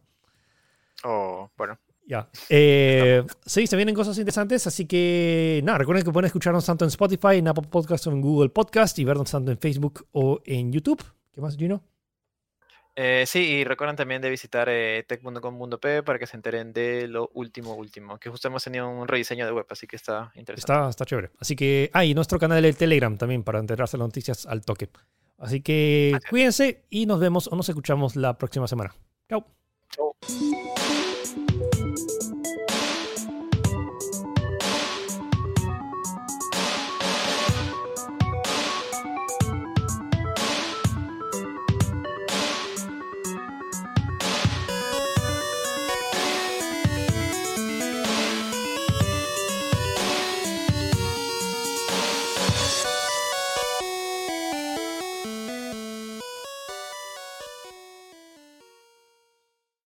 Oh, 1.03 1.49
bueno. 1.57 1.77
Ya. 2.05 2.29
Eh, 2.49 3.23
sí, 3.45 3.65
se 3.65 3.75
vienen 3.75 3.95
cosas 3.95 4.17
interesantes, 4.17 4.67
así 4.67 4.85
que 4.85 5.61
nada, 5.63 5.77
recuerden 5.77 6.03
que 6.03 6.11
pueden 6.11 6.27
escucharnos 6.27 6.65
tanto 6.65 6.85
en 6.85 6.89
Spotify, 6.89 7.37
en 7.37 7.47
Apple 7.47 7.67
Podcast 7.69 8.07
o 8.07 8.11
en 8.11 8.21
Google 8.21 8.49
Podcast 8.49 8.99
y 8.99 9.05
vernos 9.05 9.31
tanto 9.31 9.51
en 9.51 9.57
Facebook 9.57 10.05
o 10.11 10.41
en 10.45 10.71
YouTube. 10.71 11.03
¿Qué 11.31 11.41
más, 11.41 11.55
Gino? 11.55 11.83
Eh, 12.95 13.23
sí, 13.25 13.39
y 13.39 13.63
recuerden 13.63 13.95
también 13.95 14.21
de 14.21 14.29
visitar 14.29 14.67
eh, 14.69 15.03
tech.com.p 15.07 16.03
para 16.03 16.19
que 16.19 16.27
se 16.27 16.37
enteren 16.37 16.73
de 16.73 17.07
lo 17.07 17.31
último, 17.33 17.73
último, 17.73 18.19
que 18.19 18.29
justo 18.29 18.47
hemos 18.47 18.63
tenido 18.63 18.87
un 18.87 19.07
rediseño 19.07 19.45
de 19.47 19.51
web, 19.51 19.65
así 19.69 19.87
que 19.87 19.95
está 19.95 20.31
interesante. 20.35 20.71
Está, 20.71 20.89
está 20.89 21.05
chévere. 21.05 21.31
Así 21.39 21.55
que, 21.55 21.89
ah, 21.93 22.05
y 22.05 22.13
nuestro 22.13 22.37
canal 22.37 22.61
de 22.61 22.73
Telegram 22.73 23.17
también 23.17 23.43
para 23.43 23.59
enterarse 23.59 23.97
de 23.97 24.01
las 24.01 24.09
noticias 24.09 24.45
al 24.45 24.63
toque. 24.63 24.89
Así 25.39 25.61
que 25.61 26.17
cuídense 26.29 26.85
y 26.89 27.07
nos 27.07 27.19
vemos 27.19 27.47
o 27.47 27.55
nos 27.55 27.67
escuchamos 27.67 28.15
la 28.15 28.37
próxima 28.37 28.67
semana. 28.67 28.93
Chao. 29.27 29.45
Chao. 29.89 30.82